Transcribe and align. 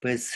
pues 0.00 0.32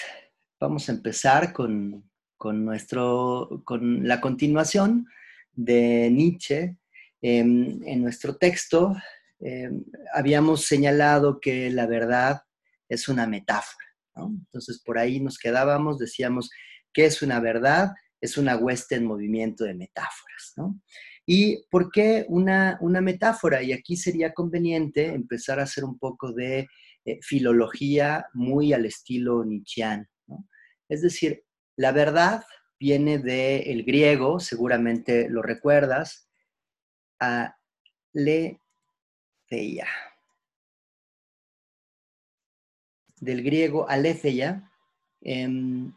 vamos 0.60 0.88
a 0.88 0.92
empezar 0.92 1.52
con, 1.52 2.04
nuestro, 2.42 3.62
con 3.64 4.06
la 4.06 4.20
continuación 4.20 5.06
de 5.52 6.10
Nietzsche. 6.10 6.76
Em, 7.22 7.82
en 7.86 8.02
nuestro 8.02 8.36
texto 8.36 8.94
em, 9.40 9.82
habíamos 10.12 10.66
señalado 10.66 11.40
que 11.40 11.70
la 11.70 11.86
verdad 11.86 12.42
es 12.88 13.08
una 13.08 13.26
metáfora. 13.26 13.86
Entonces, 14.16 14.80
por 14.84 14.98
ahí 14.98 15.20
nos 15.20 15.38
quedábamos, 15.38 15.98
decíamos, 15.98 16.50
¿qué 16.92 17.06
es 17.06 17.22
una 17.22 17.40
verdad? 17.40 17.92
Es 18.20 18.36
una 18.36 18.56
hueste 18.56 18.94
en 18.94 19.06
movimiento 19.06 19.64
de 19.64 19.74
metáforas. 19.74 20.54
¿Y 21.26 21.64
por 21.70 21.90
qué 21.90 22.26
una, 22.28 22.78
una 22.80 23.00
metáfora? 23.00 23.62
Y 23.62 23.72
aquí 23.72 23.96
sería 23.96 24.32
conveniente 24.32 25.06
empezar 25.06 25.58
a 25.58 25.64
hacer 25.64 25.82
un 25.84 25.98
poco 25.98 26.32
de 26.32 26.68
eh, 27.04 27.18
filología 27.22 28.26
muy 28.32 28.72
al 28.72 28.86
estilo 28.86 29.44
nietzscheano. 29.44 30.06
Es 30.88 31.02
decir, 31.02 31.44
la 31.76 31.92
verdad 31.92 32.44
viene 32.78 33.18
del 33.18 33.84
griego, 33.84 34.40
seguramente 34.40 35.28
lo 35.28 35.42
recuerdas, 35.42 36.28
a 37.20 37.56
aletheia. 38.14 39.86
Del 43.20 43.42
griego 43.42 43.88
aletheia. 43.88 44.70
Em, 45.20 45.92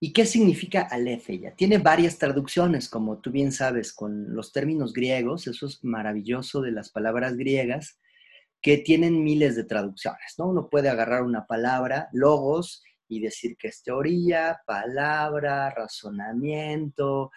¿Y 0.00 0.12
qué 0.12 0.26
significa 0.26 0.82
aletheia? 0.82 1.54
Tiene 1.56 1.78
varias 1.78 2.18
traducciones, 2.18 2.88
como 2.88 3.18
tú 3.18 3.30
bien 3.32 3.50
sabes, 3.50 3.92
con 3.92 4.34
los 4.34 4.52
términos 4.52 4.92
griegos. 4.92 5.46
Eso 5.48 5.66
es 5.66 5.82
maravilloso 5.84 6.60
de 6.62 6.70
las 6.72 6.90
palabras 6.90 7.36
griegas 7.36 7.98
que 8.60 8.78
tienen 8.78 9.22
miles 9.22 9.56
de 9.56 9.64
traducciones, 9.64 10.34
¿no? 10.38 10.46
Uno 10.48 10.68
puede 10.68 10.88
agarrar 10.88 11.22
una 11.22 11.46
palabra, 11.46 12.08
logos, 12.12 12.82
y 13.08 13.20
decir 13.20 13.56
que 13.56 13.68
es 13.68 13.82
teoría, 13.82 14.60
palabra, 14.66 15.70
razonamiento, 15.70 17.30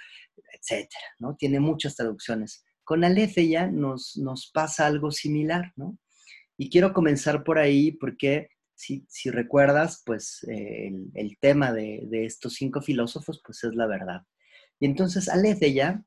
etcétera, 0.53 1.05
¿no? 1.19 1.36
Tiene 1.36 1.59
muchas 1.59 1.95
traducciones. 1.95 2.66
Con 2.83 3.03
aletheia 3.03 3.67
nos, 3.67 4.17
nos 4.17 4.52
pasa 4.53 4.86
algo 4.86 5.11
similar, 5.11 5.72
¿no? 5.75 5.97
Y 6.58 6.69
quiero 6.69 6.94
comenzar 6.94 7.44
por 7.44 7.58
ahí 7.58 7.94
porque 7.94 8.49
si, 9.08 9.30
recuerdas, 9.30 10.02
pues 10.05 10.44
eh, 10.49 10.92
el, 11.14 11.38
tema 11.39 11.72
de, 11.72 12.08
estos 12.11 12.55
cinco 12.55 12.81
filósofos, 12.81 13.42
pues 13.45 13.64
es 13.64 13.75
la 13.75 13.88
verdad. 13.88 14.22
Y 14.80 14.86
entonces 14.88 15.30
aletheia 15.30 16.03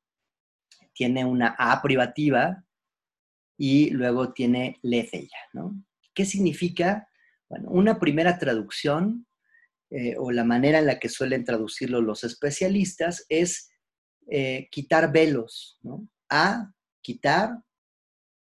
tiene 0.92 1.24
una 1.24 1.54
A 1.58 1.80
privativa 1.82 2.63
y 3.56 3.90
luego 3.90 4.32
tiene 4.32 4.78
letheia, 4.82 5.38
¿no? 5.52 5.82
¿Qué 6.14 6.24
significa? 6.24 7.08
Bueno, 7.48 7.70
una 7.70 7.98
primera 7.98 8.38
traducción 8.38 9.26
eh, 9.90 10.16
o 10.18 10.30
la 10.30 10.44
manera 10.44 10.78
en 10.78 10.86
la 10.86 10.98
que 10.98 11.08
suelen 11.08 11.44
traducirlo 11.44 12.00
los 12.00 12.24
especialistas 12.24 13.26
es 13.28 13.70
eh, 14.28 14.68
quitar 14.70 15.12
velos, 15.12 15.78
¿no? 15.82 16.08
A, 16.30 16.72
quitar, 17.02 17.62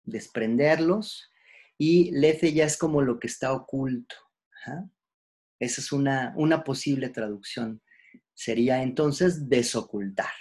desprenderlos, 0.02 1.30
y 1.78 2.10
lece 2.12 2.52
ya 2.52 2.64
es 2.64 2.78
como 2.78 3.02
lo 3.02 3.18
que 3.20 3.26
está 3.26 3.52
oculto. 3.52 4.16
Esa 5.60 5.80
es 5.80 5.92
una, 5.92 6.34
una 6.36 6.64
posible 6.64 7.10
traducción. 7.10 7.82
Sería 8.34 8.82
entonces 8.82 9.48
desocultar. 9.48 10.32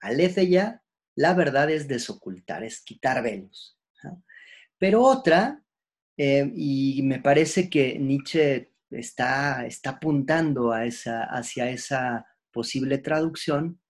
Alece 0.00 0.48
ya, 0.48 0.81
la 1.14 1.34
verdad 1.34 1.70
es 1.70 1.88
desocultar, 1.88 2.64
es 2.64 2.82
quitar 2.82 3.22
velos. 3.22 3.78
Pero 4.78 5.02
otra, 5.02 5.62
eh, 6.16 6.50
y 6.54 7.02
me 7.02 7.20
parece 7.20 7.70
que 7.70 7.98
Nietzsche 7.98 8.72
está, 8.90 9.66
está 9.66 9.90
apuntando 9.90 10.72
a 10.72 10.84
esa, 10.86 11.24
hacia 11.24 11.70
esa 11.70 12.26
posible 12.50 12.98
traducción, 12.98 13.80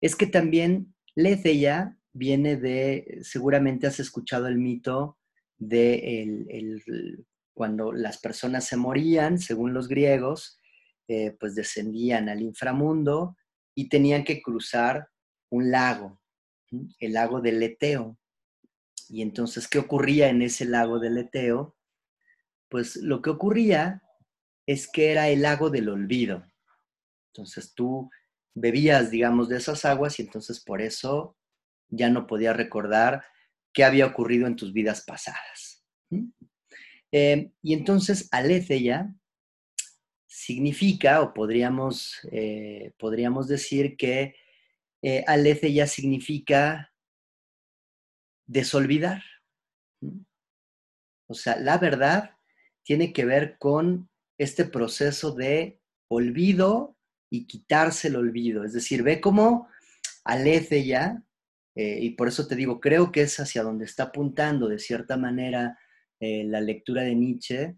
es 0.00 0.16
que 0.16 0.26
también 0.26 0.94
Letheia 1.14 1.98
viene 2.12 2.56
de, 2.56 3.18
seguramente 3.22 3.86
has 3.86 4.00
escuchado 4.00 4.46
el 4.46 4.58
mito 4.58 5.18
de 5.58 6.22
el, 6.22 7.26
cuando 7.54 7.92
las 7.92 8.18
personas 8.18 8.64
se 8.64 8.76
morían, 8.76 9.38
según 9.38 9.72
los 9.72 9.88
griegos, 9.88 10.60
eh, 11.08 11.34
pues 11.38 11.54
descendían 11.54 12.28
al 12.28 12.42
inframundo 12.42 13.36
y 13.74 13.88
tenían 13.88 14.24
que 14.24 14.42
cruzar 14.42 15.08
un 15.50 15.70
lago, 15.70 16.20
el 16.70 17.12
lago 17.12 17.40
del 17.40 17.60
Leteo. 17.60 18.18
Y 19.08 19.22
entonces, 19.22 19.68
¿qué 19.68 19.78
ocurría 19.78 20.28
en 20.28 20.42
ese 20.42 20.64
lago 20.64 20.98
del 20.98 21.14
Leteo? 21.14 21.76
Pues 22.68 22.96
lo 22.96 23.22
que 23.22 23.30
ocurría 23.30 24.02
es 24.66 24.88
que 24.88 25.12
era 25.12 25.28
el 25.28 25.42
lago 25.42 25.70
del 25.70 25.88
olvido. 25.88 26.44
Entonces 27.32 27.72
tú 27.74 28.10
bebías, 28.54 29.10
digamos, 29.10 29.48
de 29.48 29.58
esas 29.58 29.84
aguas 29.84 30.18
y 30.18 30.22
entonces 30.22 30.60
por 30.60 30.82
eso 30.82 31.36
ya 31.88 32.10
no 32.10 32.26
podías 32.26 32.56
recordar 32.56 33.24
qué 33.72 33.84
había 33.84 34.06
ocurrido 34.06 34.46
en 34.46 34.56
tus 34.56 34.72
vidas 34.72 35.04
pasadas. 35.06 35.84
Eh, 37.12 37.52
y 37.62 37.74
entonces 37.74 38.28
aletheia 38.32 39.14
significa, 40.26 41.20
o 41.22 41.32
podríamos, 41.32 42.20
eh, 42.32 42.92
podríamos 42.98 43.48
decir 43.48 43.96
que 43.96 44.34
eh, 45.06 45.22
aletheia 45.28 45.86
significa 45.86 46.92
desolvidar. 48.44 49.22
O 51.28 51.34
sea, 51.34 51.56
la 51.58 51.78
verdad 51.78 52.32
tiene 52.82 53.12
que 53.12 53.24
ver 53.24 53.56
con 53.58 54.10
este 54.36 54.64
proceso 54.64 55.30
de 55.30 55.80
olvido 56.10 56.96
y 57.30 57.46
quitarse 57.46 58.08
el 58.08 58.16
olvido. 58.16 58.64
Es 58.64 58.72
decir, 58.72 59.04
ve 59.04 59.20
cómo 59.20 59.68
alece 60.24 60.84
ya, 60.84 61.22
eh, 61.76 62.00
y 62.02 62.10
por 62.16 62.26
eso 62.26 62.48
te 62.48 62.56
digo, 62.56 62.80
creo 62.80 63.12
que 63.12 63.20
es 63.22 63.38
hacia 63.38 63.62
donde 63.62 63.84
está 63.84 64.04
apuntando 64.04 64.66
de 64.66 64.80
cierta 64.80 65.16
manera 65.16 65.78
eh, 66.18 66.42
la 66.42 66.60
lectura 66.60 67.02
de 67.02 67.14
Nietzsche. 67.14 67.76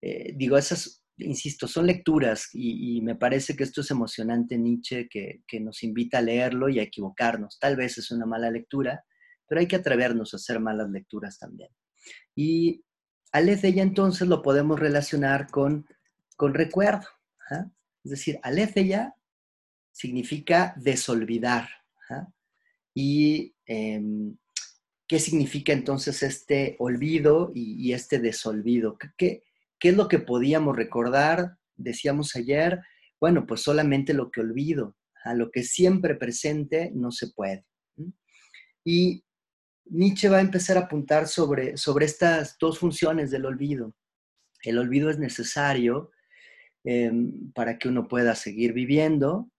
Eh, 0.00 0.32
digo, 0.36 0.56
esas, 0.56 0.97
insisto, 1.18 1.68
son 1.68 1.86
lecturas 1.86 2.48
y, 2.52 3.00
me 3.02 3.14
parece 3.14 3.56
que 3.56 3.64
esto 3.64 3.80
es 3.80 3.90
emocionante 3.90 4.58
Nietzsche, 4.58 5.08
que, 5.08 5.42
que 5.46 5.60
nos 5.60 5.82
invita 5.82 6.18
a 6.18 6.22
leerlo 6.22 6.68
y 6.68 6.78
a 6.78 6.82
equivocarnos. 6.82 7.58
Tal 7.58 7.76
vez 7.76 7.98
es 7.98 8.10
una 8.10 8.26
mala 8.26 8.50
lectura, 8.50 9.04
pero 9.46 9.60
hay 9.60 9.66
que 9.66 9.76
atrevernos 9.76 10.32
a 10.32 10.36
hacer 10.36 10.60
malas 10.60 10.90
lecturas 10.90 11.38
también. 11.38 11.70
Y 12.34 12.84
Aletheia 13.32 13.82
entonces 13.82 14.26
lo 14.26 14.42
podemos 14.42 14.78
relacionar 14.78 15.50
con 15.50 15.86
con 16.38 16.54
recuerdo. 16.54 17.06
Es 18.04 18.10
decir, 18.12 18.38
aletheia 18.42 19.14
significa 19.90 20.72
desolvidar. 20.76 21.68
¿Y 22.94 23.54
em, 23.66 24.36
qué 25.08 25.18
significa 25.18 25.72
entonces 25.72 26.22
este 26.22 26.76
olvido 26.78 27.50
y, 27.54 27.92
este 27.92 28.20
desolvido? 28.20 28.96
¿Qué, 29.16 29.42
¿Qué, 29.78 29.90
es 29.90 29.96
lo 29.96 30.08
que 30.08 30.18
podíamos 30.18 30.76
recordar? 30.76 31.56
Decíamos 31.76 32.34
ayer, 32.36 32.80
bueno, 33.20 33.46
pues 33.46 33.62
solamente 33.62 34.14
lo 34.14 34.30
que 34.30 34.40
olvido. 34.40 34.96
A 35.24 35.34
lo 35.34 35.50
que 35.50 35.62
siempre 35.62 36.14
presente 36.14 36.90
no 36.94 37.10
se 37.10 37.28
puede. 37.28 37.64
Y 38.84 39.24
Nietzsche 39.86 40.28
va 40.28 40.38
a 40.38 40.42
empezar 40.42 40.76
a 40.76 40.82
apuntar 40.82 41.26
sobre, 41.28 41.76
sobre 41.76 42.06
estas 42.06 42.56
dos 42.58 42.78
funciones 42.78 43.30
del 43.30 43.44
olvido. 43.44 43.94
El 44.62 44.78
olvido 44.78 45.10
es 45.10 45.18
necesario 45.18 46.10
Em, 46.90 47.52
para 47.52 47.78
que 47.78 47.88
uno 47.88 48.08
pueda 48.08 48.34
seguir 48.34 48.72
viviendo, 48.72 49.50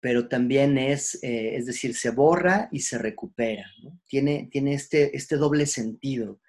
pero 0.00 0.28
también 0.28 0.76
es, 0.76 1.14
eh, 1.22 1.56
es 1.56 1.64
decir, 1.64 1.94
se 1.94 2.10
borra 2.10 2.68
y 2.70 2.80
se 2.80 2.98
recupera. 2.98 3.64
Tiene, 4.06 4.48
tiene 4.50 4.74
este, 4.74 5.16
este 5.16 5.36
doble 5.36 5.64
sentido. 5.64 6.40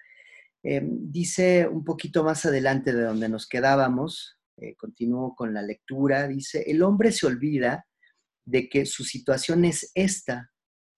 Em, 0.62 1.10
dice 1.10 1.68
un 1.68 1.84
poquito 1.84 2.24
más 2.24 2.44
adelante 2.44 2.92
de 2.92 3.02
donde 3.02 3.28
nos 3.28 3.46
quedábamos, 3.46 4.38
eh, 4.56 4.74
continúo 4.76 5.34
con 5.36 5.54
la 5.54 5.62
lectura, 5.62 6.26
dice, 6.26 6.64
el 6.66 6.82
hombre 6.82 7.12
se 7.12 7.26
olvida 7.26 7.86
de 8.44 8.68
que 8.68 8.86
su 8.86 9.04
situación 9.04 9.64
es 9.64 9.92
esta 9.94 10.50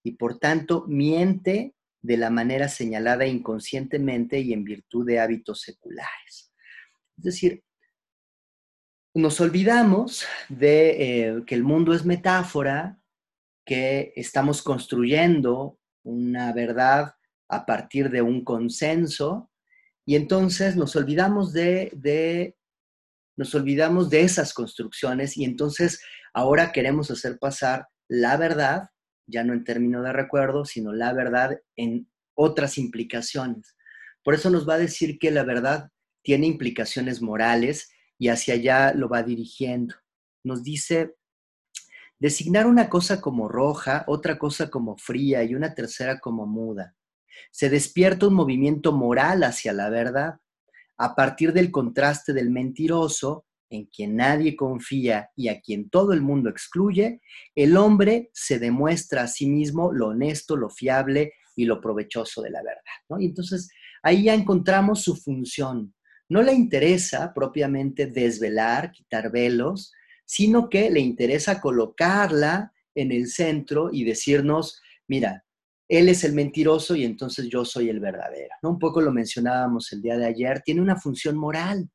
y 0.03 0.13
por 0.13 0.39
tanto 0.39 0.87
miente 0.89 1.75
de 2.03 2.17
la 2.17 2.31
manera 2.31 2.69
señalada 2.69 3.27
inconscientemente 3.27 4.41
y 4.41 4.53
en 4.55 4.65
virtud 4.65 5.07
de 5.07 5.21
hábitos 5.21 5.61
seculares. 5.61 6.55
Es 7.19 7.25
decir, 7.25 7.63
nos 9.15 9.41
olvidamos 9.41 10.25
de 10.49 11.27
eh, 11.29 11.45
que 11.47 11.55
el 11.55 11.65
mundo 11.65 11.93
es 11.93 12.05
metáfora, 12.07 12.99
que 13.67 14.13
estamos 14.17 14.63
construyendo 14.63 15.79
una 16.03 16.53
verdad 16.53 17.15
a 17.49 17.67
partir 17.67 18.09
de 18.11 18.23
un 18.23 18.45
consenso, 18.45 19.50
y 20.07 20.17
entonces 20.17 20.77
nos 20.77 20.97
olvidamos 20.97 21.53
de, 21.53 22.57
nos 23.37 23.55
olvidamos 23.55 24.11
de 24.11 24.23
esas 24.23 24.53
construcciones 24.53 25.37
y 25.37 25.45
entonces 25.45 26.03
ahora 26.35 26.73
queremos 26.73 27.11
hacer 27.11 27.39
pasar 27.39 27.89
la 28.09 28.37
verdad, 28.37 28.91
ya 29.27 29.45
no 29.45 29.53
en 29.53 29.65
términos 29.65 30.05
de 30.05 30.13
recuerdo, 30.13 30.65
sino 30.65 30.93
la 30.93 31.13
verdad 31.13 31.61
en 31.77 32.11
otras 32.35 32.79
implicaciones. 32.79 33.77
Por 34.25 34.35
eso 34.35 34.51
nos 34.51 34.69
va 34.69 34.75
a 34.75 34.79
decir 34.79 35.19
que 35.19 35.31
la 35.31 35.45
verdad 35.45 35.91
tiene 36.23 36.47
implicaciones 36.47 37.23
morales 37.23 37.91
y 38.19 38.29
hacia 38.29 38.55
allá 38.55 38.93
lo 38.93 39.09
va 39.09 39.23
dirigiendo. 39.23 39.95
Nos 40.45 40.63
dice, 40.63 41.15
designar 42.19 42.67
una 42.67 42.89
cosa 42.89 43.21
como 43.21 43.49
roja, 43.49 44.05
otra 44.07 44.39
cosa 44.39 44.71
como 44.71 44.97
fría 44.97 45.43
y 45.43 45.55
una 45.55 45.75
tercera 45.75 46.21
como 46.21 46.47
muda. 46.47 46.95
Se 47.51 47.71
despierta 47.71 48.29
un 48.29 48.35
movimiento 48.35 48.93
moral 48.93 49.43
hacia 49.45 49.73
la 49.73 49.91
verdad. 49.91 50.37
A 50.97 51.15
partir 51.15 51.53
del 51.53 51.71
contraste 51.71 52.33
del 52.33 52.51
mentiroso, 52.51 53.47
en 53.71 53.87
quien 53.87 54.17
nadie 54.17 54.57
confía 54.57 55.31
y 55.37 55.49
a 55.49 55.61
quien 55.61 55.89
todo 55.89 56.13
el 56.13 56.21
mundo 56.21 56.51
excluye, 56.51 57.21
el 57.55 57.77
hombre 57.77 58.31
se 58.35 58.59
demuestra 58.59 59.23
a 59.23 59.29
sí 59.29 59.47
mismo 59.47 59.93
lo 59.93 60.09
honesto, 60.09 60.57
lo 60.57 60.71
fiable 60.71 61.33
y 61.55 61.65
lo 61.65 61.81
provechoso 61.81 62.43
de 62.43 62.51
la 62.51 62.63
verdad. 62.63 63.21
Y 63.21 63.27
entonces 63.27 63.71
ahí 64.03 64.25
ya 64.25 64.35
encontramos 64.35 65.03
su 65.03 65.17
función. 65.17 65.95
No 66.29 66.43
le 66.43 66.53
interesa 66.53 67.33
propiamente 67.35 68.07
desvelar, 68.07 68.93
quitar 68.93 69.31
velos, 69.31 69.93
sino 70.25 70.69
que 70.69 70.91
le 70.91 71.01
interesa 71.01 71.61
colocarla 71.61 72.73
en 72.95 73.13
el 73.13 73.29
centro 73.29 73.91
y 73.93 74.05
decirnos, 74.05 74.81
mira, 75.09 75.45
él 75.91 76.09
es 76.09 76.25
el 76.25 76.33
mentiroso 76.33 76.97
y 76.97 77.05
entonces 77.05 77.49
yo 77.49 77.67
soy 77.67 77.91
el 77.91 78.01
verdadero. 78.01 78.55
¿no? 78.63 78.71
Un 78.71 78.79
poco 78.79 79.03
lo 79.03 79.13
mencionábamos 79.13 79.93
el 79.93 80.01
día 80.01 80.17
de 80.17 80.27
ayer, 80.27 80.63
tiene 80.65 80.81
una 80.81 80.97
función 80.97 81.37
moral 81.37 81.91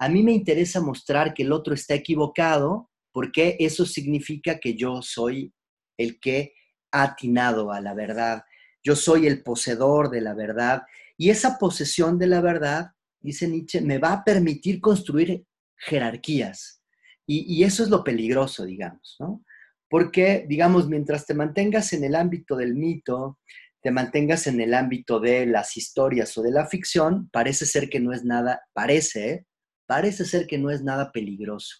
a 0.00 0.08
mí 0.08 0.22
me 0.22 0.32
interesa 0.32 0.80
mostrar 0.80 1.34
que 1.34 1.42
el 1.42 1.52
otro 1.52 1.74
está 1.74 1.92
equivocado 1.92 2.90
porque 3.12 3.56
eso 3.60 3.84
significa 3.84 4.58
que 4.58 4.74
yo 4.74 5.02
soy 5.02 5.52
el 5.98 6.18
que 6.18 6.54
ha 6.90 7.02
atinado 7.02 7.70
a 7.70 7.82
la 7.82 7.92
verdad. 7.92 8.44
Yo 8.82 8.96
soy 8.96 9.26
el 9.26 9.42
poseedor 9.42 10.08
de 10.08 10.22
la 10.22 10.32
verdad. 10.32 10.84
Y 11.18 11.28
esa 11.28 11.58
posesión 11.58 12.18
de 12.18 12.28
la 12.28 12.40
verdad, 12.40 12.92
dice 13.20 13.46
Nietzsche, 13.46 13.82
me 13.82 13.98
va 13.98 14.12
a 14.14 14.24
permitir 14.24 14.80
construir 14.80 15.44
jerarquías. 15.76 16.82
Y, 17.26 17.62
eso 17.62 17.84
es 17.84 17.90
lo 17.90 18.02
peligroso, 18.02 18.64
digamos, 18.64 19.16
¿no? 19.20 19.44
Porque, 19.90 20.46
digamos, 20.48 20.88
mientras 20.88 21.26
te 21.26 21.34
mantengas 21.34 21.92
en 21.92 22.04
el 22.04 22.14
ámbito 22.14 22.56
del 22.56 22.74
mito, 22.74 23.38
te 23.82 23.90
mantengas 23.90 24.46
en 24.46 24.60
el 24.60 24.72
ámbito 24.72 25.20
de 25.20 25.44
las 25.46 25.76
historias 25.76 26.38
o 26.38 26.42
de 26.42 26.52
la 26.52 26.66
ficción, 26.66 27.28
parece 27.30 27.66
ser 27.66 27.90
que 27.90 28.00
no 28.00 28.12
es 28.12 28.24
nada, 28.24 28.62
parece, 28.72 29.46
parece 29.86 30.24
ser 30.24 30.46
que 30.46 30.58
no 30.58 30.70
es 30.70 30.82
nada 30.82 31.10
peligroso. 31.12 31.78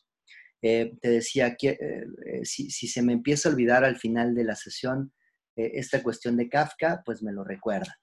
Eh, 0.63 0.93
te 1.01 1.09
decía 1.09 1.57
que 1.57 1.71
eh, 1.71 2.05
eh, 2.27 2.45
si, 2.45 2.71
se 2.71 3.01
me 3.01 3.15
empieza 3.15 3.49
a 3.49 3.53
olvidar 3.53 3.85
al 3.85 3.97
final 3.97 4.35
de 4.35 4.45
la 4.45 4.57
sesión 4.57 5.13
esta 5.57 6.03
cuestión 6.03 6.39
de 6.39 6.49
Kafka, 6.49 7.03
pues 7.05 7.23
me 7.23 7.33
lo 7.33 7.45
recuerda. 7.45 7.95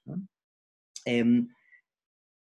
Em, 1.04 1.48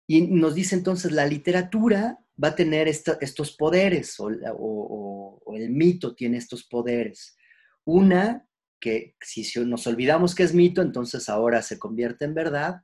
y 0.06 0.20
nos 0.28 0.54
dice 0.54 0.76
entonces, 0.76 1.10
la 1.10 1.26
literatura 1.26 2.16
va 2.42 2.48
a 2.48 2.54
tener 2.54 2.86
estos 2.86 3.56
poderes, 3.56 4.14
o, 4.18 5.42
el 5.52 5.70
mito 5.70 6.14
tiene 6.14 6.38
estos 6.38 6.64
poderes. 6.64 7.36
Una, 7.85 8.47
que 8.81 9.17
si 9.21 9.47
nos 9.65 9.87
olvidamos 9.87 10.35
que 10.35 10.43
es 10.43 10.55
mito, 10.55 10.82
entonces 10.82 11.29
ahora 11.29 11.62
se 11.62 11.79
convierte 11.79 12.25
en 12.25 12.35
verdad, 12.35 12.82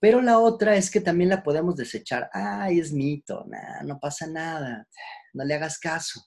pero 0.00 0.20
la 0.20 0.38
otra 0.38 0.76
es 0.76 0.90
que 0.90 1.00
también 1.00 1.30
la 1.30 1.42
podemos 1.42 1.76
desechar. 1.76 2.28
Ay, 2.32 2.78
es 2.78 2.92
mito, 2.92 3.46
no 3.84 3.98
pasa 3.98 4.26
nada, 4.26 4.86
no 5.32 5.44
le 5.44 5.54
hagas 5.54 5.78
caso. 5.78 6.20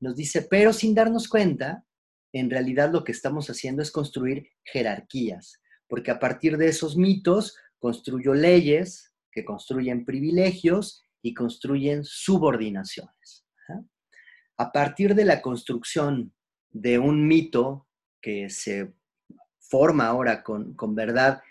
Nos 0.00 0.16
dice, 0.16 0.46
pero 0.48 0.72
sin 0.72 0.94
darnos 0.94 1.28
cuenta, 1.28 1.84
en 2.32 2.50
realidad 2.50 2.90
lo 2.90 3.04
que 3.04 3.12
estamos 3.12 3.48
haciendo 3.48 3.82
es 3.82 3.90
construir 3.90 4.48
jerarquías, 4.64 5.60
porque 5.88 6.10
a 6.10 6.18
partir 6.18 6.56
de 6.56 6.68
esos 6.68 6.96
mitos 6.96 7.56
construyo 7.78 8.34
leyes 8.34 9.12
que 9.30 9.44
construyen 9.44 10.04
privilegios 10.04 11.02
y 11.22 11.34
construyen 11.34 12.04
subordinaciones. 12.04 13.46
A 14.58 14.72
partir 14.72 15.14
de 15.14 15.26
la 15.26 15.42
construcción 15.42 16.34
de 16.80 16.98
un 16.98 17.26
mito 17.26 17.86
que 18.20 18.50
se 18.50 18.92
forma 19.58 20.06
ahora 20.06 20.42
con, 20.42 20.74
con 20.74 20.94
verdad 20.94 21.42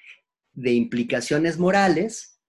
de 0.53 0.73
implicaciones 0.73 1.57
morales, 1.57 2.39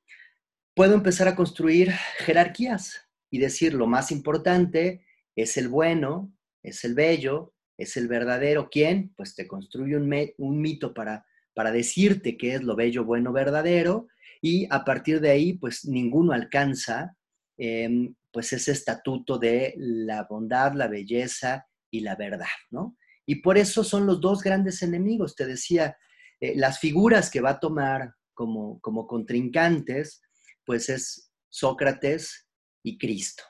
puedo 0.75 0.94
empezar 0.94 1.26
a 1.26 1.34
construir 1.34 1.93
jerarquías 2.19 3.08
y 3.31 3.38
decir 3.38 3.75
lo 3.75 3.87
más 3.87 4.12
importante 4.12 5.05
es 5.34 5.56
el 5.56 5.69
bueno, 5.69 6.32
es 6.62 6.84
el 6.84 6.94
bello, 6.94 7.55
es 7.78 7.96
el 7.96 8.08
verdadero. 8.08 8.69
¿Quién? 8.70 9.12
Pues 9.17 9.34
te 9.34 9.46
construye 9.46 9.96
un, 9.96 10.61
mito 10.61 10.94
para, 10.94 11.26
para 11.55 11.73
decirte 11.73 12.37
qué 12.37 12.55
es 12.55 12.62
lo 12.62 12.76
bello, 12.76 13.05
bueno, 13.05 13.32
verdadero 13.32 14.08
y 14.43 14.67
a 14.70 14.84
partir 14.84 15.20
de 15.20 15.31
ahí 15.31 15.55
pues 15.55 15.87
ninguno 15.87 16.32
alcanza 16.32 17.17
em, 17.56 18.14
pues 18.31 18.52
ese 18.52 18.73
estatuto 18.73 19.38
de 19.38 19.75
la 19.78 20.25
bondad, 20.25 20.75
la 20.75 20.88
belleza 20.88 21.67
y 21.90 22.00
la 22.00 22.16
verdad, 22.16 22.46
¿no? 22.70 22.96
Y 23.26 23.36
por 23.36 23.58
eso 23.58 23.82
son 23.82 24.06
los 24.06 24.20
dos 24.20 24.42
grandes 24.42 24.82
enemigos. 24.82 25.34
Te 25.34 25.46
decía, 25.46 25.96
eh, 26.40 26.54
las 26.56 26.78
figuras 26.78 27.30
que 27.30 27.40
va 27.40 27.50
a 27.50 27.60
tomar 27.60 28.14
como, 28.34 28.80
como 28.80 29.06
contrincantes, 29.06 30.22
pues 30.64 30.88
es 30.88 31.32
Sócrates 31.48 32.48
y 32.82 32.98
Cristo. 32.98 33.42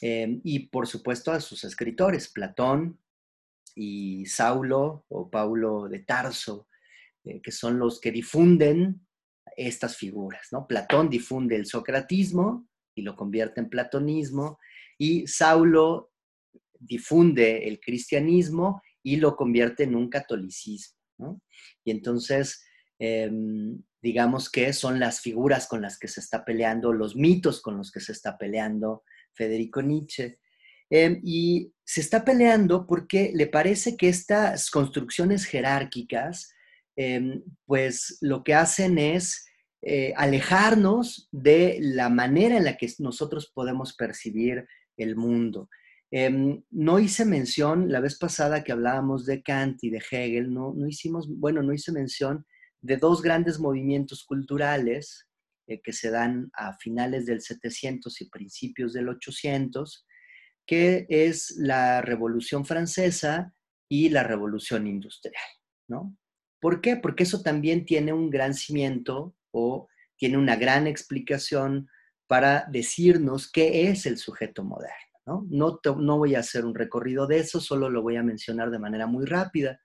Em, 0.00 0.40
y 0.44 0.68
por 0.68 0.86
supuesto 0.86 1.32
a 1.32 1.40
sus 1.40 1.64
escritores, 1.64 2.30
Platón 2.30 3.00
y 3.74 4.26
Saulo 4.26 5.06
o 5.08 5.30
Paulo 5.30 5.88
de 5.88 6.00
Tarso, 6.00 6.68
eh, 7.24 7.40
que 7.40 7.50
son 7.50 7.78
los 7.78 8.00
que 8.00 8.12
difunden 8.12 9.06
estas 9.56 9.96
figuras. 9.96 10.48
¿no? 10.52 10.66
Platón 10.66 11.08
difunde 11.08 11.56
el 11.56 11.66
socratismo 11.66 12.68
y 12.94 13.02
lo 13.02 13.16
convierte 13.16 13.60
en 13.60 13.68
platonismo, 13.68 14.58
y 14.98 15.26
Saulo 15.26 16.12
difunde 16.80 17.68
el 17.68 17.80
cristianismo 17.80 18.82
y 19.02 19.16
lo 19.16 19.36
convierte 19.36 19.84
en 19.84 19.94
un 19.94 20.08
catolicismo. 20.08 21.40
Y 21.84 21.90
entonces, 21.90 22.64
em, 22.98 23.82
digamos 24.02 24.50
que 24.50 24.72
son 24.72 24.98
las 24.98 25.20
figuras 25.20 25.66
con 25.66 25.80
las 25.82 25.98
que 25.98 26.08
se 26.08 26.20
está 26.20 26.44
peleando, 26.44 26.92
los 26.92 27.16
mitos 27.16 27.60
con 27.60 27.76
los 27.76 27.90
que 27.90 28.00
se 28.00 28.12
está 28.12 28.36
peleando 28.36 29.04
Federico 29.32 29.82
Nietzsche. 29.82 30.38
Em, 30.90 31.20
y 31.24 31.72
se 31.84 32.00
está 32.00 32.24
peleando 32.24 32.86
porque 32.86 33.32
le 33.34 33.46
parece 33.46 33.96
que 33.96 34.08
estas 34.08 34.70
construcciones 34.70 35.44
jerárquicas, 35.44 36.52
em, 36.96 37.42
pues 37.64 38.18
lo 38.20 38.44
que 38.44 38.54
hacen 38.54 38.98
es 38.98 39.46
eh, 39.82 40.12
alejarnos 40.16 41.28
de 41.30 41.78
la 41.80 42.08
manera 42.08 42.56
en 42.56 42.64
la 42.64 42.76
que 42.76 42.92
nosotros 42.98 43.52
podemos 43.54 43.94
percibir 43.94 44.66
el 44.96 45.14
mundo. 45.14 45.68
Em, 46.10 46.62
no 46.70 46.98
hice 46.98 47.24
mención, 47.24 47.90
la 47.90 48.00
vez 48.00 48.16
pasada 48.18 48.62
que 48.62 48.72
hablábamos 48.72 49.26
de 49.26 49.42
Kant 49.42 49.82
y 49.82 49.90
de 49.90 50.02
Hegel, 50.10 50.52
no, 50.52 50.72
no 50.74 50.86
hicimos, 50.86 51.28
bueno, 51.28 51.62
no 51.62 51.72
hice 51.72 51.90
mención 51.90 52.46
de 52.80 52.96
dos 52.96 53.22
grandes 53.22 53.58
movimientos 53.58 54.24
culturales 54.24 55.26
eh, 55.66 55.80
que 55.82 55.92
se 55.92 56.10
dan 56.10 56.48
a 56.54 56.76
finales 56.78 57.26
del 57.26 57.40
700 57.40 58.20
y 58.20 58.30
principios 58.30 58.92
del 58.92 59.08
800, 59.08 60.06
que 60.64 61.06
es 61.08 61.56
la 61.58 62.02
Revolución 62.02 62.64
Francesa 62.64 63.52
y 63.88 64.08
la 64.08 64.22
Revolución 64.22 64.86
Industrial, 64.86 65.34
¿no? 65.88 66.16
¿Por 66.60 66.80
qué? 66.80 66.96
Porque 66.96 67.24
eso 67.24 67.42
también 67.42 67.84
tiene 67.84 68.12
un 68.12 68.30
gran 68.30 68.54
cimiento 68.54 69.36
o 69.50 69.88
tiene 70.16 70.38
una 70.38 70.56
gran 70.56 70.86
explicación 70.86 71.88
para 72.26 72.66
decirnos 72.70 73.50
qué 73.50 73.90
es 73.90 74.06
el 74.06 74.18
sujeto 74.18 74.64
moderno. 74.64 75.05
¿No? 75.26 75.46
No, 75.50 76.18
voy 76.18 76.34
a 76.34 76.40
hacer 76.40 76.64
un 76.64 76.74
recorrido 76.74 77.26
de 77.26 77.40
eso, 77.40 77.60
solo 77.60 77.90
lo 77.90 78.02
voy 78.02 78.16
a 78.16 78.22
mencionar 78.22 78.70
de 78.70 78.78
manera 78.78 79.06
muy 79.06 79.26
rápida. 79.26 79.80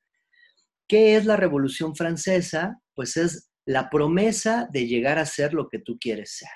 ¿Qué 0.88 1.16
es 1.16 1.26
la 1.26 1.36
Revolución 1.36 1.96
Francesa? 1.96 2.80
Pues 2.94 3.18
es 3.18 3.50
la 3.66 3.90
promesa 3.90 4.68
de 4.72 4.88
llegar 4.88 5.18
a 5.18 5.26
ser 5.26 5.54
lo 5.54 5.68
que 5.70 5.80
tú 5.80 5.98
quieres 6.00 6.38
ser. 6.38 6.50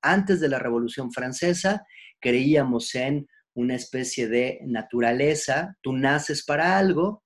Antes 0.00 0.40
de 0.40 0.48
la 0.48 0.58
Revolución 0.58 1.12
Francesa 1.12 1.84
creíamos 2.20 2.94
en 2.94 3.26
una 3.54 3.74
especie 3.74 4.28
de 4.28 4.60
naturaleza, 4.64 5.76
tú 5.82 5.92
naces 5.92 6.44
para 6.44 6.78
algo, 6.78 7.24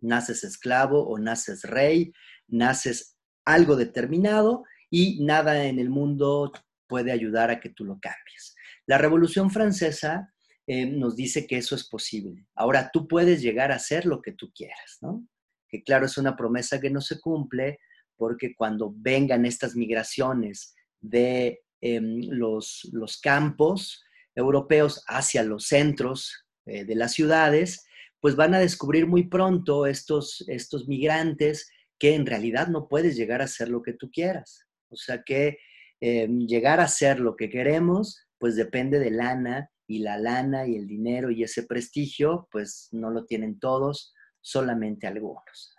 naces 0.00 0.42
esclavo 0.42 1.06
o 1.06 1.18
naces 1.18 1.62
rey, 1.62 2.12
naces 2.48 3.16
algo 3.44 3.76
determinado 3.76 4.64
y 4.90 5.22
nada 5.24 5.64
en 5.66 5.78
el 5.78 5.90
mundo 5.90 6.52
puede 6.88 7.12
ayudar 7.12 7.50
a 7.50 7.60
que 7.60 7.70
tú 7.70 7.84
lo 7.84 7.98
cambies. 8.00 8.51
La 8.86 8.98
Revolución 8.98 9.50
Francesa 9.50 10.32
eh, 10.66 10.86
nos 10.86 11.16
dice 11.16 11.46
que 11.46 11.58
eso 11.58 11.74
es 11.74 11.88
posible. 11.88 12.46
Ahora 12.54 12.90
tú 12.92 13.08
puedes 13.08 13.42
llegar 13.42 13.72
a 13.72 13.78
ser 13.78 14.06
lo 14.06 14.22
que 14.22 14.32
tú 14.32 14.52
quieras, 14.54 14.98
¿no? 15.00 15.26
Que 15.68 15.82
claro, 15.82 16.06
es 16.06 16.18
una 16.18 16.36
promesa 16.36 16.80
que 16.80 16.90
no 16.90 17.00
se 17.00 17.20
cumple 17.20 17.78
porque 18.16 18.54
cuando 18.54 18.92
vengan 18.94 19.44
estas 19.44 19.74
migraciones 19.74 20.74
de 21.00 21.60
em, 21.80 22.20
los, 22.28 22.88
los, 22.92 23.18
campos 23.18 24.04
europeos 24.34 25.02
hacia 25.08 25.42
los 25.42 25.66
centros 25.66 26.44
eh, 26.66 26.84
de 26.84 26.94
las 26.94 27.12
ciudades, 27.12 27.84
pues 28.20 28.36
van 28.36 28.54
a 28.54 28.60
descubrir 28.60 29.06
muy 29.06 29.24
pronto 29.24 29.86
estos, 29.86 30.44
estos 30.46 30.86
migrantes 30.86 31.68
que 31.98 32.14
en 32.14 32.24
realidad 32.24 32.68
no 32.68 32.86
puedes 32.86 33.16
llegar 33.16 33.42
a 33.42 33.48
ser 33.48 33.68
lo 33.68 33.82
que 33.82 33.94
tú 33.94 34.10
quieras. 34.12 34.66
O 34.90 34.96
sea 34.96 35.22
que 35.24 35.58
em, 36.00 36.46
llegar 36.46 36.78
a 36.78 36.86
ser 36.86 37.18
lo 37.18 37.34
que 37.34 37.50
queremos 37.50 38.28
pues 38.42 38.56
depende 38.56 38.98
de 38.98 39.12
lana 39.12 39.70
y 39.86 40.00
la 40.00 40.18
lana 40.18 40.66
y 40.66 40.74
el 40.74 40.88
dinero 40.88 41.30
y 41.30 41.44
ese 41.44 41.62
prestigio, 41.62 42.48
pues 42.50 42.88
no 42.90 43.08
lo 43.08 43.24
tienen 43.24 43.60
todos, 43.60 44.12
solamente 44.40 45.06
algunos. 45.06 45.76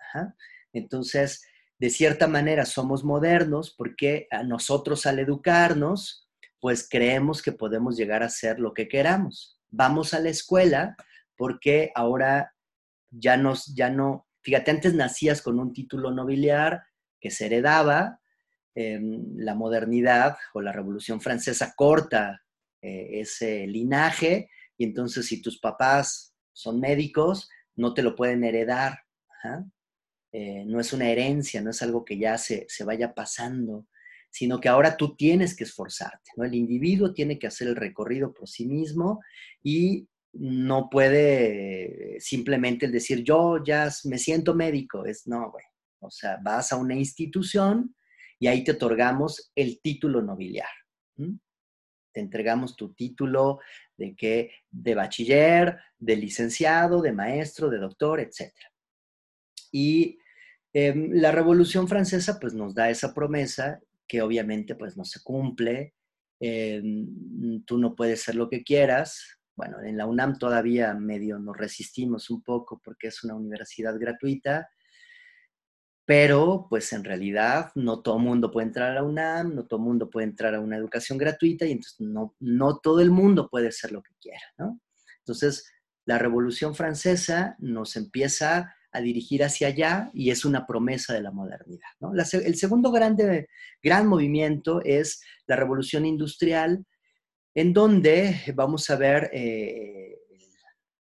Entonces, 0.72 1.46
de 1.77 1.89
cierta 1.89 2.25
manera 2.25 2.63
somos 2.63 3.03
modernos 3.03 3.75
porque 3.77 4.27
a 4.32 4.43
nosotros 4.43 5.05
al 5.05 5.20
educarnos, 5.20 6.29
pues 6.62 6.88
creemos 6.89 7.41
que 7.41 7.51
podemos 7.51 7.98
llegar 7.98 8.24
a 8.24 8.29
ser 8.29 8.62
lo 8.62 8.74
que 8.74 8.88
queramos. 8.88 9.60
Vamos 9.70 10.13
a 10.13 10.22
la 10.22 10.29
escuela 10.29 10.96
porque 11.36 11.91
ahora 11.96 12.53
ya, 13.10 13.36
nos, 13.36 13.75
ya 13.75 13.89
no, 13.89 14.25
fíjate, 14.41 14.72
antes 14.72 14.93
nacías 14.93 15.41
con 15.41 15.60
un 15.60 15.74
título 15.74 16.12
nobiliar 16.12 16.82
que 17.20 17.29
se 17.29 17.48
heredaba, 17.48 18.22
la 18.74 19.53
modernidad 19.53 20.38
o 20.53 20.62
la 20.62 20.72
Revolución 20.72 21.20
Francesa 21.20 21.74
corta 21.75 22.42
eh, 22.84 23.22
ese 23.22 23.66
linaje 23.66 24.50
y 24.78 24.84
entonces 24.84 25.25
si 25.25 25.42
tus 25.42 25.58
papás 25.58 26.36
son 26.52 26.82
médicos, 26.82 27.50
no 27.75 27.94
te 27.94 28.04
lo 28.04 28.13
pueden 28.13 28.44
heredar. 28.44 29.00
Eh, 30.34 30.66
no 30.66 30.82
es 30.82 30.92
una 30.92 31.10
herencia, 31.10 31.62
no 31.62 31.70
es 31.70 31.82
algo 31.82 32.04
que 32.04 32.18
ya 32.18 32.38
se, 32.38 32.66
se, 32.68 32.84
vaya 32.84 33.13
pasando, 33.13 33.88
sino 34.30 34.60
que 34.60 34.68
ahora 34.68 34.98
tú 34.98 35.16
tienes 35.16 35.56
que 35.56 35.63
esforzarte. 35.63 36.32
¿no? 36.36 36.44
El 36.44 36.56
individuo 36.56 37.13
tiene 37.13 37.40
que 37.40 37.48
hacer 37.48 37.70
el 37.70 37.78
recorrido 37.78 38.34
por 38.34 38.50
sí 38.50 38.66
mismo 38.66 39.22
y 39.63 40.08
no 40.34 40.90
puede 40.90 42.18
simplemente 42.20 42.90
decir, 42.90 43.24
yo 43.24 43.63
ya 43.63 43.90
me 44.04 44.18
siento 44.18 44.56
médico. 44.56 45.06
Es 45.06 45.25
no, 45.25 45.52
güey. 45.52 45.63
O 46.00 46.10
sea, 46.10 46.38
vas 46.44 46.74
a 46.74 46.75
una 46.75 46.96
institución 46.96 47.96
y 48.40 48.48
ahí 48.48 48.63
te 48.66 48.72
otorgamos 48.72 49.52
el 49.56 49.80
título 49.82 50.22
nobiliar. 50.22 50.68
Te 52.13 52.22
entregamos 52.22 52.75
tu 52.75 52.93
título 52.93 53.60
de 53.98 54.15
que 54.15 54.51
de 54.72 54.96
bachiller, 54.96 55.77
de 55.98 56.15
licenciado, 56.15 57.01
de 57.01 57.12
maestro, 57.12 57.70
de 57.70 57.79
doctor, 57.79 58.20
etc. 58.20 58.51
Y 59.72 60.20
em, 60.74 61.12
la 61.13 61.32
Revolución 61.32 61.88
Francesa 61.88 62.39
pues 62.39 62.53
nos 62.53 62.74
da 62.75 62.89
esa 62.89 63.13
promesa 63.13 63.82
que 64.08 64.22
obviamente 64.22 64.75
pues 64.75 64.96
no 64.96 65.03
se 65.03 65.22
cumple. 65.24 65.96
Em, 66.39 67.63
tú 67.65 67.77
no 67.77 67.96
puedes 67.96 68.22
ser 68.22 68.36
lo 68.36 68.50
que 68.50 68.63
quieras, 68.63 69.39
bueno, 69.55 69.82
en 69.84 69.98
la 69.98 70.08
UNAM 70.08 70.39
todavía 70.39 70.93
medio 70.93 71.38
nos 71.38 71.55
resistimos 71.55 72.29
un 72.29 72.41
poco 72.41 72.82
porque 72.84 73.08
es 73.08 73.24
una 73.24 73.36
universidad 73.36 73.98
gratuita, 74.00 74.70
pero 76.05 76.67
pues 76.69 76.91
en 76.93 77.03
realidad 77.03 77.72
no 77.75 78.01
todo 78.01 78.19
mundo 78.19 78.51
puede 78.51 78.67
entrar 78.67 78.91
a 78.91 78.95
la 78.95 79.03
UNAM, 79.03 79.55
no 79.55 79.65
todo 79.65 79.79
mundo 79.79 80.10
puede 80.10 80.27
entrar 80.27 80.53
a 80.53 80.60
una 80.60 80.77
educación 80.77 81.17
gratuita 81.17 81.65
y 81.65 81.72
entonces 81.72 82.00
no, 82.00 82.36
no 82.39 82.79
todo 82.79 83.00
el 83.00 83.10
mundo 83.10 83.50
puede 83.50 83.72
ser 83.72 83.91
lo 83.91 84.03
que 84.03 84.13
quiera, 84.19 84.41
¿no? 84.57 84.79
Entonces, 85.19 85.72
la 86.05 86.17
Revolución 86.17 86.75
Francesa 86.75 87.55
nos 87.60 87.95
empieza 87.95 88.75
a 88.91 89.01
dirigir 89.01 89.43
hacia 89.43 89.69
allá 89.69 90.12
y 90.13 90.29
es 90.29 90.45
una 90.45 90.67
promesa 90.67 91.13
de 91.13 91.22
la 91.22 91.31
modernidad. 91.31 91.88
¿no? 92.00 92.12
el 92.13 92.55
segundo 92.55 92.91
grande, 92.91 93.48
gran 93.81 94.05
movimiento 94.07 94.81
es 94.83 95.22
la 95.48 95.55
Revolución 95.55 96.05
Industrial, 96.05 96.86
en 97.55 97.74
donde 97.74 98.39
vamos 98.53 98.89
a 98.89 98.98
ver 98.98 99.29
eh, 99.33 100.19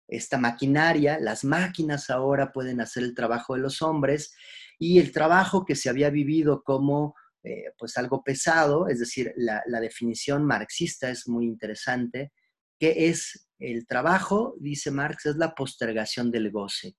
esta 0.08 0.36
maquinaria, 0.38 1.18
las 1.20 1.44
máquinas 1.44 2.10
ahora 2.10 2.52
pueden 2.52 2.80
hacer 2.80 3.04
el 3.04 3.14
trabajo 3.14 3.54
de 3.54 3.60
los 3.60 3.80
hombres 3.80 4.34
y 4.80 4.98
el 4.98 5.12
trabajo 5.12 5.64
que 5.64 5.76
se 5.76 5.88
había 5.88 6.10
vivido 6.10 6.64
como 6.64 7.14
eh, 7.44 7.72
pues 7.78 7.96
algo 7.96 8.24
pesado, 8.24 8.88
es 8.88 8.98
decir, 8.98 9.32
la, 9.36 9.62
definición 9.80 10.44
marxista 10.44 11.08
es 11.08 11.28
muy 11.28 11.46
interesante, 11.46 12.32
que 12.78 13.08
es 13.08 13.48
el 13.60 13.86
trabajo, 13.86 14.56
dice 14.58 14.90
Marx, 14.90 15.26
es 15.26 15.36
la 15.36 15.54
postergación 15.54 16.32
del 16.32 16.50
goce. 16.50 16.96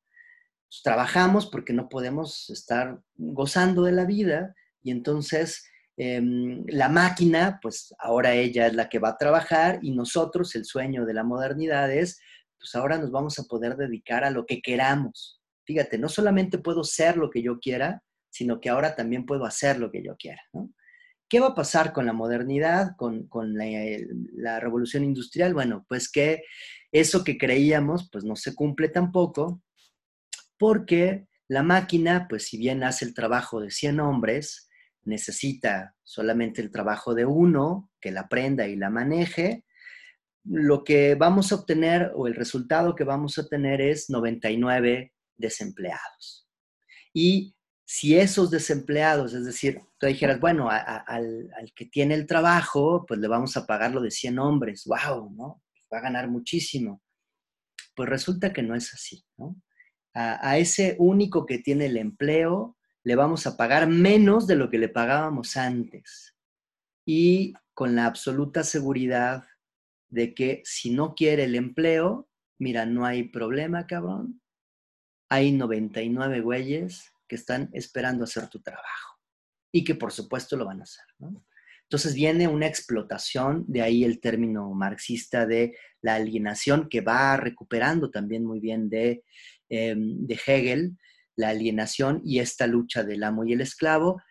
trabajamos 0.84 1.48
porque 1.48 1.74
no 1.74 1.90
podemos 1.90 2.50
estar 2.50 3.02
gozando 3.16 3.84
de 3.84 3.92
la 3.92 4.06
vida 4.06 4.56
y 4.82 4.92
entonces 4.92 5.66
Em, 5.98 6.66
la 6.68 6.90
máquina, 6.90 7.60
pues 7.62 7.94
ahora 8.00 8.34
ella 8.34 8.68
es 8.68 8.74
la 8.74 8.90
que 8.90 9.00
va 9.00 9.10
a 9.10 9.18
trabajar 9.18 9.80
y 9.82 9.92
nosotros, 9.92 10.56
el 10.56 10.66
sueño 10.66 11.06
de 11.06 11.14
la 11.14 11.24
modernidad 11.24 11.92
es, 11.92 12.20
pues 12.58 12.74
ahora 12.76 12.98
nos 12.98 13.12
vamos 13.12 13.38
a 13.40 13.44
poder 13.44 13.76
dedicar 13.76 14.24
a 14.24 14.32
lo 14.32 14.46
que 14.46 14.62
queramos. 14.62 15.41
Fíjate, 15.72 15.98
no 15.98 16.10
solamente 16.10 16.58
puedo 16.58 16.84
ser 16.84 17.16
lo 17.16 17.30
que 17.30 17.42
yo 17.42 17.58
quiera, 17.58 18.04
sino 18.30 18.60
que 18.60 18.68
ahora 18.68 18.94
también 18.94 19.26
puedo 19.26 19.46
hacer 19.46 19.80
lo 19.80 19.90
que 19.90 20.04
yo 20.04 20.18
quiera. 20.18 20.42
¿Qué 21.30 21.40
va 21.40 21.48
a 21.48 21.56
pasar 21.56 21.94
con 21.94 22.06
la 22.06 22.12
modernidad, 22.12 22.98
con, 22.98 23.30
la, 23.54 23.66
la, 24.34 24.60
revolución 24.60 25.06
industrial? 25.06 25.54
Bueno, 25.54 25.86
pues 25.88 26.12
que 26.12 26.44
eso 26.92 27.24
que 27.24 27.38
creíamos, 27.38 28.10
pues 28.12 28.26
no 28.26 28.36
se 28.36 28.54
cumple 28.54 28.90
tampoco, 28.90 29.64
porque 30.58 31.26
la 31.48 31.64
máquina, 31.64 32.28
pues 32.30 32.48
si 32.48 32.58
bien 32.58 32.84
hace 32.84 33.06
el 33.06 33.14
trabajo 33.14 33.62
de 33.62 33.72
100 33.72 34.02
hombres, 34.02 34.70
necesita 35.06 35.96
solamente 36.04 36.62
el 36.62 36.70
trabajo 36.70 37.16
de 37.16 37.26
uno 37.26 37.90
que 38.02 38.12
la 38.12 38.22
aprenda 38.22 38.68
y 38.68 38.76
la 38.76 38.90
maneje, 38.90 39.64
lo 40.44 40.84
que 40.84 41.16
vamos 41.16 41.54
a 41.54 41.56
obtener 41.56 42.12
o 42.14 42.28
el 42.28 42.36
resultado 42.36 42.94
que 42.94 43.06
vamos 43.06 43.38
a 43.38 43.48
tener 43.48 43.80
es 43.80 44.10
99 44.10 45.14
desempleados. 45.42 46.48
Y 47.14 47.56
si 47.86 48.18
esos 48.18 48.50
desempleados, 48.50 49.34
es 49.34 49.46
decir, 49.46 49.82
tú 49.98 50.08
dijeras, 50.08 50.40
bueno, 50.40 50.70
al, 50.70 51.52
que 51.76 51.86
tiene 51.86 52.14
el 52.14 52.26
trabajo, 52.26 53.06
pues 53.06 53.20
le 53.20 53.28
vamos 53.28 53.58
a 53.58 53.66
pagar 53.66 53.92
lo 53.92 54.02
de 54.02 54.12
100 54.12 54.40
hombres, 54.40 54.86
wow, 54.86 55.30
¿no? 55.32 55.62
Va 55.94 55.98
a 55.98 56.02
ganar 56.02 56.30
muchísimo. 56.30 57.02
Pues 57.94 58.08
resulta 58.08 58.54
que 58.54 58.64
no 58.64 58.76
es 58.76 58.94
así, 58.94 59.26
¿no? 59.38 59.62
a 60.14 60.58
ese 60.58 60.98
único 61.00 61.46
que 61.46 61.60
tiene 61.60 61.86
el 61.86 61.96
empleo, 61.96 62.78
le 63.04 63.16
vamos 63.16 63.48
a 63.48 63.56
pagar 63.56 63.88
menos 63.88 64.46
de 64.46 64.56
lo 64.56 64.70
que 64.70 64.78
le 64.78 64.90
pagábamos 64.90 65.56
antes. 65.56 66.36
Y 67.06 67.54
con 67.74 67.96
la 67.96 68.06
absoluta 68.06 68.64
seguridad 68.64 69.46
de 70.10 70.34
que 70.34 70.62
si 70.66 70.92
no 70.92 71.16
quiere 71.16 71.46
el 71.46 71.56
empleo, 71.56 72.30
mira, 72.60 72.86
no 72.86 73.06
hay 73.06 73.24
problema, 73.24 73.88
cabrón. 73.88 74.41
Hay 75.32 75.54
99 75.54 76.42
güeyes 76.42 77.14
que 77.26 77.38
están 77.38 77.70
esperando 77.72 78.26
hacer 78.26 78.50
tu 78.50 78.62
trabajo 78.62 79.18
y 79.72 79.86
que 79.86 79.96
por 79.96 80.12
supuesto 80.12 80.58
lo 80.58 80.66
van 80.66 80.82
a 80.82 80.84
hacer. 80.84 81.06
Entonces 81.84 82.14
viene 82.16 82.50
una 82.50 82.68
explotación, 82.68 83.64
de 83.66 83.82
ahí 83.82 84.04
el 84.04 84.20
término 84.20 84.74
marxista 84.74 85.46
de 85.46 85.78
la 86.02 86.16
alienación, 86.16 86.90
que 86.90 87.00
va 87.00 87.38
recuperando 87.38 88.12
también 88.12 88.44
muy 88.44 88.60
bien 88.60 88.90
de, 88.90 89.24
em, 89.70 90.28
de 90.28 90.38
Hegel, 90.46 90.98
la 91.38 91.48
alienación 91.48 92.22
y 92.26 92.40
esta 92.40 92.68
lucha 92.68 93.06
del 93.06 93.24
amo 93.24 93.46
y 93.46 93.54
el 93.54 93.62
esclavo. 93.62 94.22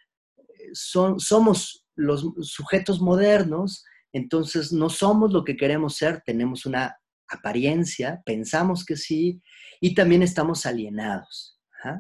Son, 0.75 1.19
somos 1.19 1.87
los 1.97 2.27
sujetos 2.43 3.01
modernos, 3.01 3.87
entonces 4.13 4.71
no 4.71 4.91
somos 4.91 5.33
lo 5.33 5.45
que 5.45 5.57
queremos 5.57 5.97
ser, 5.97 6.21
tenemos 6.27 6.67
una 6.67 7.00
apariencia, 7.31 8.23
pensamos 8.25 8.85
que 8.85 8.97
sí, 8.97 9.43
y 9.81 9.95
también 9.95 10.23
estamos 10.23 10.67
alienados, 10.67 11.59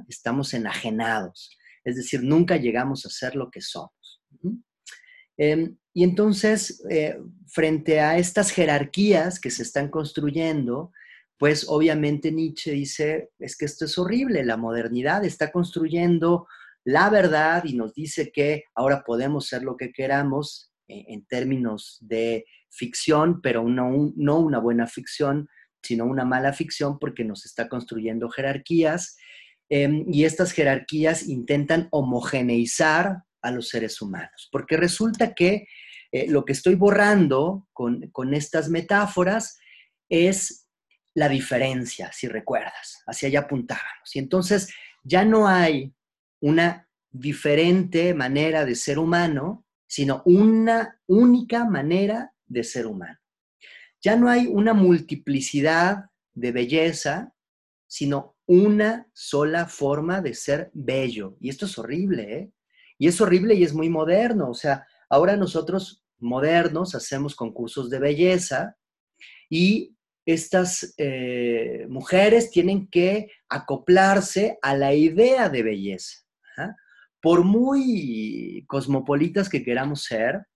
estamos 0.09 0.53
enajenados, 0.55 1.57
es 1.85 1.97
decir, 1.97 2.23
nunca 2.23 2.57
llegamos 2.57 3.07
a 3.07 3.11
ser 3.11 3.37
lo 3.37 3.51
que 3.51 3.61
somos. 3.61 4.23
Em, 5.37 5.77
y 5.95 6.05
entonces, 6.05 6.85
eh, 6.91 7.19
frente 7.49 8.01
a 8.01 8.19
estas 8.19 8.51
jerarquías 8.51 9.41
que 9.41 9.51
se 9.51 9.63
están 9.63 9.89
construyendo, 9.89 10.93
pues 11.39 11.65
obviamente 11.67 12.31
Nietzsche 12.31 12.73
dice, 12.73 13.31
es 13.39 13.57
que 13.57 13.65
esto 13.65 13.87
es 13.87 13.97
horrible, 13.97 14.45
la 14.45 14.59
modernidad 14.59 15.25
está 15.25 15.51
construyendo 15.51 16.47
la 16.85 17.09
verdad 17.11 17.65
y 17.65 17.75
nos 17.75 17.95
dice 17.95 18.31
que 18.33 18.65
ahora 18.75 19.03
podemos 19.05 19.47
ser 19.47 19.63
lo 19.63 19.77
que 19.77 19.93
queramos 19.93 20.70
en 20.91 21.25
términos 21.27 21.99
de 22.01 22.45
ficción, 22.69 23.41
pero 23.41 23.69
no, 23.69 24.13
no 24.17 24.39
una 24.39 24.59
buena 24.59 24.87
ficción, 24.87 25.49
sino 25.83 26.05
una 26.05 26.25
mala 26.25 26.53
ficción 26.53 26.99
porque 26.99 27.25
nos 27.25 27.45
está 27.47 27.69
construyendo 27.69 28.29
jerarquías 28.29 29.17
em, 29.69 30.05
y 30.13 30.25
estas 30.25 30.53
jerarquías 30.53 31.27
intentan 31.27 31.89
homogeneizar 31.91 33.23
a 33.43 33.51
los 33.51 33.69
seres 33.69 34.01
humanos, 34.03 34.49
porque 34.53 34.77
resulta 34.77 35.35
que 35.35 35.67
eh, 36.13 36.29
lo 36.29 36.45
que 36.45 36.53
estoy 36.53 36.75
borrando 36.75 37.69
con, 37.73 38.11
con 38.11 38.35
estas 38.35 38.69
metáforas 38.69 39.59
es 40.09 40.67
la 41.15 41.29
diferencia, 41.29 42.11
si 42.13 42.29
recuerdas, 42.29 43.03
hacia 43.07 43.29
allá 43.29 43.41
apuntábamos. 43.41 44.15
Y 44.15 44.19
entonces 44.19 44.73
ya 45.03 45.25
no 45.25 45.49
hay 45.49 45.95
una 46.41 46.89
diferente 47.11 48.15
manera 48.15 48.65
de 48.65 48.75
ser 48.75 48.99
humano, 48.99 49.65
sino 49.91 50.23
una 50.25 51.01
única 51.09 51.65
manera 51.65 52.33
de 52.47 52.63
ser 52.63 52.87
humano. 52.87 53.19
Ya 54.01 54.15
no 54.15 54.29
hay 54.29 54.47
una 54.47 54.73
multiplicidad 54.73 56.05
de 56.33 56.53
belleza, 56.53 57.35
sino 57.89 58.37
una 58.47 59.09
sola 59.13 59.67
forma 59.67 60.21
de 60.21 60.35
ser 60.35 60.71
bello. 60.75 61.37
Y 61.41 61.49
esto 61.49 61.67
es 61.67 61.77
horrible, 61.77 62.39
¿eh? 62.39 62.53
Y 62.99 63.09
es 63.09 63.21
horrible 63.21 63.55
y 63.57 63.65
es 63.65 63.75
muy 63.75 63.89
moderno. 63.89 64.51
O 64.51 64.55
sea, 64.55 64.87
ahora 65.09 65.37
nosotros 65.37 66.05
modernos 66.21 66.95
hacemos 66.95 67.35
concursos 67.35 67.91
de 67.91 67.99
belleza 67.99 68.77
y 69.49 69.97
estas 70.25 70.95
eh, 70.99 71.87
mujeres 71.89 72.53
tienen 72.53 72.87
que 72.87 73.29
acoplarse 73.49 74.57
a 74.63 74.77
la 74.77 74.95
idea 74.95 75.49
de 75.49 75.65
belleza. 75.65 76.30
Por 77.21 77.45
muy 77.45 78.65
cosmopolitas 78.67 79.49
que 79.49 79.62
queramos 79.62 80.05
ser, 80.05 80.47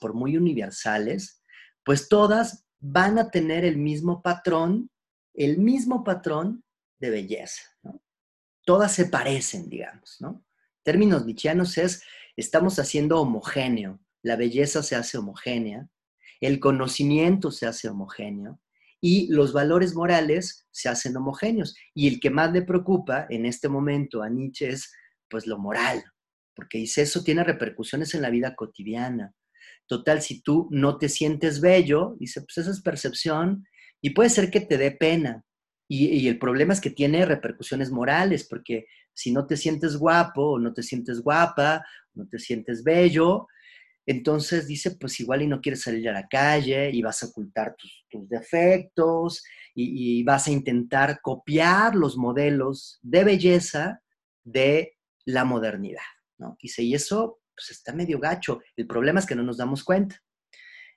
por 0.00 0.14
muy 0.14 0.36
universales, 0.36 1.42
pues 1.84 2.08
todas 2.08 2.64
van 2.80 3.18
a 3.18 3.30
tener 3.30 3.64
el 3.64 3.78
mismo 3.78 4.22
patrón, 4.22 4.90
el 5.34 5.58
mismo 5.58 6.04
patrón 6.04 6.64
de 6.98 7.10
belleza. 7.10 7.62
Todas 8.64 8.92
se 8.92 9.06
parecen, 9.06 9.68
digamos. 9.68 10.16
¿no? 10.20 10.44
términos 10.84 11.24
nietzscheanos 11.24 11.76
es, 11.78 12.02
estamos 12.36 12.78
haciendo 12.78 13.20
homogéneo, 13.20 13.98
la 14.22 14.36
belleza 14.36 14.82
se 14.82 14.94
hace 14.94 15.18
homogénea, 15.18 15.88
el 16.40 16.60
conocimiento 16.60 17.50
se 17.50 17.66
hace 17.66 17.88
homogéneo, 17.88 18.60
y 19.00 19.26
los 19.28 19.52
valores 19.52 19.94
morales 19.94 20.66
se 20.70 20.88
hacen 20.88 21.16
homogéneos. 21.16 21.76
Y 21.94 22.08
el 22.08 22.20
que 22.20 22.30
más 22.30 22.52
le 22.52 22.62
preocupa 22.62 23.26
en 23.28 23.44
este 23.44 23.68
momento 23.68 24.22
a 24.22 24.30
Nietzsche 24.30 24.70
es 24.70 24.94
pues 25.28 25.46
lo 25.46 25.58
moral, 25.58 26.04
porque 26.54 26.78
dice 26.78 27.02
eso 27.02 27.22
tiene 27.22 27.44
repercusiones 27.44 28.14
en 28.14 28.22
la 28.22 28.30
vida 28.30 28.54
cotidiana. 28.54 29.32
Total, 29.86 30.22
si 30.22 30.42
tú 30.42 30.68
no 30.70 30.98
te 30.98 31.08
sientes 31.08 31.60
bello, 31.60 32.16
dice, 32.18 32.40
pues 32.42 32.58
eso 32.58 32.70
es 32.70 32.80
percepción 32.80 33.66
y 34.00 34.10
puede 34.10 34.30
ser 34.30 34.50
que 34.50 34.60
te 34.60 34.78
dé 34.78 34.90
pena. 34.92 35.44
Y, 35.88 36.06
y 36.06 36.28
el 36.28 36.38
problema 36.38 36.72
es 36.72 36.80
que 36.80 36.90
tiene 36.90 37.26
repercusiones 37.26 37.90
morales, 37.90 38.46
porque 38.48 38.86
si 39.12 39.32
no 39.32 39.46
te 39.46 39.56
sientes 39.56 39.96
guapo 39.96 40.52
o 40.52 40.58
no 40.58 40.72
te 40.72 40.82
sientes 40.82 41.20
guapa, 41.20 41.84
no 42.14 42.26
te 42.26 42.38
sientes 42.38 42.82
bello, 42.82 43.46
entonces 44.06 44.66
dice, 44.66 44.96
pues 45.00 45.18
igual 45.20 45.42
y 45.42 45.46
no 45.46 45.60
quieres 45.60 45.82
salir 45.82 46.08
a 46.08 46.12
la 46.12 46.26
calle 46.28 46.90
y 46.90 47.00
vas 47.00 47.22
a 47.22 47.26
ocultar 47.26 47.74
tus, 47.76 48.28
defectos 48.28 49.42
y, 49.74 50.22
vas 50.22 50.46
a 50.46 50.52
intentar 50.52 51.20
copiar 51.20 51.94
los 51.96 52.16
modelos 52.16 52.98
de 53.02 53.24
belleza 53.24 54.00
de 54.44 54.93
la 55.24 55.44
modernidad, 55.44 56.02
¿no? 56.38 56.56
Dice, 56.60 56.82
y 56.82 56.94
eso 56.94 57.40
pues 57.54 57.70
está 57.70 57.92
medio 57.92 58.18
gacho. 58.18 58.60
El 58.76 58.86
problema 58.86 59.20
es 59.20 59.26
que 59.26 59.36
no 59.36 59.42
nos 59.42 59.56
damos 59.56 59.84
cuenta. 59.84 60.20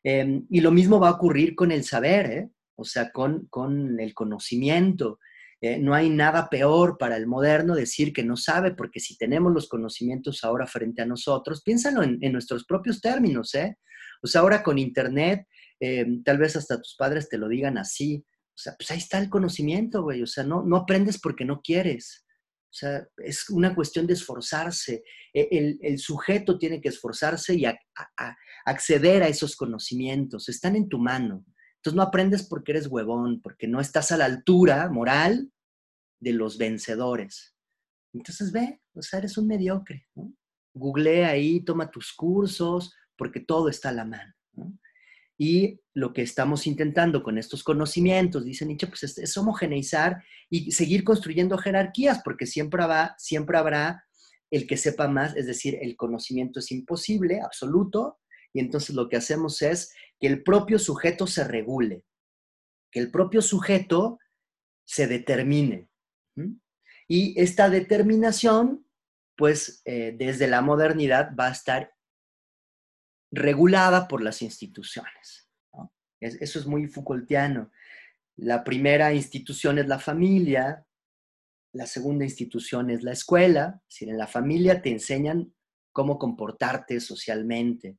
Em, 0.03 0.45
y 0.49 0.61
lo 0.61 0.71
mismo 0.71 0.99
va 0.99 1.09
a 1.09 1.13
ocurrir 1.13 1.55
con 1.55 1.71
el 1.71 1.83
saber, 1.83 2.31
¿eh? 2.31 2.49
o 2.75 2.83
sea, 2.83 3.11
con, 3.11 3.47
con 3.47 3.99
el 3.99 4.13
conocimiento. 4.13 5.19
Eh, 5.59 5.79
no 5.79 5.95
hay 5.95 6.09
nada 6.09 6.49
peor 6.49 6.97
para 6.99 7.17
el 7.17 7.25
moderno 7.25 7.75
decir 7.75 8.13
que 8.13 8.23
no 8.23 8.37
sabe, 8.37 8.75
porque 8.75 8.99
si 8.99 9.17
tenemos 9.17 9.51
los 9.51 9.67
conocimientos 9.67 10.43
ahora 10.43 10.67
frente 10.67 11.01
a 11.01 11.05
nosotros, 11.05 11.63
piénsalo 11.63 12.03
en, 12.03 12.31
nuestros 12.31 12.65
propios 12.65 13.01
términos, 13.01 13.55
¿eh? 13.55 13.77
O 14.21 14.27
sea, 14.27 14.41
ahora 14.41 14.61
con 14.61 14.77
Internet, 14.77 15.47
eh, 15.79 16.05
tal 16.23 16.37
vez 16.37 16.55
hasta 16.55 16.79
tus 16.79 16.95
padres 16.95 17.27
te 17.27 17.37
lo 17.37 17.47
digan 17.47 17.77
así. 17.77 18.23
O 18.27 18.59
sea, 18.59 18.75
pues 18.77 18.89
ahí 18.91 18.97
está 18.97 19.19
el 19.19 19.29
conocimiento, 19.29 20.03
güey. 20.03 20.21
O 20.21 20.27
sea, 20.27 20.43
no, 20.43 20.63
no 20.63 20.77
aprendes 20.77 21.19
porque 21.19 21.45
no 21.45 21.61
quieres. 21.61 22.25
O 22.69 22.73
sea, 22.73 23.07
es 23.17 23.49
una 23.49 23.73
cuestión 23.73 24.05
de 24.05 24.13
esforzarse. 24.13 25.03
E, 25.33 25.77
el, 25.81 25.99
sujeto 25.99 26.57
tiene 26.57 26.81
que 26.81 26.89
esforzarse 26.89 27.55
y 27.55 27.65
acceder 28.65 29.23
a 29.23 29.27
esos 29.27 29.55
conocimientos. 29.55 30.49
Están 30.49 30.75
en 30.75 30.89
tu 30.89 30.99
mano. 30.99 31.45
Entonces 31.77 31.95
no 31.95 32.03
aprendes 32.03 32.43
porque 32.43 32.73
eres 32.73 32.87
huevón, 32.87 33.41
porque 33.41 33.67
no 33.67 33.79
estás 33.79 34.11
a 34.11 34.17
la 34.17 34.25
altura 34.25 34.89
moral 34.89 35.51
de 36.19 36.33
los 36.33 36.57
vencedores. 36.57 37.55
Entonces 38.13 38.51
ve, 38.51 38.81
o 38.93 39.01
sea, 39.01 39.19
eres 39.19 39.37
un 39.37 39.47
mediocre. 39.47 40.07
Google 40.73 41.25
ahí, 41.25 41.63
toma 41.63 41.89
tus 41.89 42.13
cursos, 42.13 42.93
porque 43.17 43.39
todo 43.39 43.69
está 43.69 43.89
a 43.89 43.93
la 43.93 44.05
mano. 44.05 44.33
Y 45.37 45.79
lo 45.93 46.13
que 46.13 46.23
estamos 46.23 46.65
intentando 46.65 47.21
con 47.21 47.37
estos 47.37 47.63
conocimientos, 47.63 48.43
dice 48.43 48.65
Nietzsche, 48.65 48.87
pues 48.87 49.03
es, 49.03 49.37
homogeneizar 49.37 50.23
y 50.49 50.71
seguir 50.71 51.03
construyendo 51.03 51.57
jerarquías, 51.57 52.21
porque 52.23 52.45
siempre, 52.45 52.85
va, 52.85 53.15
siempre 53.17 53.57
habrá 53.57 54.03
el 54.49 54.65
que 54.65 54.77
sepa 54.77 55.07
más, 55.07 55.35
es 55.35 55.45
decir, 55.45 55.77
el 55.81 55.95
conocimiento 55.95 56.59
es 56.59 56.71
imposible, 56.71 57.41
absoluto, 57.41 58.19
y 58.53 58.59
entonces 58.59 58.95
lo 58.95 59.09
que 59.09 59.17
hacemos 59.17 59.61
es 59.61 59.93
que 60.19 60.27
el 60.27 60.41
propio 60.41 60.79
sujeto 60.79 61.27
se 61.27 61.43
regule, 61.43 62.03
que 62.91 62.99
el 62.99 63.11
propio 63.11 63.41
sujeto 63.41 64.19
se 64.85 65.05
determine. 65.05 65.89
Y 67.07 67.39
esta 67.39 67.69
determinación, 67.69 68.87
pues 69.35 69.81
eh, 69.85 70.15
desde 70.17 70.47
la 70.47 70.61
modernidad 70.61 71.35
va 71.35 71.47
a 71.47 71.51
estar 71.51 71.93
regulada 73.31 74.07
por 74.07 74.23
las 74.23 74.41
instituciones. 74.41 75.49
eso 76.19 76.59
es 76.59 76.65
muy 76.65 76.87
Foucaultiano. 76.87 77.71
La 78.35 78.63
primera 78.63 79.13
institución 79.13 79.79
es 79.79 79.87
la 79.87 79.99
familia, 79.99 80.85
la 81.73 81.85
segunda 81.85 82.25
institución 82.25 82.89
es 82.89 83.03
la 83.03 83.11
escuela. 83.11 83.81
Es 83.87 83.95
decir, 83.95 84.09
en 84.09 84.17
la 84.17 84.27
familia 84.27 84.81
te 84.81 84.91
enseñan 84.91 85.53
cómo 85.91 86.17
comportarte 86.17 86.99
socialmente, 86.99 87.97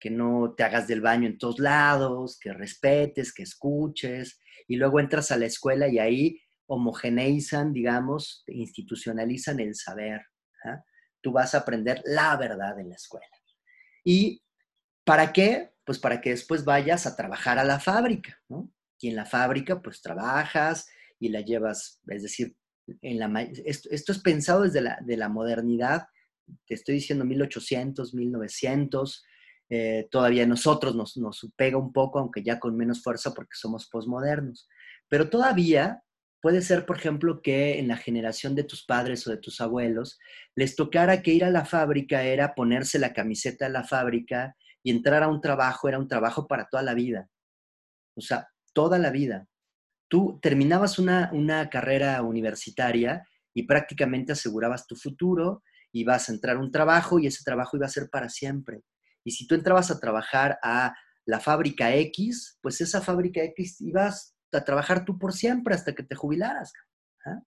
que 0.00 0.10
no 0.10 0.54
te 0.56 0.64
hagas 0.64 0.86
del 0.86 1.00
baño 1.00 1.26
en 1.26 1.38
todos 1.38 1.58
lados, 1.58 2.38
que 2.40 2.52
respetes, 2.52 3.32
que 3.32 3.42
escuches, 3.42 4.40
y 4.68 4.76
luego 4.76 5.00
entras 5.00 5.30
a 5.30 5.38
la 5.38 5.46
escuela 5.46 5.88
y 5.88 5.98
ahí 5.98 6.40
homogeneizan, 6.66 7.72
digamos, 7.72 8.42
institucionalizan 8.46 9.60
el 9.60 9.74
saber. 9.74 10.22
¿ah? 10.64 10.82
Tú 11.22 11.32
vas 11.32 11.54
a 11.54 11.58
aprender 11.58 12.02
la 12.04 12.36
verdad 12.36 12.78
en 12.80 12.88
la 12.88 12.96
escuela. 12.96 13.26
¿Y 14.04 14.42
para 15.06 15.32
qué? 15.32 15.72
Pues 15.84 16.00
para 16.00 16.20
que 16.20 16.30
después 16.30 16.64
vayas 16.64 17.06
a 17.06 17.16
trabajar 17.16 17.58
a 17.58 17.64
la 17.64 17.78
fábrica, 17.78 18.42
¿no? 18.48 18.70
Y 19.00 19.08
en 19.08 19.16
la 19.16 19.24
fábrica, 19.24 19.80
pues 19.80 20.02
trabajas 20.02 20.88
y 21.20 21.28
la 21.28 21.42
llevas, 21.42 22.00
es 22.08 22.22
decir, 22.24 22.56
en 23.02 23.18
la, 23.18 23.42
esto, 23.42 23.88
esto 23.92 24.12
es 24.12 24.18
pensado 24.18 24.62
desde 24.62 24.80
la, 24.80 24.98
de 25.02 25.16
la 25.16 25.28
modernidad, 25.28 26.08
te 26.66 26.74
estoy 26.74 26.96
diciendo 26.96 27.24
1800, 27.24 28.14
1900, 28.14 29.24
eh, 29.68 30.08
todavía 30.10 30.46
nosotros 30.46 30.96
nos, 30.96 31.16
nos 31.16 31.48
pega 31.56 31.78
un 31.78 31.92
poco, 31.92 32.18
aunque 32.18 32.42
ya 32.42 32.58
con 32.58 32.76
menos 32.76 33.02
fuerza 33.02 33.32
porque 33.32 33.54
somos 33.54 33.88
posmodernos. 33.88 34.68
Pero 35.08 35.30
todavía 35.30 36.02
puede 36.40 36.62
ser, 36.62 36.84
por 36.84 36.96
ejemplo, 36.98 37.42
que 37.42 37.78
en 37.78 37.88
la 37.88 37.96
generación 37.96 38.56
de 38.56 38.64
tus 38.64 38.84
padres 38.84 39.26
o 39.26 39.30
de 39.30 39.38
tus 39.38 39.60
abuelos 39.60 40.18
les 40.56 40.74
tocara 40.74 41.22
que 41.22 41.32
ir 41.32 41.44
a 41.44 41.50
la 41.50 41.64
fábrica 41.64 42.24
era 42.24 42.54
ponerse 42.54 42.98
la 42.98 43.12
camiseta 43.12 43.66
de 43.66 43.72
la 43.72 43.84
fábrica 43.84 44.56
y 44.86 44.90
entrar 44.92 45.24
a 45.24 45.28
un 45.28 45.40
trabajo 45.40 45.88
era 45.88 45.98
un 45.98 46.06
trabajo 46.06 46.46
para 46.46 46.68
toda 46.68 46.84
la 46.84 46.94
vida. 46.94 47.28
O 48.14 48.20
sea, 48.20 48.46
toda 48.72 49.00
la 49.00 49.10
vida. 49.10 49.48
Tú 50.06 50.38
terminabas 50.40 51.00
una, 51.00 51.28
una 51.32 51.68
carrera 51.68 52.22
universitaria 52.22 53.26
y 53.52 53.64
prácticamente 53.64 54.30
asegurabas 54.30 54.86
tu 54.86 54.94
futuro, 54.94 55.64
ibas 55.90 56.28
a 56.28 56.32
entrar 56.32 56.54
a 56.54 56.60
un 56.60 56.70
trabajo 56.70 57.18
y 57.18 57.26
ese 57.26 57.42
trabajo 57.42 57.76
iba 57.76 57.86
a 57.86 57.88
ser 57.88 58.08
para 58.10 58.28
siempre. 58.28 58.84
Y 59.24 59.32
si 59.32 59.48
tú 59.48 59.56
entrabas 59.56 59.90
a 59.90 59.98
trabajar 59.98 60.56
a 60.62 60.94
la 61.24 61.40
fábrica 61.40 61.92
X, 61.96 62.56
pues 62.62 62.80
esa 62.80 63.00
fábrica 63.00 63.42
X 63.42 63.80
ibas 63.80 64.36
a 64.52 64.62
trabajar 64.62 65.04
tú 65.04 65.18
por 65.18 65.32
siempre 65.32 65.74
hasta 65.74 65.96
que 65.96 66.04
te 66.04 66.14
jubilaras. 66.14 66.72
¿ah? 67.24 67.40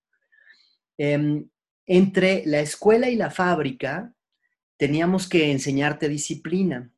Em, 0.98 1.48
entre 1.86 2.42
la 2.44 2.60
escuela 2.60 3.08
y 3.08 3.16
la 3.16 3.30
fábrica 3.30 4.12
teníamos 4.76 5.26
que 5.26 5.50
enseñarte 5.50 6.06
disciplina 6.06 6.92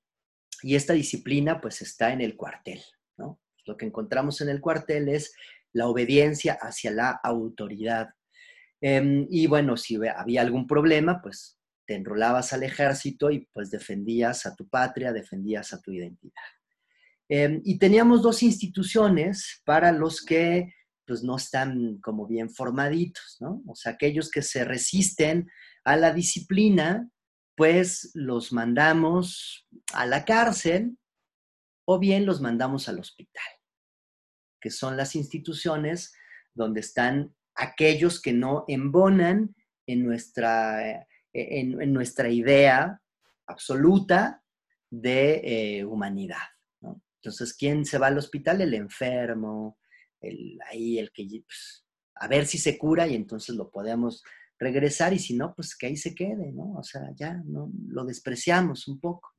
y 0.63 0.75
esta 0.75 0.93
disciplina 0.93 1.61
pues 1.61 1.83
está 1.83 2.13
en 2.13 2.21
el 2.21 2.37
cuartel. 2.37 2.81
¿no? 3.17 3.41
Lo 3.67 3.77
que 3.77 3.87
encontramos 3.87 4.41
en 4.41 4.49
el 4.49 4.61
cuartel 4.61 5.09
es 5.09 5.35
la 5.73 5.89
obediencia 5.89 6.59
hacia 6.61 6.91
la 6.91 7.21
autoridad. 7.23 8.11
Em, 8.81 9.27
y 9.31 9.47
bueno, 9.47 9.77
si 9.77 9.97
había 10.07 10.43
algún 10.43 10.67
problema, 10.67 11.21
pues 11.23 11.59
te 11.87 11.95
enrolabas 11.95 12.53
al 12.53 12.63
ejército 12.63 13.31
y 13.31 13.49
pues 13.53 13.71
defendías 13.71 14.47
a 14.47 14.55
tu 14.55 14.69
patria, 14.69 15.13
defendías 15.13 15.73
a 15.73 15.81
tu 15.81 15.93
identidad. 15.93 16.43
Em, 17.29 17.61
y 17.65 17.79
teníamos 17.79 18.23
dos 18.23 18.43
instituciones 18.43 19.63
para 19.65 19.93
los 19.93 20.25
que 20.25 20.75
pues 21.07 21.23
no 21.23 21.37
están 21.37 21.99
como 22.01 22.27
bien 22.27 22.51
formaditos, 22.51 23.37
¿no? 23.41 23.63
O 23.67 23.75
sea, 23.75 23.93
aquellos 23.93 24.31
que 24.31 24.43
se 24.43 24.65
resisten 24.65 25.49
a 25.85 25.97
la 25.97 26.13
disciplina, 26.13 27.09
pues 27.63 28.11
los 28.15 28.53
mandamos 28.53 29.69
a 29.93 30.05
la 30.05 30.25
cárcel 30.25 30.99
o 31.85 32.01
bien 32.01 32.27
los 32.27 32.41
mandamos 32.41 32.89
al 32.89 32.99
hospital, 32.99 33.45
que 34.61 34.69
son 34.69 34.97
las 34.97 35.15
instituciones 35.15 36.13
donde 36.55 36.81
están 36.81 37.37
aquellos 37.55 38.21
que 38.21 38.33
no 38.33 38.65
embonan 38.67 39.55
en 39.87 40.05
nuestra 40.05 41.07
en, 41.33 41.93
nuestra 41.93 42.31
idea 42.31 43.01
absoluta 43.47 44.43
de 44.91 45.43
eh, 45.45 45.85
humanidad. 45.85 46.49
Entonces, 47.21 47.55
¿quién 47.55 47.85
se 47.85 47.99
va 47.99 48.09
al 48.09 48.19
hospital? 48.19 48.61
El 48.61 48.75
enfermo, 48.75 49.79
el, 50.21 50.59
ahí 50.69 50.99
el 50.99 51.13
que, 51.13 51.29
pues, 51.47 51.87
a 52.17 52.27
ver 52.27 52.45
si 52.45 52.59
se 52.59 52.77
cura 52.77 53.07
y 53.07 53.15
entonces 53.15 53.55
lo 53.55 53.71
podemos 53.71 54.25
regresar 54.63 55.13
y 55.13 55.19
si 55.19 55.35
no, 55.37 55.55
pues 55.55 55.77
que 55.77 55.87
ahí 55.87 55.97
se 55.97 56.15
quede, 56.15 56.53
¿no? 56.53 56.75
O 56.75 56.83
sea, 56.83 57.03
ya 57.15 57.43
no, 57.45 57.71
lo 57.89 58.05
despreciamos 58.05 58.89
un 58.89 59.01
poco, 59.01 59.35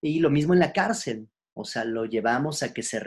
Y 0.00 0.20
lo 0.20 0.30
mismo 0.30 0.52
en 0.52 0.60
la 0.60 0.72
cárcel, 0.72 1.28
o 1.54 1.64
sea, 1.64 1.84
lo 1.84 2.04
llevamos 2.04 2.62
a 2.62 2.72
que 2.72 2.82
se 2.82 3.00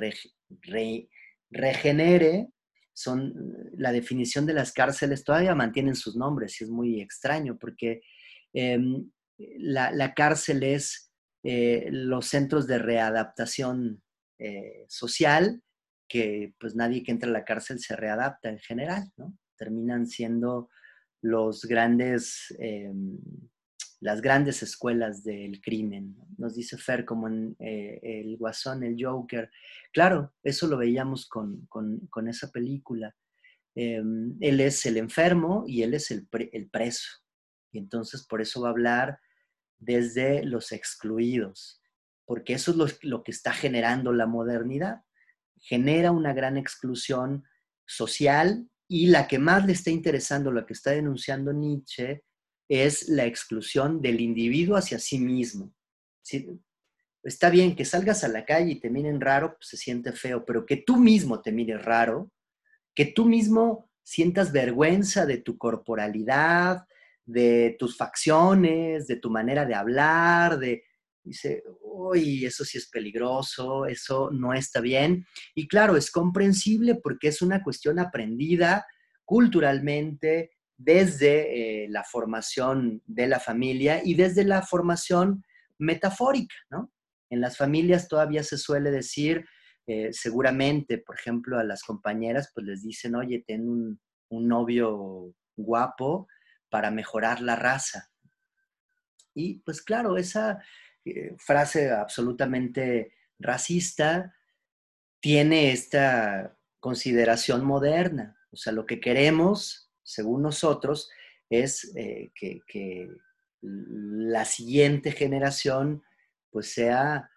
regenere. 1.52 2.50
Son, 2.94 3.34
la 3.78 3.92
definición 3.92 4.46
de 4.46 4.54
las 4.54 4.74
cárceles 4.74 5.24
todavía 5.24 5.56
mantienen 5.56 5.96
sus 5.96 6.15
nombres 6.15 6.60
y 6.60 6.65
es 6.65 6.70
muy 6.70 7.00
extraño 7.00 7.58
porque 7.58 8.02
em, 8.52 9.10
la, 9.38 10.13
cárcel 10.13 10.63
es 10.63 11.13
eh, 11.44 11.88
los 11.92 12.26
centros 12.26 12.68
de 12.68 12.80
readaptación 12.80 14.02
eh, 14.39 14.86
social 14.89 15.62
que 16.10 16.56
pues 16.60 16.76
nadie 16.76 17.04
que 17.04 17.12
entra 17.12 17.30
a 17.30 17.34
la 17.34 17.46
cárcel 17.46 17.80
se 17.80 17.96
readapta 17.96 18.50
en 18.50 18.60
general, 18.60 19.12
¿no? 19.15 19.38
Terminan 19.56 20.08
siendo 20.08 20.70
los 21.21 21.65
grandes, 21.65 22.55
em, 22.60 23.17
las 23.99 24.21
grandes 24.21 24.63
escuelas 24.63 25.23
del 25.23 25.62
crimen. 25.62 26.15
Nos 26.38 26.55
dice 26.55 26.77
Fer 26.77 27.05
como 27.05 27.27
en 27.27 27.55
eh, 27.60 27.99
El 28.01 28.38
Guasón, 28.38 28.84
el 28.84 28.95
Joker. 28.97 29.49
Claro, 29.91 30.34
eso 30.43 30.67
lo 30.67 30.77
veíamos 30.77 31.27
con, 31.27 31.67
esa 32.27 32.51
película. 32.51 33.15
Em, 33.75 34.38
él 34.39 34.60
es 34.62 34.86
el 34.86 34.97
enfermo 34.97 35.65
y 35.67 35.84
él 35.84 35.93
es 35.93 36.12
el, 36.12 36.27
el 36.32 36.69
preso. 36.69 37.10
Y 37.71 37.79
entonces 37.79 38.25
por 38.25 38.41
eso 38.41 38.62
va 38.62 38.69
a 38.69 38.71
hablar 38.71 39.19
desde 39.77 40.43
los 40.43 40.71
excluidos, 40.71 41.82
porque 42.25 42.53
eso 42.53 42.86
es 42.86 43.03
lo 43.03 43.23
que 43.23 43.32
está 43.32 43.53
generando 43.53 44.12
la 44.12 44.25
modernidad 44.25 45.03
genera 45.60 46.12
una 46.12 46.34
gran 46.34 46.58
exclusión 46.58 47.43
social 47.86 48.67
y 48.91 49.08
la 49.08 49.28
que 49.28 49.38
más 49.38 49.65
le 49.65 49.73
está 49.73 49.91
interesando, 49.91 50.52
lo 50.52 50.65
que 50.65 50.73
está 50.73 50.91
denunciando 50.91 51.54
Nietzsche, 51.54 52.23
es 52.67 53.08
la 53.08 53.25
exclusión 53.25 54.02
del 54.02 54.19
individuo 54.19 54.75
hacia 54.75 54.97
sí 54.99 55.19
mismo. 55.19 55.73
Está 57.23 57.52
bien 57.52 57.75
que 57.75 57.86
salgas 57.86 58.23
a 58.23 58.28
la 58.28 58.45
calle 58.45 58.71
y 58.71 58.80
te 58.80 58.89
miren 58.89 59.21
raro, 59.21 59.56
pues 59.56 59.69
se 59.69 59.78
siente 59.78 60.12
feo, 60.12 60.43
pero 60.43 60.65
que 60.65 60.78
tú 60.78 60.97
mismo 60.97 61.41
te 61.41 61.52
mires 61.52 61.86
raro, 61.86 62.32
que 62.95 63.06
tú 63.06 63.25
mismo 63.25 63.89
sientas 64.04 64.52
vergüenza 64.52 65.28
de 65.28 65.38
tu 65.38 65.58
corporalidad, 65.58 66.86
de 67.25 67.75
tus 67.78 67.95
facciones, 67.95 69.06
de 69.06 69.17
tu 69.17 69.30
manera 69.30 69.65
de 69.65 69.75
hablar, 69.75 70.58
de, 70.58 70.84
dice, 71.30 71.63
uy, 71.82 72.46
eso 72.46 72.65
sí 72.65 72.78
es 72.78 72.89
peligroso, 72.89 73.86
eso 73.86 74.30
no 74.32 74.54
está 74.54 74.82
bien. 74.82 75.26
Y 75.56 75.68
claro, 75.68 75.96
es 75.96 76.12
comprensible 76.12 76.96
porque 76.96 77.28
es 77.28 77.42
una 77.42 77.63
cuestión 77.63 78.00
aprendida 78.00 78.86
culturalmente 79.26 80.52
desde 80.76 81.84
eh, 81.84 81.89
la 81.89 82.04
formación 82.04 83.04
de 83.06 83.28
la 83.28 83.39
familia 83.39 84.02
y 84.04 84.15
desde 84.15 84.44
la 84.44 84.62
formación 84.62 85.44
metafórica, 85.78 86.56
¿no? 86.72 86.92
En 87.30 87.42
las 87.42 87.58
familias 87.58 88.08
todavía 88.08 88.44
se 88.44 88.58
suele 88.58 88.89
decir, 88.89 89.46
eh, 89.86 90.10
seguramente, 90.12 90.98
por 90.98 91.15
ejemplo, 91.20 91.60
a 91.60 91.63
las 91.63 91.84
compañeras, 91.84 92.52
pues 92.56 92.65
les 92.65 92.82
dicen, 92.82 93.15
oye, 93.15 93.44
ten 93.46 93.70
un, 93.70 94.00
un 94.30 94.48
novio 94.48 95.36
guapo 95.56 96.28
para 96.70 96.89
mejorar 96.89 97.42
la 97.42 97.56
raza. 97.56 98.10
Y 99.36 99.60
pues 99.60 99.82
claro, 99.84 100.18
esa, 100.18 100.60
eh, 101.12 101.36
frase 101.38 101.91
absolutamente 101.91 103.13
racista, 103.39 104.34
tiene 105.19 105.72
esta 105.72 106.58
consideración 106.80 107.65
moderna. 107.65 108.38
O 108.52 108.56
sea, 108.56 108.74
lo 108.74 108.86
que 108.86 109.00
queremos, 109.00 109.91
según 110.04 110.41
nosotros, 110.41 111.10
es 111.50 111.91
eh, 111.95 112.32
que, 112.36 113.10
la 113.62 114.45
siguiente 114.45 115.12
generación 115.12 116.02
pues 116.50 116.72
sea 116.72 117.30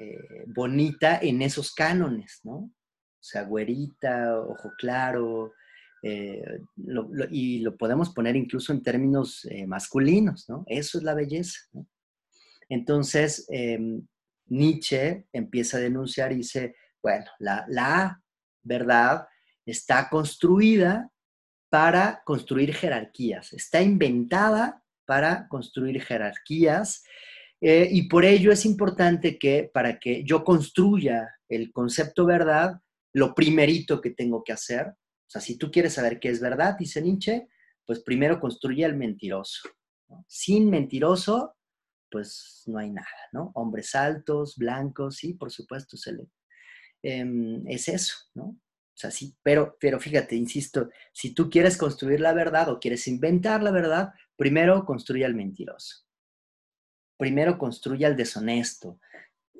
eh, 0.00 0.44
bonita 0.48 1.20
en 1.22 1.42
esos 1.42 1.72
cánones, 1.72 2.40
¿no? 2.42 2.54
O 2.54 3.22
sea, 3.22 3.44
güerita, 3.44 4.36
ojo 4.40 4.72
claro, 4.76 5.52
y 6.02 7.60
lo 7.60 7.76
podemos 7.76 8.10
poner 8.10 8.34
incluso 8.34 8.72
en 8.72 8.82
términos 8.82 9.46
masculinos, 9.66 10.48
¿no? 10.48 10.64
Eso 10.66 10.98
es 10.98 11.04
la 11.04 11.14
belleza, 11.14 11.60
¿no? 11.72 11.86
Entonces, 12.70 13.46
em, 13.50 14.06
Nietzsche 14.46 15.26
empieza 15.32 15.76
a 15.76 15.80
denunciar 15.80 16.32
y 16.32 16.36
dice, 16.36 16.76
bueno, 17.02 17.26
la, 17.38 18.22
verdad 18.62 19.26
está 19.64 20.08
construida 20.10 21.10
para 21.70 22.22
construir 22.24 22.74
jerarquías, 22.74 23.52
está 23.54 23.80
inventada 23.80 24.82
para 25.06 25.48
construir 25.48 26.02
jerarquías 26.02 27.02
eh, 27.62 27.88
y 27.90 28.02
por 28.02 28.26
ello 28.26 28.52
es 28.52 28.66
importante 28.66 29.38
que 29.38 29.70
para 29.72 29.98
que 29.98 30.22
yo 30.24 30.44
construya 30.44 31.36
el 31.48 31.72
concepto 31.72 32.26
verdad, 32.26 32.80
lo 33.14 33.34
primerito 33.34 34.00
que 34.00 34.10
tengo 34.10 34.44
que 34.44 34.52
hacer, 34.52 34.88
o 34.88 35.30
sea, 35.30 35.40
si 35.40 35.56
tú 35.56 35.70
quieres 35.70 35.94
saber 35.94 36.20
qué 36.20 36.28
es 36.28 36.40
verdad, 36.40 36.76
dice 36.78 37.00
Nietzsche, 37.00 37.48
pues 37.86 38.00
primero 38.00 38.40
construye 38.40 38.84
al 38.84 38.96
mentiroso. 38.96 39.68
Sin 40.26 40.68
mentiroso 40.68 41.56
pues 42.10 42.62
no 42.66 42.78
hay 42.78 42.90
nada, 42.90 43.06
¿no? 43.32 43.52
Hombres 43.54 43.94
altos, 43.94 44.56
blancos, 44.56 45.16
sí, 45.16 45.34
por 45.34 45.50
supuesto, 45.50 45.96
se 45.96 46.12
em, 47.02 47.66
es 47.68 47.88
eso, 47.88 48.16
¿no? 48.34 48.44
O 48.44 49.00
sea, 49.00 49.10
sí, 49.10 49.34
pero, 49.42 49.76
pero 49.80 49.98
fíjate, 49.98 50.36
insisto, 50.36 50.90
si 51.12 51.32
tú 51.32 51.48
quieres 51.48 51.76
construir 51.78 52.20
la 52.20 52.34
verdad 52.34 52.68
o 52.68 52.78
quieres 52.78 53.06
inventar 53.08 53.62
la 53.62 53.70
verdad, 53.70 54.12
primero 54.36 54.84
construye 54.84 55.24
al 55.24 55.34
mentiroso. 55.34 56.04
Primero 57.16 57.56
construye 57.56 58.04
al 58.04 58.16
deshonesto. 58.16 59.00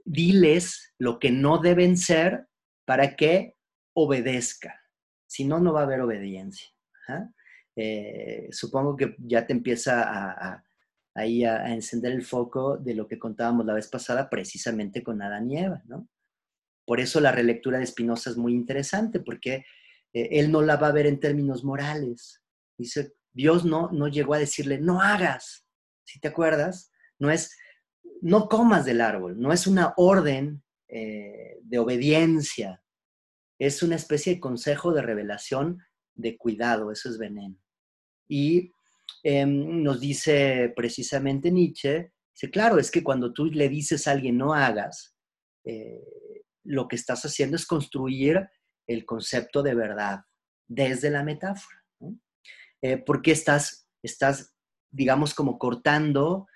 Diles 0.05 0.93
lo 0.99 1.19
que 1.19 1.31
no 1.31 1.59
deben 1.59 1.97
ser 1.97 2.49
para 2.85 3.17
que 3.17 3.57
obedezca. 3.95 4.79
Si 5.27 5.45
no, 5.47 5.59
no 5.59 5.73
va 5.73 5.81
a 5.81 5.85
haber 5.85 6.01
obediencia. 6.01 6.69
Eh, 7.77 8.49
supongo 8.51 8.97
que 8.97 9.17
ya 9.19 9.47
te 9.47 9.53
empieza 9.53 10.03
a 10.03 10.65
ahí 11.15 11.45
a, 11.45 11.73
encender 11.73 12.13
el 12.13 12.25
foco 12.25 12.77
de 12.77 12.95
lo 12.95 13.07
que 13.07 13.19
contábamos 13.19 13.67
la 13.67 13.75
vez 13.75 13.89
pasada, 13.89 14.31
precisamente 14.31 15.03
con 15.03 15.23
Adán 15.23 15.51
y 15.51 15.59
Eva, 15.59 15.83
¿no? 15.87 16.09
Por 16.87 17.01
eso 17.01 17.21
la 17.21 17.33
relectura 17.33 17.79
de 17.79 17.87
Spinoza 17.87 18.31
es 18.31 18.37
muy 18.37 18.55
interesante, 18.55 19.21
porque 19.21 19.65
eh, 20.13 20.29
él 20.33 20.51
no 20.51 20.63
la 20.63 20.77
va 20.77 20.89
a 20.89 20.93
ver 20.93 21.07
en 21.07 21.21
términos 21.21 21.63
morales. 21.63 22.43
Dice, 22.77 23.13
Dios 23.33 23.65
no, 23.65 23.91
no 23.93 24.09
llegó 24.09 24.35
a 24.35 24.39
decirle, 24.39 24.81
no 24.81 25.01
hagas, 25.01 25.67
si 26.05 26.19
te 26.19 26.29
acuerdas, 26.29 26.91
no 27.19 27.31
es, 27.31 27.57
no 28.21 28.49
comas 28.49 28.85
del 28.85 29.01
árbol, 29.01 29.39
no 29.39 29.53
es 29.53 29.67
una 29.67 29.95
orden 29.97 30.63
eh, 30.89 31.59
de 31.63 31.79
obediencia, 31.79 32.83
es 33.59 33.83
una 33.83 33.97
especie 33.97 34.35
de 34.35 34.41
consejo 34.41 34.93
de 34.93 35.03
revelación 35.03 35.79
de 36.15 36.37
cuidado, 36.37 36.91
eso 36.91 37.09
es 37.09 37.19
veneno. 37.19 37.57
Y 38.29 38.73
Em, 39.23 39.83
nos 39.83 40.01
dice 40.01 40.73
precisamente 40.75 41.51
Nietzsche, 41.51 42.13
claro, 42.49 42.79
es 42.79 42.91
que 42.91 43.03
cuando 43.03 43.33
tú 43.33 43.47
le 43.47 43.69
dices 43.69 44.07
a 44.07 44.13
alguien 44.13 44.39
no 44.39 44.55
hagas, 44.55 45.15
eh, 45.65 46.01
lo 46.65 46.89
que 46.89 46.97
estás 46.97 47.25
haciendo 47.25 47.57
es 47.57 47.67
construir 47.67 48.49
el 48.87 49.05
concepto 49.05 49.63
de 49.63 49.75
verdad 49.75 50.21
desde 50.67 51.11
la 51.11 51.23
metáfora, 51.23 51.85
eh, 52.81 52.97
porque 52.99 53.33
estás, 53.33 53.89
estás, 54.03 54.55
digamos, 54.91 55.35
como 55.35 55.59
cortando 55.59 56.47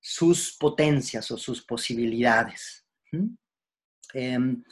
sus 0.00 0.56
potencias 0.58 1.30
o 1.30 1.38
sus 1.38 1.64
posibilidades. 1.64 2.84
Em, 4.14 4.62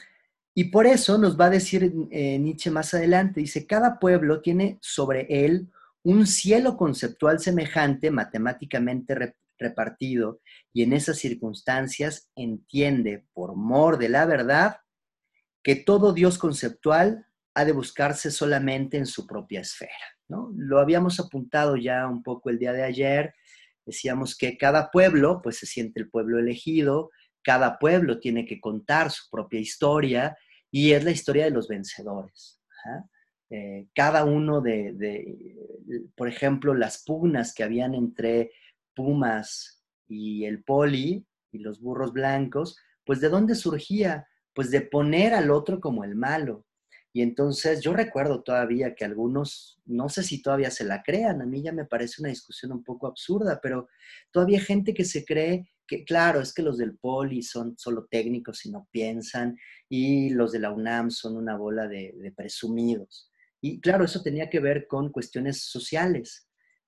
y 0.53 0.65
por 0.65 0.85
eso 0.85 1.17
nos 1.17 1.39
va 1.39 1.45
a 1.45 1.51
decir 1.51 1.93
eh, 2.11 2.37
Nietzsche 2.37 2.69
más 2.69 2.93
adelante, 2.93 3.39
dice, 3.39 3.65
cada 3.65 3.97
pueblo 3.97 4.41
tiene 4.41 4.77
sobre 4.81 5.25
él 5.29 5.71
un 6.03 6.25
cielo 6.25 6.77
conceptual 6.77 7.39
semejante, 7.39 8.11
matemáticamente 8.11 9.35
repartido, 9.57 10.41
y 10.73 10.83
en 10.83 10.93
esas 10.93 11.17
circunstancias 11.17 12.29
entiende, 12.35 13.25
por 13.33 13.55
mor 13.55 13.97
de 13.97 14.09
la 14.09 14.25
verdad, 14.25 14.77
que 15.63 15.75
todo 15.75 16.13
Dios 16.13 16.37
conceptual 16.37 17.27
ha 17.53 17.65
de 17.65 17.71
buscarse 17.71 18.31
solamente 18.31 18.97
en 18.97 19.05
su 19.05 19.27
propia 19.27 19.61
esfera. 19.61 19.91
¿no? 20.27 20.51
Lo 20.55 20.79
habíamos 20.79 21.19
apuntado 21.19 21.75
ya 21.75 22.07
un 22.07 22.23
poco 22.23 22.49
el 22.49 22.57
día 22.57 22.73
de 22.73 22.83
ayer, 22.83 23.33
decíamos 23.85 24.37
que 24.37 24.57
cada 24.57 24.89
pueblo, 24.89 25.41
pues 25.41 25.57
se 25.57 25.65
siente 25.65 25.99
el 25.99 26.09
pueblo 26.09 26.39
elegido, 26.39 27.11
cada 27.43 27.77
pueblo 27.77 28.19
tiene 28.19 28.45
que 28.45 28.59
contar 28.59 29.11
su 29.11 29.29
propia 29.29 29.59
historia 29.59 30.37
y 30.71 30.93
es 30.93 31.03
la 31.03 31.11
historia 31.11 31.45
de 31.45 31.51
los 31.51 31.67
vencedores. 31.67 32.61
Eh, 32.85 33.03
cada 33.93 34.23
uno 34.25 34.61
de, 34.61 35.57
por 36.15 36.27
ejemplo, 36.27 36.73
las 36.73 37.03
pugnas 37.03 37.53
que 37.53 37.63
habían 37.63 37.93
entre 37.93 38.51
Pumas 38.95 39.83
y 40.07 40.45
el 40.45 40.63
Poli 40.63 41.25
y 41.51 41.59
los 41.59 41.81
burros 41.81 42.13
blancos, 42.13 42.77
pues 43.05 43.19
de 43.19 43.29
dónde 43.29 43.55
surgía? 43.55 44.27
Pues 44.53 44.71
de 44.71 44.81
poner 44.81 45.33
al 45.33 45.51
otro 45.51 45.79
como 45.79 46.03
el 46.03 46.15
malo. 46.15 46.65
Y 47.13 47.21
entonces 47.21 47.81
yo 47.81 47.93
recuerdo 47.93 48.41
todavía 48.41 48.95
que 48.95 49.03
algunos, 49.03 49.81
no 49.85 50.07
sé 50.07 50.23
si 50.23 50.41
todavía 50.41 50.71
se 50.71 50.85
la 50.85 51.03
crean, 51.03 51.41
a 51.41 51.45
mí 51.45 51.61
ya 51.61 51.73
me 51.73 51.85
parece 51.85 52.21
una 52.21 52.29
discusión 52.29 52.71
un 52.71 52.83
poco 52.83 53.07
absurda, 53.07 53.59
pero 53.61 53.89
todavía 54.31 54.59
hay 54.59 54.65
gente 54.65 54.93
que 54.93 55.03
se 55.03 55.25
cree 55.25 55.71
porque 55.91 56.05
claro, 56.05 56.39
es 56.39 56.53
que 56.53 56.61
los 56.61 56.77
del 56.77 56.97
Poli 56.97 57.43
son 57.43 57.77
solo 57.77 58.07
técnicos 58.09 58.65
y 58.65 58.71
no 58.71 58.87
piensan, 58.91 59.57
y 59.89 60.29
los 60.29 60.53
de 60.53 60.59
la 60.59 60.71
UNAM 60.71 61.11
son 61.11 61.35
una 61.35 61.57
bola 61.57 61.87
de 61.87 62.33
presumidos. 62.35 63.30
Y 63.61 63.79
claro, 63.79 64.05
eso 64.05 64.21
tenía 64.21 64.49
que 64.49 64.59
ver 64.59 64.87
con 64.87 65.11
cuestiones 65.11 65.63
sociales, 65.63 66.47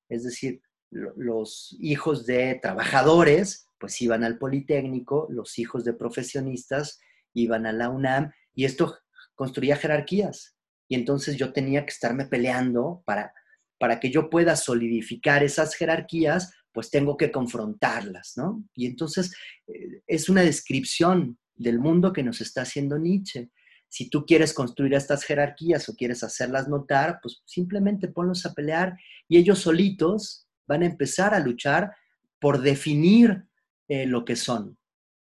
es 0.09 0.23
decir, 0.23 0.61
los 0.89 1.75
hijos 1.79 2.25
de 2.25 2.59
trabajadores 2.61 3.67
pues 3.79 4.01
iban 4.01 4.23
al 4.23 4.37
Politécnico, 4.37 5.27
los 5.29 5.59
hijos 5.59 5.83
de 5.83 5.93
profesionistas 5.93 6.99
iban 7.33 7.65
a 7.65 7.73
la 7.73 7.89
UNAM 7.89 8.31
y 8.53 8.65
esto 8.65 8.97
construía 9.35 9.75
jerarquías. 9.75 10.55
Y 10.87 10.95
entonces 10.95 11.35
yo 11.35 11.51
tenía 11.51 11.85
que 11.85 11.91
estarme 11.91 12.25
peleando 12.25 13.03
para, 13.05 13.33
para 13.79 13.99
que 13.99 14.11
yo 14.11 14.29
pueda 14.29 14.55
solidificar 14.55 15.43
esas 15.43 15.75
jerarquías, 15.75 16.53
pues 16.71 16.89
tengo 16.91 17.17
que 17.17 17.31
confrontarlas, 17.31 18.33
¿no? 18.35 18.63
Y 18.73 18.85
entonces 18.85 19.35
eh, 19.67 20.01
es 20.07 20.29
una 20.29 20.43
descripción 20.43 21.37
del 21.55 21.79
mundo 21.79 22.13
que 22.13 22.23
nos 22.23 22.41
está 22.41 22.61
haciendo 22.61 22.97
Nietzsche. 22.97 23.49
Si 23.93 24.09
tú 24.09 24.25
quieres 24.25 24.55
construir 24.55 24.95
estas 24.95 25.23
jerarquías 25.23 25.87
o 25.87 25.95
quieres 25.95 26.23
hacerlas 26.23 26.67
notar, 26.67 27.19
pues 27.21 27.43
simplemente 27.45 28.07
ponlos 28.07 28.43
a 28.43 28.53
pelear 28.55 28.97
y 29.29 29.37
ellos 29.37 29.59
solitos 29.59 30.47
van 30.65 30.81
a 30.81 30.87
empezar 30.87 31.35
a 31.35 31.39
luchar 31.39 31.91
por 32.39 32.63
definir 32.63 33.45
eh, 33.87 34.07
lo 34.07 34.25
que 34.25 34.35
son. 34.35 34.79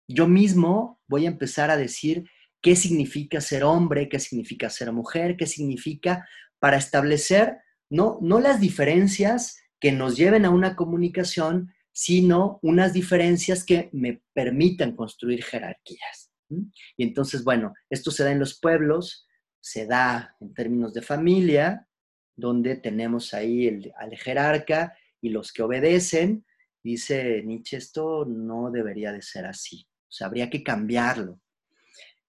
Yo 0.08 0.26
mismo 0.28 0.98
voy 1.06 1.26
a 1.26 1.28
empezar 1.28 1.70
a 1.70 1.76
decir 1.76 2.24
qué 2.62 2.74
significa 2.74 3.42
ser 3.42 3.64
hombre, 3.64 4.08
qué 4.08 4.18
significa 4.18 4.70
ser 4.70 4.90
mujer, 4.92 5.36
qué 5.36 5.44
significa 5.44 6.26
para 6.58 6.78
establecer 6.78 7.58
no, 7.90 8.18
no 8.22 8.40
las 8.40 8.60
diferencias 8.60 9.58
que 9.78 9.92
nos 9.92 10.16
lleven 10.16 10.46
a 10.46 10.50
una 10.50 10.74
comunicación, 10.74 11.70
sino 11.92 12.60
unas 12.62 12.94
diferencias 12.94 13.62
que 13.62 13.90
me 13.92 14.22
permitan 14.32 14.96
construir 14.96 15.44
jerarquías. 15.44 16.33
Y 16.48 17.02
entonces, 17.02 17.44
bueno, 17.44 17.74
esto 17.90 18.10
se 18.10 18.24
da 18.24 18.32
en 18.32 18.38
los 18.38 18.58
pueblos, 18.58 19.26
se 19.60 19.86
da 19.86 20.36
en 20.40 20.54
términos 20.54 20.92
de 20.92 21.02
familia, 21.02 21.88
donde 22.36 22.76
tenemos 22.76 23.32
ahí 23.34 23.66
el, 23.66 23.92
al 23.96 24.16
jerarca 24.16 24.96
y 25.20 25.30
los 25.30 25.52
que 25.52 25.62
obedecen, 25.62 26.44
dice 26.82 27.42
Nietzsche, 27.44 27.78
esto 27.78 28.26
no 28.26 28.70
debería 28.70 29.12
de 29.12 29.22
ser 29.22 29.46
así. 29.46 29.86
O 30.08 30.12
sea, 30.12 30.26
habría 30.26 30.50
que 30.50 30.62
cambiarlo. 30.62 31.40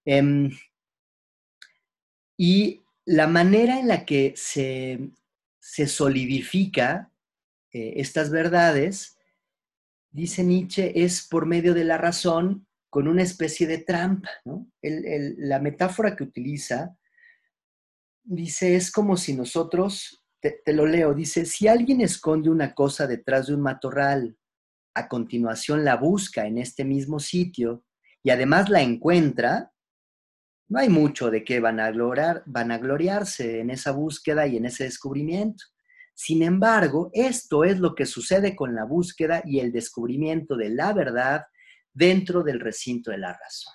Em, 0.04 0.50
y 2.38 2.82
la 3.04 3.26
manera 3.26 3.78
en 3.78 3.88
la 3.88 4.04
que 4.04 4.34
se, 4.36 5.10
solidifica 5.60 7.12
eh, 7.72 7.94
estas 7.96 8.30
verdades, 8.30 9.18
dice 10.10 10.42
Nietzsche, 10.42 11.04
es 11.04 11.26
por 11.26 11.46
medio 11.46 11.74
de 11.74 11.84
la 11.84 11.98
razón 11.98 12.66
con 12.90 13.08
una 13.08 13.22
especie 13.22 13.66
de 13.66 13.78
trampa. 13.78 14.30
la 14.82 15.58
metáfora 15.60 16.16
que 16.16 16.24
utiliza 16.24 16.96
dice, 18.22 18.76
es 18.76 18.90
como 18.90 19.16
si 19.16 19.34
nosotros 19.34 20.24
te, 20.40 20.72
lo 20.72 20.86
leo, 20.86 21.14
dice, 21.14 21.46
si 21.46 21.68
alguien 21.68 22.00
esconde 22.00 22.50
una 22.50 22.74
cosa 22.74 23.06
detrás 23.06 23.46
de 23.46 23.54
un 23.54 23.62
matorral, 23.62 24.36
a 24.94 25.08
continuación 25.08 25.84
la 25.84 25.96
busca 25.96 26.46
en 26.46 26.58
este 26.58 26.84
mismo 26.84 27.20
sitio 27.20 27.84
y 28.22 28.30
además 28.30 28.70
la 28.70 28.80
encuentra, 28.80 29.72
no 30.68 30.78
hay 30.78 30.88
mucho 30.88 31.30
de 31.30 31.44
qué 31.44 31.60
van 31.60 31.80
a, 31.80 31.90
gloriar, 31.90 32.42
van 32.46 32.72
a 32.72 32.78
gloriarse 32.78 33.60
en 33.60 33.70
esa 33.70 33.92
búsqueda 33.92 34.46
y 34.46 34.56
en 34.56 34.66
ese 34.66 34.84
descubrimiento. 34.84 35.64
Sin 36.14 36.42
embargo, 36.42 37.10
esto 37.12 37.62
es 37.62 37.78
lo 37.78 37.94
que 37.94 38.06
sucede 38.06 38.56
con 38.56 38.74
la 38.74 38.84
búsqueda 38.84 39.42
y 39.44 39.60
el 39.60 39.70
descubrimiento 39.70 40.56
de 40.56 40.70
la 40.70 40.94
verdad 40.94 41.42
dentro 41.96 42.42
del 42.42 42.60
recinto 42.60 43.10
de 43.10 43.18
la 43.18 43.32
razón. 43.32 43.74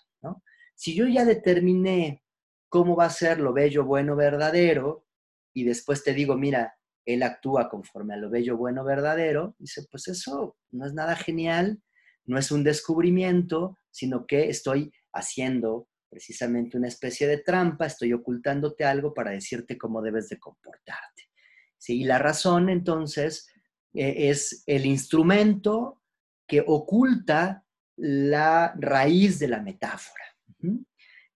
Si 0.76 0.96
yo 0.96 1.08
ya 1.08 1.26
determiné 1.26 2.24
cómo 2.70 2.96
va 2.96 3.06
a 3.06 3.10
ser 3.10 3.40
lo 3.40 3.54
bello, 3.54 3.84
bueno, 3.84 4.16
verdadero, 4.16 5.06
y 5.54 5.64
después 5.64 6.04
te 6.04 6.14
digo, 6.14 6.38
mira, 6.38 6.76
él 7.06 7.24
actúa 7.24 7.70
conforme 7.70 8.14
a 8.14 8.18
lo 8.18 8.30
bello, 8.30 8.58
bueno, 8.58 8.84
verdadero, 8.84 9.56
dice, 9.60 9.86
pues 9.92 10.08
eso 10.08 10.56
no 10.72 10.86
es 10.86 10.94
nada 10.94 11.16
genial, 11.16 11.84
no 12.26 12.38
es 12.38 12.52
un 12.52 12.64
descubrimiento, 12.64 13.78
sino 13.92 14.26
que 14.26 14.50
estoy 14.50 14.92
haciendo 15.14 15.88
precisamente 16.10 16.78
una 16.78 16.88
especie 16.88 17.28
de 17.28 17.40
trampa, 17.40 17.88
estoy 17.88 18.14
ocultándote 18.14 18.86
algo 18.86 19.14
para 19.14 19.32
decirte 19.32 19.78
cómo 19.78 20.02
debes 20.02 20.30
de 20.30 20.40
comportarte. 20.40 21.30
Y 21.88 22.04
la 22.04 22.20
razón 22.20 22.70
entonces 22.70 23.50
e, 23.94 24.30
es 24.30 24.64
el 24.68 24.86
instrumento 24.86 26.02
que 26.48 26.64
oculta 26.66 27.66
la 28.02 28.74
raíz 28.80 29.38
de 29.38 29.48
la 29.48 29.62
metáfora. 29.62 30.24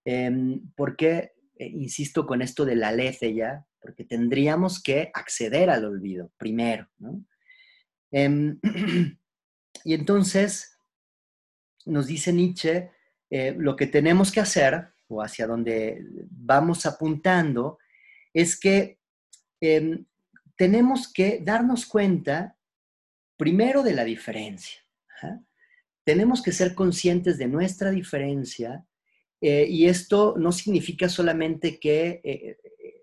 Em, 0.04 0.62
porque, 0.76 1.34
eh, 1.58 1.68
insisto 1.68 2.26
con 2.26 2.42
esto 2.42 2.66
de 2.66 2.76
la 2.76 2.92
ya 2.96 3.66
porque 3.80 4.04
tendríamos 4.04 4.82
que 4.82 5.12
acceder 5.14 5.70
al 5.70 5.86
olvido 5.86 6.32
primero. 6.38 6.90
Em, 8.12 8.60
y 9.84 9.94
entonces 9.94 10.80
nos 11.86 12.08
dice 12.08 12.34
Nietzsche, 12.34 12.90
eh, 13.30 13.54
lo 13.56 13.76
que 13.76 13.86
tenemos 13.86 14.32
que 14.32 14.40
hacer, 14.40 14.88
o 15.08 15.22
hacia 15.22 15.46
donde 15.46 16.04
vamos 16.32 16.88
apuntando, 16.88 17.78
es 18.34 18.60
que 18.60 18.98
em, 19.62 20.04
tenemos 20.56 21.14
que 21.14 21.42
darnos 21.44 21.86
cuenta 21.86 22.58
primero 23.38 23.84
de 23.84 23.94
la 23.94 24.04
diferencia. 24.04 24.82
Tenemos 26.06 26.42
que 26.42 26.54
ser 26.54 26.74
conscientes 26.76 27.38
de 27.38 27.48
nuestra 27.48 27.92
diferencia 27.92 28.86
eh, 29.42 29.68
y 29.68 29.88
esto 29.88 30.36
no 30.38 30.54
significa 30.54 31.10
solamente 31.10 31.80
que 31.80 32.22
eh, 32.24 32.58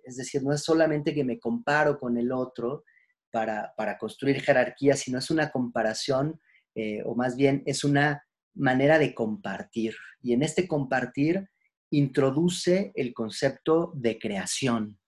es 0.04 0.16
decir, 0.16 0.42
no 0.42 0.52
es 0.52 0.62
solamente 0.62 1.14
que 1.14 1.24
me 1.24 1.38
comparo 1.38 1.98
con 1.98 2.16
el 2.16 2.32
otro 2.32 2.84
para, 3.30 3.72
construir 3.98 4.42
jerarquía, 4.42 4.94
sino 4.94 5.18
es 5.18 5.30
una 5.30 5.50
comparación, 5.50 6.40
eh, 6.74 7.02
o 7.04 7.14
más 7.14 7.36
bien 7.36 7.62
es 7.64 7.82
una 7.82 8.26
manera 8.54 8.98
de 8.98 9.14
compartir. 9.14 9.96
Y 10.20 10.34
en 10.34 10.42
este 10.42 10.68
compartir 10.68 11.48
introduce 11.90 12.92
el 12.94 13.14
concepto 13.14 13.92
de 13.94 14.18
creación. 14.18 14.98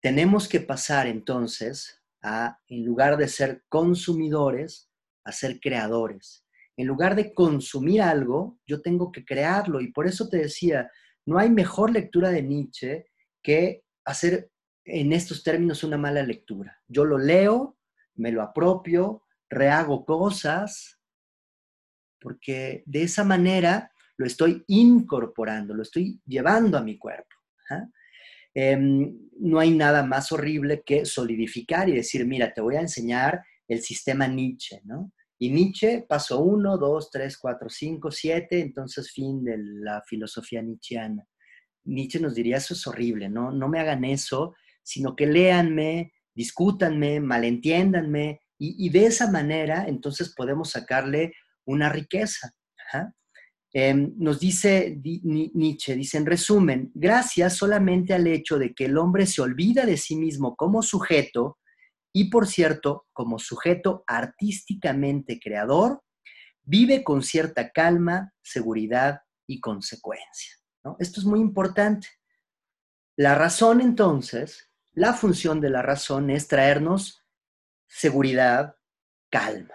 Tenemos 0.00 0.48
que 0.48 0.60
pasar 0.60 1.08
entonces 1.08 2.02
a, 2.22 2.60
en 2.68 2.84
lugar 2.84 3.16
de 3.16 3.28
ser 3.28 3.64
consumidores, 3.68 4.88
a 5.24 5.32
ser 5.32 5.58
creadores. 5.58 6.45
En 6.76 6.86
lugar 6.86 7.14
de 7.14 7.32
consumir 7.32 8.02
algo, 8.02 8.58
yo 8.66 8.82
tengo 8.82 9.10
que 9.10 9.24
crearlo. 9.24 9.80
Y 9.80 9.92
por 9.92 10.06
eso 10.06 10.28
te 10.28 10.38
decía, 10.38 10.90
no 11.24 11.38
hay 11.38 11.50
mejor 11.50 11.90
lectura 11.90 12.30
de 12.30 12.42
Nietzsche 12.42 13.06
que 13.42 13.82
hacer 14.04 14.50
en 14.84 15.12
estos 15.12 15.42
términos 15.42 15.82
una 15.84 15.98
mala 15.98 16.22
lectura. 16.22 16.80
Yo 16.86 17.04
lo 17.04 17.18
leo, 17.18 17.78
me 18.14 18.30
lo 18.30 18.42
apropio, 18.42 19.22
rehago 19.48 20.04
cosas, 20.04 20.98
porque 22.20 22.82
de 22.86 23.02
esa 23.02 23.24
manera 23.24 23.90
lo 24.16 24.26
estoy 24.26 24.64
incorporando, 24.68 25.74
lo 25.74 25.82
estoy 25.82 26.20
llevando 26.24 26.78
a 26.78 26.82
mi 26.82 26.98
cuerpo. 26.98 27.36
Em, 28.54 29.28
no 29.38 29.58
hay 29.58 29.70
nada 29.70 30.02
más 30.02 30.32
horrible 30.32 30.82
que 30.82 31.04
solidificar 31.04 31.88
y 31.88 31.96
decir, 31.96 32.26
mira, 32.26 32.54
te 32.54 32.62
voy 32.62 32.76
a 32.76 32.80
enseñar 32.80 33.44
el 33.68 33.82
sistema 33.82 34.26
Nietzsche, 34.26 34.80
¿no? 34.84 35.12
Y 35.38 35.50
Nietzsche, 35.50 36.06
paso 36.08 36.40
uno, 36.40 36.78
dos, 36.78 37.10
tres, 37.10 37.36
cuatro, 37.36 37.68
cinco, 37.68 38.10
siete, 38.10 38.60
entonces 38.60 39.10
fin 39.10 39.44
de 39.44 39.56
la 39.58 40.02
filosofía 40.06 40.62
nietzscheana. 40.62 41.26
Nietzsche 41.84 42.18
nos 42.20 42.34
diría, 42.34 42.56
eso 42.56 42.74
es 42.74 42.86
horrible, 42.86 43.28
¿no? 43.28 43.52
No 43.52 43.68
me 43.68 43.78
hagan 43.78 44.04
eso, 44.04 44.54
sino 44.82 45.14
que 45.14 45.26
léanme, 45.26 46.12
discútanme, 46.34 47.20
malentiéndanme, 47.20 48.40
y, 48.58 48.88
de 48.88 49.06
esa 49.06 49.30
manera 49.30 49.84
entonces 49.86 50.32
podemos 50.34 50.70
sacarle 50.70 51.32
una 51.66 51.90
riqueza. 51.90 52.52
Em, 53.72 54.14
nos 54.16 54.40
dice 54.40 54.98
Nietzsche, 55.02 55.94
dice 55.94 56.16
en 56.16 56.24
resumen, 56.24 56.90
gracias 56.94 57.56
solamente 57.56 58.14
al 58.14 58.26
hecho 58.26 58.58
de 58.58 58.72
que 58.72 58.86
el 58.86 58.96
hombre 58.96 59.26
se 59.26 59.42
olvida 59.42 59.84
de 59.84 59.98
sí 59.98 60.16
mismo 60.16 60.56
como 60.56 60.82
sujeto, 60.82 61.58
y 62.16 62.30
por 62.30 62.46
cierto, 62.46 63.06
como 63.12 63.38
sujeto 63.38 64.02
artísticamente 64.06 65.38
creador, 65.38 66.02
vive 66.62 67.04
con 67.04 67.22
cierta 67.22 67.72
calma, 67.72 68.32
seguridad 68.42 69.20
y 69.46 69.60
consecuencia. 69.60 70.54
Esto 70.98 71.20
es 71.20 71.26
muy 71.26 71.40
importante. 71.40 72.08
La 73.16 73.34
razón 73.34 73.82
entonces, 73.82 74.72
la 74.94 75.12
función 75.12 75.60
de 75.60 75.68
la 75.68 75.82
razón 75.82 76.30
es 76.30 76.48
traernos 76.48 77.22
seguridad, 77.86 78.76
calma. 79.28 79.74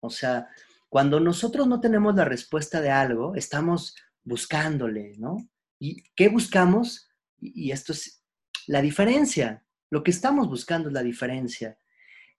O 0.00 0.10
sea, 0.10 0.48
cuando 0.88 1.20
nosotros 1.20 1.68
no 1.68 1.80
tenemos 1.80 2.16
la 2.16 2.24
respuesta 2.24 2.80
de 2.80 2.90
algo, 2.90 3.36
estamos 3.36 3.94
buscándole, 4.24 5.12
¿no? 5.18 5.48
¿Y 5.78 6.02
qué 6.16 6.26
buscamos? 6.26 7.08
Y 7.38 7.70
esto 7.70 7.92
es 7.92 8.24
la 8.66 8.82
diferencia. 8.82 9.62
Lo 9.90 10.02
que 10.02 10.10
estamos 10.10 10.48
buscando 10.48 10.88
es 10.88 10.94
la 10.94 11.02
diferencia. 11.02 11.78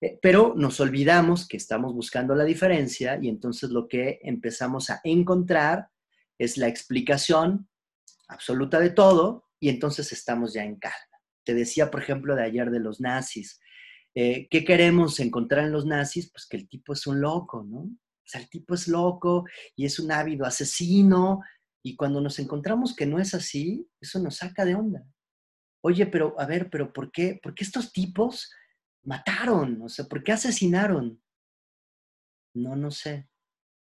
Eh, 0.01 0.19
pero 0.21 0.53
nos 0.55 0.79
olvidamos 0.79 1.47
que 1.47 1.57
estamos 1.57 1.93
buscando 1.93 2.35
la 2.35 2.43
diferencia 2.43 3.17
y 3.21 3.29
entonces 3.29 3.71
lo 3.71 3.87
que 3.87 4.19
empezamos 4.21 4.89
a 4.89 5.01
encontrar 5.03 5.89
es 6.37 6.57
la 6.57 6.67
explicación 6.67 7.67
absoluta 8.27 8.79
de 8.79 8.91
todo 8.91 9.45
y 9.59 9.69
entonces 9.69 10.11
estamos 10.11 10.53
ya 10.53 10.63
en 10.63 10.75
calma. 10.75 10.97
Te 11.43 11.53
decía, 11.53 11.89
por 11.89 12.01
ejemplo, 12.01 12.35
de 12.35 12.43
ayer 12.43 12.69
de 12.69 12.79
los 12.79 12.99
nazis. 13.01 13.59
Eh, 14.13 14.47
¿Qué 14.49 14.63
queremos 14.63 15.19
encontrar 15.19 15.65
en 15.65 15.71
los 15.71 15.85
nazis? 15.85 16.29
Pues 16.31 16.45
que 16.45 16.57
el 16.57 16.67
tipo 16.67 16.93
es 16.93 17.07
un 17.07 17.21
loco, 17.21 17.63
¿no? 17.63 17.79
O 17.79 18.29
sea, 18.29 18.41
el 18.41 18.49
tipo 18.49 18.75
es 18.75 18.87
loco 18.87 19.45
y 19.75 19.85
es 19.85 19.99
un 19.99 20.11
ávido 20.11 20.45
asesino. 20.45 21.39
Y 21.81 21.95
cuando 21.95 22.19
nos 22.19 22.37
encontramos 22.39 22.95
que 22.95 23.05
no 23.05 23.19
es 23.19 23.33
así, 23.33 23.87
eso 24.01 24.19
nos 24.19 24.35
saca 24.35 24.65
de 24.65 24.75
onda. 24.75 25.05
Oye, 25.81 26.05
pero 26.07 26.39
a 26.39 26.45
ver, 26.45 26.69
pero 26.69 26.91
¿por 26.91 27.11
qué, 27.11 27.39
¿por 27.41 27.53
qué 27.53 27.63
estos 27.63 27.91
tipos 27.91 28.51
mataron? 29.03 29.81
O 29.81 29.89
sea, 29.89 30.05
¿por 30.05 30.23
qué 30.23 30.31
asesinaron? 30.31 31.21
No, 32.53 32.75
no 32.75 32.91
sé. 32.91 33.29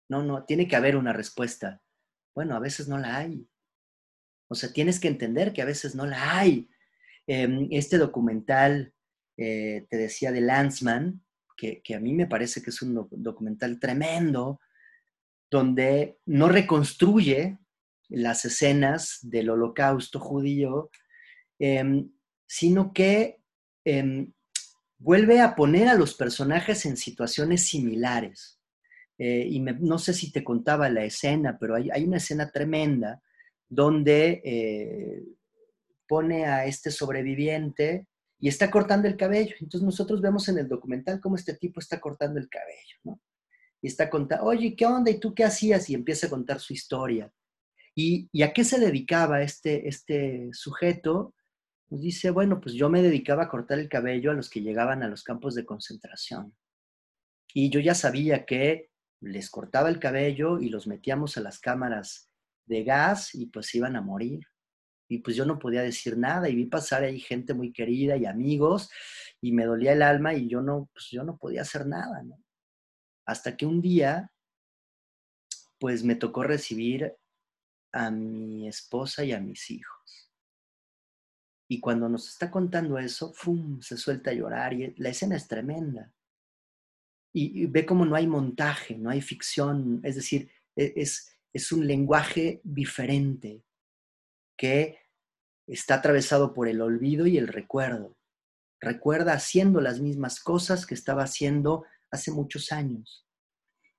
No, 0.09 0.23
no, 0.23 0.45
tiene 0.45 0.69
que 0.69 0.77
haber 0.77 0.97
una 0.97 1.13
respuesta. 1.13 1.83
Bueno, 2.35 2.57
a 2.57 2.61
veces 2.61 2.89
no 2.89 2.99
la 2.99 3.19
hay. 3.19 3.49
O 4.49 4.55
sea, 4.55 4.73
tienes 4.73 5.01
que 5.01 5.09
entender 5.09 5.53
que 5.53 5.63
a 5.63 5.67
veces 5.67 5.95
no 5.95 6.07
la 6.07 6.39
hay. 6.39 6.69
Em, 7.27 7.69
este 7.71 7.99
documental, 7.99 8.93
eh, 9.37 9.87
te 9.89 9.97
decía, 9.97 10.33
de 10.33 10.41
Landsman, 10.41 11.25
que, 11.57 11.83
a 11.95 12.01
mí 12.01 12.13
me 12.13 12.27
parece 12.27 12.63
que 12.63 12.71
es 12.71 12.83
un 12.83 13.09
documental 13.11 13.79
tremendo, 13.79 14.61
donde 15.51 16.19
no 16.27 16.49
reconstruye 16.49 17.59
las 18.09 18.45
escenas 18.45 19.19
del 19.23 19.51
holocausto 19.51 20.21
judío, 20.21 20.91
em, 21.59 22.11
sino 22.47 22.93
que 22.93 23.41
em, 23.85 24.33
vuelve 24.99 25.41
a 25.41 25.55
poner 25.55 25.89
a 25.89 25.95
los 25.95 26.15
personajes 26.15 26.87
en 26.87 26.97
situaciones 26.97 27.67
similares. 27.67 28.59
Eh, 29.19 29.47
y 29.49 29.61
no 29.61 29.99
sé 29.99 30.13
si 30.13 30.33
te 30.33 30.43
contaba 30.43 30.89
la 30.89 31.05
escena, 31.05 31.57
pero 31.59 31.77
hay, 31.77 32.05
una 32.05 32.17
escena 32.17 32.51
tremenda 32.51 33.23
donde 33.69 34.43
eh, 34.45 35.23
pone 36.09 36.47
a 36.47 36.65
este 36.67 36.91
sobreviviente 36.91 38.09
y 38.41 38.49
está 38.49 38.71
cortando 38.71 39.07
el 39.07 39.17
cabello. 39.17 39.55
Entonces 39.61 39.85
nosotros 39.85 40.21
vemos 40.21 40.49
en 40.49 40.59
el 40.59 40.69
documental 40.69 41.21
cómo 41.21 41.37
este 41.37 41.55
tipo 41.55 41.81
está 41.81 42.01
cortando 42.01 42.41
el 42.41 42.49
cabello. 42.49 43.21
Y 43.81 43.87
está 43.87 44.09
contando, 44.09 44.47
oye, 44.47 44.75
¿qué 44.75 44.87
onda? 44.87 45.11
¿Y 45.11 45.21
tú 45.21 45.35
qué 45.35 45.45
hacías? 45.45 45.89
Y 45.91 45.95
empieza 45.95 46.27
a 46.27 46.31
contar 46.31 46.59
su 46.59 46.73
historia. 46.73 47.31
¿Y, 47.95 48.29
y 48.33 48.43
a 48.43 48.53
qué 48.53 48.65
se 48.65 48.81
dedicaba 48.81 49.43
este, 49.43 49.87
este 49.87 50.49
sujeto? 50.53 51.35
Pues 51.89 52.03
dice, 52.03 52.31
bueno, 52.31 52.61
pues 52.61 52.75
yo 52.75 52.89
me 52.89 53.03
dedicaba 53.03 53.45
a 53.45 53.49
cortar 53.49 53.79
el 53.79 53.89
cabello 53.89 54.31
a 54.31 54.35
los 54.35 54.49
que 54.49 54.63
llegaban 54.63 55.03
a 55.03 55.09
los 55.09 55.23
campos 55.23 55.55
de 55.55 55.65
concentración. 55.65 56.55
Y 57.53 57.71
yo 57.71 57.81
ya 57.81 57.95
sabía 57.95 58.45
que 58.45 58.91
les 59.21 59.51
cortaba 59.51 59.89
el 59.89 59.99
cabello 59.99 60.61
y 60.61 60.69
los 60.69 60.87
metíamos 60.87 61.37
a 61.37 61.41
las 61.41 61.61
cámaras 61.61 62.31
de 62.67 62.85
gas 62.85 63.35
y 63.35 63.47
pues 63.47 63.75
iban 63.75 63.97
a 63.97 64.01
morir. 64.01 64.47
Y 65.09 65.19
pues 65.19 65.37
yo 65.37 65.45
no 65.45 65.59
podía 65.59 65.83
decir 65.83 66.17
nada 66.17 66.49
y 66.49 66.55
vi 66.57 66.67
pasar 66.67 67.05
ahí 67.05 67.21
gente 67.21 67.55
muy 67.55 67.73
querida 67.73 68.17
y 68.17 68.27
amigos 68.27 68.91
y 69.41 69.53
me 69.53 69.67
dolía 69.67 69.93
el 69.93 70.03
alma 70.03 70.35
y 70.35 70.49
yo 70.49 70.63
no, 70.63 70.89
pues 70.93 71.09
yo 71.11 71.25
no 71.25 71.37
podía 71.37 71.63
hacer 71.63 71.87
nada, 71.87 72.23
¿no? 72.23 72.43
Hasta 73.27 73.57
que 73.57 73.67
un 73.67 73.81
día, 73.81 74.31
pues 75.79 76.05
me 76.05 76.15
tocó 76.17 76.43
recibir 76.43 77.15
a 77.93 78.11
mi 78.11 78.67
esposa 78.67 79.25
y 79.25 79.33
a 79.33 79.41
mis 79.41 79.71
hijos. 79.71 80.24
Y 81.69 81.81
cuando 81.81 82.09
nos 82.09 82.29
está 82.29 82.51
contando 82.51 82.99
eso, 82.99 83.33
¡fum! 83.33 83.81
se 83.81 83.97
suelta 83.97 84.31
a 84.31 84.35
llorar 84.35 84.75
y 84.75 84.95
la 84.97 85.09
escena 85.09 85.37
es 85.37 85.49
tremenda 85.49 86.13
y, 87.35 87.67
ve 87.67 87.85
cómo 87.85 88.07
no 88.07 88.15
hay 88.15 88.27
montaje, 88.27 88.97
no 88.97 89.11
hay 89.11 89.21
ficción, 89.21 90.01
es 90.05 90.15
decir, 90.15 90.51
e, 90.77 90.95
es, 90.97 91.37
es 91.53 91.73
un 91.73 91.87
lenguaje 91.87 92.61
diferente 92.63 93.63
que 94.57 94.99
está 95.67 95.97
atravesado 95.97 96.55
por 96.55 96.69
el 96.69 96.81
olvido 96.81 97.27
y 97.27 97.37
el 97.37 97.49
recuerdo. 97.49 98.17
Recuerda 98.81 99.33
haciendo 99.33 99.81
las 99.81 100.01
mismas 100.01 100.41
cosas 100.41 100.87
que 100.87 100.95
estaba 100.95 101.25
haciendo 101.25 101.85
hace 102.11 102.31
muchos 102.31 102.71
años. 102.71 103.27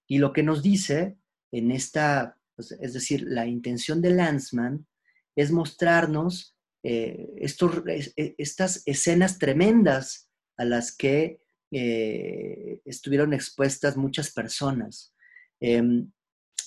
Y 0.08 0.20
lo 0.20 0.32
que 0.32 0.44
nos 0.44 0.64
dice 0.64 1.18
en 1.52 1.72
esta, 1.72 2.38
pues, 2.56 2.72
es 2.72 2.94
decir, 2.94 3.24
la 3.28 3.48
intención 3.48 4.02
de 4.02 4.12
Lanzmann 4.12 4.88
es 5.36 5.52
mostrarnos 5.52 6.55
eh, 6.88 7.42
e, 7.42 8.36
estas 8.38 8.84
escenas 8.86 9.40
tremendas 9.40 10.30
a 10.56 10.66
las 10.66 10.96
que 10.96 11.42
eh, 11.72 12.80
estuvieron 12.86 13.34
expuestas 13.34 13.98
muchas 13.98 14.32
personas. 14.32 15.16
Em, 15.60 16.12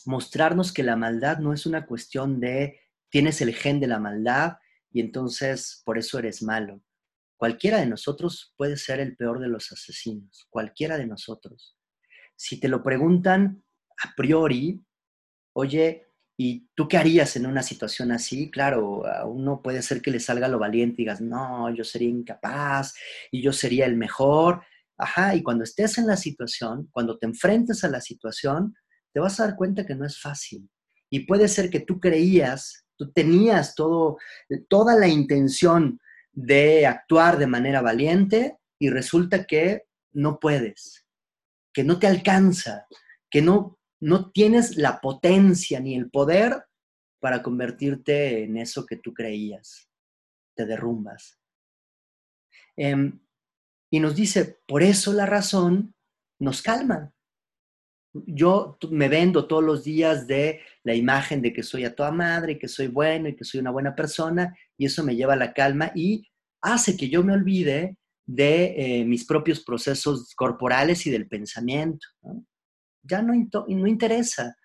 mostrarnos 0.07 0.73
que 0.73 0.83
la 0.83 0.97
maldad 0.97 1.39
no 1.39 1.53
es 1.53 1.67
una 1.67 1.87
cuestión 1.87 2.41
de 2.41 2.81
tienes 3.11 3.41
el 3.41 3.55
gen 3.55 3.79
de 3.79 3.87
la 3.87 4.01
maldad 4.01 4.57
y 4.91 5.01
entonces 5.01 5.83
por 5.85 5.99
eso 5.99 6.19
eres 6.19 6.43
malo. 6.43 6.83
Cualquiera 7.37 7.79
de 7.79 7.87
nosotros 7.87 8.53
puede 8.57 8.77
ser 8.77 8.99
el 8.99 9.17
peor 9.17 9.39
de 9.39 9.47
los 9.47 9.71
asesinos, 9.71 10.49
cualquiera 10.51 10.99
de 10.99 11.07
nosotros. 11.07 11.79
Si 12.35 12.59
te 12.59 12.67
lo 12.67 12.83
preguntan 12.83 13.63
a 14.03 14.15
priori, 14.17 14.85
oye, 15.53 16.08
¿y 16.39 16.69
tú 16.75 16.89
qué 16.89 16.97
harías 16.97 17.37
en 17.37 17.45
una 17.45 17.63
situación 17.63 18.13
así? 18.13 18.51
Claro, 18.51 19.07
a 19.07 19.27
uno 19.27 19.61
puede 19.61 19.83
ser 19.83 20.01
que 20.01 20.11
le 20.11 20.21
salga 20.21 20.49
lo 20.49 20.59
valiente 20.59 21.03
y 21.03 21.05
digas, 21.05 21.21
no, 21.21 21.69
yo 21.75 21.85
sería 21.85 22.09
incapaz 22.09 22.95
y 23.31 23.43
yo 23.43 23.53
sería 23.53 23.85
el 23.85 23.97
mejor, 23.97 24.63
Ajá, 24.99 25.37
y 25.37 25.43
cuando 25.45 25.63
estés 25.63 25.97
en 25.99 26.09
la 26.09 26.17
situación, 26.17 26.89
cuando 26.91 27.19
te 27.19 27.27
enfrentes 27.27 27.85
a 27.85 27.89
la 27.89 28.01
situación, 28.01 28.75
te 29.13 29.21
vas 29.21 29.39
a 29.39 29.47
dar 29.47 29.57
cuenta 29.57 29.87
que 29.87 29.95
no 29.95 30.05
es 30.05 30.21
fácil. 30.21 30.69
Y 31.09 31.21
puede 31.21 31.47
ser 31.47 31.71
que 31.71 31.81
tú 31.81 32.01
creías, 32.01 32.85
tú 32.97 33.13
tenías 33.13 33.77
todo, 33.77 34.19
toda 34.69 34.97
la 34.97 35.07
intención 35.07 36.01
de 36.33 36.85
actuar 36.87 37.39
de 37.39 37.47
manera 37.47 37.81
valiente 37.81 38.57
y 38.79 38.91
resulta 38.91 39.45
que 39.45 39.85
no 40.13 40.41
puedes, 40.41 41.07
que 41.73 41.85
no 41.85 42.01
te 42.01 42.09
alcanza, 42.09 42.87
que 43.31 43.41
no, 43.41 43.78
no 44.01 44.31
tienes 44.31 44.77
la 44.77 45.01
potencia 45.01 45.81
ni 45.81 45.97
el 45.97 46.11
poder 46.11 46.65
para 47.21 47.43
convertirte 47.43 48.45
en 48.45 48.57
eso 48.57 48.87
que 48.87 48.97
tú 48.97 49.13
creías. 49.13 49.89
Te 50.55 50.67
derrumbas. 50.67 51.39
Em, 52.77 53.21
y 53.91 54.01
nos 54.01 54.15
dice, 54.15 54.59
por 54.67 54.83
eso 54.83 55.13
la 55.13 55.27
razón 55.27 55.95
nos 56.39 56.63
calma. 56.63 57.13
Yo 58.13 58.79
me 58.91 59.09
vendo 59.09 59.47
todos 59.47 59.65
los 59.65 59.85
días 59.85 60.27
de 60.27 60.61
la 60.83 60.95
imagen 60.95 61.43
de 61.43 61.53
que 61.53 61.63
soy 61.63 61.85
a 61.85 61.95
toda 61.95 62.11
madre, 62.11 62.59
que 62.59 62.69
soy 62.69 62.87
bueno 62.87 63.29
y 63.29 63.37
que 63.37 63.45
soy 63.45 63.61
una 63.61 63.71
buena 63.71 63.95
persona, 63.95 64.57
y 64.77 64.87
eso 64.87 65.05
me 65.05 65.17
lleva 65.17 65.35
a 65.35 65.37
la 65.37 65.53
calma 65.53 65.93
y 65.95 66.27
hace 66.63 66.97
que 66.97 67.09
yo 67.09 67.23
me 67.23 67.33
olvide 67.33 67.97
de 68.27 69.01
eh, 69.01 69.05
mis 69.05 69.25
propios 69.25 69.65
procesos 69.65 70.35
corporales 70.35 71.07
y 71.07 71.11
del 71.11 71.29
pensamiento. 71.29 72.07
Ya 73.09 73.23
no, 73.23 73.33
no 73.33 73.87
interesa. 73.87 74.57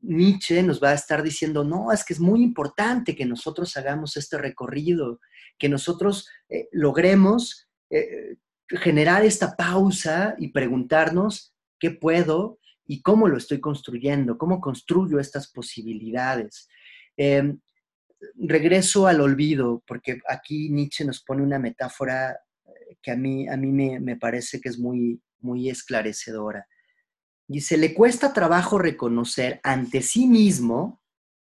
Nietzsche 0.00 0.62
nos 0.62 0.82
va 0.82 0.90
a 0.90 0.94
estar 0.94 1.22
diciendo, 1.22 1.64
no, 1.64 1.92
es 1.92 2.04
que 2.04 2.12
es 2.12 2.20
muy 2.20 2.42
importante 2.42 3.16
que 3.16 3.26
nosotros 3.26 3.76
hagamos 3.76 4.16
este 4.16 4.38
recorrido, 4.38 5.20
que 5.58 5.68
nosotros 5.68 6.28
eh, 6.48 6.68
logremos 6.72 7.68
eh, 7.90 8.36
generar 8.68 9.24
esta 9.24 9.56
pausa 9.56 10.36
y 10.38 10.48
preguntarnos 10.48 11.54
qué 11.78 11.90
puedo 11.90 12.58
y 12.86 13.02
cómo 13.02 13.28
lo 13.28 13.36
estoy 13.36 13.60
construyendo, 13.60 14.38
cómo 14.38 14.60
construyo 14.60 15.18
estas 15.18 15.50
posibilidades. 15.50 16.68
Em, 17.16 17.60
regreso 18.36 19.06
al 19.06 19.20
olvido, 19.20 19.82
porque 19.86 20.20
aquí 20.28 20.70
Nietzsche 20.70 21.04
nos 21.04 21.22
pone 21.22 21.42
una 21.42 21.58
metáfora 21.58 22.32
eh, 22.32 22.96
que 23.02 23.10
a 23.10 23.16
mí, 23.16 23.48
a 23.48 23.56
mí 23.56 23.72
me, 23.72 24.00
me 24.00 24.16
parece 24.16 24.60
que 24.60 24.68
es 24.68 24.78
muy, 24.78 25.20
muy 25.40 25.68
esclarecedora. 25.68 26.66
Dice, 27.48 27.78
le 27.78 27.94
cuesta 27.94 28.34
trabajo 28.34 28.78
reconocer 28.78 29.58
ante 29.62 30.02
sí 30.02 30.26
mismo 30.26 31.00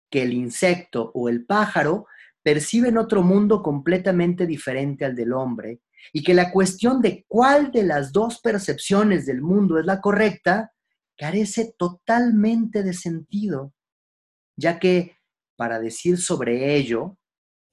que 0.09 0.23
el 0.23 0.33
insecto 0.33 1.11
o 1.13 1.27
el 1.27 1.45
pájaro 1.45 2.07
perciben 2.41 2.97
otro 2.97 3.23
mundo 3.23 3.61
completamente 3.61 4.47
diferente 4.47 5.03
al 5.03 5.15
del 5.15 5.33
hombre 5.33 5.81
y 6.13 6.23
que 6.23 6.33
la 6.33 6.51
cuestión 6.53 7.01
de 7.01 7.25
cuál 7.27 7.71
de 7.71 7.83
las 7.83 8.13
dos 8.13 8.39
percepciones 8.39 9.25
del 9.25 9.41
mundo 9.41 9.77
es 9.77 9.85
la 9.85 9.99
correcta 9.99 10.71
carece 11.17 11.73
totalmente 11.77 12.83
de 12.83 12.93
sentido, 12.93 13.73
ya 14.55 14.79
que 14.79 15.17
para 15.57 15.79
decir 15.79 16.17
sobre 16.19 16.75
ello, 16.75 17.17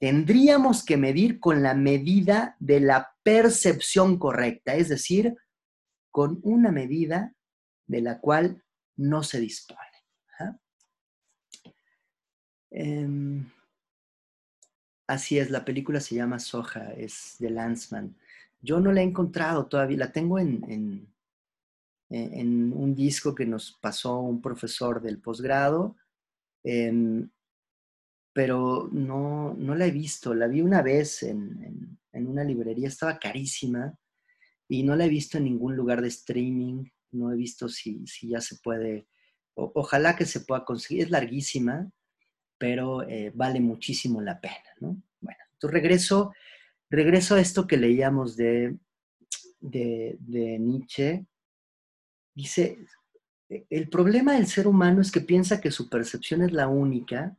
tendríamos 0.01 0.85
que 0.85 0.97
medir 0.97 1.39
con 1.39 1.63
la 1.63 1.75
medida 1.75 2.57
de 2.59 2.81
la 2.81 3.15
percepción 3.23 4.19
correcta, 4.19 4.75
es 4.75 4.89
decir, 4.89 5.37
con 6.11 6.41
una 6.43 6.73
medida 6.73 7.33
de 7.87 8.01
la 8.01 8.21
cual 8.21 8.63
no 8.97 9.23
se 9.23 9.41
dispone. 9.41 9.95
Em, 12.77 13.49
así 15.07 15.39
es, 15.39 15.49
la 15.51 15.65
película 15.65 16.01
se 16.01 16.17
llama 16.17 16.41
Soja, 16.41 16.93
es 16.95 17.37
de 17.39 17.51
Lanzmann. 17.51 18.17
Yo 18.61 18.81
no 18.81 18.91
la 18.91 19.01
he 19.01 19.05
encontrado 19.05 19.67
todavía, 19.67 19.99
la 19.99 20.13
tengo 20.13 20.41
en, 20.41 20.65
en, 20.69 21.15
un 22.73 22.95
disco 22.95 23.35
que 23.35 23.47
nos 23.47 23.79
pasó 23.81 24.21
un 24.21 24.43
profesor 24.43 25.01
del 25.01 25.21
posgrado, 25.21 25.97
em, 26.65 27.31
pero 28.33 28.89
no, 28.93 29.55
no 29.55 29.75
la 29.77 29.87
he 29.87 29.93
visto, 29.93 30.35
la 30.35 30.49
vi 30.49 30.61
una 30.61 30.83
vez 30.83 31.23
en, 31.23 31.99
en 32.13 32.27
una 32.27 32.43
librería, 32.43 32.89
estaba 32.89 33.19
carísima 33.19 33.97
y 34.69 34.83
no 34.83 34.97
la 34.97 35.07
he 35.07 35.09
visto 35.09 35.39
en 35.39 35.45
ningún 35.45 35.77
lugar 35.77 36.03
de 36.03 36.09
streaming, 36.09 36.87
no 37.15 37.33
he 37.33 37.37
visto 37.37 37.69
si, 37.69 38.07
si 38.07 38.29
ya 38.29 38.41
se 38.41 38.57
puede, 38.57 39.07
ojalá 39.55 40.17
que 40.17 40.27
se 40.27 40.41
pueda 40.41 40.65
conseguir, 40.65 41.05
es 41.05 41.11
larguísima, 41.11 41.91
pero 42.59 43.03
eh, 43.09 43.33
vale 43.35 43.61
muchísimo 43.61 44.21
la 44.21 44.41
pena, 44.41 44.71
¿no? 44.81 45.03
Bueno, 45.21 45.39
entonces 45.53 45.75
regreso, 45.75 46.33
regreso 46.91 47.35
a 47.35 47.41
esto 47.41 47.67
que 47.67 47.77
leíamos 47.77 48.37
de, 48.37 48.77
de, 49.61 50.17
de 50.21 50.59
Nietzsche. 50.59 51.27
Dice, 52.35 52.79
el 53.49 53.89
problema 53.89 54.35
del 54.35 54.47
ser 54.47 54.67
humano 54.67 55.01
es 55.01 55.13
que 55.13 55.21
piensa 55.21 55.61
que 55.61 55.71
su 55.71 55.89
percepción 55.89 56.43
es 56.43 56.53
la 56.53 56.69
única 56.69 57.37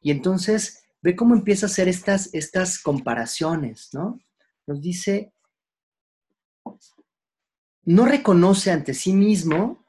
y 0.00 0.10
entonces 0.10 0.84
ve 1.02 1.14
cómo 1.14 1.34
empieza 1.34 1.66
a 1.66 1.68
hacer 1.68 1.88
estas, 1.88 2.32
estas 2.32 2.82
comparaciones, 2.82 3.90
¿no? 3.92 4.18
Nos 4.66 4.80
dice, 4.80 5.32
no 7.84 8.04
reconoce 8.04 8.70
ante 8.70 8.94
sí 8.94 9.12
mismo 9.12 9.84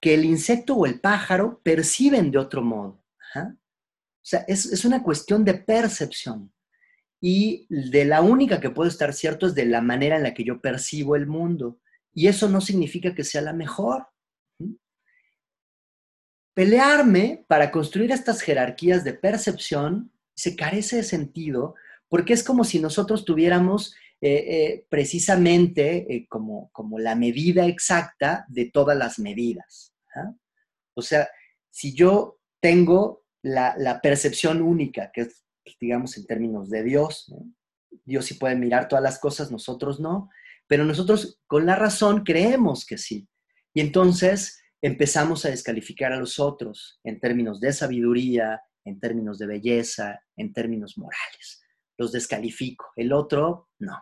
que 0.00 0.14
el 0.14 0.24
insecto 0.24 0.74
o 0.74 0.86
el 0.86 1.00
pájaro 1.00 1.60
perciben 1.62 2.30
de 2.30 2.38
otro 2.38 2.62
modo. 2.62 3.02
O 3.34 4.28
sea, 4.28 4.40
es, 4.48 4.84
una 4.84 5.02
cuestión 5.02 5.44
de 5.44 5.54
percepción. 5.54 6.52
Y 7.20 7.66
de 7.70 8.04
la 8.04 8.20
única 8.20 8.60
que 8.60 8.70
puede 8.70 8.90
estar 8.90 9.12
cierto 9.14 9.46
es 9.46 9.54
de 9.54 9.64
la 9.64 9.80
manera 9.80 10.16
en 10.16 10.22
la 10.22 10.34
que 10.34 10.44
yo 10.44 10.60
percibo 10.60 11.16
el 11.16 11.26
mundo. 11.26 11.80
Y 12.12 12.28
eso 12.28 12.48
no 12.48 12.60
significa 12.60 13.14
que 13.14 13.24
sea 13.24 13.40
la 13.40 13.52
mejor. 13.52 14.08
Pelearme 16.54 17.44
para 17.48 17.70
construir 17.70 18.12
estas 18.12 18.40
jerarquías 18.40 19.04
de 19.04 19.12
percepción 19.14 20.12
se 20.34 20.56
carece 20.56 20.96
de 20.96 21.02
sentido 21.02 21.74
porque 22.08 22.32
es 22.32 22.42
como 22.42 22.64
si 22.64 22.78
nosotros 22.78 23.24
tuviéramos 23.24 23.94
eh, 24.20 24.44
eh, 24.48 24.86
precisamente 24.88 26.06
eh, 26.14 26.26
como, 26.28 26.70
como 26.72 26.98
la 26.98 27.14
medida 27.14 27.66
exacta 27.66 28.46
de 28.48 28.70
todas 28.70 28.96
las 28.96 29.18
medidas. 29.18 29.94
O 30.94 31.02
sea, 31.02 31.28
si 31.70 31.94
yo 31.94 32.38
tengo 32.60 33.26
la, 33.42 34.00
percepción 34.02 34.62
única, 34.62 35.10
que 35.12 35.22
es, 35.22 35.44
pues, 35.62 35.76
digamos, 35.80 36.16
en 36.16 36.26
términos 36.26 36.70
de 36.70 36.82
Dios. 36.82 37.32
Dios 38.04 38.24
sí 38.24 38.34
puede 38.34 38.56
mirar 38.56 38.88
todas 38.88 39.02
las 39.02 39.18
cosas, 39.18 39.50
nosotros 39.50 40.00
no, 40.00 40.28
pero 40.66 40.84
nosotros 40.84 41.40
con 41.46 41.66
la 41.66 41.76
razón 41.76 42.24
creemos 42.24 42.86
que 42.86 42.98
sí. 42.98 43.28
Y 43.74 43.80
entonces 43.80 44.62
empezamos 44.80 45.44
a 45.44 45.50
descalificar 45.50 46.12
a 46.12 46.18
los 46.18 46.38
otros 46.38 47.00
en 47.04 47.20
términos 47.20 47.60
de 47.60 47.72
sabiduría, 47.72 48.62
en 48.84 49.00
términos 49.00 49.38
de 49.38 49.46
belleza, 49.46 50.20
en 50.36 50.52
términos 50.52 50.96
morales. 50.96 51.62
Los 51.98 52.12
descalifico. 52.12 52.86
El 52.96 53.12
otro, 53.12 53.70
no. 53.78 53.96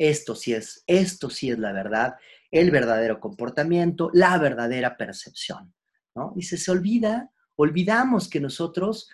Esto 0.00 0.34
sí 0.34 0.54
es, 0.54 0.82
esto 0.86 1.28
sí 1.28 1.50
es 1.50 1.58
la 1.58 1.74
verdad, 1.74 2.14
el 2.50 2.70
verdadero 2.70 3.20
comportamiento, 3.20 4.10
la 4.14 4.38
verdadera 4.38 4.96
percepción. 4.96 5.74
¿no? 6.14 6.32
Y 6.36 6.42
se, 6.44 6.70
olvida 6.70 7.30
olvidamos 7.56 8.30
que 8.30 8.40
nosotros 8.40 9.10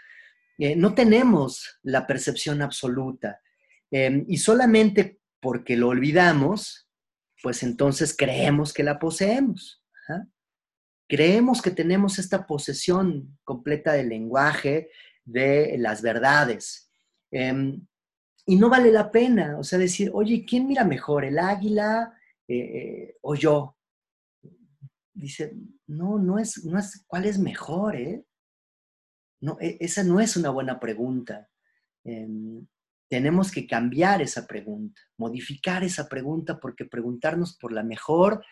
eh, 0.58 0.76
no 0.76 0.94
tenemos 0.94 1.80
la 1.82 2.06
percepción 2.06 2.62
absoluta 2.62 3.40
em, 3.90 4.24
y 4.28 4.36
solamente 4.36 5.18
porque 5.40 5.76
lo 5.76 5.88
olvidamos, 5.88 6.88
pues 7.42 7.64
entonces 7.64 8.14
creemos 8.16 8.72
que 8.72 8.84
la 8.84 9.00
poseemos. 9.00 9.82
Creemos 11.08 11.62
que 11.62 11.72
tenemos 11.72 12.20
esta 12.20 12.46
posesión 12.46 13.38
completa 13.42 13.92
del 13.92 14.08
lenguaje, 14.08 14.90
de 15.24 15.76
las 15.78 16.00
verdades. 16.02 16.90
Y 18.48 18.56
no 18.56 18.70
vale 18.70 18.92
la 18.92 19.10
pena, 19.10 19.58
o 19.58 19.64
sea, 19.64 19.76
decir, 19.76 20.10
oye, 20.14 20.44
¿quién 20.48 20.68
mira 20.68 20.84
mejor, 20.84 21.24
el 21.24 21.38
águila 21.38 22.16
eh, 22.46 22.56
eh, 22.56 23.16
o 23.22 23.34
yo? 23.34 23.76
Dice, 25.12 25.52
no, 25.88 26.18
no 26.18 26.38
es, 26.38 26.64
no 26.64 26.78
es 26.78 27.04
cuál 27.08 27.24
es 27.24 27.40
mejor, 27.40 27.96
¿eh? 27.96 28.24
No, 29.40 29.58
e, 29.60 29.78
esa 29.80 30.04
no 30.04 30.20
es 30.20 30.36
una 30.36 30.50
buena 30.50 30.78
pregunta. 30.78 31.48
Em, 32.04 32.64
tenemos 33.08 33.50
que 33.50 33.66
cambiar 33.66 34.22
esa 34.22 34.46
pregunta, 34.46 35.00
modificar 35.16 35.82
esa 35.82 36.08
pregunta, 36.08 36.60
porque 36.60 36.84
preguntarnos 36.84 37.56
por 37.56 37.72
la 37.72 37.82
mejor 37.82 38.44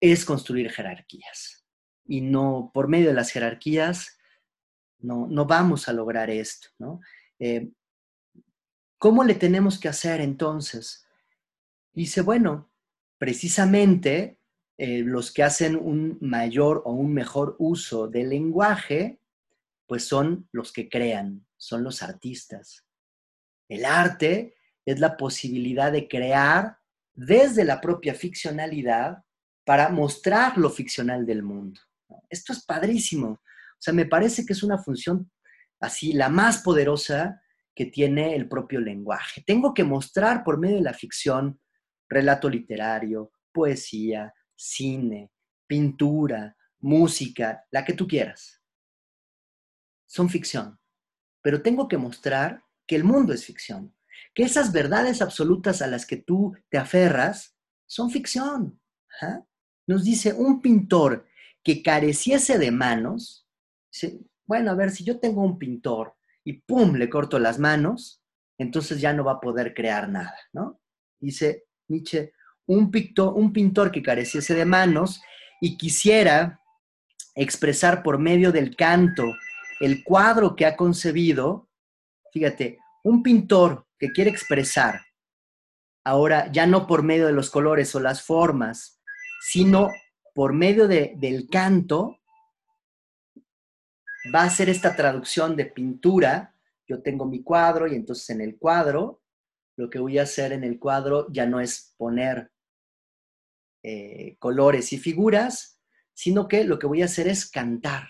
es 0.00 0.24
construir 0.24 0.70
jerarquías. 0.70 1.66
Y 2.06 2.20
no, 2.20 2.70
por 2.72 2.86
medio 2.86 3.08
de 3.08 3.14
las 3.14 3.32
jerarquías, 3.32 4.18
no, 4.98 5.26
no 5.26 5.46
vamos 5.46 5.88
a 5.88 5.92
lograr 5.92 6.30
esto. 6.30 6.68
¿no? 6.78 7.00
Em, 7.38 7.72
¿Cómo 9.00 9.24
le 9.24 9.34
tenemos 9.34 9.80
que 9.80 9.88
hacer 9.88 10.20
entonces? 10.20 11.06
Dice, 11.94 12.20
bueno, 12.20 12.70
precisamente 13.16 14.38
eh, 14.76 14.98
los 14.98 15.32
que 15.32 15.42
hacen 15.42 15.74
un 15.74 16.18
mayor 16.20 16.82
o 16.84 16.92
un 16.92 17.14
mejor 17.14 17.56
uso 17.58 18.08
del 18.08 18.28
lenguaje 18.28 19.18
pues 19.86 20.04
son 20.04 20.50
los 20.52 20.70
que 20.70 20.90
crean, 20.90 21.46
son 21.56 21.82
los 21.82 22.02
artistas. 22.02 22.84
El 23.70 23.86
arte 23.86 24.54
es 24.84 25.00
la 25.00 25.16
posibilidad 25.16 25.90
de 25.90 26.06
crear 26.06 26.76
desde 27.14 27.64
la 27.64 27.80
propia 27.80 28.14
ficcionalidad 28.14 29.24
para 29.64 29.88
mostrar 29.88 30.58
lo 30.58 30.68
ficcional 30.68 31.24
del 31.24 31.42
mundo. 31.42 31.80
Esto 32.28 32.52
es 32.52 32.66
padrísimo. 32.66 33.28
O 33.28 33.78
sea, 33.78 33.94
me 33.94 34.04
parece 34.04 34.44
que 34.44 34.52
es 34.52 34.62
una 34.62 34.76
función 34.76 35.32
así, 35.80 36.12
la 36.12 36.28
más 36.28 36.58
poderosa 36.58 37.39
que 37.74 37.86
tiene 37.86 38.34
el 38.34 38.48
propio 38.48 38.80
lenguaje. 38.80 39.42
Tengo 39.46 39.72
que 39.74 39.84
mostrar 39.84 40.44
por 40.44 40.58
medio 40.58 40.76
de 40.76 40.82
la 40.82 40.94
ficción 40.94 41.60
relato 42.08 42.48
literario, 42.48 43.32
poesía, 43.52 44.32
cine, 44.54 45.30
pintura, 45.66 46.56
música, 46.80 47.64
la 47.70 47.84
que 47.84 47.92
tú 47.92 48.06
quieras 48.06 48.60
son 50.10 50.28
ficción, 50.28 50.76
pero 51.40 51.62
tengo 51.62 51.86
que 51.86 51.96
mostrar 51.96 52.64
que 52.84 52.96
el 52.96 53.04
mundo 53.04 53.32
es 53.32 53.44
ficción, 53.44 53.94
que 54.34 54.42
esas 54.42 54.72
verdades 54.72 55.22
absolutas 55.22 55.82
a 55.82 55.86
las 55.86 56.04
que 56.04 56.16
tú 56.16 56.52
te 56.68 56.78
aferras 56.78 57.56
son 57.86 58.10
ficción. 58.10 58.80
Nos 59.86 60.02
dice 60.02 60.32
un 60.32 60.60
pintor 60.60 61.28
que 61.62 61.80
careciese 61.80 62.58
de 62.58 62.72
manos, 62.72 63.46
bueno, 64.46 64.72
a 64.72 64.74
ver, 64.74 64.90
si 64.90 65.04
yo 65.04 65.20
tengo 65.20 65.44
un 65.44 65.60
pintor 65.60 66.16
y 66.44 66.54
pum, 66.54 66.94
le 66.94 67.08
corto 67.08 67.38
las 67.38 67.58
manos, 67.58 68.22
entonces 68.58 69.00
ya 69.00 69.12
no 69.12 69.24
va 69.24 69.32
a 69.32 69.40
poder 69.40 69.74
crear 69.74 70.08
nada, 70.08 70.36
¿no? 70.52 70.80
Dice 71.18 71.64
Nietzsche, 71.88 72.32
un, 72.66 72.90
un 73.34 73.52
pintor 73.52 73.90
que 73.90 74.02
careciese 74.02 74.54
de 74.54 74.64
manos 74.64 75.20
y 75.60 75.76
quisiera 75.76 76.60
expresar 77.34 78.02
por 78.02 78.18
medio 78.18 78.52
del 78.52 78.76
canto 78.76 79.24
el 79.80 80.04
cuadro 80.04 80.54
que 80.56 80.66
ha 80.66 80.76
concebido, 80.76 81.68
fíjate, 82.32 82.78
un 83.02 83.22
pintor 83.22 83.86
que 83.98 84.10
quiere 84.10 84.30
expresar, 84.30 85.00
ahora 86.04 86.50
ya 86.52 86.66
no 86.66 86.86
por 86.86 87.02
medio 87.02 87.26
de 87.26 87.32
los 87.32 87.50
colores 87.50 87.94
o 87.94 88.00
las 88.00 88.22
formas, 88.22 89.00
sino 89.40 89.88
por 90.34 90.52
medio 90.52 90.86
del 90.86 91.48
canto, 91.50 92.19
va 94.34 94.42
a 94.42 94.46
hacer 94.46 94.68
esta 94.68 94.96
traducción 94.96 95.56
de 95.56 95.66
pintura. 95.66 96.54
Yo 96.86 97.02
tengo 97.02 97.26
mi 97.26 97.42
cuadro 97.42 97.86
y 97.86 97.94
entonces 97.94 98.30
en 98.30 98.40
el 98.40 98.58
cuadro, 98.58 99.22
lo 99.76 99.88
que 99.88 99.98
voy 99.98 100.18
a 100.18 100.24
hacer 100.24 100.52
en 100.52 100.64
el 100.64 100.78
cuadro 100.78 101.26
ya 101.32 101.46
no 101.46 101.60
es 101.60 101.94
poner 101.96 102.50
eh, 103.82 104.36
colores 104.38 104.92
y 104.92 104.98
figuras, 104.98 105.80
sino 106.12 106.48
que 106.48 106.64
lo 106.64 106.78
que 106.78 106.86
voy 106.86 107.02
a 107.02 107.06
hacer 107.06 107.28
es 107.28 107.50
cantar. 107.50 108.08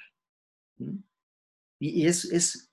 Y, 1.78 2.06
es, 2.06 2.72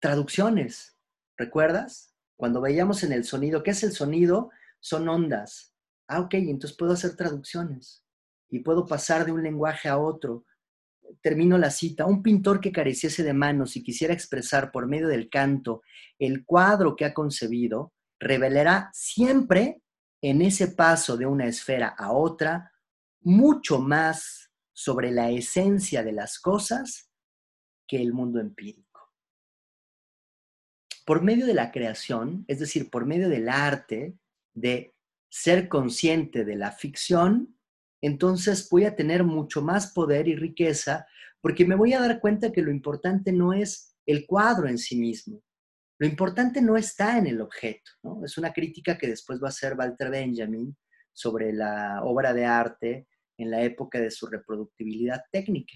traducciones, 0.00 0.96
¿recuerdas? 1.36 2.14
Cuando 2.36 2.60
veíamos 2.60 3.04
en 3.04 3.12
el 3.12 3.24
sonido, 3.24 3.62
¿qué 3.62 3.70
es 3.70 3.84
el 3.84 3.92
sonido? 3.92 4.50
Son 4.80 5.08
ondas. 5.08 5.74
Ah, 6.08 6.20
ok, 6.20 6.34
entonces 6.34 6.76
puedo 6.76 6.94
hacer 6.94 7.14
traducciones 7.14 8.04
y 8.48 8.58
puedo 8.60 8.86
pasar 8.86 9.24
de 9.24 9.32
un 9.32 9.42
lenguaje 9.42 9.88
a 9.88 9.98
otro. 9.98 10.44
Termino 11.20 11.58
la 11.58 11.70
cita. 11.70 12.06
Un 12.06 12.22
pintor 12.22 12.60
que 12.60 12.72
careciese 12.72 13.22
de 13.22 13.32
manos 13.32 13.76
y 13.76 13.82
quisiera 13.82 14.14
expresar 14.14 14.70
por 14.72 14.86
medio 14.86 15.08
del 15.08 15.28
canto 15.28 15.82
el 16.18 16.44
cuadro 16.44 16.96
que 16.96 17.04
ha 17.04 17.14
concebido, 17.14 17.92
revelará 18.18 18.90
siempre 18.92 19.82
en 20.22 20.42
ese 20.42 20.68
paso 20.68 21.16
de 21.16 21.26
una 21.26 21.46
esfera 21.46 21.88
a 21.88 22.12
otra 22.12 22.72
mucho 23.22 23.80
más 23.80 24.50
sobre 24.72 25.10
la 25.10 25.30
esencia 25.30 26.02
de 26.02 26.12
las 26.12 26.38
cosas 26.38 27.10
que 27.86 28.00
el 28.00 28.12
mundo 28.12 28.40
empírico. 28.40 29.12
Por 31.04 31.22
medio 31.22 31.46
de 31.46 31.54
la 31.54 31.72
creación, 31.72 32.44
es 32.48 32.60
decir, 32.60 32.90
por 32.90 33.04
medio 33.04 33.28
del 33.28 33.48
arte, 33.48 34.16
de 34.54 34.94
ser 35.28 35.68
consciente 35.68 36.44
de 36.44 36.56
la 36.56 36.72
ficción, 36.72 37.58
entonces 38.00 38.68
voy 38.70 38.84
a 38.84 38.96
tener 38.96 39.24
mucho 39.24 39.62
más 39.62 39.92
poder 39.92 40.28
y 40.28 40.36
riqueza 40.36 41.06
porque 41.40 41.64
me 41.64 41.74
voy 41.74 41.92
a 41.92 42.00
dar 42.00 42.20
cuenta 42.20 42.52
que 42.52 42.62
lo 42.62 42.70
importante 42.70 43.32
no 43.32 43.52
es 43.52 43.96
el 44.06 44.26
cuadro 44.26 44.68
en 44.68 44.78
sí 44.78 44.96
mismo. 44.96 45.42
Lo 45.98 46.06
importante 46.06 46.62
no 46.62 46.76
está 46.76 47.18
en 47.18 47.26
el 47.26 47.40
objeto. 47.40 47.90
Es 48.24 48.38
una 48.38 48.52
crítica 48.52 48.96
que 48.96 49.06
después 49.06 49.40
va 49.40 49.46
a 49.46 49.50
hacer 49.50 49.74
Walter 49.76 50.10
Benjamin 50.10 50.76
sobre 51.12 51.52
la 51.52 52.02
obra 52.02 52.32
de 52.32 52.46
arte 52.46 53.06
en 53.36 53.50
la 53.50 53.62
época 53.62 54.00
de 54.00 54.10
su 54.10 54.26
reproductibilidad 54.26 55.22
técnica. 55.30 55.74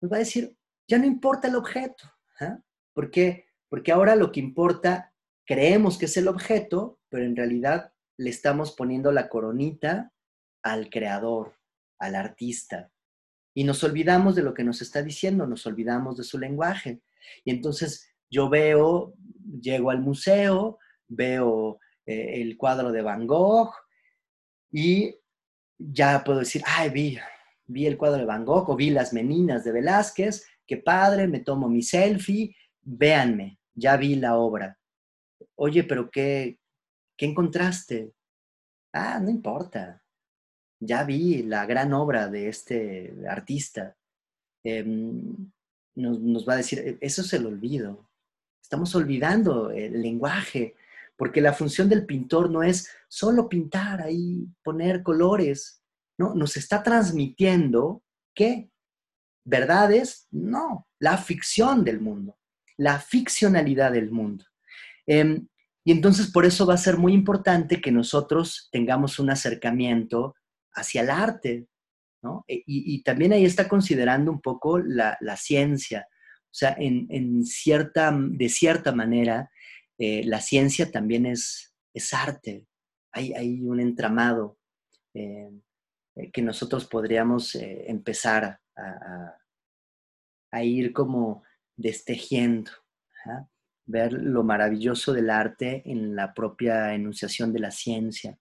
Nos 0.00 0.12
va 0.12 0.16
a 0.16 0.20
decir, 0.20 0.56
ya 0.88 0.98
no 0.98 1.06
importa 1.06 1.48
el 1.48 1.56
objeto. 1.56 2.04
¿ah? 2.40 2.60
¿Por 2.92 3.10
qué? 3.10 3.46
Porque 3.68 3.92
ahora 3.92 4.14
lo 4.16 4.30
que 4.30 4.40
importa, 4.40 5.12
creemos 5.44 5.98
que 5.98 6.06
es 6.06 6.16
el 6.16 6.28
objeto, 6.28 7.00
pero 7.08 7.24
en 7.24 7.36
realidad 7.36 7.92
le 8.16 8.30
estamos 8.30 8.72
poniendo 8.72 9.12
la 9.12 9.28
coronita 9.28 10.12
al 10.62 10.90
creador, 10.90 11.56
al 11.98 12.14
artista. 12.14 12.90
Y 13.54 13.64
nos 13.64 13.82
olvidamos 13.82 14.36
de 14.36 14.42
lo 14.42 14.54
que 14.54 14.64
nos 14.64 14.82
está 14.82 15.02
diciendo, 15.02 15.46
nos 15.46 15.66
olvidamos 15.66 16.16
de 16.16 16.24
su 16.24 16.38
lenguaje. 16.38 17.00
Y 17.44 17.50
entonces 17.50 18.08
yo 18.30 18.48
veo, 18.48 19.14
llego 19.60 19.90
al 19.90 20.00
museo, 20.00 20.78
veo 21.08 21.80
eh, 22.06 22.40
el 22.42 22.56
cuadro 22.56 22.92
de 22.92 23.02
Van 23.02 23.26
Gogh 23.26 23.72
y 24.70 25.14
ya 25.78 26.22
puedo 26.24 26.40
decir, 26.40 26.62
ay, 26.66 26.90
vi, 26.90 27.18
vi 27.66 27.86
el 27.86 27.96
cuadro 27.96 28.18
de 28.18 28.24
Van 28.24 28.44
Gogh 28.44 28.70
o 28.70 28.76
vi 28.76 28.90
las 28.90 29.12
meninas 29.12 29.64
de 29.64 29.72
Velázquez, 29.72 30.46
qué 30.66 30.76
padre, 30.76 31.26
me 31.26 31.40
tomo 31.40 31.68
mi 31.68 31.82
selfie, 31.82 32.54
véanme, 32.82 33.58
ya 33.74 33.96
vi 33.96 34.16
la 34.16 34.36
obra. 34.36 34.78
Oye, 35.56 35.84
pero 35.84 36.10
¿qué, 36.10 36.58
qué 37.16 37.26
encontraste? 37.26 38.12
Ah, 38.92 39.20
no 39.20 39.30
importa, 39.30 40.02
ya 40.80 41.04
vi 41.04 41.42
la 41.42 41.66
gran 41.66 41.92
obra 41.92 42.28
de 42.28 42.48
este 42.48 43.14
artista. 43.28 43.96
Em, 44.64 45.50
nos, 45.94 46.48
va 46.48 46.54
a 46.54 46.58
decir, 46.58 46.78
e, 46.78 46.98
eso 47.00 47.22
es 47.22 47.32
el 47.32 47.46
olvido. 47.46 48.08
Estamos 48.62 48.94
olvidando 48.94 49.70
el 49.70 50.00
lenguaje, 50.00 50.74
porque 51.16 51.40
la 51.40 51.52
función 51.52 51.88
del 51.88 52.06
pintor 52.06 52.50
no 52.50 52.62
es 52.62 52.88
solo 53.08 53.48
pintar 53.48 54.02
ahí, 54.02 54.46
poner 54.62 55.02
colores, 55.02 55.82
no, 56.18 56.34
nos 56.34 56.56
está 56.56 56.82
transmitiendo 56.82 58.02
qué? 58.34 58.70
¿Verdades? 59.44 60.28
No, 60.30 60.86
la 60.98 61.16
ficción 61.16 61.84
del 61.84 62.00
mundo, 62.00 62.38
la 62.76 63.00
ficcionalidad 63.00 63.92
del 63.92 64.10
mundo. 64.10 64.44
Em, 65.06 65.48
y 65.84 65.92
entonces 65.92 66.30
por 66.30 66.44
eso 66.44 66.66
va 66.66 66.74
a 66.74 66.78
ser 66.78 66.98
muy 66.98 67.14
importante 67.14 67.80
que 67.80 67.90
nosotros 67.90 68.68
tengamos 68.70 69.18
un 69.18 69.30
acercamiento 69.30 70.34
hacia 70.74 71.02
el 71.02 71.10
arte, 71.10 71.66
¿no? 72.22 72.44
E, 72.48 72.62
y, 72.66 73.02
también 73.02 73.32
ahí 73.32 73.44
está 73.44 73.68
considerando 73.68 74.30
un 74.30 74.40
poco 74.40 74.78
la, 74.78 75.16
ciencia. 75.36 76.06
O 76.44 76.54
sea, 76.54 76.76
en, 76.78 77.44
cierta, 77.44 78.16
de 78.16 78.48
cierta 78.48 78.92
manera, 78.92 79.50
eh, 79.98 80.22
la 80.24 80.40
ciencia 80.40 80.90
también 80.90 81.26
es, 81.26 81.74
es 81.94 82.12
arte. 82.14 82.66
Hay, 83.12 83.32
hay 83.32 83.60
un 83.62 83.80
entramado 83.80 84.58
eh, 85.14 85.50
eh, 86.16 86.30
que 86.32 86.42
nosotros 86.42 86.86
podríamos 86.86 87.54
empezar 87.54 88.60
a, 88.76 89.36
a, 90.50 90.64
ir 90.64 90.92
como 90.92 91.42
destejiendo, 91.76 92.70
ver 93.86 94.12
lo 94.12 94.44
maravilloso 94.44 95.12
del 95.12 95.30
arte 95.30 95.82
en 95.86 96.14
la 96.14 96.34
propia 96.34 96.94
enunciación 96.94 97.52
de 97.52 97.60
la 97.60 97.70
ciencia. 97.70 98.38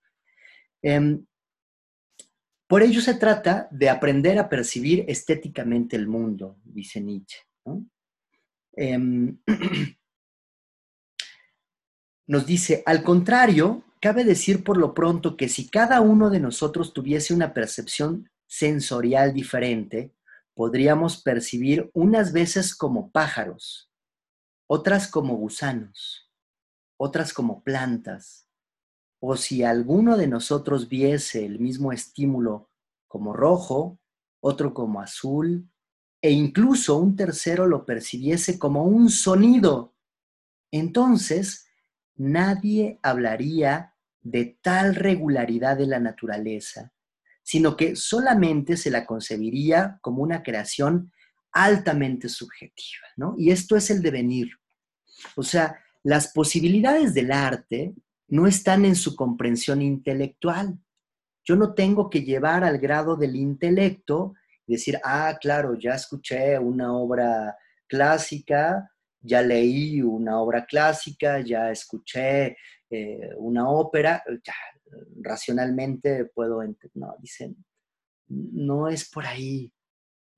Em, 0.81 1.25
por 2.67 2.83
ello 2.83 3.01
se 3.01 3.13
trata 3.13 3.67
de 3.71 3.89
aprender 3.89 4.37
a 4.39 4.49
percibir 4.49 5.05
estéticamente 5.07 5.95
el 5.95 6.07
mundo, 6.07 6.59
dice 6.65 6.99
Nietzsche. 6.99 7.39
Em, 8.73 9.39
nos 12.27 12.45
dice, 12.45 12.83
al 12.85 13.03
contrario, 13.03 13.83
cabe 14.01 14.25
decir 14.25 14.63
por 14.63 14.77
lo 14.77 14.93
pronto 14.93 15.37
que 15.37 15.47
si 15.47 15.69
cada 15.69 16.01
uno 16.01 16.29
de 16.29 16.41
nosotros 16.41 16.93
tuviese 16.93 17.33
una 17.33 17.53
percepción 17.53 18.29
sensorial 18.45 19.33
diferente, 19.33 20.13
podríamos 20.53 21.21
percibir 21.21 21.89
unas 21.93 22.33
veces 22.33 22.75
como 22.75 23.11
pájaros, 23.11 23.89
otras 24.67 25.07
como 25.07 25.35
gusanos, 25.35 26.29
otras 26.97 27.31
como 27.31 27.63
plantas, 27.63 28.46
o 29.19 29.35
si 29.35 29.63
alguno 29.63 30.17
de 30.17 30.27
nosotros 30.27 30.87
viese 30.87 31.45
el 31.45 31.59
mismo 31.59 31.91
estímulo 31.91 32.69
como 33.07 33.33
rojo, 33.33 33.99
otro 34.39 34.73
como 34.73 35.01
azul, 35.01 35.69
e 36.21 36.31
incluso 36.31 36.97
un 36.97 37.15
tercero 37.15 37.67
lo 37.67 37.85
percibiese 37.85 38.59
como 38.59 38.83
un 38.83 39.09
sonido, 39.09 39.95
entonces 40.71 41.67
nadie 42.15 42.99
hablaría 43.01 43.93
de 44.21 44.57
tal 44.61 44.95
regularidad 44.95 45.77
de 45.77 45.87
la 45.87 45.99
naturaleza, 45.99 46.93
sino 47.43 47.77
que 47.77 47.95
solamente 47.95 48.75
se 48.75 48.91
la 48.91 49.05
concebiría 49.05 49.99
como 50.01 50.21
una 50.21 50.43
creación 50.43 51.11
altamente 51.51 52.27
subjetiva, 52.27 53.07
¿no? 53.15 53.35
Y 53.37 53.51
esto 53.51 53.77
es 53.77 53.89
el 53.89 54.01
devenir. 54.01 54.49
O 55.35 55.43
sea, 55.43 55.79
las 56.03 56.33
posibilidades 56.33 57.13
del 57.13 57.31
arte 57.31 57.95
no 58.27 58.47
están 58.47 58.85
en 58.85 58.95
su 58.95 59.15
comprensión 59.15 59.81
intelectual. 59.81 60.79
Yo 61.43 61.55
no 61.55 61.73
tengo 61.73 62.09
que 62.09 62.23
llevar 62.23 62.63
al 62.63 62.77
grado 62.77 63.15
del 63.15 63.35
intelecto 63.35 64.33
y 64.65 64.73
decir, 64.73 64.99
ah, 65.03 65.37
claro, 65.39 65.75
ya 65.79 65.93
escuché 65.93 66.59
una 66.59 66.93
obra 66.93 67.55
clásica, 67.87 68.91
ya 69.21 69.41
leí 69.41 70.01
una 70.01 70.41
obra 70.41 70.65
clásica, 70.65 71.39
ya 71.39 71.71
escuché 71.71 72.57
eh, 72.89 73.29
una 73.37 73.69
ópera, 73.69 74.23
ya 74.43 74.53
racionalmente 75.21 76.25
puedo 76.25 76.61
entender. 76.61 76.91
No, 76.95 77.15
dicen, 77.19 77.65
no 78.27 78.89
es 78.89 79.09
por 79.09 79.25
ahí. 79.25 79.73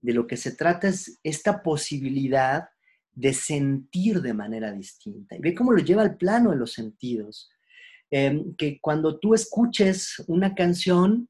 De 0.02 0.14
lo 0.14 0.28
que 0.28 0.38
se 0.38 0.56
trata 0.56 0.88
es 0.88 1.20
esta 1.24 1.62
posibilidad 1.62 2.70
de 3.12 3.34
sentir 3.34 4.22
de 4.22 4.34
manera 4.34 4.72
distinta. 4.72 5.36
Y 5.36 5.40
ve 5.40 5.54
cómo 5.54 5.74
lo 5.74 5.80
lleva 5.80 6.04
al 6.04 6.16
plano 6.16 6.52
de 6.52 6.56
los 6.56 6.72
sentidos. 6.72 7.50
Em, 8.12 8.56
que 8.56 8.80
cuando 8.82 9.20
tú 9.20 9.36
escuches 9.36 10.24
una 10.28 10.56
canción, 10.56 11.30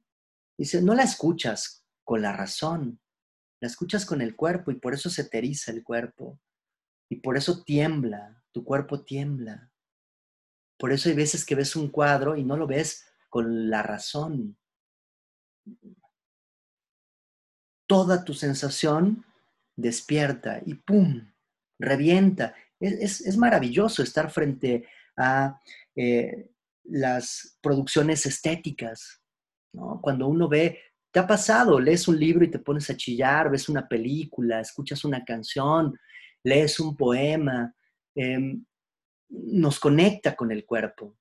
dice, 0.58 0.82
no 0.82 0.96
la 0.96 1.04
escuchas 1.04 1.86
con 2.06 2.22
la 2.22 2.32
razón, 2.32 3.00
la 3.60 3.68
escuchas 3.68 4.06
con 4.06 4.22
el 4.22 4.36
cuerpo 4.36 4.72
y 4.72 4.76
por 4.76 4.94
eso 4.94 5.10
se 5.10 5.26
te 5.26 5.40
el 5.40 5.84
cuerpo 5.84 6.40
y 7.10 7.18
por 7.18 7.36
eso 7.36 7.64
tiembla, 7.64 8.42
tu 8.52 8.64
cuerpo 8.64 9.04
tiembla. 9.04 9.72
Por 10.78 10.94
eso 10.94 11.10
hay 11.10 11.16
veces 11.16 11.46
que 11.46 11.56
ves 11.56 11.76
un 11.76 11.90
cuadro 11.90 12.38
y 12.38 12.44
no 12.44 12.56
lo 12.56 12.66
ves 12.66 13.06
con 13.28 13.70
la 13.70 13.84
razón. 13.84 14.58
Toda 17.86 18.24
tu 18.24 18.34
sensación 18.34 19.26
despierta 19.76 20.62
y 20.66 20.76
¡pum! 20.76 21.30
revienta. 21.78 22.56
Es, 22.80 23.36
maravilloso 23.38 24.02
estar 24.04 24.32
frente 24.32 24.88
a 25.18 25.60
eh, 25.96 26.50
las 26.84 27.58
producciones 27.62 28.26
estéticas. 28.26 29.22
Cuando 30.02 30.28
uno 30.28 30.48
ve, 30.48 30.80
te 31.12 31.20
ha 31.20 31.28
pasado, 31.28 31.80
lees 31.80 32.08
un 32.08 32.20
libro 32.20 32.44
y 32.46 32.52
te 32.52 32.60
pones 32.60 32.90
a 32.90 32.98
chillar, 32.98 33.50
ves 33.50 33.70
una 33.70 33.88
película, 33.88 34.60
escuchas 34.60 35.04
una 35.06 35.24
canción, 35.24 35.98
lees 36.44 36.80
un 36.80 36.96
poema, 36.96 37.74
em, 38.16 38.64
nos 39.30 39.80
conecta 39.80 40.36
con 40.36 40.52
el 40.52 40.66
cuerpo 40.66 41.16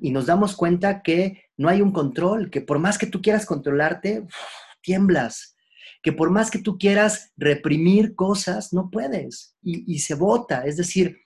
y 0.00 0.10
nos 0.10 0.26
damos 0.26 0.56
cuenta 0.56 1.02
que 1.02 1.44
no 1.56 1.68
hay 1.68 1.80
un 1.80 1.92
control, 1.92 2.50
que 2.50 2.60
por 2.60 2.78
más 2.78 2.98
que 2.98 3.06
tú 3.06 3.22
quieras 3.22 3.46
controlarte, 3.46 4.26
tiemblas, 4.82 5.56
que 6.02 6.12
por 6.12 6.30
más 6.30 6.50
que 6.50 6.58
tú 6.58 6.78
quieras 6.78 7.32
reprimir 7.36 8.14
cosas, 8.14 8.72
no 8.72 8.90
puedes 8.90 9.56
y, 9.62 9.98
se 10.00 10.14
bota. 10.14 10.64
Es 10.64 10.76
decir, 10.76 11.18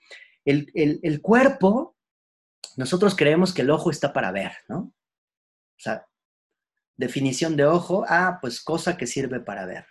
el, 0.44 0.70
el 0.74 1.20
cuerpo 1.20 1.91
nosotros 2.76 3.14
creemos 3.16 3.52
que 3.52 3.62
el 3.62 3.70
ojo 3.70 3.90
está 3.90 4.12
para 4.12 4.30
ver, 4.32 4.52
¿no? 4.68 4.78
O 4.78 5.78
sea, 5.78 6.06
definición 6.96 7.56
de 7.56 7.64
ojo, 7.64 8.04
ah, 8.08 8.38
pues 8.40 8.62
cosa 8.62 8.96
que 8.96 9.06
sirve 9.06 9.40
para 9.40 9.66
ver. 9.66 9.86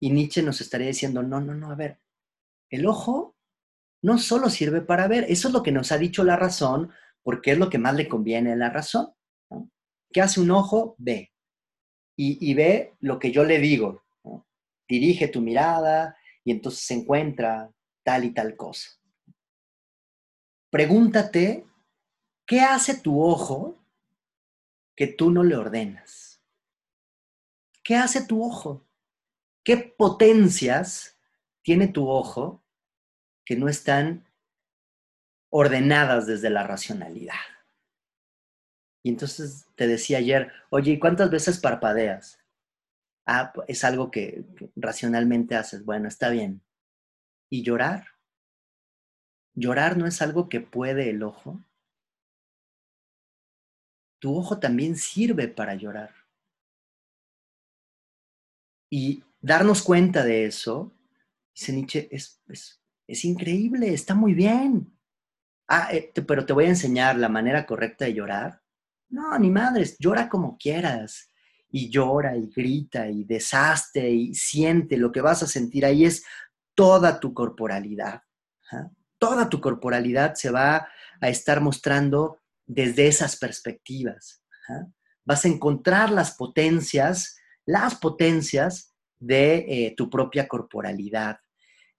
Y 0.00 0.10
Nietzsche 0.10 0.42
nos 0.42 0.60
estaría 0.60 0.88
diciendo, 0.88 1.22
no, 1.22 1.40
no, 1.40 1.54
no, 1.54 1.70
a 1.70 1.74
ver, 1.74 2.00
el 2.70 2.86
ojo 2.86 3.36
no 4.02 4.18
solo 4.18 4.48
sirve 4.50 4.80
para 4.80 5.08
ver, 5.08 5.26
eso 5.28 5.48
es 5.48 5.54
lo 5.54 5.62
que 5.62 5.72
nos 5.72 5.90
ha 5.90 5.98
dicho 5.98 6.22
la 6.24 6.36
razón, 6.36 6.92
porque 7.22 7.52
es 7.52 7.58
lo 7.58 7.68
que 7.68 7.78
más 7.78 7.94
le 7.94 8.08
conviene 8.08 8.52
a 8.52 8.56
la 8.56 8.70
razón. 8.70 9.12
¿Qué 10.10 10.20
hace 10.20 10.40
un 10.40 10.50
ojo? 10.50 10.94
Ve. 10.98 11.32
Y, 12.16 12.52
ve 12.54 12.94
lo 13.00 13.18
que 13.18 13.30
yo 13.30 13.44
le 13.44 13.58
digo. 13.58 14.02
Dirige 14.88 15.28
tu 15.28 15.40
mirada 15.40 16.16
y 16.42 16.50
entonces 16.50 16.80
se 16.80 16.94
encuentra 16.94 17.70
tal 18.02 18.24
y 18.24 18.30
tal 18.32 18.56
cosa. 18.56 18.90
Pregúntate 20.70 21.64
¿Qué 22.48 22.60
hace 22.60 22.98
tu 22.98 23.22
ojo 23.22 23.78
que 24.98 25.06
tú 25.06 25.30
no 25.30 25.44
le 25.44 25.54
ordenas. 25.54 26.42
¿Qué 27.84 27.94
hace 27.94 28.26
tu 28.26 28.42
ojo? 28.42 28.84
¿Qué 29.62 29.76
potencias 29.76 31.16
tiene 31.62 31.86
tu 31.86 32.08
ojo 32.08 32.64
que 33.44 33.54
no 33.54 33.68
están 33.68 34.26
ordenadas 35.50 36.26
desde 36.26 36.50
la 36.50 36.66
racionalidad? 36.66 37.36
Y 39.04 39.10
entonces 39.10 39.68
te 39.76 39.86
decía 39.86 40.18
ayer, 40.18 40.50
oye, 40.70 40.90
¿y 40.90 40.98
cuántas 40.98 41.30
veces 41.30 41.60
parpadeas? 41.60 42.40
Ah, 43.24 43.52
es 43.68 43.84
algo 43.84 44.10
que, 44.10 44.44
racionalmente 44.74 45.54
haces. 45.54 45.84
Bueno, 45.84 46.08
está 46.08 46.28
bien. 46.30 46.60
¿Y 47.48 47.62
llorar? 47.62 48.08
¿Llorar 49.54 49.96
no 49.96 50.08
es 50.08 50.20
algo 50.22 50.48
que 50.48 50.60
puede 50.60 51.08
el 51.08 51.22
ojo? 51.22 51.60
Tu 54.18 54.36
ojo 54.36 54.58
también 54.58 54.96
sirve 54.96 55.48
para 55.48 55.74
llorar. 55.74 56.14
Y 58.90 59.22
darnos 59.40 59.82
cuenta 59.82 60.24
de 60.24 60.46
eso, 60.46 60.92
dice 61.54 61.72
Nietzsche, 61.72 62.08
es, 62.10 62.40
es, 63.06 63.24
increíble, 63.24 63.92
está 63.92 64.14
muy 64.14 64.34
bien. 64.34 64.92
Ah, 65.68 65.88
eh, 65.92 66.12
pero 66.26 66.46
te 66.46 66.52
voy 66.52 66.64
a 66.64 66.70
enseñar 66.70 67.16
la 67.16 67.28
manera 67.28 67.66
correcta 67.66 68.06
de 68.06 68.14
llorar. 68.14 68.62
No, 69.10 69.38
ni 69.38 69.50
madres, 69.50 69.96
llora 69.98 70.28
como 70.28 70.56
quieras. 70.56 71.28
Y 71.70 71.90
llora 71.90 72.34
y 72.34 72.48
grita 72.48 73.08
y 73.08 73.24
desastre 73.24 74.10
y 74.10 74.34
siente. 74.34 74.96
Lo 74.96 75.12
que 75.12 75.20
vas 75.20 75.42
a 75.42 75.46
sentir 75.46 75.84
ahí 75.84 76.06
es 76.06 76.24
toda 76.74 77.20
tu 77.20 77.34
corporalidad. 77.34 78.22
Toda 79.18 79.48
tu 79.48 79.60
corporalidad 79.60 80.34
se 80.34 80.50
va 80.50 80.88
a 81.20 81.28
estar 81.28 81.60
mostrando 81.60 82.40
desde 82.68 83.08
esas 83.08 83.36
perspectivas. 83.36 84.44
Vas 85.24 85.44
a 85.44 85.48
encontrar 85.48 86.10
las 86.10 86.36
potencias, 86.36 87.38
las 87.66 87.96
potencias 87.96 88.94
de 89.18 89.56
eh, 89.56 89.94
tu 89.96 90.08
propia 90.08 90.46
corporalidad. 90.46 91.38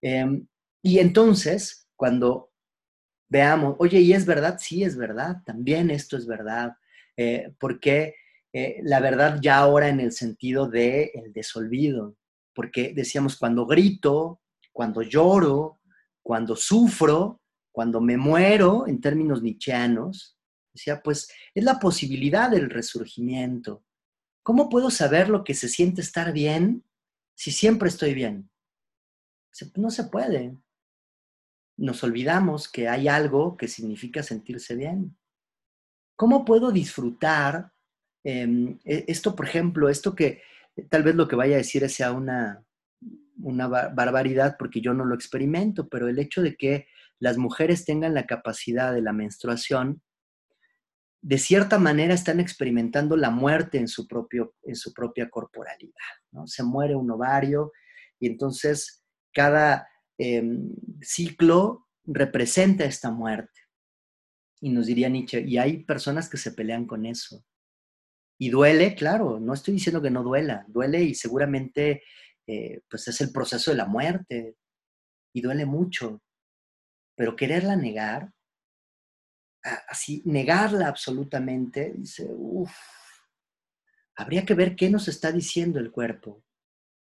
Em, 0.01 0.47
y 0.81 0.99
entonces, 0.99 1.89
cuando 1.95 2.51
veamos, 3.27 3.75
oye, 3.79 3.99
¿y 3.99 4.13
es 4.13 4.25
verdad? 4.25 4.57
Sí, 4.59 4.83
es 4.83 4.95
verdad, 4.95 5.37
también 5.45 5.91
esto 5.91 6.15
es 6.15 6.25
verdad, 6.25 6.73
eh, 7.17 7.53
porque 7.59 8.15
eh, 8.53 8.79
la 8.83 8.99
verdad 8.99 9.39
ya 9.41 9.57
ahora 9.57 9.89
en 9.89 9.99
el 9.99 10.11
sentido 10.11 10.67
del 10.67 11.09
el 11.13 11.33
desolvido, 11.33 12.15
porque 12.53 12.93
decíamos, 12.93 13.37
cuando 13.37 13.65
grito, 13.65 14.41
cuando 14.71 15.01
lloro, 15.01 15.79
cuando 16.23 16.55
sufro, 16.55 17.41
cuando 17.71 18.01
me 18.01 18.17
muero, 18.17 18.87
en 18.87 19.01
términos 19.01 19.41
nietzscheanos, 19.41 20.38
decía, 20.73 21.01
pues 21.01 21.31
es 21.53 21.63
la 21.63 21.79
posibilidad 21.79 22.49
del 22.49 22.69
resurgimiento. 22.69 23.83
¿Cómo 24.43 24.69
puedo 24.69 24.89
saber 24.89 25.29
lo 25.29 25.43
que 25.43 25.53
se 25.53 25.69
siente 25.69 26.01
estar 26.01 26.33
bien 26.33 26.83
si 27.35 27.51
siempre 27.51 27.89
estoy 27.89 28.13
bien? 28.13 28.49
No 29.75 29.89
se 29.89 30.05
puede. 30.05 30.57
Nos 31.77 32.03
olvidamos 32.03 32.69
que 32.69 32.87
hay 32.87 33.07
algo 33.07 33.57
que 33.57 33.67
significa 33.67 34.23
sentirse 34.23 34.75
bien. 34.75 35.17
¿Cómo 36.15 36.45
puedo 36.45 36.71
disfrutar 36.71 37.71
em, 38.23 38.79
e, 38.83 39.05
esto, 39.07 39.35
por 39.35 39.47
ejemplo, 39.47 39.89
esto 39.89 40.15
que 40.15 40.41
tal 40.89 41.03
vez 41.03 41.15
lo 41.15 41.27
que 41.27 41.35
vaya 41.35 41.55
a 41.55 41.59
decir 41.59 41.87
sea 41.89 42.11
una, 42.11 42.63
una 43.41 43.67
barbaridad 43.67 44.55
porque 44.57 44.81
yo 44.81 44.93
no 44.93 45.05
lo 45.05 45.15
experimento, 45.15 45.87
pero 45.87 46.07
el 46.07 46.19
hecho 46.19 46.41
de 46.41 46.55
que 46.55 46.87
las 47.19 47.37
mujeres 47.37 47.85
tengan 47.85 48.13
la 48.13 48.25
capacidad 48.25 48.93
de 48.93 49.01
la 49.01 49.13
menstruación, 49.13 50.01
de 51.21 51.37
cierta 51.37 51.79
manera 51.79 52.13
están 52.13 52.39
experimentando 52.39 53.17
la 53.17 53.29
muerte 53.29 53.77
en 53.77 53.87
su, 53.87 54.07
propio, 54.07 54.55
en 54.63 54.75
su 54.75 54.93
propia 54.93 55.29
corporalidad. 55.29 55.93
¿no? 56.31 56.47
Se 56.47 56.63
muere 56.63 56.95
un 56.95 57.11
ovario 57.11 57.71
y 58.19 58.27
entonces 58.27 59.03
cada 59.33 59.87
em, 60.17 60.73
ciclo 61.01 61.87
representa 62.05 62.85
esta 62.85 63.11
muerte. 63.11 63.61
Y 64.61 64.69
nos 64.69 64.87
diría 64.87 65.09
Nietzsche, 65.09 65.41
y 65.41 65.57
hay 65.57 65.83
personas 65.83 66.29
que 66.29 66.37
se 66.37 66.51
pelean 66.51 66.85
con 66.85 67.05
eso. 67.05 67.45
Y 68.37 68.49
duele, 68.49 68.95
claro, 68.95 69.39
no 69.39 69.53
estoy 69.53 69.75
diciendo 69.75 70.01
que 70.01 70.11
no 70.11 70.23
duela, 70.23 70.65
duele 70.67 71.01
y 71.03 71.15
seguramente 71.15 72.03
eh, 72.47 72.81
pues 72.89 73.07
es 73.07 73.21
el 73.21 73.31
proceso 73.31 73.71
de 73.71 73.77
la 73.77 73.85
muerte 73.85 74.55
y 75.33 75.41
duele 75.41 75.65
mucho, 75.65 76.21
pero 77.15 77.35
quererla 77.35 77.75
negar, 77.75 78.31
así, 79.87 80.21
negarla 80.25 80.87
absolutamente, 80.87 81.93
dice, 81.95 82.27
uff, 82.29 82.71
habría 84.15 84.45
que 84.45 84.53
ver 84.53 84.75
qué 84.75 84.89
nos 84.89 85.07
está 85.07 85.31
diciendo 85.31 85.79
el 85.79 85.91
cuerpo, 85.91 86.43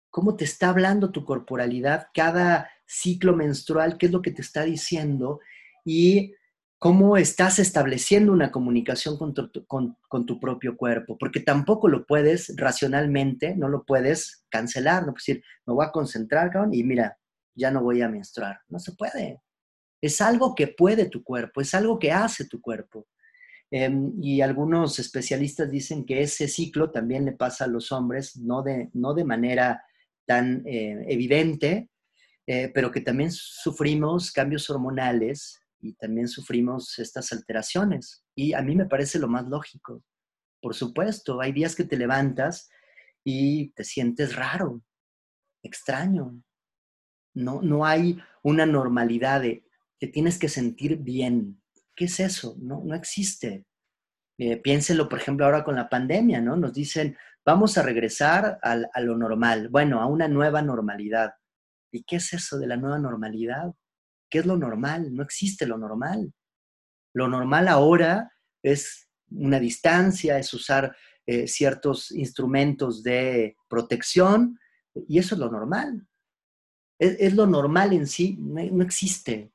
cómo 0.09 0.35
te 0.35 0.45
está 0.45 0.69
hablando 0.69 1.11
tu 1.11 1.25
corporalidad, 1.25 2.07
cada 2.13 2.69
ciclo 2.85 3.35
menstrual, 3.35 3.97
qué 3.97 4.07
es 4.07 4.11
lo 4.11 4.21
que 4.21 4.31
te 4.31 4.41
está 4.41 4.63
diciendo 4.63 5.39
y 5.83 6.33
cómo 6.77 7.17
estás 7.17 7.59
estableciendo 7.59 8.31
una 8.31 8.51
comunicación 8.51 9.17
con 9.17 9.33
tu, 10.25 10.39
propio 10.39 10.77
cuerpo, 10.77 11.17
porque 11.17 11.39
tampoco 11.39 11.87
lo 11.87 12.05
puedes 12.05 12.53
racionalmente, 12.57 13.55
no 13.55 13.69
lo 13.69 13.85
puedes 13.85 14.45
cancelar, 14.49 15.01
no 15.01 15.13
puedes 15.13 15.25
decir, 15.25 15.43
me 15.65 15.73
voy 15.73 15.85
a 15.85 15.91
concentrar, 15.91 16.51
y 16.71 16.83
mira, 16.83 17.17
ya 17.55 17.71
no 17.71 17.81
voy 17.81 18.01
a 18.01 18.09
menstruar. 18.09 18.59
No 18.67 18.79
se 18.79 18.91
puede. 18.91 19.41
Es 20.01 20.21
algo 20.21 20.55
que 20.55 20.67
puede 20.67 21.09
tu 21.09 21.23
cuerpo, 21.23 21.61
es 21.61 21.73
algo 21.73 21.99
que 21.99 22.11
hace 22.11 22.47
tu 22.47 22.61
cuerpo. 22.61 23.07
Em, 23.71 24.13
y 24.21 24.41
algunos 24.41 24.99
especialistas 24.99 25.71
dicen 25.71 26.05
que 26.05 26.21
ese 26.21 26.47
ciclo 26.47 26.91
también 26.91 27.25
le 27.25 27.31
pasa 27.31 27.65
a 27.65 27.67
los 27.67 27.91
hombres, 27.91 28.37
no 28.37 28.61
de, 28.61 28.89
no 28.93 29.13
de 29.13 29.25
manera 29.25 29.83
tan 30.25 30.63
eh, 30.65 31.05
evidente, 31.07 31.89
eh, 32.47 32.71
pero 32.73 32.91
que 32.91 33.01
también 33.01 33.31
sufrimos 33.31 34.31
cambios 34.31 34.69
hormonales 34.69 35.61
y 35.81 35.93
también 35.93 36.27
sufrimos 36.27 36.97
estas 36.99 37.31
alteraciones. 37.31 38.23
Y 38.35 38.53
a 38.53 38.61
mí 38.61 38.75
me 38.75 38.85
parece 38.85 39.19
lo 39.19 39.27
más 39.27 39.47
lógico. 39.47 40.03
Por 40.61 40.75
supuesto, 40.75 41.41
hay 41.41 41.51
días 41.51 41.75
que 41.75 41.83
te 41.83 41.97
levantas 41.97 42.69
y 43.23 43.69
te 43.71 43.83
sientes 43.83 44.35
raro, 44.35 44.81
extraño. 45.63 46.39
No, 47.33 47.61
no 47.61 47.85
hay 47.85 48.17
una 48.43 48.65
normalidad 48.65 49.41
de 49.41 49.64
que 49.99 50.07
tienes 50.07 50.37
que 50.37 50.49
sentir 50.49 50.97
bien. 50.97 51.61
¿Qué 51.95 52.05
es 52.05 52.19
eso? 52.19 52.55
No, 52.59 52.81
no 52.83 52.95
existe. 52.95 53.65
Eh, 54.37 54.57
piénselo, 54.57 55.07
por 55.07 55.19
ejemplo, 55.19 55.45
ahora 55.45 55.63
con 55.63 55.75
la 55.75 55.89
pandemia, 55.89 56.41
¿no? 56.41 56.57
Nos 56.57 56.73
dicen, 56.73 57.17
vamos 57.45 57.77
a 57.77 57.83
regresar 57.83 58.59
a 58.61 59.01
lo 59.01 59.17
normal, 59.17 59.69
bueno, 59.69 60.01
a 60.01 60.07
una 60.07 60.27
nueva 60.27 60.61
normalidad. 60.61 61.33
¿Y 61.91 62.03
qué 62.03 62.17
es 62.17 62.33
eso 62.33 62.57
de 62.57 62.67
la 62.67 62.75
nueva 62.75 62.99
normalidad? 62.99 63.73
¿Qué 64.29 64.39
es 64.39 64.45
lo 64.45 64.57
normal? 64.57 65.13
No 65.13 65.23
existe 65.23 65.65
lo 65.65 65.77
normal. 65.77 66.33
Lo 67.13 67.29
normal 67.29 67.69
ahora 67.69 68.33
es 68.61 69.07
una 69.29 69.59
distancia, 69.59 70.37
es 70.37 70.53
usar 70.53 70.95
eh, 71.25 71.47
ciertos 71.47 72.11
instrumentos 72.11 73.01
de 73.01 73.55
protección 73.69 74.59
y 75.07 75.19
eso 75.19 75.35
es 75.35 75.39
lo 75.39 75.49
normal. 75.49 76.05
Es, 76.99 77.33
lo 77.33 77.45
normal 77.45 77.93
en 77.93 78.07
sí, 78.07 78.37
no, 78.39 78.83
existe. 78.83 79.51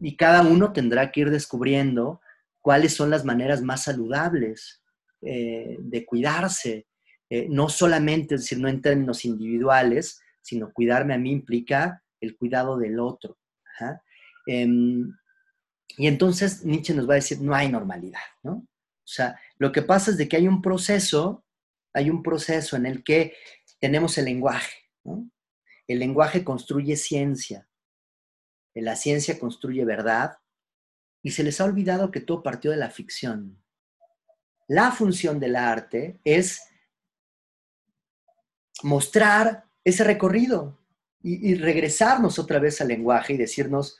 Y 0.00 0.16
cada 0.16 0.42
uno 0.42 0.72
tendrá 0.72 1.10
que 1.10 1.20
ir 1.20 1.30
descubriendo 1.30 2.20
cuáles 2.60 2.94
son 2.94 3.10
las 3.10 3.24
maneras 3.24 3.62
más 3.62 3.84
saludables 3.84 4.82
eh, 5.22 5.76
de 5.80 6.06
cuidarse. 6.06 6.86
Eh, 7.30 7.46
no 7.48 7.68
solamente, 7.68 8.36
es 8.36 8.42
decir, 8.42 8.58
no 8.58 8.68
en 8.68 8.80
términos 8.80 9.24
individuales, 9.24 10.20
sino 10.40 10.72
cuidarme 10.72 11.14
a 11.14 11.18
mí 11.18 11.30
implica 11.30 12.02
el 12.20 12.36
cuidado 12.36 12.78
del 12.78 13.00
otro. 13.00 13.38
Em, 14.46 15.12
y 15.96 16.06
entonces 16.06 16.64
Nietzsche 16.64 16.94
nos 16.94 17.08
va 17.08 17.14
a 17.14 17.16
decir, 17.16 17.40
no 17.40 17.54
hay 17.54 17.70
normalidad, 17.70 18.20
¿no? 18.42 18.52
O 18.52 19.10
sea, 19.10 19.38
lo 19.58 19.72
que 19.72 19.82
pasa 19.82 20.10
es 20.10 20.16
de 20.16 20.28
que 20.28 20.36
hay 20.36 20.48
un 20.48 20.62
proceso, 20.62 21.44
hay 21.92 22.10
un 22.10 22.22
proceso 22.22 22.76
en 22.76 22.86
el 22.86 23.04
que 23.04 23.34
tenemos 23.78 24.16
el 24.18 24.26
lenguaje. 24.26 24.76
El 25.86 25.98
lenguaje 25.98 26.44
construye 26.44 26.96
ciencia, 26.96 27.67
la 28.82 28.96
ciencia 28.96 29.38
construye 29.38 29.84
verdad, 29.84 30.38
y 31.22 31.30
se 31.32 31.42
les 31.42 31.60
ha 31.60 31.64
olvidado 31.64 32.10
que 32.10 32.20
todo 32.20 32.42
partió 32.42 32.70
de 32.70 32.76
la 32.76 32.90
ficción. 32.90 33.62
La 34.66 34.92
función 34.92 35.40
del 35.40 35.56
arte 35.56 36.20
es 36.24 36.62
mostrar 38.82 39.64
ese 39.84 40.04
recorrido 40.04 40.78
y, 41.20 41.54
regresarnos 41.56 42.38
otra 42.38 42.58
vez 42.58 42.80
al 42.80 42.88
lenguaje 42.88 43.34
y 43.34 43.36
decirnos, 43.36 43.98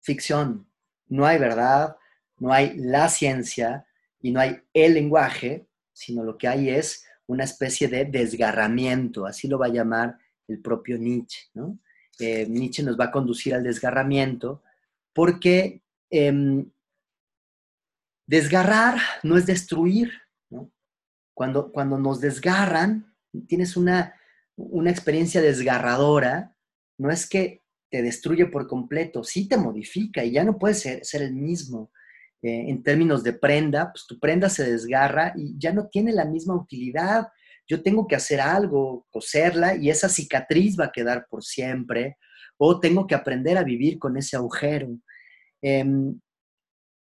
ficción. 0.00 0.66
No 1.06 1.26
hay 1.26 1.38
verdad, 1.38 1.96
no 2.38 2.52
hay 2.52 2.76
la 2.76 3.08
ciencia 3.08 3.86
y 4.20 4.30
no 4.30 4.40
hay 4.40 4.62
el 4.72 4.94
lenguaje, 4.94 5.68
sino 5.92 6.24
lo 6.24 6.38
que 6.38 6.48
hay 6.48 6.70
es 6.70 7.04
una 7.26 7.44
especie 7.44 7.88
de 7.88 8.06
desgarramiento, 8.06 9.26
así 9.26 9.48
lo 9.48 9.58
va 9.58 9.66
a 9.66 9.70
llamar 9.70 10.18
el 10.48 10.60
propio 10.60 10.98
Nietzsche. 10.98 11.50
Eh, 12.20 12.46
Nietzsche 12.48 12.82
nos 12.82 12.98
va 12.98 13.06
a 13.06 13.10
conducir 13.10 13.54
al 13.54 13.62
desgarramiento 13.62 14.62
porque 15.12 15.82
em, 16.10 16.70
desgarrar 18.26 18.98
no 19.22 19.36
es 19.36 19.46
destruir, 19.46 20.12
cuando, 21.34 21.72
cuando 21.72 21.98
nos 21.98 22.20
desgarran, 22.20 23.14
tienes 23.46 23.76
una, 23.76 24.14
una 24.56 24.90
experiencia 24.90 25.40
desgarradora, 25.40 26.54
no 26.98 27.10
es 27.10 27.26
que 27.26 27.62
te 27.90 28.02
destruye 28.02 28.46
por 28.46 28.66
completo, 28.66 29.24
sí 29.24 29.48
te 29.48 29.56
modifica 29.56 30.24
y 30.24 30.32
ya 30.32 30.44
no 30.44 30.58
puedes 30.58 30.80
ser, 30.80 31.04
ser 31.04 31.22
el 31.22 31.34
mismo. 31.34 31.90
Eh, 32.42 32.70
en 32.70 32.82
términos 32.82 33.22
de 33.22 33.34
prenda, 33.34 33.92
pues 33.92 34.06
tu 34.06 34.18
prenda 34.18 34.48
se 34.48 34.70
desgarra 34.70 35.34
y 35.36 35.58
ya 35.58 35.72
no 35.72 35.88
tiene 35.88 36.12
la 36.12 36.24
misma 36.24 36.54
utilidad. 36.54 37.28
Yo 37.70 37.84
tengo 37.84 38.08
que 38.08 38.16
hacer 38.16 38.40
algo, 38.40 39.06
coserla 39.10 39.76
y 39.76 39.90
esa 39.90 40.08
cicatriz 40.08 40.76
va 40.76 40.86
a 40.86 40.92
quedar 40.92 41.28
por 41.30 41.44
siempre 41.44 42.16
o 42.56 42.80
tengo 42.80 43.06
que 43.06 43.14
aprender 43.14 43.56
a 43.56 43.62
vivir 43.62 43.96
con 44.00 44.16
ese 44.16 44.36
agujero. 44.36 44.98
Em, 45.62 46.18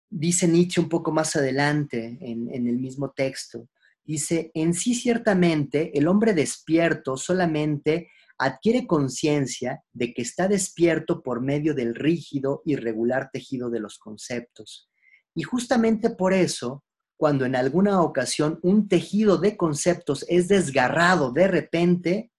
dice 0.08 0.48
Nietzsche 0.48 0.80
un 0.80 0.88
poco 0.88 1.12
más 1.12 1.36
adelante 1.36 2.16
en, 2.18 2.48
en 2.50 2.66
el 2.66 2.78
mismo 2.78 3.10
texto, 3.10 3.68
dice, 4.04 4.50
en 4.54 4.72
sí 4.72 4.94
ciertamente 4.94 5.90
el 5.98 6.08
hombre 6.08 6.32
despierto 6.32 7.18
solamente 7.18 8.08
adquiere 8.38 8.86
conciencia 8.86 9.82
de 9.92 10.14
que 10.14 10.22
está 10.22 10.48
despierto 10.48 11.22
por 11.22 11.42
medio 11.42 11.74
del 11.74 11.94
rígido 11.94 12.62
y 12.64 12.76
regular 12.76 13.28
tejido 13.30 13.68
de 13.68 13.80
los 13.80 13.98
conceptos. 13.98 14.88
Y 15.34 15.42
justamente 15.42 16.08
por 16.08 16.32
eso, 16.32 16.83
cuando 17.16 17.44
en 17.44 17.56
alguna 17.56 18.00
ocasión 18.02 18.58
un 18.62 18.88
tejido 18.88 19.38
de 19.38 19.56
conceptos 19.56 20.24
es 20.28 20.48
desgarrado 20.48 21.32
de 21.32 21.48
repente 21.48 22.32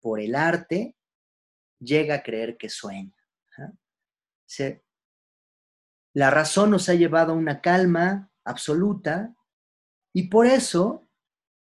por 0.00 0.20
el 0.20 0.34
arte, 0.34 0.96
llega 1.80 2.16
a 2.16 2.22
creer 2.22 2.56
que 2.56 2.68
sueña. 2.68 3.14
la 6.14 6.30
razón 6.30 6.70
nos 6.70 6.88
ha 6.88 6.94
llevado 6.94 7.32
a 7.32 7.36
una 7.36 7.60
calma 7.60 8.30
absoluta 8.44 9.34
y 10.12 10.24
por 10.24 10.46
eso, 10.46 11.08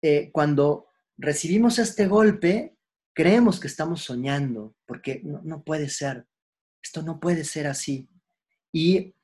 eh, 0.02 0.32
cuando 0.32 0.88
recibimos 1.18 1.80
este 1.80 2.08
golpe, 2.08 2.78
creemos 3.14 3.60
que 3.60 3.68
estamos 3.68 4.04
soñando, 4.04 4.76
porque 4.86 5.22
no, 5.24 5.64
puede 5.64 5.90
ser, 5.90 6.28
esto 6.82 7.02
no 7.02 7.20
puede 7.20 7.44
ser 7.44 7.68
así. 7.68 8.10
Y 8.72 9.16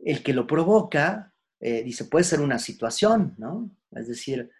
el 0.00 0.22
que 0.22 0.32
lo 0.32 0.46
provoca, 0.46 1.34
eh, 1.60 1.82
dice, 1.82 2.04
puede 2.04 2.24
ser 2.24 2.40
una 2.40 2.58
situación, 2.58 3.34
¿no? 3.38 3.70
Es 3.92 4.08
decir, 4.08 4.50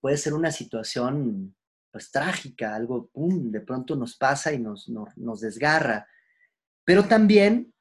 puede 0.00 0.16
ser 0.16 0.34
una 0.34 0.50
situación 0.52 1.54
pues 1.90 2.10
trágica, 2.10 2.74
algo, 2.74 3.10
de 3.14 3.60
pronto 3.60 3.94
nos 3.94 4.16
pasa 4.16 4.52
y 4.52 4.58
nos, 4.58 4.88
nos, 4.88 5.40
desgarra. 5.40 6.08
Pero 6.84 7.04
también, 7.04 7.72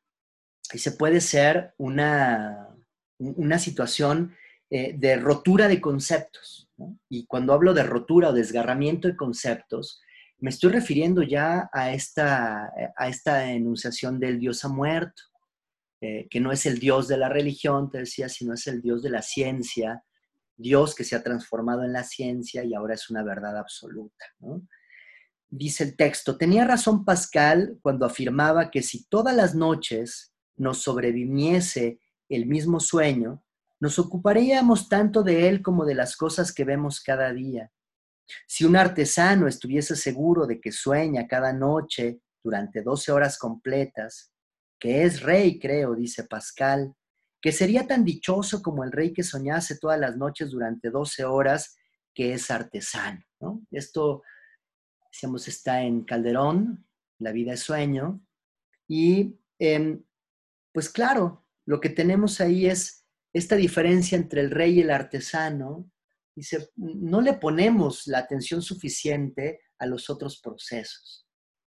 dice, 0.71 0.91
puede 0.91 1.19
ser 1.19 1.73
una, 1.77 2.69
una 3.17 3.57
situación 3.57 4.35
eh, 4.69 4.93
de 4.97 5.15
rotura 5.15 5.67
de 5.67 5.81
conceptos. 5.81 6.69
Y 7.09 7.25
cuando 7.25 7.53
hablo 7.53 7.73
de 7.73 7.83
rotura 7.83 8.29
o 8.29 8.33
desgarramiento 8.33 9.07
de 9.07 9.17
conceptos, 9.17 9.99
me 10.37 10.51
estoy 10.51 10.71
refiriendo 10.71 11.23
ya 11.23 11.69
a 11.73 11.91
esta, 11.93 12.71
a 12.95 13.07
esta 13.07 13.51
enunciación 13.51 14.19
del 14.19 14.39
Dios 14.39 14.63
ha 14.63 14.69
muerto, 14.69 15.23
eh, 16.05 16.27
que 16.29 16.41
no 16.41 16.51
es 16.51 16.65
el 16.65 16.79
Dios 16.79 17.07
de 17.07 17.15
la 17.15 17.29
religión, 17.29 17.89
te 17.89 17.99
decía, 17.99 18.27
sino 18.27 18.55
es 18.55 18.67
el 18.67 18.81
Dios 18.81 19.01
de 19.03 19.09
la 19.09 19.21
ciencia, 19.21 20.03
Dios 20.57 20.95
que 20.95 21.05
se 21.05 21.15
ha 21.15 21.23
transformado 21.23 21.85
en 21.85 21.93
la 21.93 22.03
ciencia 22.03 22.61
y 22.65 22.73
ahora 22.73 22.95
es 22.95 23.09
una 23.09 23.23
verdad 23.23 23.57
absoluta. 23.57 24.25
Dice 25.47 25.85
el 25.85 25.95
texto, 25.95 26.37
tenía 26.37 26.65
razón 26.65 27.05
Pascal 27.05 27.79
cuando 27.81 28.05
afirmaba 28.05 28.69
que 28.69 28.83
si 28.83 29.05
todas 29.05 29.33
las 29.33 29.55
noches 29.55 30.33
nos 30.57 30.79
sobreviniese 30.79 32.01
el 32.27 32.47
mismo 32.47 32.81
sueño, 32.81 33.41
nos 33.79 33.97
ocuparíamos 33.97 34.89
tanto 34.89 35.23
de 35.23 35.47
él 35.47 35.61
como 35.61 35.85
de 35.85 35.95
las 35.95 36.17
cosas 36.17 36.51
que 36.51 36.65
vemos 36.65 36.99
cada 36.99 37.31
día. 37.31 37.71
Si 38.45 38.65
un 38.65 38.75
artesano 38.75 39.47
estuviese 39.47 39.95
seguro 39.95 40.47
de 40.47 40.59
que 40.59 40.73
sueña 40.73 41.29
cada 41.29 41.53
noche 41.53 42.19
durante 42.43 42.81
12 42.81 43.13
horas 43.13 43.37
completas, 43.37 44.32
que 44.83 45.05
es 45.05 45.21
rey, 45.21 45.59
creo, 45.59 45.95
dice 45.95 46.25
Pascal, 46.25 46.93
que 47.41 47.53
sería 47.53 47.87
tan 47.87 48.03
dichoso 48.03 48.61
como 48.61 48.83
el 48.83 48.91
rey 48.91 49.13
que 49.13 49.23
soñase 49.23 49.79
todas 49.79 49.97
las 49.97 50.17
noches 50.17 50.51
durante 50.51 50.89
12 50.89 51.23
horas, 51.23 51.77
que 52.13 52.33
es 52.33 52.51
artesano. 52.51 53.23
Esto, 53.71 54.23
decíamos, 55.09 55.47
está 55.47 55.83
en 55.83 56.03
Calderón, 56.03 56.85
La 57.17 57.31
vida 57.31 57.53
es 57.53 57.61
sueño, 57.61 58.25
y 58.85 59.39
em, 59.57 60.03
pues 60.73 60.89
claro, 60.89 61.47
lo 61.65 61.79
que 61.79 61.89
tenemos 61.89 62.41
ahí 62.41 62.65
es 62.65 63.05
esta 63.31 63.55
diferencia 63.55 64.17
entre 64.17 64.41
el 64.41 64.51
rey 64.51 64.79
y 64.79 64.81
el 64.81 64.91
artesano, 64.91 65.89
Dice, 66.35 66.71
no 66.75 67.21
le 67.21 67.33
ponemos 67.33 68.07
la 68.07 68.17
atención 68.17 68.63
suficiente 68.63 69.61
a 69.77 69.85
los 69.85 70.09
otros 70.09 70.41
procesos. 70.41 71.27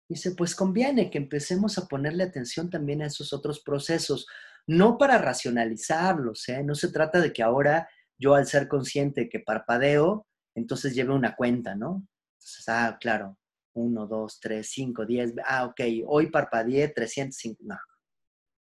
Dice, 0.09 0.31
pues 0.31 0.55
conviene 0.55 1.09
que 1.09 1.17
empecemos 1.17 1.77
a 1.77 1.87
ponerle 1.87 2.23
atención 2.23 2.69
también 2.69 3.01
a 3.01 3.07
esos 3.07 3.33
otros 3.33 3.61
procesos, 3.61 4.27
no 4.67 4.97
para 4.97 5.17
racionalizarlos, 5.17 6.47
¿eh? 6.49 6.63
no 6.63 6.75
se 6.75 6.91
trata 6.91 7.19
de 7.19 7.33
que 7.33 7.43
ahora 7.43 7.87
yo 8.17 8.35
al 8.35 8.45
ser 8.45 8.67
consciente 8.67 9.29
que 9.29 9.39
parpadeo, 9.39 10.27
entonces 10.55 10.93
lleve 10.93 11.13
una 11.13 11.35
cuenta, 11.35 11.75
¿no? 11.75 12.07
Entonces, 12.37 12.65
ah, 12.67 12.97
claro, 12.99 13.37
uno, 13.73 14.07
dos, 14.07 14.39
tres, 14.39 14.69
cinco, 14.69 15.05
diez, 15.05 15.33
ah, 15.45 15.65
ok, 15.65 15.81
hoy 16.07 16.29
parpadeé 16.29 16.89
305, 16.89 17.63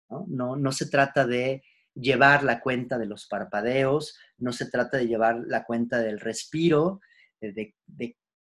no, 0.09 0.25
no, 0.27 0.55
no, 0.55 0.71
se 0.71 0.87
trata 0.87 1.25
de 1.25 1.63
llevar 1.93 2.43
la 2.43 2.61
cuenta 2.61 2.97
de 2.97 3.05
los 3.05 3.27
parpadeos, 3.27 4.17
no 4.37 4.53
se 4.53 4.69
trata 4.69 4.97
de 4.97 5.07
llevar 5.07 5.41
la 5.45 5.65
cuenta 5.65 5.99
del 5.99 6.19
respiro, 6.19 7.01
de, 7.41 7.75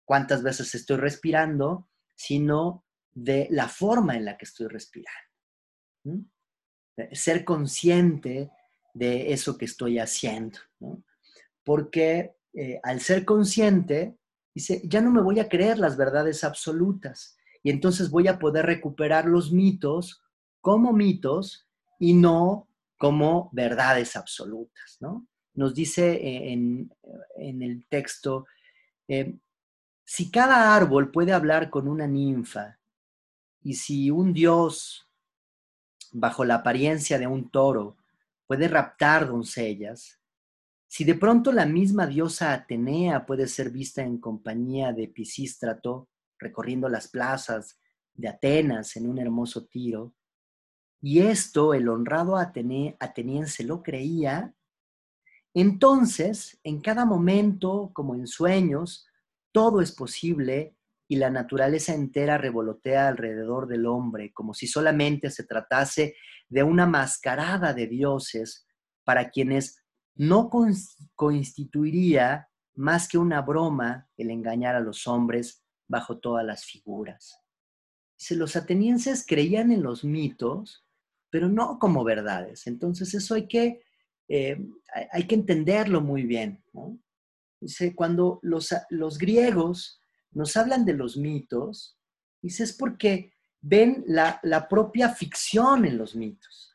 cuántas 0.05 0.43
veces 0.43 0.75
estoy 0.75 0.97
respirando, 0.97 1.89
sino 2.19 2.85
de 3.15 3.47
la 3.51 3.69
forma 3.69 4.17
en 4.17 4.25
la 4.25 4.37
que 4.37 4.45
estoy 4.45 4.67
respirando. 4.67 6.27
Ser 7.13 7.45
consciente 7.45 8.51
de 8.93 9.33
eso 9.33 9.57
que 9.57 9.67
estoy 9.67 10.01
haciendo. 10.01 10.59
Porque 11.63 12.35
eh, 12.55 12.81
al 12.83 13.01
ser 13.01 13.25
consciente, 13.25 14.19
dice, 14.53 14.83
ya 14.85 15.01
no 15.01 15.13
me 15.13 15.23
voy 15.23 15.39
a 15.39 15.49
creer 15.49 15.79
las 15.79 15.97
verdades 15.97 16.43
absolutas 16.43 17.37
y 17.63 17.71
entonces 17.71 18.11
voy 18.11 18.27
a 18.27 18.41
poder 18.41 18.67
recuperar 18.67 19.27
los 19.27 19.53
mitos 19.53 20.21
como 20.61 20.93
mitos 20.93 21.69
y 22.01 22.15
no 22.15 22.69
como 22.97 23.49
verdades 23.53 24.17
absolutas, 24.17 24.97
¿no? 25.01 25.29
Nos 25.55 25.73
dice 25.73 26.15
eh, 26.15 26.53
en, 26.53 26.91
el 27.63 27.87
texto, 27.89 28.47
eh, 29.07 29.37
si 30.11 30.31
cada 30.31 30.75
árbol 30.75 31.11
puede 31.11 31.35
hablar 31.35 31.69
con 31.69 31.87
una 31.87 32.07
ninfa 32.07 32.79
y 33.61 33.75
si 33.75 34.11
un 34.11 34.33
dios, 34.33 35.07
bajo 36.13 36.47
la 36.47 36.55
apariencia 36.55 37.19
de 37.19 37.27
un 37.27 37.51
toro, 37.51 37.99
puede 38.47 38.69
raptar 38.69 39.29
doncellas, 39.29 40.19
si 40.87 41.05
de 41.05 41.15
pronto 41.15 41.53
la 41.53 41.67
misma 41.67 42.07
diosa 42.07 42.55
Atenea 42.55 43.27
puede 43.27 43.47
ser 43.47 43.69
vista 43.69 44.03
en 44.03 44.17
compañía 44.17 44.95
de 44.95 45.09
Pisístrato, 45.09 46.09
recorriendo 46.39 46.89
las 46.89 47.09
plazas 47.09 47.79
de 48.15 48.29
Atenas 48.29 48.97
en 48.97 49.11
un 49.11 49.19
hermoso 49.19 49.67
tiro, 49.67 50.15
y 51.03 51.19
esto 51.19 51.75
el 51.75 51.87
honrado 51.87 52.39
ateniense 52.39 53.63
lo 53.63 53.83
creía, 53.83 54.55
entonces, 55.53 56.59
en 56.65 56.81
cada 56.81 57.05
momento, 57.05 57.91
como 57.93 58.15
en 58.15 58.27
sueños, 58.27 59.08
todo 59.59 59.81
es 59.81 59.91
posible 59.91 60.77
y 61.09 61.17
la 61.17 61.31
naturaleza 61.31 61.93
entera 61.93 62.39
revolotea 62.39 63.09
alrededor 63.09 63.67
del 63.67 63.87
hombre, 63.87 64.33
como 64.33 64.55
si 64.55 64.69
solamente 64.69 65.31
se 65.31 65.43
tratase 65.43 66.15
de 66.49 66.63
una 66.63 66.87
mascarada 66.87 67.75
de 67.75 67.89
dioses 67.89 68.69
para 69.03 69.31
quienes 69.31 69.83
no 70.15 70.49
constituiría 71.17 72.49
más 72.77 73.09
que 73.09 73.19
una 73.19 73.43
broma 73.43 74.09
el 74.17 74.31
engañar 74.31 74.77
a 74.77 74.81
los 74.81 75.09
hombres 75.09 75.65
bajo 75.89 76.21
todas 76.21 76.47
las 76.47 76.65
figuras. 76.65 77.41
Si 78.17 78.37
los 78.37 78.55
atenienses 78.55 79.27
creían 79.27 79.73
en 79.73 79.83
los 79.83 80.05
mitos 80.05 80.85
pero 81.31 81.49
no 81.49 81.79
como 81.79 82.05
verdades. 82.05 82.67
Entonces 82.67 83.13
eso 83.13 83.35
hay 83.35 83.47
que, 83.47 83.83
eh, 84.29 84.57
hay 85.13 85.27
que 85.27 85.35
entenderlo 85.35 86.01
muy 86.01 86.23
bien. 86.23 86.63
Dice, 87.61 87.95
cuando 87.95 88.39
los, 88.43 88.75
los, 88.91 89.19
griegos 89.19 90.01
nos 90.31 90.57
hablan 90.57 90.85
de 90.85 90.95
los 90.95 91.17
mitos, 91.17 91.99
dice, 92.41 92.65
es 92.65 92.73
porque 92.73 93.33
ven 93.61 94.05
la, 94.07 94.41
propia 94.69 95.11
ficción 95.11 95.85
en 95.85 95.99
los 95.99 96.15
mitos. 96.15 96.73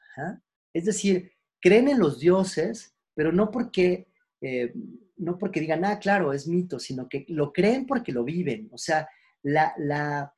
Es 0.74 0.86
decir, 0.86 1.32
creen 1.62 1.88
en 1.88 2.00
los 2.00 2.20
dioses, 2.20 2.96
pero 3.16 3.32
no 3.32 3.50
porque, 3.50 4.08
eh, 4.42 4.74
no 5.18 5.38
porque 5.38 5.62
digan, 5.62 5.86
ah, 5.86 6.00
claro, 6.00 6.34
es 6.34 6.48
mito, 6.48 6.80
sino 6.80 7.08
que 7.08 7.26
lo 7.30 7.54
creen 7.54 7.86
porque 7.86 8.12
lo 8.12 8.24
viven. 8.24 8.70
O 8.74 8.78
sea, 8.78 9.08
la, 9.44 9.74
la, 9.78 10.34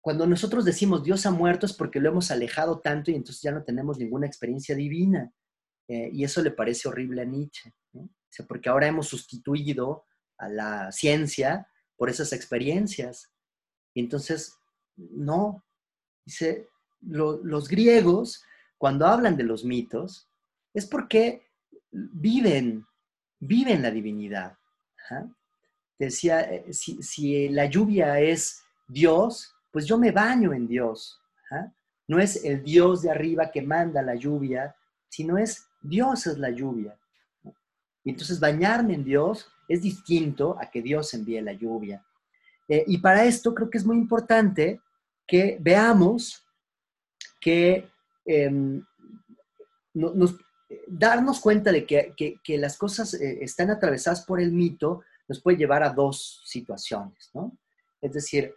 cuando 0.00 0.26
nosotros 0.26 0.64
decimos 0.64 1.02
Dios 1.02 1.26
ha 1.26 1.32
muerto 1.32 1.66
es 1.66 1.72
porque 1.72 1.98
lo 2.00 2.08
hemos 2.08 2.30
alejado 2.30 2.80
tanto 2.80 3.10
y 3.10 3.16
entonces 3.16 3.42
ya 3.42 3.50
no 3.50 3.64
tenemos 3.64 3.98
ninguna 3.98 4.26
experiencia 4.26 4.74
divina. 4.76 5.32
Eh, 5.88 6.10
y 6.12 6.24
eso 6.24 6.42
le 6.42 6.50
parece 6.50 6.88
horrible 6.88 7.22
a 7.22 7.24
Nietzsche, 7.24 7.72
porque 8.48 8.68
ahora 8.68 8.88
hemos 8.88 9.08
sustituido 9.08 10.04
a 10.38 10.48
la 10.48 10.92
ciencia 10.92 11.68
por 11.96 12.10
esas 12.10 12.32
experiencias. 12.32 13.32
Entonces, 13.94 14.58
no, 14.96 15.64
dice, 16.24 16.68
los 17.00 17.68
griegos, 17.68 18.44
cuando 18.78 19.06
hablan 19.06 19.36
de 19.36 19.44
los 19.44 19.64
mitos, 19.64 20.28
es 20.74 20.86
porque 20.86 21.46
viven, 21.90 22.86
viven 23.38 23.82
la 23.82 23.90
divinidad. 23.90 24.58
Decía, 25.98 26.40
eh, 26.42 26.72
si, 26.72 27.48
la 27.48 27.66
lluvia 27.66 28.20
es 28.20 28.62
Dios, 28.88 29.54
pues 29.70 29.86
yo 29.86 29.98
me 29.98 30.10
baño 30.10 30.52
en 30.52 30.66
Dios. 30.66 31.20
No 32.08 32.20
es 32.20 32.44
el 32.44 32.62
Dios 32.62 33.02
de 33.02 33.10
arriba 33.10 33.50
que 33.50 33.62
manda 33.62 34.02
la 34.02 34.14
lluvia, 34.14 34.76
sino 35.08 35.38
es 35.38 35.66
Dios 35.88 36.26
es 36.26 36.38
la 36.38 36.50
lluvia. 36.50 36.98
Y 38.04 38.10
entonces 38.10 38.38
bañarme 38.38 38.94
en 38.94 39.04
Dios 39.04 39.48
es 39.68 39.82
distinto 39.82 40.56
a 40.60 40.70
que 40.70 40.82
Dios 40.82 41.12
envíe 41.14 41.40
la 41.40 41.52
lluvia. 41.52 42.04
Eh, 42.68 42.84
y 42.86 42.98
para 42.98 43.24
esto 43.24 43.54
creo 43.54 43.70
que 43.70 43.78
es 43.78 43.84
muy 43.84 43.96
importante 43.96 44.80
que 45.26 45.58
veamos 45.60 46.44
que 47.40 47.88
em, 48.24 48.84
nos, 49.94 50.36
darnos 50.86 51.40
cuenta 51.40 51.72
de 51.72 51.86
que, 51.86 52.58
las 52.58 52.76
cosas 52.76 53.14
eh, 53.14 53.38
están 53.40 53.70
atravesadas 53.70 54.24
por 54.24 54.40
el 54.40 54.52
mito 54.52 55.02
nos 55.28 55.40
puede 55.40 55.56
llevar 55.56 55.82
a 55.82 55.90
dos 55.90 56.42
situaciones, 56.44 57.30
¿no? 57.34 57.56
Es 58.00 58.12
decir, 58.12 58.54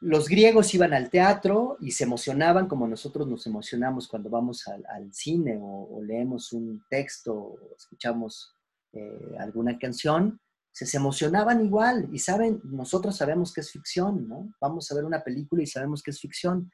los 0.00 0.28
griegos 0.28 0.74
iban 0.74 0.92
al 0.92 1.10
teatro 1.10 1.76
y 1.80 1.92
se 1.92 2.04
emocionaban 2.04 2.66
como 2.68 2.88
nosotros 2.88 3.26
nos 3.28 3.46
emocionamos 3.46 4.08
cuando 4.08 4.28
vamos 4.28 4.66
al, 4.66 5.12
cine 5.12 5.58
o, 5.60 6.00
leemos 6.02 6.52
un 6.52 6.82
texto 6.88 7.34
o 7.34 7.58
escuchamos 7.76 8.54
eh, 8.92 9.36
alguna 9.38 9.78
canción, 9.78 10.40
se, 10.72 10.96
emocionaban 10.96 11.64
igual 11.64 12.08
y 12.12 12.18
saben, 12.18 12.60
nosotros 12.64 13.16
sabemos 13.16 13.52
que 13.52 13.60
es 13.60 13.70
ficción, 13.70 14.28
¿no? 14.28 14.52
Vamos 14.60 14.90
a 14.90 14.94
ver 14.94 15.04
una 15.04 15.22
película 15.22 15.62
y 15.62 15.66
sabemos 15.66 16.02
que 16.02 16.10
es 16.10 16.20
ficción. 16.20 16.70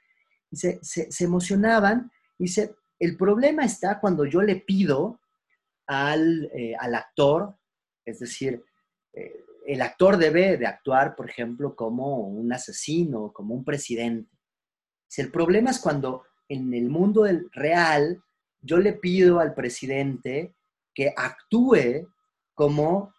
Se, 0.53 0.81
emocionaban 1.21 2.11
y 2.39 2.49
se, 2.49 2.77
el 2.99 3.17
problema 3.17 3.65
está 3.65 4.01
cuando 4.01 4.25
yo 4.25 4.43
le 4.43 4.57
pido 4.57 5.21
al, 5.87 6.51
eh, 6.55 6.75
actor, 6.77 7.57
es 8.05 8.21
decir, 8.21 8.63
eh, 9.13 9.46
el 9.67 9.83
actor 9.83 10.17
debe 10.17 10.57
de 10.57 10.67
actuar, 10.67 11.17
por 11.17 11.29
ejemplo, 11.29 11.75
como 11.75 12.21
un 12.21 12.53
asesino, 12.53 13.33
como 13.33 13.55
un 13.55 13.65
presidente. 13.65 14.31
Si 15.09 15.21
el 15.21 15.33
problema 15.33 15.71
es 15.71 15.81
cuando 15.81 16.25
en 16.49 16.73
el 16.73 16.89
mundo 16.89 17.27
real 17.53 18.23
yo 18.61 18.79
le 18.79 18.93
pido 18.93 19.41
al 19.41 19.55
presidente 19.55 20.55
que 20.95 21.13
actúe 21.17 22.09
como 22.55 23.13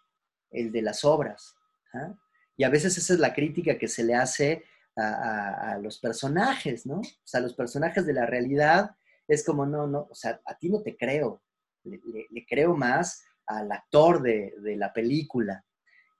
el 0.50 0.72
de 0.72 0.82
las 0.82 1.04
obras. 1.04 1.54
¿ah? 1.92 2.14
Y 2.56 2.64
a 2.64 2.70
veces 2.70 2.96
esa 2.96 3.12
es 3.12 3.20
la 3.20 3.34
crítica 3.34 3.78
que 3.78 3.88
se 3.88 4.02
le 4.02 4.14
hace 4.14 4.64
a, 4.96 5.78
los 5.80 6.00
personajes, 6.00 6.84
¿no? 6.84 6.96
O 6.96 7.26
sea, 7.26 7.40
los 7.40 7.54
personajes 7.54 8.04
de 8.04 8.14
la 8.14 8.26
realidad 8.26 8.96
es 9.28 9.44
como, 9.44 9.64
no, 9.64 9.86
no, 9.86 10.08
o 10.10 10.14
sea, 10.14 10.40
a 10.44 10.58
ti 10.58 10.70
no 10.70 10.82
te 10.82 10.96
creo, 10.96 11.40
le, 11.84 12.46
creo 12.48 12.74
más 12.74 13.22
al 13.46 13.70
actor 13.70 14.20
de 14.20 14.76
la 14.76 14.92
película. 14.92 15.64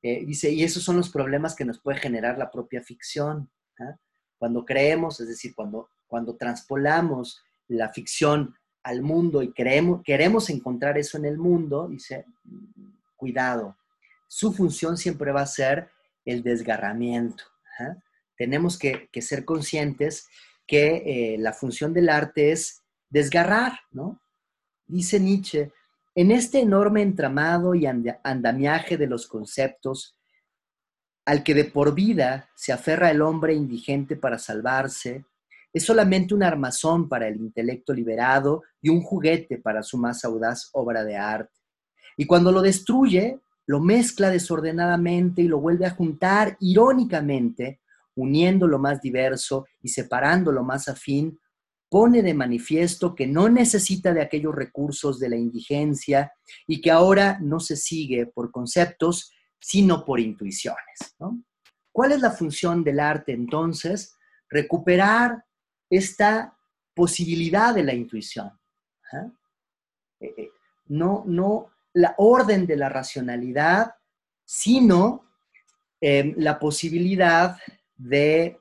Eh, 0.02 0.24
dice, 0.24 0.50
y 0.50 0.62
esos 0.62 0.82
son 0.82 0.96
los 0.96 1.10
problemas 1.10 1.54
que 1.54 1.64
nos 1.64 1.80
puede 1.80 1.98
generar 1.98 2.38
la 2.38 2.50
propia 2.50 2.82
ficción. 2.82 3.50
¿ah? 3.80 3.96
Cuando 4.38 4.64
creemos, 4.64 5.20
es 5.20 5.28
decir, 5.28 5.54
cuando, 5.54 5.88
cuando 6.06 6.36
transpolamos 6.36 7.42
la 7.66 7.92
ficción 7.92 8.54
al 8.82 9.02
mundo 9.02 9.42
y 9.42 9.52
creemos, 9.52 10.02
queremos 10.04 10.50
encontrar 10.50 10.96
eso 10.98 11.18
en 11.18 11.24
el 11.24 11.36
mundo, 11.36 11.88
dice, 11.88 12.24
cuidado, 13.16 13.76
su 14.28 14.52
función 14.52 14.96
siempre 14.96 15.32
va 15.32 15.42
a 15.42 15.46
ser 15.46 15.90
el 16.24 16.42
desgarramiento. 16.42 17.44
¿ah? 17.80 17.96
Tenemos 18.36 18.78
que, 18.78 19.08
ser 19.20 19.44
conscientes 19.44 20.28
que 20.66 21.34
eh, 21.34 21.38
la 21.38 21.52
función 21.52 21.92
del 21.92 22.08
arte 22.08 22.52
es 22.52 22.82
desgarrar, 23.08 23.80
¿no? 23.90 24.20
Dice 24.86 25.18
Nietzsche, 25.18 25.72
en 26.14 26.30
este 26.30 26.60
enorme 26.60 27.02
entramado 27.02 27.74
y 27.74 27.86
andamiaje 27.86 28.96
de 28.96 29.06
los 29.06 29.26
conceptos, 29.26 30.18
al 31.24 31.42
que 31.42 31.54
de 31.54 31.64
por 31.64 31.94
vida 31.94 32.48
se 32.56 32.72
aferra 32.72 33.10
el 33.10 33.22
hombre 33.22 33.54
indigente 33.54 34.16
para 34.16 34.38
salvarse, 34.38 35.24
es 35.72 35.84
solamente 35.84 36.34
un 36.34 36.42
armazón 36.42 37.08
para 37.08 37.28
el 37.28 37.36
intelecto 37.36 37.92
liberado 37.92 38.62
y 38.80 38.88
un 38.88 39.02
juguete 39.02 39.58
para 39.58 39.82
su 39.82 39.98
más 39.98 40.24
audaz 40.24 40.70
obra 40.72 41.04
de 41.04 41.16
arte. 41.16 41.52
Y 42.16 42.26
cuando 42.26 42.50
lo 42.50 42.62
destruye, 42.62 43.38
lo 43.66 43.80
mezcla 43.80 44.30
desordenadamente 44.30 45.42
y 45.42 45.48
lo 45.48 45.60
vuelve 45.60 45.84
a 45.86 45.90
juntar 45.90 46.56
irónicamente, 46.60 47.80
uniendo 48.14 48.66
lo 48.66 48.78
más 48.78 49.00
diverso 49.02 49.66
y 49.82 49.90
separando 49.90 50.50
lo 50.50 50.64
más 50.64 50.88
afín, 50.88 51.38
pone 51.88 52.22
de 52.22 52.34
manifiesto 52.34 53.14
que 53.14 53.26
no 53.26 53.48
necesita 53.48 54.12
de 54.12 54.22
aquellos 54.22 54.54
recursos 54.54 55.18
de 55.18 55.28
la 55.28 55.36
indigencia 55.36 56.32
y 56.66 56.80
que 56.80 56.90
ahora 56.90 57.38
no 57.40 57.60
se 57.60 57.76
sigue 57.76 58.26
por 58.26 58.50
conceptos, 58.50 59.32
sino 59.60 60.04
por 60.04 60.20
intuiciones. 60.20 61.16
¿Cuál 61.92 62.12
es 62.12 62.20
la 62.20 62.30
función 62.30 62.84
del 62.84 63.00
arte 63.00 63.32
entonces? 63.32 64.16
Recuperar 64.48 65.44
esta 65.90 66.56
posibilidad 66.94 67.74
de 67.74 67.82
la 67.82 67.94
intuición. 67.94 68.50
¿ah? 69.12 69.30
Eh, 70.20 70.34
eh, 70.36 70.50
no, 70.86 71.24
no 71.26 71.70
la 71.94 72.14
orden 72.18 72.66
de 72.66 72.76
la 72.76 72.88
racionalidad, 72.88 73.94
sino 74.44 75.24
em, 76.00 76.34
la 76.36 76.58
posibilidad 76.58 77.58
de 77.96 78.60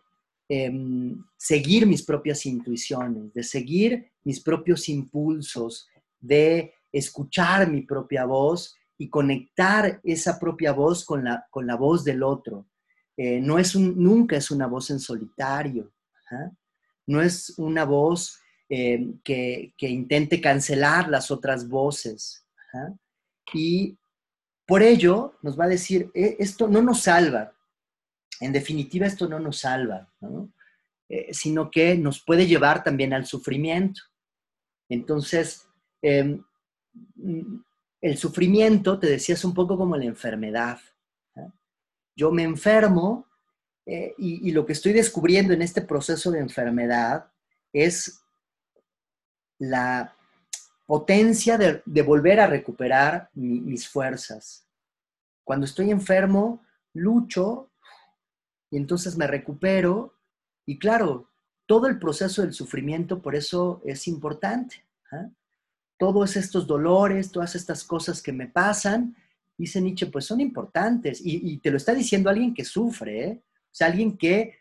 Em, 0.49 1.21
seguir 1.37 1.85
mis 1.85 2.03
propias 2.03 2.45
intuiciones, 2.45 3.33
de 3.33 3.43
seguir 3.43 4.11
mis 4.23 4.41
propios 4.41 4.89
impulsos, 4.89 5.87
de 6.19 6.73
escuchar 6.91 7.69
mi 7.69 7.81
propia 7.81 8.25
voz 8.25 8.75
y 8.97 9.09
conectar 9.09 10.01
esa 10.03 10.39
propia 10.39 10.73
voz 10.73 11.05
con 11.05 11.23
la, 11.23 11.45
con 11.51 11.67
la 11.67 11.75
voz 11.75 12.03
del 12.03 12.23
otro. 12.23 12.67
Eh, 13.15 13.39
no 13.39 13.59
es 13.59 13.75
un, 13.75 14.01
nunca 14.01 14.35
es 14.35 14.51
una 14.51 14.67
voz 14.67 14.89
en 14.89 14.99
solitario, 14.99 15.91
no 17.05 17.21
es 17.21 17.53
una 17.57 17.85
voz 17.85 18.39
em, 18.69 19.19
que, 19.23 19.73
intente 19.79 20.41
cancelar 20.41 21.07
las 21.07 21.31
otras 21.31 21.67
voces. 21.67 22.45
Y 23.53 23.97
por 24.65 24.83
ello 24.83 25.35
nos 25.41 25.57
va 25.57 25.65
a 25.65 25.69
decir, 25.69 26.11
e, 26.13 26.35
esto 26.39 26.67
no 26.67 26.81
nos 26.81 27.03
salva, 27.03 27.53
en 28.39 28.51
definitiva 28.51 29.07
esto 29.07 29.27
no 29.27 29.39
nos 29.39 29.59
salva, 29.59 30.11
eh, 31.09 31.33
sino 31.33 31.71
que 31.71 31.97
nos 31.97 32.23
puede 32.23 32.47
llevar 32.47 32.83
también 32.83 33.13
al 33.13 33.25
sufrimiento. 33.25 34.01
Entonces, 34.89 35.67
em, 36.01 36.43
el 38.01 38.17
sufrimiento, 38.17 38.99
te 38.99 39.07
decía, 39.07 39.35
es 39.35 39.45
un 39.45 39.53
poco 39.53 39.77
como 39.77 39.95
la 39.95 40.05
enfermedad. 40.05 40.79
Yo 42.15 42.31
me 42.31 42.43
enfermo 42.43 43.27
eh, 43.85 44.15
y, 44.17 44.51
lo 44.51 44.65
que 44.65 44.73
estoy 44.73 44.91
descubriendo 44.91 45.53
en 45.53 45.61
este 45.61 45.81
proceso 45.81 46.29
de 46.31 46.39
enfermedad 46.39 47.31
es 47.71 48.21
la 49.59 50.13
potencia 50.85 51.57
de, 51.57 52.01
volver 52.01 52.39
a 52.39 52.47
recuperar 52.47 53.29
mis 53.33 53.87
fuerzas. 53.87 54.67
Cuando 55.45 55.65
estoy 55.65 55.91
enfermo, 55.91 56.65
lucho 56.93 57.71
y 58.69 58.77
entonces 58.77 59.15
me 59.15 59.27
recupero 59.27 60.16
y 60.67 60.77
claro, 60.77 61.29
todo 61.65 61.87
el 61.87 61.97
proceso 61.97 62.41
del 62.41 62.53
sufrimiento 62.53 63.21
por 63.21 63.35
eso 63.35 63.81
es 63.85 64.07
importante. 64.07 64.85
¿ah? 65.11 65.29
Todos 65.97 66.35
estos 66.35 66.67
dolores, 66.67 67.31
todas 67.31 67.55
estas 67.55 67.85
cosas 67.85 68.21
que 68.21 68.33
me 68.33 68.47
pasan, 68.47 69.15
dice 69.57 69.81
Nietzsche, 69.81 70.07
pues 70.07 70.25
son 70.25 70.41
importantes. 70.41 71.21
Y, 71.23 71.57
te 71.59 71.71
lo 71.71 71.77
está 71.77 71.95
diciendo 71.95 72.29
alguien 72.29 72.53
que 72.53 72.65
sufre, 72.65 73.23
¿eh? 73.23 73.43
o 73.43 73.69
sea, 73.71 73.87
alguien 73.87 74.17
que 74.17 74.59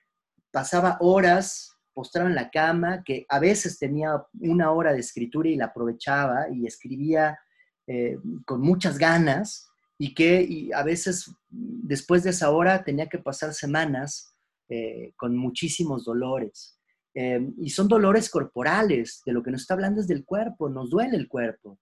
pasaba 0.53 0.97
horas 1.01 1.77
postrado 1.93 2.29
en 2.29 2.37
la 2.37 2.51
cama, 2.51 3.03
que 3.03 3.27
a 3.29 3.41
veces 3.41 3.79
tenía 3.79 4.25
una 4.41 4.71
hora 4.71 4.93
de 4.93 5.01
escritura 5.01 5.49
y 5.49 5.57
la 5.57 5.67
aprovechaba 5.67 6.49
y 6.51 6.67
escribía 6.67 7.39
eh, 7.87 8.19
con 8.45 8.61
muchas 8.61 8.97
ganas, 8.97 9.69
y 9.99 10.15
que 10.15 10.71
a 10.75 10.83
veces 10.83 11.33
después 11.49 12.23
de 12.23 12.31
esa 12.31 12.51
hora 12.51 12.85
tenía 12.85 13.09
que 13.09 13.19
pasar 13.19 13.55
semanas 13.55 14.36
eh, 14.69 15.13
con 15.17 15.37
muchísimos 15.37 16.05
dolores. 16.05 16.79
Em, 17.15 17.55
y 17.59 17.71
son 17.71 17.89
dolores 17.89 18.29
corporales, 18.29 19.23
de 19.25 19.33
lo 19.33 19.43
que 19.43 19.51
nos 19.51 19.63
está 19.63 19.75
hablando 19.75 20.01
es 20.01 20.07
del 20.07 20.25
cuerpo, 20.25 20.69
nos 20.69 20.91
duele 20.91 21.17
el 21.17 21.29
cuerpo. 21.29 21.79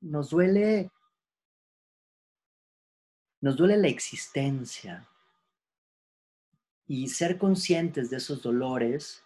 Nos 0.00 0.30
duele, 0.30 0.90
nos 3.40 3.56
duele 3.56 3.76
la 3.76 3.88
existencia. 3.88 5.08
Y 6.88 7.08
ser 7.08 7.38
conscientes 7.38 8.10
de 8.10 8.16
esos 8.16 8.42
dolores, 8.42 9.22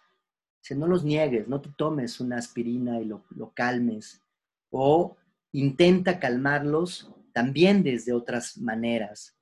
si 0.61 0.75
no 0.75 0.87
los 0.87 1.03
niegues, 1.03 1.47
no 1.47 1.61
te 1.61 1.69
tomes 1.77 2.19
una 2.19 2.37
aspirina 2.37 2.99
y 2.99 3.05
lo 3.05 3.51
calmes, 3.53 4.21
o 4.69 5.17
intenta 5.51 6.19
calmarlos 6.19 7.11
también 7.33 7.83
desde 7.83 8.13
otras 8.13 8.57
maneras. 8.57 9.37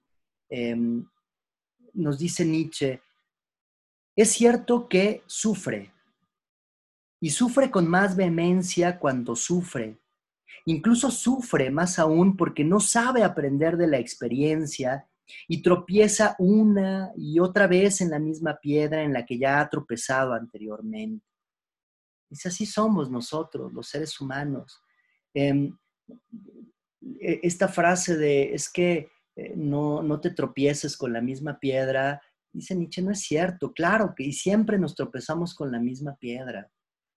Em, 0.49 1.05
nos 1.99 2.17
dice 2.17 2.45
Nietzsche, 2.45 3.01
es 4.15 4.31
cierto 4.31 4.89
que 4.89 5.23
sufre, 5.27 5.93
y 7.21 7.29
sufre 7.29 7.69
con 7.69 7.87
más 7.87 8.15
vehemencia 8.15 8.99
cuando 8.99 9.35
sufre. 9.35 9.99
Incluso 10.65 11.11
sufre 11.11 11.69
más 11.69 11.99
aún 11.99 12.37
porque 12.37 12.63
no 12.63 12.79
sabe 12.79 13.23
aprender 13.23 13.77
de 13.77 13.87
la 13.87 13.99
experiencia 13.99 15.07
y 15.47 15.61
tropieza 15.61 16.35
una 16.39 17.11
y 17.15 17.39
otra 17.39 17.67
vez 17.67 18.01
en 18.01 18.09
la 18.09 18.19
misma 18.19 18.57
piedra 18.59 19.03
en 19.03 19.13
la 19.13 19.25
que 19.25 19.37
ya 19.37 19.59
ha 19.59 19.69
tropezado 19.69 20.33
anteriormente. 20.33 21.25
Es 22.29 22.45
así 22.45 22.65
somos 22.65 23.09
nosotros, 23.09 23.73
los 23.73 23.89
seres 23.89 24.19
humanos. 24.19 24.81
Em, 25.33 25.77
e, 27.01 27.39
esta 27.43 27.67
frase 27.67 28.17
de 28.17 28.53
es 28.53 28.71
que 28.71 29.11
eh, 29.39 29.53
no, 29.55 30.03
no 30.03 30.19
te 30.19 30.31
tropieces 30.31 30.97
con 30.97 31.13
la 31.13 31.21
misma 31.21 31.59
piedra, 31.59 32.21
dice 32.51 32.75
Nietzsche, 32.75 33.01
no 33.01 33.11
es 33.11 33.21
cierto, 33.21 33.71
claro 33.71 34.13
que 34.13 34.23
y 34.23 34.33
siempre 34.33 34.77
nos 34.77 34.95
tropezamos 34.95 35.55
con 35.55 35.71
la 35.71 35.79
misma 35.79 36.17
piedra 36.17 36.69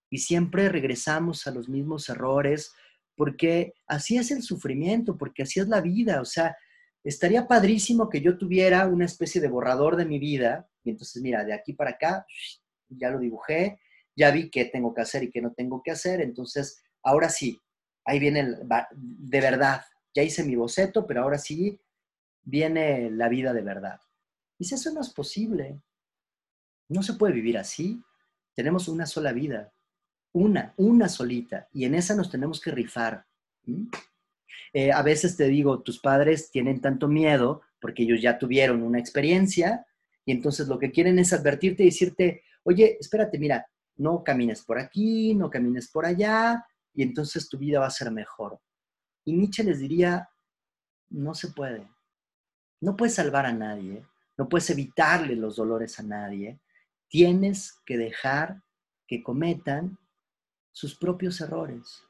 y 0.08 0.18
siempre 0.18 0.68
regresamos 0.68 1.46
a 1.48 1.50
los 1.50 1.68
mismos 1.68 2.08
errores, 2.08 2.72
porque 3.16 3.72
así 3.88 4.18
es 4.18 4.30
el 4.30 4.42
sufrimiento, 4.42 5.18
porque 5.18 5.42
así 5.42 5.58
es 5.58 5.66
la 5.66 5.80
vida, 5.80 6.20
o 6.20 6.24
sea, 6.24 6.56
estaría 7.02 7.48
padrísimo 7.48 8.08
que 8.08 8.20
yo 8.20 8.38
tuviera 8.38 8.86
una 8.86 9.06
especie 9.06 9.40
de 9.40 9.48
borrador 9.48 9.96
de 9.96 10.04
mi 10.04 10.20
vida, 10.20 10.68
y 10.84 10.90
entonces 10.90 11.20
mira, 11.22 11.44
de 11.44 11.54
aquí 11.54 11.72
para 11.72 11.90
acá, 11.90 12.24
ya 12.88 13.10
lo 13.10 13.18
dibujé, 13.18 13.80
ya 14.14 14.30
vi 14.30 14.48
qué 14.48 14.66
tengo 14.66 14.94
que 14.94 15.00
hacer 15.00 15.24
y 15.24 15.30
qué 15.30 15.42
no 15.42 15.52
tengo 15.54 15.82
que 15.82 15.90
hacer, 15.90 16.20
entonces 16.20 16.84
ahora 17.02 17.28
sí, 17.28 17.58
ahí 18.04 18.20
viene 18.20 18.40
el, 18.40 18.56
de 18.92 19.40
verdad, 19.40 19.80
ya 20.14 20.22
hice 20.22 20.44
mi 20.44 20.54
boceto, 20.54 21.06
pero 21.06 21.22
ahora 21.22 21.38
sí 21.38 21.80
viene 22.42 23.10
la 23.10 23.28
vida 23.28 23.52
de 23.52 23.62
verdad. 23.62 24.00
Y 24.58 24.64
si 24.64 24.74
eso 24.74 24.92
no 24.92 25.00
es 25.00 25.10
posible, 25.10 25.80
no 26.88 27.02
se 27.02 27.14
puede 27.14 27.32
vivir 27.32 27.58
así, 27.58 28.02
tenemos 28.54 28.88
una 28.88 29.06
sola 29.06 29.32
vida 29.32 29.72
una, 30.32 30.72
una 30.76 31.08
solita, 31.08 31.68
y 31.72 31.84
en 31.84 31.94
esa 31.94 32.14
nos 32.14 32.30
tenemos 32.30 32.60
que 32.60 32.70
rifar. 32.70 33.26
Eh, 34.72 34.90
a 34.90 35.02
veces 35.02 35.36
te 35.36 35.44
digo, 35.44 35.82
tus 35.82 36.00
padres 36.00 36.50
tienen 36.50 36.80
tanto 36.80 37.06
miedo 37.08 37.62
porque 37.80 38.04
ellos 38.04 38.20
ya 38.22 38.38
tuvieron 38.38 38.82
una 38.82 38.98
experiencia 38.98 39.86
y 40.24 40.32
entonces 40.32 40.68
lo 40.68 40.78
que 40.78 40.90
quieren 40.90 41.18
es 41.18 41.32
advertirte 41.32 41.82
y 41.82 41.86
decirte, 41.86 42.42
oye, 42.62 42.96
espérate, 42.98 43.38
mira, 43.38 43.66
no 43.96 44.24
camines 44.24 44.62
por 44.62 44.78
aquí, 44.78 45.34
no 45.34 45.50
camines 45.50 45.90
por 45.90 46.06
allá, 46.06 46.64
y 46.94 47.02
entonces 47.02 47.48
tu 47.48 47.58
vida 47.58 47.80
va 47.80 47.86
a 47.86 47.90
ser 47.90 48.10
mejor. 48.10 48.60
Y 49.24 49.34
Nietzsche 49.34 49.64
les 49.64 49.80
diría, 49.80 50.28
no 51.10 51.34
se 51.34 51.48
puede. 51.48 51.88
No 52.82 52.96
puedes 52.96 53.14
salvar 53.14 53.46
a 53.46 53.52
nadie, 53.52 54.04
no 54.36 54.48
puedes 54.48 54.68
evitarle 54.70 55.36
los 55.36 55.54
dolores 55.54 56.00
a 56.00 56.02
nadie. 56.02 56.58
Tienes 57.06 57.78
que 57.86 57.96
dejar 57.96 58.60
que 59.06 59.22
cometan 59.22 59.96
sus 60.72 60.96
propios 60.96 61.40
errores. 61.40 62.02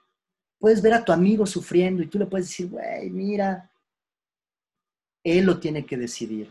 Puedes 0.58 0.80
ver 0.80 0.94
a 0.94 1.04
tu 1.04 1.12
amigo 1.12 1.44
sufriendo 1.44 2.02
y 2.02 2.06
tú 2.06 2.18
le 2.18 2.24
puedes 2.24 2.48
decir, 2.48 2.70
güey, 2.70 3.10
mira, 3.10 3.70
él 5.22 5.44
lo 5.44 5.60
tiene 5.60 5.84
que 5.84 5.98
decidir. 5.98 6.48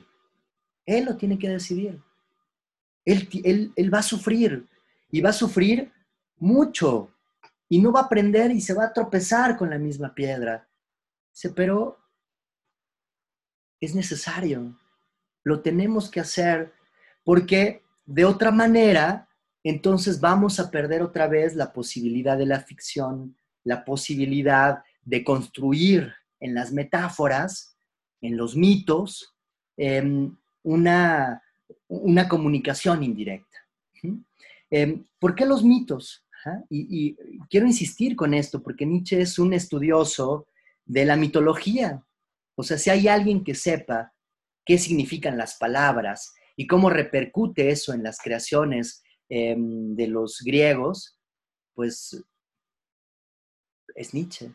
Él 0.85 1.05
lo 1.05 1.17
tiene 1.17 1.39
que 1.39 1.49
decidir. 1.49 1.99
Él, 3.03 3.73
él, 3.75 3.91
va 3.91 3.99
a 3.99 4.03
sufrir 4.03 4.67
y 5.09 5.19
va 5.19 5.31
a 5.31 5.33
sufrir 5.33 5.91
mucho 6.37 7.09
y 7.67 7.81
no 7.81 7.91
va 7.91 8.01
a 8.01 8.03
aprender 8.03 8.51
y 8.51 8.61
se 8.61 8.75
va 8.75 8.85
a 8.85 8.93
tropezar 8.93 9.57
con 9.57 9.71
la 9.71 9.79
misma 9.79 10.13
piedra. 10.13 10.67
Pero 11.55 12.00
es 13.81 13.95
necesario, 13.95 14.77
lo 15.43 15.61
tenemos 15.61 16.09
que 16.09 16.21
hacer 16.21 16.71
porque 17.23 17.83
de 18.05 18.25
otra 18.25 18.51
manera 18.51 19.27
entonces 19.63 20.19
vamos 20.19 20.59
a 20.59 20.71
perder 20.71 21.01
otra 21.01 21.27
vez 21.27 21.55
la 21.55 21.71
posibilidad 21.73 22.37
de 22.37 22.45
la 22.45 22.61
ficción, 22.61 23.35
la 23.63 23.85
posibilidad 23.85 24.83
de 25.03 25.23
construir 25.23 26.13
en 26.39 26.55
las 26.55 26.71
metáforas, 26.71 27.75
en 28.21 28.37
los 28.37 28.55
mitos, 28.55 29.35
em, 29.77 30.35
una, 30.63 31.41
una, 31.87 32.27
comunicación 32.27 33.03
indirecta. 33.03 33.57
Em, 34.69 35.05
¿Por 35.19 35.35
qué 35.35 35.45
los 35.45 35.63
mitos? 35.63 36.25
Y, 36.69 37.15
quiero 37.49 37.67
insistir 37.67 38.15
con 38.15 38.33
esto, 38.33 38.63
porque 38.63 38.85
Nietzsche 38.85 39.21
es 39.21 39.37
un 39.37 39.53
estudioso 39.53 40.47
de 40.85 41.05
la 41.05 41.15
mitología. 41.15 42.03
O 42.61 42.63
sea, 42.63 42.77
si 42.77 42.89
hay 42.89 43.07
alguien 43.07 43.43
que 43.43 43.55
sepa 43.55 44.13
qué 44.65 44.77
significan 44.77 45.37
las 45.37 45.57
palabras 45.57 46.33
y 46.55 46.67
cómo 46.67 46.89
repercute 46.89 47.69
eso 47.69 47.93
en 47.93 48.03
las 48.03 48.19
creaciones 48.19 49.03
Em, 49.33 49.95
de 49.95 50.07
los 50.07 50.41
griegos, 50.43 51.17
pues 51.73 52.21
es 53.95 54.13
Nietzsche. 54.13 54.53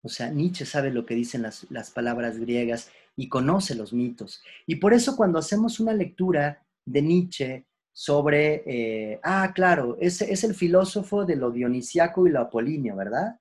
O 0.00 0.08
sea, 0.08 0.30
Nietzsche 0.30 0.64
sabe 0.64 0.92
lo 0.92 1.04
que 1.04 1.16
dicen 1.16 1.42
las, 1.42 1.90
palabras 1.90 2.38
griegas 2.38 2.92
y 3.16 3.28
conoce 3.28 3.74
los 3.74 3.92
mitos. 3.92 4.40
Y 4.64 4.76
por 4.76 4.94
eso 4.94 5.16
cuando 5.16 5.40
hacemos 5.40 5.80
una 5.80 5.92
lectura 5.92 6.64
de 6.84 7.02
Nietzsche 7.02 7.66
sobre, 7.92 8.62
eh, 8.64 9.18
ah, 9.24 9.50
claro, 9.52 9.96
es, 10.00 10.22
es 10.22 10.44
el 10.44 10.54
filósofo 10.54 11.24
de 11.24 11.34
lo 11.34 11.50
dionisiaco 11.50 12.28
y 12.28 12.30
lo 12.30 12.42
apolíneo, 12.42 12.94
¿verdad? 12.94 13.40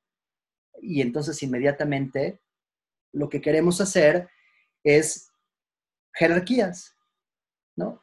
Y 0.82 1.02
entonces 1.02 1.44
inmediatamente 1.44 2.42
lo 3.14 3.30
que 3.30 3.42
queremos 3.42 3.82
hacer 3.82 4.30
es 4.84 5.32
jerarquías. 6.14 6.96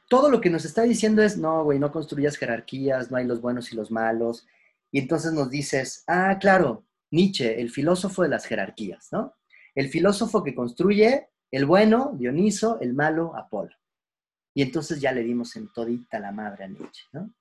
Todo 0.09 0.31
lo 0.31 0.41
que 0.41 0.51
nos 0.51 0.65
está 0.65 0.83
diciendo 0.83 1.23
es, 1.23 1.37
no, 1.37 1.63
güey, 1.65 1.79
no 1.79 1.93
construyas 1.93 2.37
jerarquías, 2.37 3.11
no 3.11 3.17
hay 3.17 3.27
los 3.27 3.41
buenos 3.41 3.73
y 3.73 3.77
los 3.77 3.91
malos. 3.91 4.47
Y 4.91 4.99
entonces 4.99 5.33
nos 5.33 5.51
dices, 5.51 6.05
ah, 6.07 6.37
claro, 6.41 6.85
Nietzsche, 7.11 7.61
el 7.61 7.71
filósofo 7.71 8.23
de 8.23 8.29
las 8.29 8.47
jerarquías, 8.47 9.09
¿no? 9.13 9.35
El 9.75 9.89
filósofo 9.89 10.43
que 10.43 10.55
construye 10.55 11.29
el 11.51 11.67
bueno, 11.67 12.13
Dioniso, 12.15 12.81
el 12.81 12.95
malo, 12.95 13.37
Apolo. 13.37 13.75
Y 14.55 14.63
entonces 14.63 15.01
ya 15.01 15.13
le 15.13 15.23
dimos 15.23 15.55
en 15.57 15.73
todita 15.73 16.19
la 16.19 16.33
madre 16.33 16.65
a 16.65 16.69
Nietzsche, 16.69 17.05
¿no? 17.13 17.33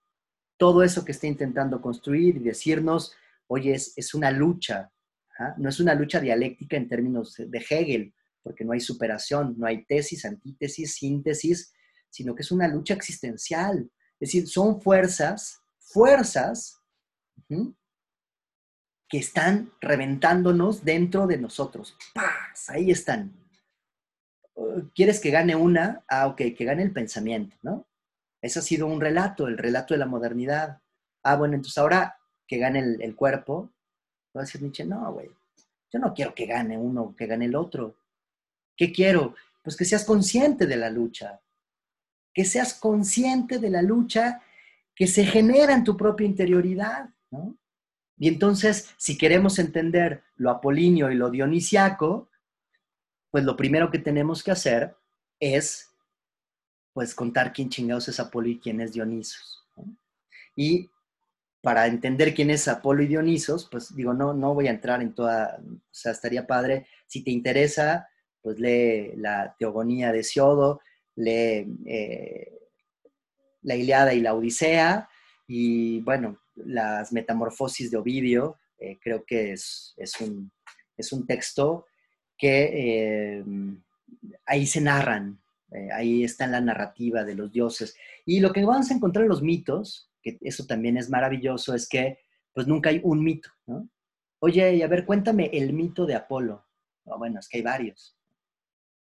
Todo 0.57 0.83
eso 0.83 1.05
que 1.05 1.11
está 1.11 1.27
intentando 1.27 1.81
construir 1.81 2.37
y 2.37 2.39
decirnos, 2.39 3.13
oye, 3.47 3.73
es, 3.73 4.13
una 4.13 4.31
lucha, 4.31 4.91
¿ah? 5.39 5.55
no 5.57 5.69
es 5.69 5.79
una 5.79 5.93
lucha 5.93 6.19
dialéctica 6.19 6.77
en 6.77 6.87
términos 6.87 7.35
de 7.37 7.57
Hegel, 7.69 8.13
porque 8.41 8.63
no 8.63 8.73
hay 8.73 8.79
superación, 8.79 9.55
no 9.57 9.65
hay 9.65 9.85
tesis, 9.85 10.25
antítesis, 10.25 10.95
síntesis, 10.95 11.73
sino 12.09 12.33
que 12.35 12.43
es 12.43 12.51
una 12.51 12.67
lucha 12.67 12.93
existencial. 12.93 13.91
Es 14.19 14.29
decir, 14.29 14.47
son 14.47 14.81
fuerzas, 14.81 15.59
fuerzas 15.79 16.81
que 19.09 19.17
están 19.17 19.71
reventándonos 19.81 20.83
dentro 20.83 21.27
de 21.27 21.37
nosotros. 21.37 21.95
¡Paz! 22.13 22.69
Ahí 22.69 22.91
están. 22.91 23.33
Uh, 24.55 24.89
¿Quieres 24.93 25.19
que 25.19 25.31
gane 25.31 25.55
una? 25.55 26.03
Ah, 26.09 26.27
ok, 26.27 26.37
que 26.57 26.65
gane 26.65 26.83
el 26.83 26.91
pensamiento, 26.91 27.55
¿no? 27.61 27.87
Ese 28.41 28.59
ha 28.59 28.61
sido 28.61 28.87
un 28.87 29.01
relato, 29.01 29.47
el 29.47 29.57
relato 29.57 29.93
de 29.93 29.99
la 29.99 30.05
modernidad. 30.05 30.81
Ah, 31.23 31.35
bueno, 31.35 31.55
entonces 31.55 31.77
ahora 31.77 32.17
que 32.47 32.57
gane 32.57 32.79
el, 32.79 33.15
cuerpo, 33.15 33.73
va 34.37 34.43
a 34.43 34.45
decir 34.45 34.61
Nietzsche, 34.61 34.85
no, 34.85 35.11
güey, 35.11 35.29
yo 35.91 35.99
no 35.99 36.13
quiero 36.13 36.33
que 36.33 36.45
gane 36.45 36.77
uno, 36.77 37.15
que 37.15 37.27
gane 37.27 37.45
el 37.45 37.55
otro. 37.55 37.95
¿Qué 38.75 38.91
quiero? 38.91 39.35
Pues 39.63 39.75
que 39.75 39.85
seas 39.85 40.05
consciente 40.05 40.65
de 40.65 40.77
la 40.77 40.89
lucha, 40.89 41.41
que 42.33 42.45
seas 42.45 42.73
consciente 42.73 43.59
de 43.59 43.69
la 43.69 43.81
lucha 43.81 44.41
que 44.95 45.07
se 45.07 45.25
genera 45.25 45.73
en 45.73 45.83
tu 45.83 45.95
propia 45.95 46.25
interioridad, 46.25 47.09
¿no? 47.29 47.57
Y 48.17 48.27
entonces, 48.27 48.93
si 48.97 49.15
queremos 49.15 49.59
entender 49.59 50.23
lo 50.37 50.49
apolíneo 50.49 51.11
y 51.11 51.15
lo 51.15 51.29
dionisiaco, 51.29 52.29
pues 53.29 53.43
lo 53.43 53.55
primero 53.55 53.91
que 53.91 53.99
tenemos 53.99 54.43
que 54.43 54.51
hacer 54.51 54.95
es, 55.39 55.91
pues, 56.93 57.13
contar 57.13 57.53
quién 57.53 57.69
chingados 57.69 58.07
es 58.07 58.19
Apolo 58.19 58.47
y 58.47 58.59
quién 58.59 58.81
es 58.81 58.93
Dionisos. 58.93 59.67
Y 60.55 60.89
para 61.61 61.87
entender 61.87 62.33
quién 62.33 62.49
es 62.49 62.67
Apolo 62.67 63.03
y 63.03 63.07
Dionisos, 63.07 63.67
pues 63.69 63.95
digo, 63.95 64.13
no, 64.13 64.33
no 64.33 64.53
voy 64.53 64.67
a 64.67 64.71
entrar 64.71 65.01
en 65.01 65.13
toda, 65.13 65.59
o 65.61 65.79
sea, 65.91 66.11
estaría 66.11 66.47
padre, 66.47 66.87
si 67.07 67.23
te 67.23 67.31
interesa, 67.31 68.07
pues 68.41 68.59
lee 68.59 69.11
la 69.15 69.55
Teogonía 69.57 70.11
de 70.11 70.23
Siodo, 70.23 70.81
lee 71.15 71.67
eh, 71.85 72.53
la 73.63 73.75
Iliada 73.75 74.13
y 74.13 74.21
la 74.21 74.33
Odisea, 74.33 75.09
y 75.47 76.01
bueno, 76.01 76.39
las 76.55 77.11
Metamorfosis 77.11 77.91
de 77.91 77.97
Ovidio, 77.97 78.57
eh, 78.77 78.97
creo 79.01 79.25
que 79.25 79.53
es, 79.53 79.95
un, 80.19 80.51
es, 80.95 81.11
un, 81.11 81.25
texto 81.25 81.87
que 82.37 83.39
eh, 83.39 83.43
ahí 84.45 84.67
se 84.67 84.81
narran, 84.81 85.41
ahí 85.93 86.23
está 86.23 86.47
la 86.47 86.61
narrativa 86.61 87.23
de 87.23 87.35
los 87.35 87.51
dioses. 87.51 87.97
Y 88.25 88.39
lo 88.39 88.53
que 88.53 88.63
vamos 88.63 88.89
a 88.89 88.93
encontrar 88.93 89.23
en 89.23 89.29
los 89.29 89.41
mitos, 89.41 90.09
eso 90.41 90.65
también 90.65 90.97
es 90.97 91.09
maravilloso, 91.09 91.73
es 91.73 91.87
que 91.87 92.19
pues 92.53 92.67
nunca 92.67 92.89
hay 92.89 92.99
un 93.03 93.23
mito, 93.23 93.49
¿no? 93.65 93.89
Oye, 94.39 94.83
a 94.83 94.87
ver, 94.87 95.05
cuéntame 95.05 95.49
el 95.53 95.73
mito 95.73 96.05
de 96.05 96.15
Apolo, 96.15 96.67
bueno, 97.15 97.39
es 97.39 97.47
que 97.47 97.57
hay 97.57 97.63
varios. 97.63 98.15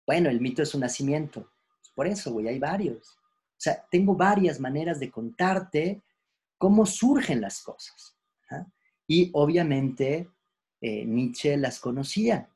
Bueno, 0.06 0.30
el 0.30 0.40
mito 0.40 0.62
es 0.62 0.74
un 0.74 0.82
nacimiento. 0.82 1.42
Pues 1.80 1.92
por 1.94 2.06
eso, 2.06 2.32
güey, 2.32 2.48
hay 2.48 2.58
varios. 2.58 3.16
O 3.16 3.62
sea, 3.62 3.84
tengo 3.90 4.14
varias 4.14 4.60
maneras 4.60 5.00
de 5.00 5.10
contarte 5.10 6.02
cómo 6.56 6.86
surgen 6.86 7.40
las 7.40 7.62
cosas. 7.62 8.16
Y 9.06 9.30
obviamente 9.32 10.30
eh, 10.80 11.04
Nietzsche 11.04 11.56
las 11.56 11.80
conocía. 11.80 12.48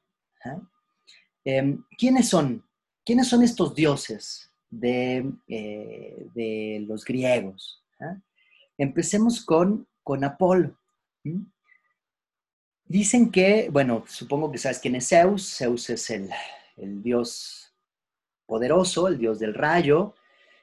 Em, 1.44 1.84
¿Quiénes 1.98 2.28
son? 2.28 2.64
¿Quiénes 3.04 3.28
son 3.28 3.42
estos 3.42 3.74
dioses 3.74 4.50
de, 4.70 5.30
eh, 5.48 6.84
los 6.86 7.04
griegos? 7.04 7.82
Empecemos 8.78 9.44
con, 9.44 9.86
con 10.02 10.24
Apolo. 10.24 10.78
Dicen 12.84 13.30
que, 13.30 13.68
bueno, 13.70 14.04
supongo 14.08 14.50
que 14.50 14.58
sabes 14.58 14.78
quién 14.78 14.96
es 14.96 15.08
Zeus. 15.08 15.56
Zeus 15.56 15.90
es 15.90 16.10
el, 16.10 16.30
el 16.76 17.02
dios 17.02 17.74
poderoso, 18.46 19.08
el 19.08 19.18
dios 19.18 19.38
del 19.38 19.54
rayo. 19.54 20.14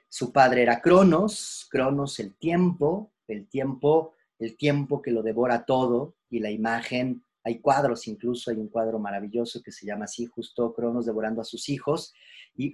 Su 0.07 0.31
padre 0.31 0.63
era 0.63 0.81
Cronos, 0.81 1.67
Cronos 1.69 2.19
el 2.19 2.35
tiempo, 2.35 3.11
el 3.27 3.47
tiempo, 3.47 4.13
el 4.39 4.57
tiempo 4.57 5.01
que 5.01 5.11
lo 5.11 5.23
devora 5.23 5.65
todo 5.65 6.15
y 6.29 6.39
la 6.39 6.51
imagen, 6.51 7.23
hay 7.43 7.59
cuadros 7.59 8.07
incluso, 8.07 8.51
hay 8.51 8.57
un 8.57 8.67
cuadro 8.67 8.99
maravilloso 8.99 9.61
que 9.63 9.71
se 9.71 9.85
llama 9.85 10.05
así, 10.05 10.25
justo 10.25 10.73
Cronos 10.73 11.05
devorando 11.05 11.41
a 11.41 11.45
sus 11.45 11.69
hijos 11.69 12.13
y 12.55 12.73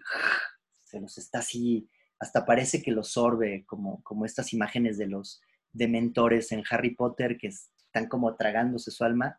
se 0.82 1.00
los 1.00 1.18
está 1.18 1.40
así, 1.40 1.88
hasta 2.20 2.46
parece 2.46 2.82
que 2.82 2.92
los 2.92 3.10
sorbe, 3.10 3.64
como, 3.66 4.02
como 4.04 4.26
estas 4.26 4.54
imágenes 4.54 4.98
de 4.98 5.08
los 5.08 5.42
dementores 5.72 6.52
en 6.52 6.64
Harry 6.70 6.96
Potter 6.96 7.38
que 7.38 7.48
están 7.48 8.08
como 8.08 8.36
tragándose 8.36 8.92
su 8.92 9.04
alma, 9.04 9.38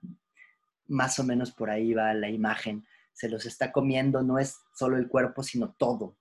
más 0.86 1.18
o 1.18 1.24
menos 1.24 1.52
por 1.52 1.70
ahí 1.70 1.92
va 1.92 2.14
la 2.14 2.30
imagen 2.30 2.84
se 3.18 3.28
los 3.28 3.46
está 3.46 3.72
comiendo, 3.72 4.22
no 4.22 4.38
es 4.38 4.60
solo 4.72 4.96
el 4.96 5.08
cuerpo, 5.08 5.42
sino 5.42 5.74
todo. 5.76 6.16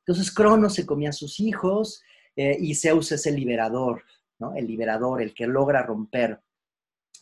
Entonces 0.00 0.34
Cronos 0.34 0.74
se 0.74 0.84
comía 0.84 1.10
a 1.10 1.12
sus 1.12 1.38
hijos 1.38 2.02
eh, 2.34 2.56
y 2.58 2.74
Zeus 2.74 3.12
es 3.12 3.24
el 3.26 3.36
liberador, 3.36 4.02
¿no? 4.40 4.56
el 4.56 4.66
liberador, 4.66 5.22
el 5.22 5.32
que 5.32 5.46
logra 5.46 5.84
romper 5.84 6.40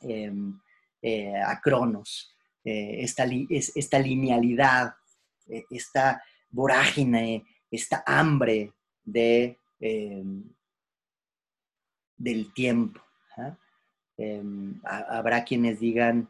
em, 0.01 0.59
eh, 1.03 1.37
a 1.37 1.61
Cronos, 1.61 2.35
eh, 2.65 3.03
esta, 3.03 3.27
esta, 3.51 3.99
linealidad, 3.99 4.95
esta 5.69 6.23
vorágine, 6.49 7.45
esta 7.71 8.03
hambre 8.07 8.73
de, 9.05 9.59
em, 9.81 10.45
del 12.17 12.53
tiempo. 12.53 13.01
¿ah? 13.37 13.57
Em, 14.17 14.81
habrá 14.85 15.45
quienes 15.45 15.81
digan, 15.81 16.29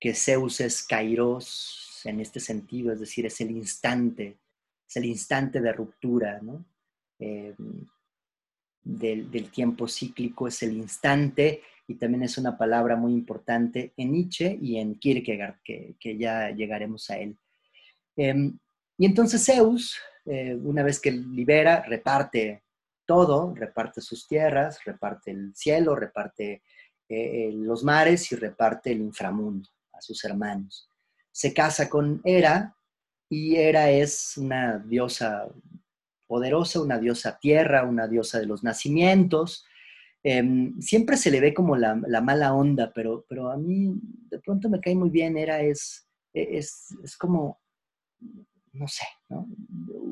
que 0.00 0.14
Zeus 0.14 0.60
es 0.60 0.82
Kairos 0.82 2.02
en 2.04 2.20
este 2.20 2.40
sentido, 2.40 2.92
es 2.92 3.00
decir, 3.00 3.26
es 3.26 3.40
el 3.40 3.50
instante, 3.50 4.38
es 4.88 4.96
el 4.96 5.04
instante 5.04 5.60
de 5.60 5.72
ruptura, 5.72 6.40
¿no? 6.40 6.64
Eh, 7.18 7.54
del, 8.82 9.50
tiempo 9.50 9.88
cíclico, 9.88 10.48
es 10.48 10.62
el 10.62 10.74
instante 10.74 11.62
y 11.86 11.96
también 11.96 12.22
es 12.22 12.38
una 12.38 12.56
palabra 12.56 12.96
muy 12.96 13.12
importante 13.12 13.92
en 13.96 14.12
Nietzsche 14.12 14.56
y 14.60 14.78
en 14.78 14.94
Kierkegaard, 14.94 15.56
que, 15.62 15.96
ya 16.18 16.50
llegaremos 16.50 17.10
a 17.10 17.18
él. 17.18 17.36
Em, 18.16 18.58
y 18.96 19.06
entonces 19.06 19.44
Zeus, 19.44 19.98
eh, 20.30 20.54
una 20.54 20.82
vez 20.82 21.00
que 21.00 21.10
libera, 21.10 21.82
reparte 21.86 22.62
todo, 23.06 23.54
reparte 23.54 24.02
sus 24.02 24.28
tierras, 24.28 24.84
reparte 24.84 25.30
el 25.30 25.54
cielo, 25.54 25.96
reparte 25.96 26.62
eh, 27.08 27.50
los 27.54 27.82
mares 27.82 28.30
y 28.32 28.36
reparte 28.36 28.92
el 28.92 29.00
inframundo 29.00 29.68
a 29.94 30.02
sus 30.02 30.22
hermanos. 30.24 30.90
Se 31.32 31.54
casa 31.54 31.88
con 31.88 32.20
Hera 32.24 32.76
y 33.30 33.56
Hera 33.56 33.90
es 33.90 34.36
una 34.36 34.78
diosa 34.78 35.48
poderosa, 36.26 36.82
una 36.82 36.98
diosa 36.98 37.38
tierra, 37.38 37.84
una 37.84 38.06
diosa 38.06 38.38
de 38.38 38.46
los 38.46 38.62
nacimientos. 38.62 39.64
Em, 40.22 40.78
siempre 40.80 41.16
se 41.16 41.30
le 41.30 41.40
ve 41.40 41.54
como 41.54 41.76
la, 41.76 41.94
mala 41.94 42.52
onda, 42.52 42.92
pero, 42.94 43.24
pero, 43.26 43.50
a 43.50 43.56
mí 43.56 43.94
de 44.28 44.38
pronto 44.40 44.68
me 44.68 44.80
cae 44.80 44.94
muy 44.94 45.08
bien. 45.08 45.38
Hera 45.38 45.62
es, 45.62 46.06
es, 46.34 46.94
es 47.02 47.16
como, 47.16 47.58
no 48.78 48.88
sé, 48.88 49.06
¿no? 49.28 49.46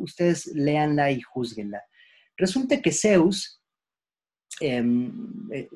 ustedes 0.00 0.46
léanla 0.46 1.10
y 1.10 1.20
juzguenla. 1.20 1.82
Resulta 2.36 2.80
que 2.80 2.92
Zeus, 2.92 3.60
em, 4.60 5.12
eh, 5.52 5.68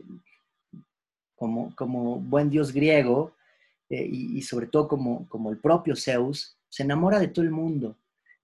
como, 1.35 1.75
como 1.75 2.21
buen 2.21 2.51
dios 2.51 2.73
griego, 2.73 3.35
eh, 3.89 4.09
y, 4.11 4.43
sobre 4.43 4.69
todo 4.69 4.87
como, 4.87 5.29
como 5.29 5.51
el 5.51 5.59
propio 5.59 5.97
Zeus, 5.97 6.57
se 6.69 6.85
enamora 6.85 7.19
de 7.19 7.29
todo 7.29 7.45
el 7.45 7.51
mundo. 7.51 7.97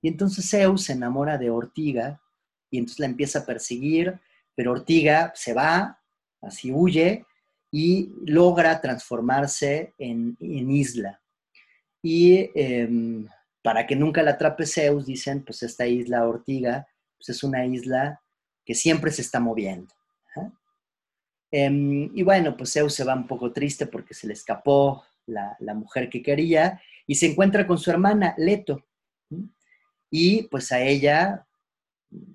Y 0.02 0.08
entonces 0.08 0.50
Zeus 0.50 0.84
se 0.84 0.92
enamora 0.92 1.38
de 1.38 1.50
Ortiga 1.50 2.20
y 2.70 2.78
entonces 2.78 2.98
la 2.98 3.06
empieza 3.06 3.40
a 3.40 3.46
perseguir, 3.46 4.18
pero 4.56 4.72
Ortiga 4.72 5.32
se 5.36 5.54
va, 5.54 6.00
así 6.42 6.72
huye 6.72 7.24
y 7.70 8.10
logra 8.24 8.80
transformarse 8.80 9.94
en, 9.98 10.36
isla. 10.40 11.20
Y 12.02 12.50
em, 12.54 13.28
para 13.66 13.84
que 13.84 13.96
nunca 13.96 14.22
la 14.22 14.30
atrape 14.30 14.64
Zeus, 14.64 15.06
dicen, 15.06 15.42
pues 15.42 15.60
esta 15.64 15.88
isla 15.88 16.28
Ortiga 16.28 16.86
pues 17.16 17.30
es 17.30 17.42
una 17.42 17.66
isla 17.66 18.22
que 18.64 18.76
siempre 18.76 19.10
se 19.10 19.22
está 19.22 19.40
moviendo. 19.40 19.92
Em, 21.50 22.08
y 22.14 22.22
bueno, 22.22 22.56
pues 22.56 22.72
Zeus 22.72 22.94
se 22.94 23.02
va 23.02 23.16
un 23.16 23.26
poco 23.26 23.50
triste 23.50 23.88
porque 23.88 24.14
se 24.14 24.28
le 24.28 24.34
escapó 24.34 25.02
la, 25.26 25.74
mujer 25.74 26.08
que 26.08 26.22
quería, 26.22 26.80
y 27.08 27.16
se 27.16 27.26
encuentra 27.26 27.66
con 27.66 27.76
su 27.76 27.90
hermana, 27.90 28.36
Leto. 28.38 28.84
Y 30.12 30.44
pues 30.44 30.70
a 30.70 30.80
ella, 30.80 31.44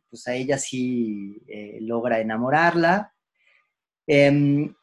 pues 0.09 0.27
a 0.27 0.34
ella 0.34 0.57
sí 0.57 1.41
eh, 1.47 1.77
logra 1.79 2.19
enamorarla. 2.19 3.13
Em, 4.05 4.75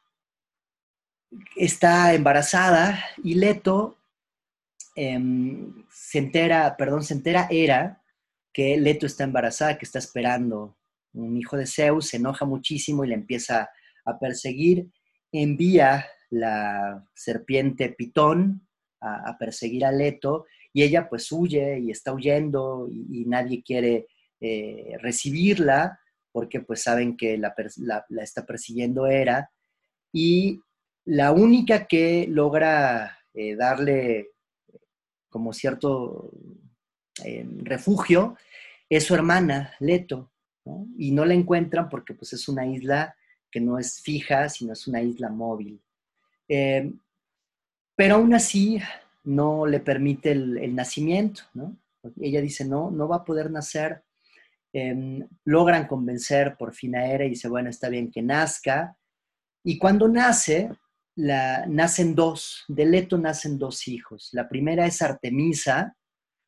está 1.57 2.15
embarazada 2.15 3.05
y 3.23 3.35
Leto 3.35 3.98
em, 4.99 5.85
se 5.91 6.19
entera, 6.19 6.77
perdón, 6.77 7.03
se 7.03 7.15
entera 7.15 7.47
era 7.51 8.03
que 8.53 8.77
Leto 8.77 9.07
está 9.07 9.25
embarazada, 9.25 9.79
que 9.79 9.85
está 9.85 9.99
esperando. 9.99 10.77
Un 11.13 11.37
hijo 11.37 11.57
de 11.57 11.67
Zeus, 11.67 12.09
se 12.09 12.17
enoja 12.17 12.45
muchísimo 12.45 13.05
y 13.05 13.09
le 13.09 13.15
empieza 13.15 13.71
a 14.05 14.19
perseguir, 14.19 14.91
envía 15.33 16.07
la 16.31 17.07
serpiente 17.15 17.91
Pitón 17.91 18.67
a, 19.01 19.37
perseguir 19.39 19.85
a 19.85 19.93
Leto 19.93 20.47
y 20.73 20.83
ella 20.83 21.09
pues 21.09 21.31
huye 21.31 21.79
y 21.79 21.91
está 21.91 22.13
huyendo 22.13 22.89
y, 22.91 23.25
nadie 23.27 23.63
quiere 23.63 24.09
eh, 24.41 24.97
recibirla 25.01 26.01
porque 26.33 26.61
pues 26.61 26.83
saben 26.83 27.17
que 27.17 27.39
la, 27.39 27.55
está 28.23 28.45
persiguiendo 28.45 29.07
Hera. 29.07 29.51
Y 30.13 30.61
la 31.05 31.33
única 31.33 31.87
que 31.87 32.27
logra 32.29 33.19
eh, 33.35 33.55
darle 33.57 34.31
como 35.39 35.53
cierto 35.53 36.33
eh, 37.25 37.47
refugio 37.63 38.37
es 38.89 39.05
su 39.05 39.15
hermana 39.15 39.73
Leto 39.79 40.33
y 40.99 41.13
no 41.13 41.25
la 41.25 41.35
encuentran 41.35 41.89
porque 41.89 42.13
pues 42.13 42.33
es 42.33 42.49
una 42.49 42.67
isla 42.67 43.15
que 43.53 43.61
no 43.61 43.79
es 43.79 44.01
fija 44.01 44.49
sino 44.49 44.73
es 44.73 44.89
una 44.89 45.01
isla 45.01 45.29
móvil 45.29 45.81
eh, 46.49 46.91
pero 47.95 48.17
aún 48.17 48.35
así 48.35 48.81
no 49.25 49.67
le 49.67 49.81
permite 49.81 50.33
el, 50.33 50.75
nacimiento, 50.75 51.43
¿no? 51.55 51.77
Ella 52.21 52.41
dice, 52.41 52.65
no, 52.65 52.91
no 52.91 53.07
va 53.07 53.17
a 53.17 53.25
poder 53.25 53.51
nacer. 53.51 54.03
Em, 54.73 55.27
logran 55.45 55.87
convencer 55.87 56.57
por 56.57 56.73
fin 56.73 56.97
a 56.97 57.07
Hera 57.07 57.25
y 57.25 57.31
dice, 57.31 57.49
bueno, 57.49 57.69
está 57.69 57.89
bien 57.89 58.11
que 58.11 58.23
nazca. 58.23 58.97
Y 59.65 59.79
cuando 59.79 60.09
nace, 60.09 60.71
la, 61.19 61.67
nacen 61.67 62.15
dos, 62.15 62.65
de 62.69 62.87
Leto 62.87 63.19
nacen 63.19 63.59
dos 63.59 63.87
hijos. 63.89 64.31
La 64.33 64.49
primera 64.49 64.87
es 64.87 65.03
Artemisa, 65.03 65.95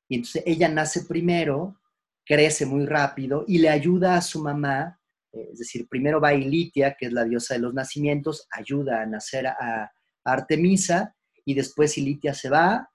y 0.09 0.17
entonces 0.17 0.43
ella 0.47 0.69
nace 0.69 1.05
primero, 1.05 1.81
crece 2.25 2.67
muy 2.67 2.87
rápido 2.87 3.45
y 3.47 3.59
le 3.59 3.69
ayuda 3.69 4.17
a 4.17 4.23
su 4.23 4.43
mamá 4.43 5.01
es 5.33 5.59
decir, 5.59 5.89
primero 5.89 6.21
va 6.21 6.35
Ilitia, 6.35 6.97
que 6.99 7.07
es 7.07 7.13
la 7.13 7.25
diosa 7.25 7.55
de 7.55 7.61
los 7.61 7.75
nacimientos, 7.75 8.47
ayuda 8.51 9.03
a 9.03 9.07
nacer 9.07 9.47
a, 9.47 9.91
Artemisa, 10.23 11.17
y 11.47 11.55
después 11.55 11.97
Ilitia 11.97 12.35
se 12.35 12.51
va, 12.51 12.91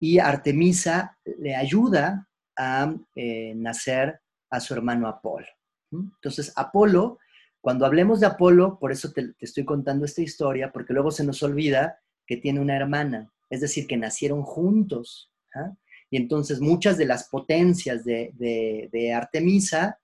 y 0.00 0.18
Artemisa 0.18 1.18
le 1.38 1.54
ayuda 1.54 2.26
a 2.56 2.94
eh, 3.14 3.52
nacer 3.54 4.18
a 4.48 4.60
su 4.60 4.72
hermano 4.72 5.06
Apolo. 5.06 5.46
Entonces, 5.92 6.54
Apolo, 6.56 7.18
cuando 7.60 7.86
hablemos 7.86 8.20
de 8.20 8.26
Apolo, 8.26 8.78
por 8.78 8.92
eso 8.92 9.12
te, 9.12 9.34
estoy 9.38 9.64
contando 9.64 10.04
esta 10.04 10.22
historia, 10.22 10.72
porque 10.72 10.92
luego 10.92 11.10
se 11.10 11.24
nos 11.24 11.42
olvida 11.42 12.00
que 12.26 12.36
tiene 12.36 12.60
una 12.60 12.76
hermana, 12.76 13.32
es 13.50 13.60
decir, 13.60 13.86
que 13.86 13.96
nacieron 13.96 14.42
juntos. 14.42 15.30
¿ah? 15.54 15.74
Y 16.10 16.16
entonces 16.16 16.60
muchas 16.60 16.96
de 16.98 17.06
las 17.06 17.28
potencias 17.28 18.04
de, 18.04 19.12
Artemisa 19.14 19.98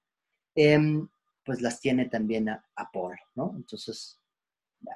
em, 0.54 1.08
pues 1.44 1.60
las 1.62 1.80
tiene 1.80 2.06
también 2.06 2.48
Apolo, 2.74 3.16
¿no? 3.34 3.54
Entonces 3.56 4.20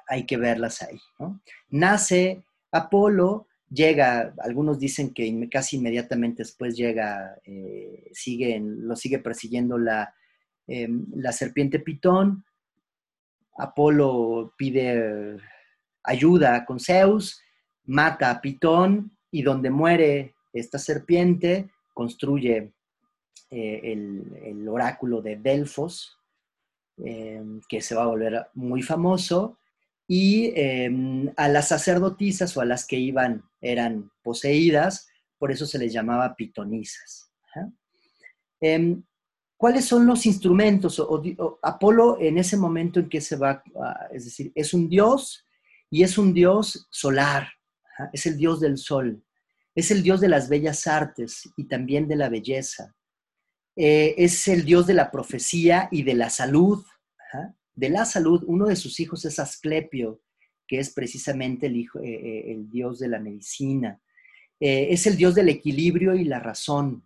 hay 0.07 0.25
que 0.25 0.37
verlas 0.37 0.81
ahí, 0.81 0.99
¿no? 1.19 1.41
Nace 1.69 2.43
Apolo 2.71 3.47
llega, 3.69 4.33
algunos 4.39 4.79
dicen 4.79 5.13
que 5.13 5.49
casi 5.49 5.77
inmediatamente 5.77 6.43
después 6.43 6.75
llega, 6.75 7.37
eh, 7.45 8.09
sigue, 8.13 8.59
lo 8.61 8.95
sigue 8.95 9.19
persiguiendo 9.19 9.77
la, 9.77 10.13
em, 10.67 11.05
la 11.15 11.31
serpiente 11.31 11.79
Pitón. 11.79 12.45
Apolo 13.61 14.53
pide 14.57 15.37
ayuda 16.03 16.65
con 16.65 16.79
Zeus, 16.79 17.39
mata 17.85 18.31
a 18.31 18.41
Pitón 18.41 19.15
y 19.29 19.43
donde 19.43 19.69
muere 19.69 20.33
esta 20.51 20.79
serpiente 20.79 21.69
construye 21.93 22.73
eh, 23.51 23.81
el, 23.83 24.67
oráculo 24.67 25.21
de 25.21 25.35
Delfos, 25.35 26.17
em, 26.97 27.61
que 27.69 27.81
se 27.81 27.93
va 27.93 28.03
a 28.03 28.07
volver 28.07 28.47
muy 28.55 28.81
famoso, 28.81 29.59
y 30.07 30.51
em, 30.55 31.31
a 31.37 31.47
las 31.47 31.67
sacerdotisas 31.67 32.57
o 32.57 32.61
a 32.61 32.65
las 32.65 32.87
que 32.87 32.97
iban 32.97 33.43
eran 33.61 34.09
poseídas, 34.23 35.07
por 35.37 35.51
eso 35.51 35.67
se 35.67 35.77
les 35.77 35.93
llamaba 35.93 36.35
pitonisas. 36.35 37.31
¿Cuáles 39.61 39.85
son 39.85 40.07
los 40.07 40.25
instrumentos? 40.25 40.99
Apolo 41.61 42.17
en 42.19 42.39
ese 42.39 42.57
momento 42.57 42.99
en 42.99 43.07
que 43.07 43.21
se 43.21 43.35
va, 43.35 43.63
es 44.11 44.25
decir, 44.25 44.51
es 44.55 44.73
un 44.73 44.89
dios 44.89 45.45
y 45.87 46.01
es 46.01 46.17
un 46.17 46.33
dios 46.33 46.87
solar, 46.89 47.47
es 48.11 48.25
el 48.25 48.37
dios 48.37 48.59
del 48.59 48.79
sol, 48.79 49.23
es 49.75 49.91
el 49.91 50.01
dios 50.01 50.19
de 50.19 50.29
las 50.29 50.49
bellas 50.49 50.87
artes 50.87 51.47
y 51.55 51.65
también 51.65 52.07
de 52.07 52.15
la 52.15 52.27
belleza, 52.27 52.95
eh, 53.75 54.15
es 54.17 54.47
el 54.47 54.65
dios 54.65 54.87
de 54.87 54.95
la 54.95 55.11
profecía 55.11 55.89
y 55.91 56.01
de 56.01 56.15
la 56.15 56.31
salud, 56.31 56.83
de 57.75 57.89
la 57.89 58.05
salud, 58.05 58.43
uno 58.47 58.65
de 58.65 58.75
sus 58.75 58.99
hijos 58.99 59.25
es 59.25 59.37
Asclepio, 59.37 60.23
que 60.67 60.79
es 60.79 60.91
precisamente 60.91 61.67
el, 61.67 61.75
hijo, 61.75 61.99
eh, 61.99 62.09
eh, 62.09 62.51
el 62.53 62.67
dios 62.67 62.97
de 62.97 63.09
la 63.09 63.19
medicina. 63.19 64.01
Es 64.59 65.05
el 65.05 65.17
dios 65.17 65.35
del 65.35 65.49
equilibrio 65.49 66.15
y 66.15 66.23
la 66.23 66.39
razón. 66.39 67.03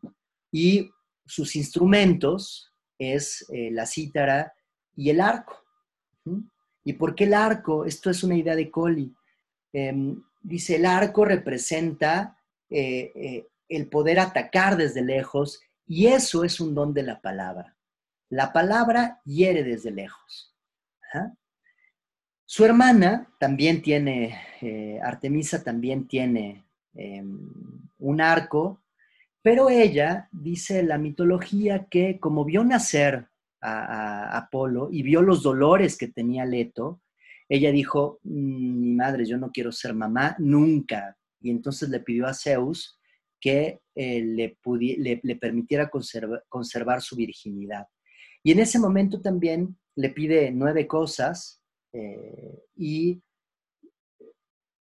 Y 0.53 0.89
sus 1.25 1.55
instrumentos 1.55 2.71
es 2.97 3.45
la 3.49 3.85
cítara 3.85 4.53
y 4.95 5.09
el 5.09 5.19
arco. 5.19 5.63
¿Y 6.83 6.93
por 6.93 7.15
qué 7.15 7.25
el 7.25 7.33
arco? 7.33 7.85
Esto 7.85 8.09
es 8.09 8.23
una 8.23 8.35
idea 8.35 8.55
de 8.55 8.71
Colli. 8.71 9.13
Em, 9.73 10.23
dice, 10.41 10.77
el 10.77 10.85
arco 10.85 11.25
representa 11.25 12.37
el 12.69 13.89
poder 13.89 14.19
atacar 14.19 14.77
desde 14.77 15.01
lejos 15.01 15.61
y 15.87 16.07
eso 16.07 16.43
es 16.43 16.59
un 16.59 16.73
don 16.73 16.93
de 16.93 17.03
la 17.03 17.21
palabra. 17.21 17.75
La 18.29 18.51
palabra 18.51 19.21
hiere 19.25 19.63
desde 19.63 19.91
lejos. 19.91 20.55
Su 22.45 22.65
hermana 22.65 23.33
también 23.39 23.81
tiene, 23.81 24.39
eh, 24.61 24.99
Artemisa 25.01 25.63
también 25.63 26.07
tiene 26.07 26.65
em, 26.93 27.51
un 27.99 28.21
arco, 28.21 28.81
pero 29.45 29.69
ella 29.69 30.27
dice 30.31 30.81
la 30.81 30.97
mitología 30.97 31.85
que 31.85 32.19
como 32.19 32.43
vio 32.45 32.63
nacer 32.63 33.27
a, 33.61 34.35
Apolo 34.35 34.89
y 34.91 35.03
vio 35.03 35.21
los 35.21 35.43
dolores 35.43 35.99
que 35.99 36.07
tenía 36.07 36.45
Leto, 36.45 37.03
ella 37.47 37.71
dijo, 37.71 38.19
mm, 38.23 38.79
mi 38.81 38.95
madre, 38.95 39.23
yo 39.23 39.37
no 39.37 39.51
quiero 39.51 39.71
ser 39.71 39.93
mamá 39.93 40.35
nunca. 40.39 41.15
Y 41.39 41.51
entonces 41.51 41.89
le 41.89 41.99
pidió 41.99 42.25
a 42.25 42.33
Zeus 42.33 42.99
que 43.39 43.81
eh, 43.93 44.23
le, 44.23 45.35
permitiera 45.35 45.91
conservar 46.49 47.01
su 47.03 47.15
virginidad. 47.15 47.85
Y 48.41 48.51
en 48.51 48.57
ese 48.57 48.79
momento 48.79 49.21
también 49.21 49.77
le 49.95 50.09
pide 50.09 50.49
nueve 50.49 50.87
cosas 50.87 51.61
eh, 51.93 52.63
y 52.75 53.21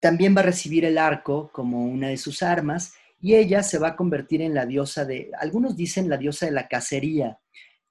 también 0.01 0.35
va 0.35 0.41
a 0.41 0.51
recibir 0.51 0.83
el 0.83 0.97
arco 0.97 1.49
como 1.53 1.85
una 1.85 2.09
de 2.09 2.17
sus 2.17 2.43
armas 2.43 2.93
y 3.21 3.35
ella 3.35 3.63
se 3.63 3.79
va 3.79 3.89
a 3.89 3.95
convertir 3.95 4.41
en 4.41 4.53
la 4.53 4.65
diosa 4.65 5.05
de, 5.05 5.31
algunos 5.39 5.75
dicen 5.75 6.09
la 6.09 6.17
diosa 6.17 6.45
de 6.45 6.53
la 6.53 6.67
cacería, 6.67 7.39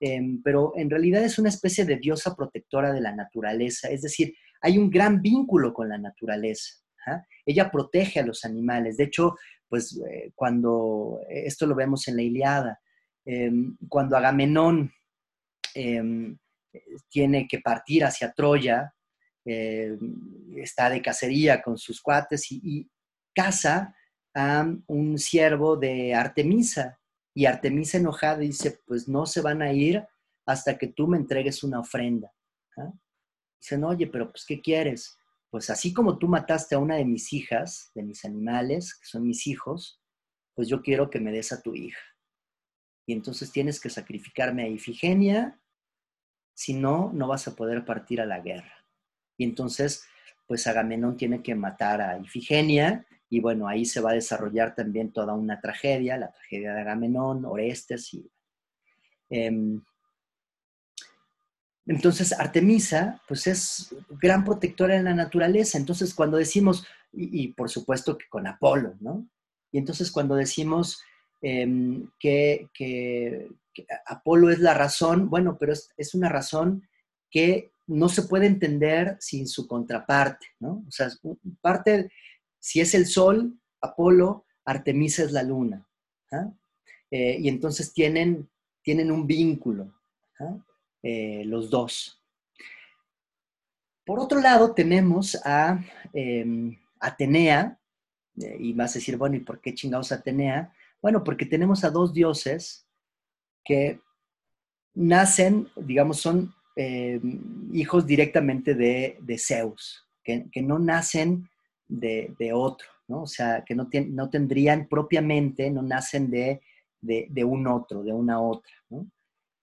em, 0.01 0.43
pero 0.43 0.73
en 0.77 0.89
realidad 0.89 1.23
es 1.25 1.39
una 1.39 1.49
especie 1.49 1.85
de 1.85 1.97
diosa 1.97 2.35
protectora 2.35 2.93
de 2.93 3.01
la 3.01 3.15
naturaleza, 3.15 3.89
es 3.89 4.03
decir, 4.03 4.35
hay 4.61 4.79
un 4.79 4.91
gran 4.91 5.21
vínculo 5.23 5.73
con 5.73 5.89
la 5.89 5.99
naturaleza. 5.99 6.75
¿ah? 7.07 7.23
Ella 7.47 7.71
protege 7.71 8.21
a 8.21 8.27
los 8.27 8.45
animales, 8.45 8.97
de 8.97 9.05
hecho, 9.05 9.37
pues 9.69 10.01
eh, 10.11 10.33
cuando, 10.35 11.21
esto 11.29 11.67
lo 11.67 11.75
vemos 11.75 12.09
en 12.09 12.17
la 12.17 12.23
Iliada, 12.23 12.81
em, 13.25 13.77
cuando 13.89 14.17
Agamenón 14.17 14.93
em, 15.75 16.39
tiene 17.09 17.47
que 17.47 17.61
partir 17.61 18.05
hacia 18.05 18.33
Troya, 18.33 18.93
eh, 19.45 19.97
está 20.57 20.91
de 20.91 21.01
cacería 21.01 21.63
con 21.63 21.79
sus 21.79 22.01
cuates 22.03 22.51
y, 22.51 22.89
caza 23.35 23.95
a 24.39 24.73
un 24.87 25.19
siervo 25.19 25.77
de 25.77 26.15
Artemisa. 26.15 27.01
Y 27.35 27.47
Artemisa 27.47 27.99
enojada 27.99 28.39
dice, 28.39 28.81
pues 28.87 29.09
no 29.09 29.27
se 29.27 29.41
van 29.41 29.63
a 29.63 29.73
ir 29.73 30.07
hasta 30.47 30.79
que 30.79 30.87
tú 30.87 31.09
me 31.09 31.17
entregues 31.17 31.65
una 31.65 31.81
ofrenda. 31.81 32.33
¿ah? 32.77 32.93
Dicen, 33.61 33.83
oye, 33.83 34.07
pero 34.07 34.31
pues 34.31 34.45
¿qué 34.47 34.61
quieres? 34.61 35.19
Pues 35.51 35.71
así 35.71 35.93
como 35.93 36.19
tú 36.19 36.29
mataste 36.29 36.77
a 36.77 36.79
una 36.79 36.97
de 36.97 37.05
mis 37.05 37.33
hijas, 37.33 37.91
de 37.95 38.05
mis 38.05 38.25
animales, 38.25 38.95
que 38.95 39.07
son 39.07 39.27
mis 39.27 39.47
hijos, 39.49 40.01
pues 40.55 40.69
yo 40.69 40.83
quiero 40.83 41.11
que 41.11 41.19
me 41.19 41.33
des 41.33 41.53
a 41.53 41.61
tu 41.61 41.75
hija. 41.75 42.01
Y 43.07 43.15
entonces 43.15 43.51
tienes 43.51 43.81
que 43.81 43.91
sacrificarme 43.91 44.63
a 44.63 44.69
Ifigenia 44.69 45.61
si 46.55 46.75
no, 46.75 47.11
no 47.13 47.27
vas 47.27 47.49
a 47.49 47.57
poder 47.57 47.85
partir 47.85 48.21
a 48.21 48.27
la 48.27 48.41
guerra. 48.41 48.85
Y 49.37 49.45
entonces, 49.45 50.05
pues 50.47 50.67
Agamenón 50.67 51.17
tiene 51.17 51.43
que 51.43 51.55
matar 51.55 52.01
a 52.01 52.19
Ifigenia, 52.19 53.07
y 53.31 53.41
bueno, 53.41 53.69
ahí 53.69 53.85
se 53.85 54.01
va 54.01 54.11
a 54.11 54.15
desarrollar 54.15 54.75
también 54.75 55.13
toda 55.13 55.35
una 55.35 55.61
tragedia, 55.61 56.17
la 56.17 56.33
tragedia 56.33 56.75
de 56.75 56.81
Agamenón, 56.81 57.45
Orestes 57.45 58.15
y... 58.15 58.31
Em, 59.31 59.83
entonces, 61.87 62.39
Artemisa, 62.39 63.23
pues 63.27 63.47
es 63.47 63.95
gran 64.21 64.45
protectora 64.45 64.95
de 64.95 65.03
la 65.03 65.15
naturaleza. 65.15 65.79
Entonces, 65.79 66.13
cuando 66.13 66.37
decimos, 66.37 66.87
y, 67.13 67.49
por 67.55 67.71
supuesto 67.71 68.19
que 68.19 68.27
con 68.29 68.47
Apolo, 68.47 68.95
¿no? 69.01 69.27
Y 69.73 69.79
entonces 69.79 70.11
cuando 70.11 70.35
decimos 70.35 71.03
em, 71.43 72.11
que, 72.19 72.69
Apolo 74.07 74.51
es 74.51 74.59
la 74.59 74.75
razón, 74.75 75.31
bueno, 75.31 75.57
pero 75.59 75.73
es, 75.73 76.15
una 76.15 76.29
razón 76.29 76.89
que 77.31 77.71
no 77.87 78.09
se 78.09 78.23
puede 78.23 78.47
entender 78.47 79.17
sin 79.21 79.47
su 79.47 79.67
contraparte, 79.67 80.47
¿no? 80.59 80.85
O 80.87 80.91
sea, 80.91 81.09
parte, 81.61 82.11
si 82.59 82.81
es 82.81 82.95
el 82.95 83.07
sol, 83.07 83.59
Apolo, 83.81 84.45
Artemisa 84.65 85.23
es 85.23 85.33
la 85.33 85.43
luna. 85.43 85.87
¿ah? 86.33 86.51
Eh, 87.11 87.39
y 87.41 87.49
entonces 87.49 87.93
tienen, 87.93 88.49
tienen 88.83 89.11
un 89.11 89.27
vínculo, 89.27 89.95
¿ah? 90.41 90.57
eh, 91.03 91.43
los 91.45 91.71
dos. 91.71 92.23
Por 94.05 94.21
otro 94.21 94.41
lado, 94.41 94.75
tenemos 94.75 95.39
a 95.45 95.85
em, 96.13 96.77
Atenea, 97.01 97.79
eh, 98.41 98.57
y 98.59 98.73
vas 98.73 98.93
a 98.93 98.99
decir, 98.99 99.17
bueno, 99.17 99.37
¿y 99.37 99.41
por 99.41 99.61
qué 99.61 99.75
chingados 99.75 100.13
Atenea? 100.13 100.73
Bueno, 101.01 101.23
porque 101.23 101.47
tenemos 101.47 101.85
a 101.85 101.91
dos 101.91 102.13
dioses 102.13 102.87
que 103.65 104.01
nacen, 104.95 105.69
digamos, 105.77 106.21
son 106.21 106.55
eh, 106.77 107.21
hijos 107.73 108.07
directamente 108.07 108.75
de, 108.75 109.39
Zeus, 109.39 110.07
que, 110.25 110.49
no 110.63 110.79
nacen 110.79 111.49
de, 111.89 112.53
otro, 112.53 112.89
¿no? 113.09 113.23
O 113.23 113.27
sea, 113.27 113.65
que 113.65 113.75
no, 113.75 113.89
no 114.11 114.31
tendrían 114.31 114.89
propiamente, 114.89 115.71
no 115.71 115.83
nacen 115.83 116.31
de, 116.31 116.61
un 117.45 117.67
otro, 117.67 118.03
de 118.03 118.13
una 118.13 118.41
otra, 118.41 118.73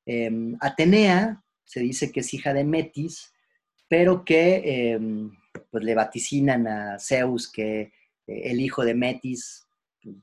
em, 0.06 0.58
Atenea 0.60 1.44
se 1.64 1.80
dice 1.80 2.12
que 2.12 2.20
es 2.20 2.34
hija 2.34 2.54
de 2.54 2.64
Metis, 2.64 3.34
pero 3.88 4.24
que 4.24 4.92
em, 4.94 5.32
pues 5.72 5.84
le 5.84 5.96
vaticinan 5.96 6.68
a 6.68 7.00
Zeus 7.00 7.52
que 7.52 7.82
eh, 7.82 7.92
el 8.28 8.60
hijo 8.60 8.84
de 8.84 8.94
Metis 8.94 9.68
pues, 10.02 10.16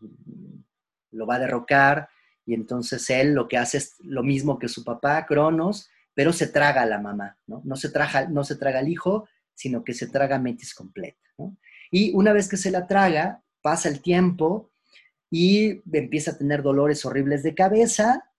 lo 1.11 1.27
va 1.27 1.37
a 1.37 1.41
derrocar 1.41 2.09
y 2.45 2.55
entonces 2.55 3.09
él 3.11 3.35
lo 3.35 3.49
que 3.49 3.59
hace 3.59 3.79
es 3.79 3.95
lo 4.01 4.23
mismo 4.23 4.59
que 4.59 4.69
su 4.69 4.85
papá, 4.85 5.24
Cronos, 5.27 5.89
pero 6.15 6.33
se 6.33 6.49
traga 6.49 6.83
a 6.83 6.87
la 6.87 6.99
mamá, 6.99 7.39
¿no? 7.47 7.62
No 7.65 7.77
se, 7.77 7.91
traga, 7.91 8.29
no 8.29 8.45
se 8.45 8.57
traga 8.57 8.81
al 8.81 8.89
hijo, 8.89 9.29
sino 9.55 9.85
que 9.85 9.95
se 9.95 10.09
traga 10.09 10.39
Metis 10.39 10.74
completa, 10.74 11.20
Y 11.93 12.12
una 12.14 12.32
vez 12.32 12.48
que 12.48 12.56
se 12.56 12.70
la 12.70 12.86
traga, 12.86 13.44
pasa 13.60 13.89
el 13.89 14.01
tiempo 14.01 14.73
y 15.31 15.82
empieza 15.93 16.32
a 16.32 16.39
tener 16.39 16.62
dolores 16.62 17.05
horribles 17.05 17.43
de 17.43 17.55
cabeza. 17.55 18.32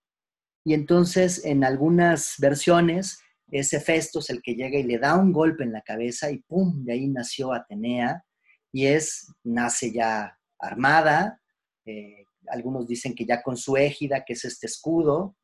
Y 0.66 0.74
entonces 0.74 1.46
en 1.46 1.64
algunas 1.64 2.34
versiones 2.40 3.20
es 3.52 3.72
Hefestos 3.72 4.32
el 4.32 4.42
que 4.42 4.56
llega 4.56 4.80
y 4.80 4.84
le 4.84 4.98
da 4.98 5.16
un 5.16 5.32
golpe 5.32 5.64
en 5.64 5.72
la 5.72 5.82
cabeza 5.82 6.32
y 6.32 6.40
¡pum! 6.40 6.84
De 6.84 6.94
ahí 6.94 7.08
nació 7.08 7.54
Atenea. 7.54 8.26
Y 8.72 8.88
es, 8.88 9.32
nace 9.44 9.92
ya 9.92 10.36
armada, 10.58 11.40
eh, 11.86 12.26
algunos 12.48 12.88
dicen 12.88 13.14
que 13.14 13.26
ya 13.26 13.44
con 13.44 13.56
su 13.56 13.78
égida, 13.78 14.26
que 14.26 14.34
es 14.34 14.46
este 14.46 14.66
escudo 14.66 15.38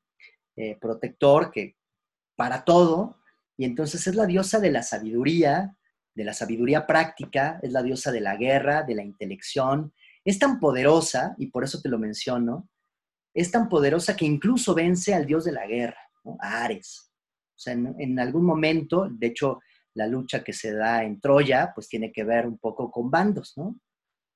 eh, 0.55 0.77
protector 0.81 1.51
que 1.51 1.75
para 2.35 2.63
todo, 2.63 3.19
y 3.55 3.65
entonces 3.65 4.07
es 4.07 4.15
la 4.15 4.25
diosa 4.25 4.59
de 4.59 4.71
la 4.71 4.81
sabiduría, 4.81 5.77
de 6.19 6.25
la 6.25 6.33
sabiduría 6.33 6.85
práctica, 6.85 7.61
es 7.63 7.71
la 7.71 7.81
diosa 7.81 8.11
de 8.11 8.19
la 8.19 8.35
guerra, 8.35 8.83
de 8.83 8.93
la 8.93 9.03
intelección, 9.03 9.93
Es 10.25 10.37
tan 10.37 10.59
poderosa, 10.59 11.33
y 11.37 11.47
por 11.47 11.63
eso 11.63 11.79
te 11.81 11.87
lo 11.87 11.97
menciono, 11.97 12.67
es 13.33 13.51
tan 13.51 13.69
poderosa 13.69 14.17
que 14.17 14.25
incluso 14.25 14.75
vence 14.75 15.15
al 15.15 15.25
dios 15.25 15.45
de 15.45 15.53
la 15.53 15.65
guerra, 15.65 16.01
a 16.41 16.65
Ares. 16.65 17.09
O 17.55 17.59
sea, 17.59 17.71
en, 17.71 18.19
algún 18.19 18.43
momento, 18.43 19.07
de 19.09 19.27
hecho, 19.27 19.61
la 19.93 20.07
lucha 20.07 20.43
que 20.43 20.51
se 20.51 20.73
da 20.73 21.05
en 21.05 21.21
Troya, 21.21 21.71
pues 21.73 21.87
tiene 21.87 22.11
que 22.11 22.25
ver 22.25 22.45
un 22.45 22.57
poco 22.57 22.91
con 22.91 23.09
bandos, 23.09 23.53
¿no? 23.55 23.79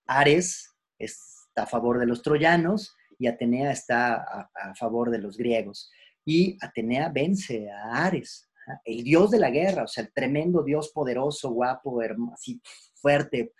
Ares 0.07 0.73
está 0.97 1.63
a 1.63 1.67
favor 1.67 1.99
de 1.99 2.05
los 2.05 2.21
troyanos 2.21 2.95
y 3.19 3.27
Atenea 3.27 3.71
está 3.71 4.23
a, 4.55 4.73
favor 4.75 5.11
de 5.11 5.17
los 5.17 5.35
griegos. 5.35 5.91
Y 6.23 6.57
Atenea 6.61 7.09
vence 7.09 7.69
a 7.69 8.05
Ares, 8.05 8.49
el 8.85 9.03
dios 9.03 9.31
de 9.31 9.39
la 9.39 9.49
guerra, 9.49 9.83
o 9.83 9.87
sea, 9.87 10.03
el 10.03 10.13
tremendo 10.13 10.63
dios 10.63 10.91
poderoso, 10.93 11.51
guapo, 11.51 11.99
así 12.33 12.61
fuerte. 12.95 13.53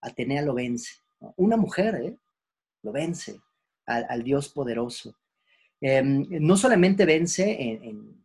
Atenea 0.00 0.42
lo 0.42 0.54
vence. 0.54 0.92
Una 1.36 1.56
mujer, 1.56 1.94
¿eh? 1.96 2.16
Lo 2.82 2.92
vence 2.92 3.40
al, 3.86 4.22
dios 4.22 4.48
poderoso. 4.50 5.16
Em, 5.80 6.26
no 6.40 6.56
solamente 6.56 7.04
vence 7.04 7.56
en, 7.60 8.24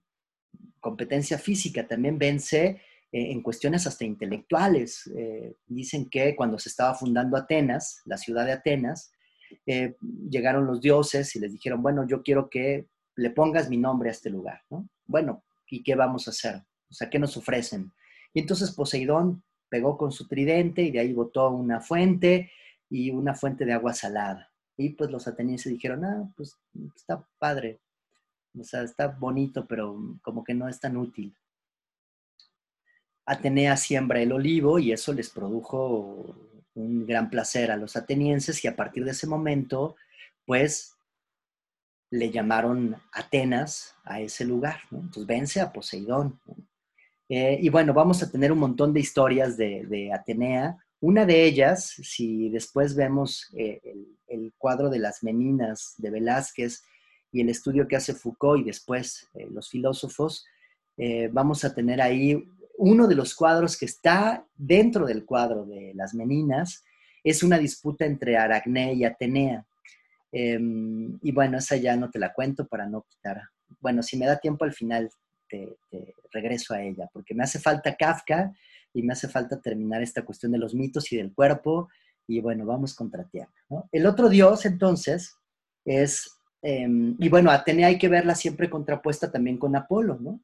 competencia 0.79 1.37
física, 1.37 1.87
también 1.87 2.17
vence 2.17 2.65
eh, 2.65 3.31
en 3.31 3.41
cuestiones 3.41 3.85
hasta 3.85 4.03
intelectuales. 4.03 5.07
Eh, 5.15 5.55
dicen 5.67 6.09
que 6.09 6.35
cuando 6.35 6.57
se 6.57 6.69
estaba 6.69 6.95
fundando 6.95 7.37
Atenas, 7.37 8.01
la 8.05 8.17
ciudad 8.17 8.45
de 8.45 8.53
Atenas, 8.53 9.11
eh, 9.65 9.95
llegaron 10.29 10.65
los 10.65 10.81
dioses 10.81 11.35
y 11.35 11.39
les 11.39 11.53
dijeron, 11.53 11.81
bueno, 11.83 12.07
yo 12.07 12.23
quiero 12.23 12.49
que 12.49 12.87
le 13.15 13.29
pongas 13.29 13.69
mi 13.69 13.77
nombre 13.77 14.09
a 14.09 14.13
este 14.13 14.29
lugar, 14.29 14.61
¿no? 14.69 14.89
Bueno, 15.05 15.43
¿y 15.71 15.81
qué 15.81 15.95
vamos 15.95 16.27
a 16.27 16.31
hacer? 16.31 16.61
O 16.89 16.93
sea, 16.93 17.09
¿qué 17.09 17.17
nos 17.17 17.35
ofrecen? 17.37 17.91
Y 18.33 18.41
entonces 18.41 18.71
Poseidón 18.71 19.41
pegó 19.69 19.97
con 19.97 20.11
su 20.11 20.27
tridente 20.27 20.83
y 20.83 20.91
de 20.91 20.99
ahí 20.99 21.13
botó 21.13 21.49
una 21.49 21.79
fuente 21.79 22.51
y 22.89 23.09
una 23.09 23.33
fuente 23.33 23.65
de 23.65 23.73
agua 23.73 23.93
salada. 23.93 24.51
Y 24.77 24.89
pues 24.89 25.09
los 25.09 25.27
atenienses 25.27 25.71
dijeron, 25.71 26.03
ah, 26.03 26.31
pues 26.35 26.57
está 26.95 27.25
padre, 27.39 27.79
o 28.59 28.63
sea, 28.63 28.83
está 28.83 29.07
bonito, 29.07 29.65
pero 29.65 29.97
como 30.21 30.43
que 30.43 30.53
no 30.53 30.67
es 30.67 30.79
tan 30.79 30.97
útil. 30.97 31.33
Atenea 33.25 33.77
siembra 33.77 34.21
el 34.21 34.33
olivo 34.33 34.77
y 34.77 34.91
eso 34.91 35.13
les 35.13 35.29
produjo 35.29 36.35
un 36.73 37.05
gran 37.05 37.29
placer 37.29 37.71
a 37.71 37.77
los 37.77 37.95
atenienses 37.95 38.63
y 38.63 38.67
a 38.67 38.75
partir 38.75 39.05
de 39.05 39.11
ese 39.11 39.27
momento, 39.27 39.95
pues 40.45 40.95
le 42.11 42.29
llamaron 42.29 42.95
Atenas 43.13 43.95
a 44.03 44.19
ese 44.19 44.45
lugar. 44.45 44.81
Entonces 44.91 45.25
vence 45.25 45.61
a 45.61 45.71
Poseidón. 45.71 46.39
Eh, 47.29 47.57
y 47.61 47.69
bueno, 47.69 47.93
vamos 47.93 48.21
a 48.21 48.29
tener 48.29 48.51
un 48.51 48.59
montón 48.59 48.93
de 48.93 48.99
historias 48.99 49.57
de, 49.57 50.11
Atenea. 50.13 50.77
Una 50.99 51.25
de 51.25 51.45
ellas, 51.45 51.95
si 52.03 52.49
después 52.49 52.95
vemos 52.95 53.49
eh, 53.57 53.81
el, 54.27 54.53
cuadro 54.57 54.89
de 54.89 54.99
las 54.99 55.23
meninas 55.23 55.95
de 55.97 56.11
Velázquez 56.11 56.83
y 57.31 57.41
el 57.41 57.49
estudio 57.49 57.87
que 57.87 57.95
hace 57.95 58.13
Foucault 58.13 58.61
y 58.61 58.65
después 58.65 59.27
eh, 59.33 59.47
los 59.49 59.69
filósofos, 59.69 60.45
vamos 61.31 61.65
a 61.65 61.73
tener 61.73 61.99
ahí 61.99 62.37
uno 62.77 63.07
de 63.07 63.15
los 63.15 63.33
cuadros 63.33 63.75
que 63.75 63.85
está 63.85 64.45
dentro 64.55 65.07
del 65.07 65.25
cuadro 65.25 65.65
de 65.65 65.93
las 65.95 66.13
meninas, 66.13 66.83
es 67.23 67.41
una 67.41 67.57
disputa 67.57 68.05
entre 68.05 68.37
Aracné 68.37 68.93
y 68.93 69.03
Atenea. 69.03 69.65
Em, 70.31 71.19
y 71.21 71.31
bueno, 71.31 71.57
esa 71.57 71.75
ya 71.75 71.95
no 71.95 72.09
te 72.09 72.19
la 72.19 72.33
cuento 72.33 72.67
para 72.67 72.87
no 72.87 73.03
quitar. 73.03 73.41
Bueno, 73.79 74.01
si 74.01 74.17
me 74.17 74.25
da 74.25 74.37
tiempo 74.37 74.63
al 74.63 74.73
final, 74.73 75.09
te, 75.49 75.77
regreso 76.31 76.73
a 76.73 76.81
ella, 76.81 77.09
porque 77.11 77.35
me 77.35 77.43
hace 77.43 77.59
falta 77.59 77.95
Kafka 77.95 78.53
y 78.93 79.03
me 79.03 79.13
hace 79.13 79.27
falta 79.27 79.59
terminar 79.59 80.01
esta 80.01 80.23
cuestión 80.23 80.53
de 80.53 80.57
los 80.57 80.73
mitos 80.73 81.11
y 81.11 81.17
del 81.17 81.33
cuerpo. 81.33 81.89
Y 82.27 82.39
bueno, 82.39 82.65
vamos 82.65 82.93
contra 82.95 83.25
Tiago. 83.25 83.89
El 83.91 84.05
otro 84.05 84.29
dios, 84.29 84.65
entonces, 84.65 85.35
es, 85.83 86.37
em, 86.61 87.17
y 87.19 87.27
bueno, 87.27 87.51
Atenea 87.51 87.87
hay 87.87 87.97
que 87.97 88.07
verla 88.07 88.35
siempre 88.35 88.69
contrapuesta 88.69 89.31
también 89.31 89.57
con 89.57 89.75
Apolo, 89.75 90.17
¿no? 90.21 90.41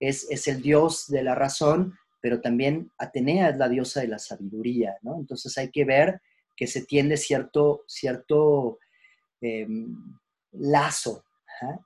Es, 0.00 0.26
es 0.30 0.48
el 0.48 0.62
dios 0.62 1.06
de 1.08 1.22
la 1.22 1.34
razón, 1.34 1.94
pero 2.20 2.40
también 2.40 2.90
Atenea 2.98 3.50
es 3.50 3.56
la 3.56 3.68
diosa 3.68 4.00
de 4.00 4.08
la 4.08 4.18
sabiduría, 4.18 4.96
¿no? 5.02 5.16
Entonces 5.16 5.56
hay 5.58 5.70
que 5.70 5.84
ver 5.84 6.20
que 6.56 6.66
se 6.66 6.84
tiende 6.84 7.16
cierto, 7.16 7.84
cierto 7.86 8.78
Em, 9.40 9.96
lazo. 10.52 11.24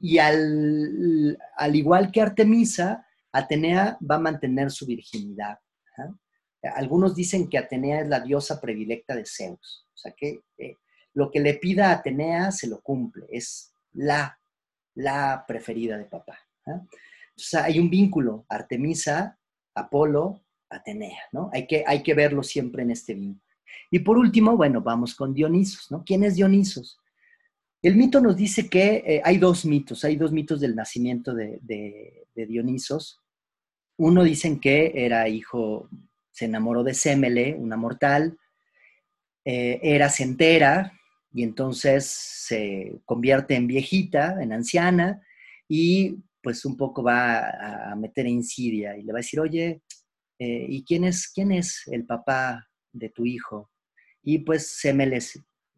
Y 0.00 0.18
al, 0.18 1.38
igual 1.72 2.10
que 2.12 2.20
Artemisa, 2.20 3.06
Atenea 3.32 3.96
va 4.08 4.16
a 4.16 4.20
mantener 4.20 4.70
su 4.70 4.86
virginidad. 4.86 5.58
Algunos 6.76 7.14
dicen 7.14 7.48
que 7.48 7.58
Atenea 7.58 8.02
es 8.02 8.08
la 8.08 8.20
diosa 8.20 8.60
predilecta 8.60 9.16
de 9.16 9.24
Zeus. 9.26 9.88
O 9.94 9.96
sea 9.96 10.12
que 10.12 10.42
eh, 10.58 10.76
lo 11.14 11.30
que 11.30 11.40
le 11.40 11.54
pida 11.54 11.90
Atenea 11.90 12.52
se 12.52 12.68
lo 12.68 12.80
cumple. 12.80 13.26
Es 13.30 13.74
la, 13.92 14.38
la 14.94 15.44
preferida 15.46 15.96
de 15.98 16.04
papá. 16.04 16.38
Entonces 16.64 17.54
hay 17.54 17.78
un 17.78 17.90
vínculo, 17.90 18.46
Artemisa, 18.48 19.38
Apolo, 19.74 20.44
Atenea, 20.68 21.22
¿no? 21.32 21.50
Hay 21.52 21.66
que, 21.66 21.84
hay 21.86 22.02
que 22.02 22.14
verlo 22.14 22.42
siempre 22.42 22.82
en 22.82 22.90
este 22.90 23.14
vínculo. 23.14 23.42
Y 23.90 23.98
por 24.00 24.18
último, 24.18 24.56
bueno, 24.56 24.80
vamos 24.82 25.14
con 25.14 25.34
Dionisos, 25.34 25.90
¿no? 25.90 26.04
¿Quién 26.04 26.24
es 26.24 26.36
Dionisos? 26.36 27.01
El 27.82 27.96
mito 27.96 28.20
nos 28.20 28.36
dice 28.36 28.68
que 28.68 29.02
eh, 29.04 29.20
hay 29.24 29.38
dos 29.38 29.64
mitos, 29.64 30.04
hay 30.04 30.14
dos 30.14 30.30
mitos 30.30 30.60
del 30.60 30.76
nacimiento 30.76 31.34
de, 31.34 31.58
Dionisos. 32.34 33.20
Uno 33.98 34.22
dicen 34.22 34.60
que 34.60 34.92
era 34.94 35.28
hijo, 35.28 35.90
se 36.30 36.44
enamoró 36.44 36.84
de 36.84 36.94
Semele, 36.94 37.54
una 37.54 37.76
mortal, 37.76 38.38
eh, 39.44 39.80
era 39.82 40.08
centera 40.08 40.92
y 41.32 41.42
entonces 41.42 42.06
se 42.06 43.00
convierte 43.04 43.56
en 43.56 43.66
viejita, 43.66 44.40
en 44.40 44.52
anciana 44.52 45.20
y 45.68 46.16
pues 46.40 46.64
un 46.64 46.76
poco 46.76 47.02
va 47.02 47.90
a 47.90 47.96
meter 47.96 48.26
insidia 48.26 48.96
y 48.96 49.02
le 49.02 49.12
va 49.12 49.18
a 49.18 49.22
decir, 49.22 49.40
oye, 49.40 49.82
eh, 50.38 50.66
¿y 50.68 50.84
quién 50.84 51.04
es, 51.04 51.28
quién 51.28 51.50
es 51.50 51.82
el 51.88 52.06
papá 52.06 52.68
de 52.92 53.08
tu 53.08 53.26
hijo? 53.26 53.70
Y 54.22 54.38
pues 54.38 54.78
Semele 54.78 55.20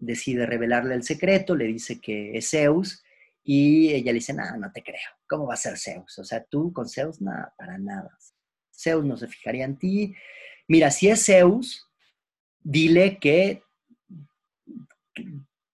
decide 0.05 0.47
revelarle 0.47 0.94
el 0.94 1.02
secreto, 1.02 1.55
le 1.56 1.66
dice 1.66 2.01
que 2.01 2.36
es 2.36 2.51
Zeus 2.51 3.02
y 3.43 3.93
ella 3.93 4.12
le 4.12 4.18
dice, 4.18 4.32
no, 4.32 4.44
no 4.56 4.72
te 4.72 4.82
creo, 4.82 5.01
¿cómo 5.28 5.47
va 5.47 5.55
a 5.55 5.59
ser 5.59 5.78
Zeus? 5.78 6.18
O 6.18 6.24
sea, 6.24 6.43
tú 6.44 6.72
con 6.72 6.89
Zeus, 6.89 7.20
nada, 7.20 7.52
para 7.59 7.78
nada. 7.78 8.16
Zeus 8.72 9.05
no 9.05 9.16
se 9.16 9.28
fijaría 9.28 9.64
en 9.64 9.76
ti. 9.76 10.14
Mira, 10.66 10.90
si 10.90 11.09
es 11.09 11.24
Zeus, 11.24 11.89
dile 12.60 13.18
que 13.18 13.62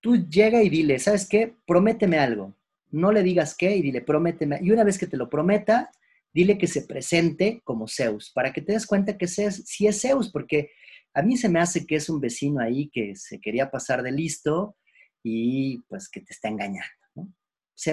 tú 0.00 0.28
llega 0.28 0.62
y 0.62 0.68
dile, 0.68 0.98
¿sabes 0.98 1.28
qué? 1.28 1.54
Prométeme 1.66 2.18
algo. 2.18 2.54
No 2.90 3.12
le 3.12 3.22
digas 3.22 3.54
qué 3.56 3.76
y 3.76 3.82
dile, 3.82 4.00
prométeme. 4.00 4.58
Y 4.62 4.72
una 4.72 4.84
vez 4.84 4.98
que 4.98 5.06
te 5.06 5.16
lo 5.16 5.30
prometa, 5.30 5.90
dile 6.32 6.58
que 6.58 6.66
se 6.66 6.82
presente 6.82 7.60
como 7.64 7.86
Zeus, 7.88 8.30
para 8.30 8.52
que 8.52 8.62
te 8.62 8.72
des 8.72 8.86
cuenta 8.86 9.16
que 9.16 9.28
si 9.28 9.86
es 9.86 10.00
Zeus, 10.00 10.30
porque 10.30 10.70
a 11.14 11.22
mí 11.22 11.36
se 11.36 11.48
me 11.48 11.60
hace 11.60 11.86
que 11.86 11.96
es 11.96 12.08
un 12.08 12.20
vecino 12.20 12.60
ahí 12.60 12.88
que 12.88 13.16
se 13.16 13.40
quería 13.40 13.70
pasar 13.70 14.02
de 14.02 14.12
listo 14.12 14.76
y 15.22 15.78
pues 15.88 16.08
que 16.08 16.20
te 16.20 16.32
está 16.32 16.48
engañando. 16.48 16.88
¿no? 17.14 17.28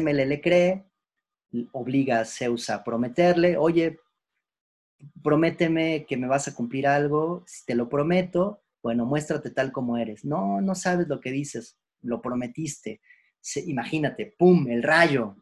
Le 0.02 0.41
cree, 0.41 0.85
obliga 1.72 2.22
a 2.22 2.26
Zeus 2.26 2.69
a 2.69 2.84
prometerle, 2.84 3.57
oye, 3.57 3.99
prométeme 5.23 6.06
que 6.06 6.18
me 6.18 6.27
vas 6.27 6.48
a 6.48 6.56
cumplir 6.56 6.88
algo, 6.88 7.44
si 7.48 7.65
te 7.65 7.76
lo 7.76 7.89
prometo, 7.89 8.64
bueno, 8.81 9.06
muéstrate 9.06 9.52
tal 9.52 9.72
como 9.72 9.98
eres. 9.98 10.23
No, 10.23 10.61
no 10.61 10.76
sabes 10.76 11.07
lo 11.07 11.19
que 11.19 11.31
dices, 11.31 11.77
lo 12.02 12.22
prometiste. 12.22 13.02
imagínate, 13.65 14.35
¡pum!, 14.38 14.68
el 14.69 14.84
rayo, 14.84 15.35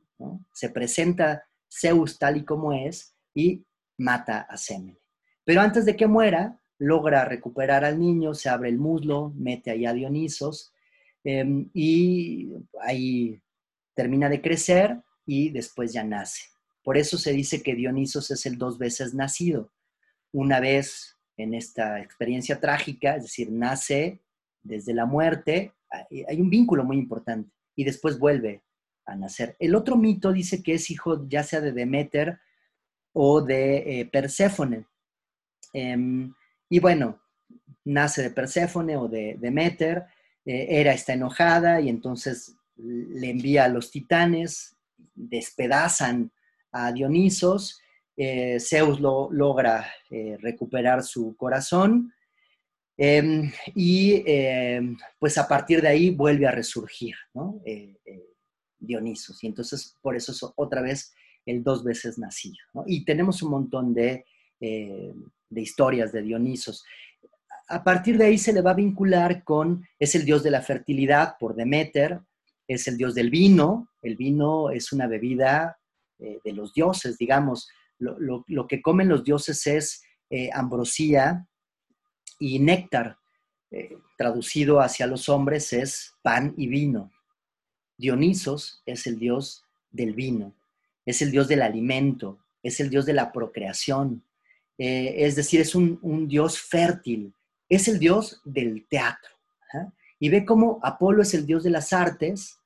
Se 0.53 0.69
presenta 0.69 1.45
Zeus 1.69 2.17
tal 2.17 2.37
y 2.37 2.45
como 2.45 2.71
es 2.71 3.15
y 3.33 3.65
mata 3.97 4.41
a 4.41 4.55
Semele. 4.55 5.01
Pero 5.43 5.61
antes 5.61 5.85
de 5.85 5.95
que 5.95 6.07
muera, 6.07 6.59
logra 6.77 7.25
recuperar 7.25 7.85
al 7.85 7.99
niño, 7.99 8.33
se 8.33 8.49
abre 8.49 8.69
el 8.69 8.77
muslo, 8.77 9.33
mete 9.35 9.71
ahí 9.71 9.85
a 9.85 9.93
Dionisos 9.93 10.73
em, 11.23 11.69
y 11.73 12.49
ahí 12.81 13.41
termina 13.93 14.29
de 14.29 14.41
crecer 14.41 15.01
y 15.25 15.49
después 15.49 15.93
ya 15.93 16.03
nace. 16.03 16.43
Por 16.83 16.97
eso 16.97 17.17
se 17.17 17.31
dice 17.31 17.63
que 17.63 17.75
Dionisos 17.75 18.29
es 18.31 18.45
el 18.45 18.57
dos 18.57 18.77
veces 18.77 19.13
nacido. 19.13 19.71
Una 20.31 20.59
vez 20.59 21.17
en 21.37 21.53
esta 21.53 21.99
experiencia 21.99 22.59
trágica, 22.59 23.15
es 23.15 23.23
decir, 23.23 23.51
nace 23.51 24.21
desde 24.61 24.93
la 24.93 25.05
muerte, 25.05 25.73
hay 26.27 26.41
un 26.41 26.49
vínculo 26.49 26.83
muy 26.83 26.97
importante 26.97 27.49
y 27.75 27.83
después 27.83 28.19
vuelve 28.19 28.63
a 29.05 29.15
nacer. 29.15 29.55
El 29.59 29.75
otro 29.75 29.95
mito 29.95 30.31
dice 30.31 30.61
que 30.61 30.73
es 30.73 30.89
hijo 30.89 31.27
ya 31.27 31.43
sea 31.43 31.61
de 31.61 31.71
Demeter 31.71 32.39
o 33.13 33.41
de 33.41 34.01
eh, 34.01 34.05
Perséfone. 34.05 34.85
Em, 35.73 36.33
y 36.69 36.79
bueno, 36.79 37.21
nace 37.83 38.23
de 38.23 38.29
Perséfone 38.31 38.97
o 38.97 39.07
de 39.07 39.37
Demeter, 39.39 40.05
eh, 40.45 40.67
Hera 40.69 40.93
está 40.93 41.13
enojada 41.13 41.81
y 41.81 41.89
entonces 41.89 42.55
le 42.77 43.29
envía 43.29 43.65
a 43.65 43.69
los 43.69 43.91
titanes, 43.91 44.75
despedazan 45.13 46.31
a 46.71 46.91
Dionisos, 46.91 47.81
eh, 48.17 48.59
Zeus 48.59 48.99
lo, 48.99 49.29
logra 49.31 49.85
eh, 50.09 50.37
recuperar 50.41 51.03
su 51.03 51.35
corazón 51.35 52.13
Em, 52.97 53.51
y 53.75 54.23
em, 54.25 54.97
pues 55.19 55.37
a 55.37 55.47
partir 55.47 55.81
de 55.81 55.89
ahí 55.89 56.11
vuelve 56.11 56.47
a 56.47 56.51
resurgir, 56.51 57.15
¿no? 57.33 57.61
Eh, 57.65 57.97
Dionisos. 58.79 59.43
Y 59.43 59.47
entonces 59.47 59.97
por 60.01 60.15
eso 60.15 60.31
es 60.31 60.45
otra 60.55 60.81
vez 60.81 61.13
el 61.45 61.63
dos 61.63 61.83
veces 61.83 62.17
nacido. 62.17 62.57
Y 62.85 63.03
tenemos 63.03 63.41
un 63.41 63.51
montón 63.51 63.93
de, 63.93 64.25
de 65.55 65.61
historias 65.61 66.11
de 66.11 66.21
Dionisos. 66.21 66.85
A 67.67 67.83
partir 67.83 68.19
de 68.19 68.25
ahí 68.25 68.37
se 68.37 68.53
le 68.53 68.61
va 68.61 68.71
a 68.71 68.75
vincular 68.75 69.43
con, 69.43 69.83
es 69.97 70.13
el 70.13 70.23
dios 70.23 70.43
de 70.43 70.51
la 70.51 70.61
fertilidad 70.61 71.35
por 71.39 71.55
Demeter, 71.55 72.19
es 72.67 72.87
el 72.87 72.97
dios 72.97 73.15
del 73.15 73.31
vino, 73.31 73.89
el 74.03 74.15
vino 74.15 74.69
es 74.69 74.91
una 74.91 75.07
bebida 75.07 75.79
de 76.17 76.53
los 76.53 76.73
dioses, 76.73 77.17
digamos, 77.17 77.67
lo, 77.97 78.43
lo, 78.47 78.67
que 78.67 78.81
comen 78.81 79.09
los 79.09 79.23
dioses 79.23 79.65
es 79.67 80.03
ambrosía, 80.53 81.47
y 82.39 82.59
néctar, 82.59 83.17
eh, 83.71 83.97
traducido 84.17 84.79
hacia 84.79 85.07
los 85.07 85.29
hombres, 85.29 85.73
es 85.73 86.13
pan 86.21 86.53
y 86.57 86.67
vino. 86.67 87.11
Dionisos 87.97 88.81
es 88.85 89.07
el 89.07 89.19
dios 89.19 89.63
del 89.91 90.13
vino, 90.13 90.53
es 91.05 91.21
el 91.21 91.31
dios 91.31 91.47
del 91.47 91.61
alimento, 91.61 92.39
es 92.61 92.79
el 92.79 92.89
dios 92.89 93.05
de 93.05 93.13
la 93.13 93.31
procreación, 93.31 94.23
eh, 94.77 95.15
es 95.17 95.35
decir, 95.35 95.61
es 95.61 95.75
un, 95.75 96.27
dios 96.27 96.59
fértil, 96.59 97.33
es 97.69 97.87
el 97.87 97.99
dios 97.99 98.41
del 98.45 98.85
teatro. 98.87 99.31
Y 100.17 100.29
ve 100.29 100.45
cómo 100.45 100.79
Apolo 100.81 101.21
es 101.21 101.33
el 101.33 101.45
dios 101.45 101.63
de 101.63 101.69
las 101.69 101.91
artes 101.91 102.57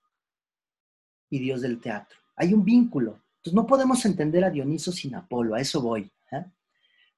y 1.29 1.39
dios 1.39 1.61
del 1.61 1.79
teatro. 1.79 2.17
Hay 2.35 2.53
un 2.53 2.63
vínculo. 2.63 3.23
Entonces 3.37 3.53
no 3.53 3.65
podemos 3.65 4.05
entender 4.05 4.43
a 4.43 4.51
Dioniso 4.51 4.91
sin 4.91 5.15
Apolo, 5.15 5.55
a 5.55 5.61
eso 5.61 5.81
voy. 5.81 6.11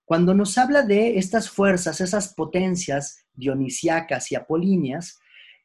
Cuando 0.05 0.34
nos 0.34 0.57
habla 0.57 0.84
de 0.84 1.18
estas 1.18 1.49
fuerzas, 1.49 2.01
esas 2.01 2.34
potencias 2.34 3.26
dionisiacas 3.34 4.31
y 4.31 4.35
apolíneas, 4.35 5.19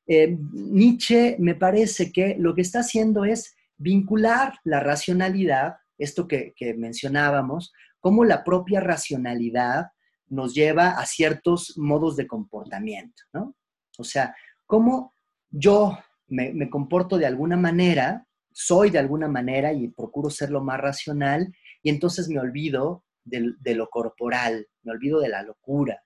eh, 0.07 0.39
Nietzsche 0.53 1.37
me 1.41 1.57
parece 1.57 2.13
que 2.13 2.37
lo 2.39 2.55
que 2.55 2.63
está 2.63 2.81
haciendo 2.81 3.25
es 3.25 3.57
vincular 3.77 4.55
la 4.65 4.81
racionalidad, 4.81 5.79
esto 5.99 6.29
que, 6.29 6.55
mencionábamos, 6.77 7.73
como 8.07 8.25
la 8.25 8.45
propia 8.45 8.79
racionalidad 8.79 9.87
nos 10.29 10.55
lleva 10.55 10.91
a 10.91 11.05
ciertos 11.07 11.77
modos 11.77 12.15
de 12.15 12.29
comportamiento, 12.29 13.21
¿no? 13.33 13.57
O 13.99 14.05
sea, 14.05 14.33
cómo 14.65 15.13
yo 15.51 15.99
me, 16.29 16.71
comporto 16.71 17.19
de 17.19 17.27
alguna 17.27 17.57
manera, 17.57 18.25
soy 18.53 18.91
de 18.91 19.01
alguna 19.01 19.27
manera 19.27 19.73
y 19.73 19.89
procuro 19.89 20.31
ser 20.31 20.51
lo 20.51 20.63
más 20.63 20.81
racional, 20.81 21.53
y 21.83 21.91
entonces 21.91 22.29
me 22.29 22.39
olvido 22.39 23.03
de, 23.25 23.75
lo 23.75 23.89
corporal, 23.89 24.69
me 24.85 24.93
olvido 24.93 25.19
de 25.19 25.29
la 25.29 25.43
locura. 25.43 26.01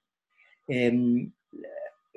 Em, 0.69 1.31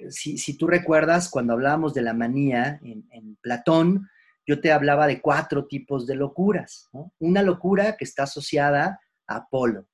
si, 0.08 0.58
tú 0.58 0.66
recuerdas, 0.66 1.30
cuando 1.30 1.52
hablábamos 1.52 1.94
de 1.94 2.04
la 2.04 2.14
manía 2.14 2.80
en, 2.84 3.36
Platón, 3.42 4.08
yo 4.48 4.62
te 4.62 4.72
hablaba 4.72 5.08
de 5.08 5.20
cuatro 5.20 5.66
tipos 5.66 6.08
de 6.08 6.16
locuras. 6.16 6.90
Una 7.20 7.42
locura 7.42 7.98
que 7.98 8.06
está 8.06 8.24
asociada 8.24 9.02
Apolo, 9.28 9.88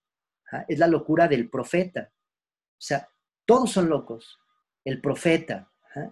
es 0.67 0.79
la 0.79 0.87
locura 0.87 1.27
del 1.27 1.49
profeta. 1.49 2.11
O 2.11 2.81
sea, 2.81 3.07
todos 3.45 3.71
son 3.71 3.89
locos. 3.89 4.39
El 4.83 5.01
profeta. 5.01 5.71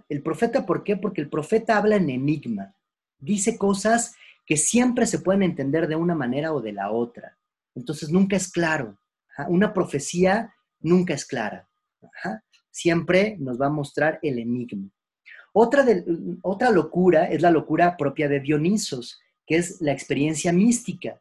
El 0.10 0.22
profeta, 0.22 0.66
¿por 0.66 0.84
qué? 0.84 0.98
Porque 0.98 1.22
el 1.22 1.30
profeta 1.30 1.78
habla 1.78 1.96
en 1.96 2.10
enigma. 2.10 2.76
Dice 3.20 3.58
cosas 3.58 4.16
que 4.46 4.58
siempre 4.58 5.06
se 5.06 5.20
pueden 5.20 5.44
entender 5.44 5.88
de 5.88 5.96
una 5.96 6.16
manera 6.16 6.54
o 6.54 6.62
de 6.62 6.74
la 6.74 6.92
otra. 6.92 7.38
Entonces 7.76 8.10
nunca 8.10 8.36
es 8.36 8.52
claro. 8.52 8.98
Una 9.48 9.74
profecía 9.74 10.54
nunca 10.80 11.14
es 11.14 11.26
clara. 11.26 11.68
Siempre 12.72 13.38
nos 13.40 13.60
va 13.60 13.68
a 13.68 13.72
mostrar 13.72 14.20
el 14.22 14.40
enigma. 14.40 14.90
Otra, 15.54 15.86
otra 16.44 16.70
locura 16.70 17.26
es 17.26 17.42
la 17.42 17.50
locura 17.50 17.98
propia 17.98 18.28
de 18.28 18.40
Dionisos, 18.40 19.20
que 19.46 19.56
es 19.58 19.82
la 19.82 19.92
experiencia 19.92 20.54
mística. 20.54 21.20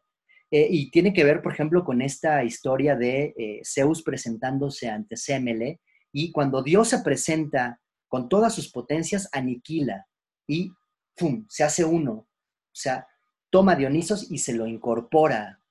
Eh, 0.49 0.67
y 0.69 0.91
tiene 0.91 1.13
que 1.13 1.23
ver, 1.23 1.41
por 1.41 1.53
ejemplo, 1.53 1.83
con 1.83 2.01
esta 2.01 2.43
historia 2.43 2.95
de 2.95 3.33
eh, 3.37 3.61
Zeus 3.65 4.01
presentándose 4.01 4.89
ante 4.89 5.17
Semele, 5.17 5.81
y 6.11 6.31
cuando 6.31 6.63
Dios 6.63 6.87
se 6.89 6.99
presenta 6.99 7.81
con 8.07 8.29
todas 8.29 8.55
sus 8.55 8.71
potencias, 8.71 9.29
aniquila 9.33 10.07
y 10.47 10.71
¡pum! 11.15 11.45
se 11.49 11.63
hace 11.63 11.83
uno. 11.83 12.13
O 12.13 12.79
sea, 12.79 13.05
toma 13.49 13.73
a 13.73 13.75
Dionisos 13.75 14.31
y 14.31 14.37
se 14.37 14.53
lo 14.53 14.65
incorpora 14.65 15.61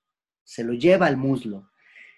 se 0.47 0.65
lo 0.65 0.73
lleva 0.73 1.07
al 1.07 1.19
muslo. 1.19 1.69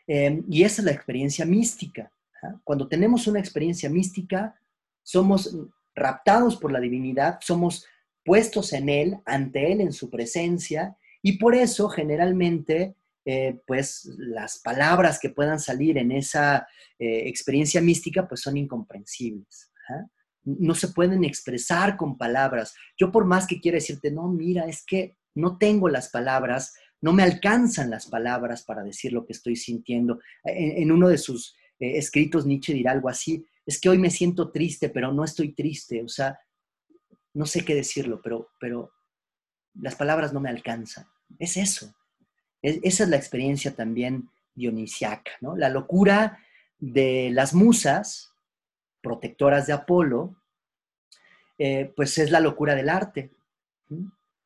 Em, 0.07 0.45
y 0.49 0.63
esa 0.63 0.83
es 0.83 0.87
la 0.87 0.93
experiencia 0.93 1.45
mística. 1.45 2.13
¿ah? 2.43 2.61
Cuando 2.63 2.87
tenemos 2.87 3.27
una 3.27 3.41
experiencia 3.41 3.91
mística, 3.91 4.55
somos 5.03 5.57
raptados 5.95 6.57
por 6.57 6.71
la 6.71 6.79
divinidad, 6.79 7.39
somos 7.41 7.87
puestos 8.25 8.73
en 8.75 8.91
Él, 8.91 9.19
ante 9.25 9.73
Él, 9.73 9.81
en 9.81 9.93
su 9.93 10.11
presencia, 10.11 10.97
y 11.23 11.39
por 11.39 11.55
eso 11.55 11.89
generalmente, 11.89 12.97
eh, 13.25 13.61
pues 13.67 14.11
las 14.19 14.59
palabras 14.59 15.19
que 15.19 15.31
puedan 15.31 15.61
salir 15.61 15.99
en 15.99 16.13
esa 16.13 16.67
eh, 16.99 17.25
experiencia 17.27 17.81
mística, 17.81 18.27
pues 18.27 18.41
son 18.41 18.57
incomprensibles. 18.57 19.73
¿ah? 19.91 20.07
No 20.45 20.75
se 20.75 20.89
pueden 20.89 21.25
expresar 21.25 21.97
con 21.97 22.17
palabras. 22.17 22.75
Yo 22.97 23.11
por 23.11 23.25
más 23.25 23.47
que 23.47 23.61
quiera 23.61 23.77
decirte, 23.77 24.11
no, 24.11 24.29
mira, 24.29 24.67
es 24.67 24.85
que 24.85 25.17
no 25.35 25.59
tengo 25.59 25.89
las 25.89 26.09
palabras 26.09 26.73
no 27.01 27.13
me 27.13 27.23
alcanzan 27.23 27.91
las 27.91 28.07
palabras 28.07 28.65
para 28.65 28.83
decir 28.83 29.13
lo 29.13 29.25
que 29.25 29.33
estoy 29.33 29.57
sintiendo. 29.57 30.21
En, 30.45 30.91
uno 30.91 31.09
de 31.09 31.19
sus 31.19 31.55
eh, 31.79 31.97
escritos 31.97 32.47
Nietzsche 32.47 32.75
dirá 32.75 32.93
algo 32.93 33.09
así, 33.09 33.45
es 33.65 33.81
que 33.81 33.89
hoy 33.89 33.99
me 33.99 34.11
siento 34.11 34.51
triste, 34.51 34.89
pero 34.89 35.13
no 35.13 35.25
estoy 35.25 35.55
triste, 35.55 36.03
o 36.03 36.09
sea, 36.09 36.39
no 37.35 37.47
sé 37.47 37.65
qué 37.65 37.75
decirlo, 37.75 38.21
pero, 38.23 38.49
pero 38.59 38.91
las 39.75 39.95
palabras 39.95 40.33
no 40.33 40.41
me 40.41 40.51
alcanzan. 40.51 41.07
Es 41.39 41.57
eso. 41.57 41.95
esa 42.63 43.05
es 43.05 43.09
la 43.09 43.17
experiencia 43.17 43.75
también 43.75 44.31
dionisiaca, 44.55 45.33
¿no? 45.41 45.57
La 45.57 45.69
locura 45.69 46.41
de 46.79 47.31
las 47.33 47.55
musas, 47.55 48.33
protectoras 49.01 49.67
de 49.67 49.73
Apolo, 49.73 50.37
eh, 51.59 51.93
pues 51.97 52.19
es 52.19 52.31
la 52.31 52.41
locura 52.41 52.75
del 52.75 52.89
arte. 52.89 53.33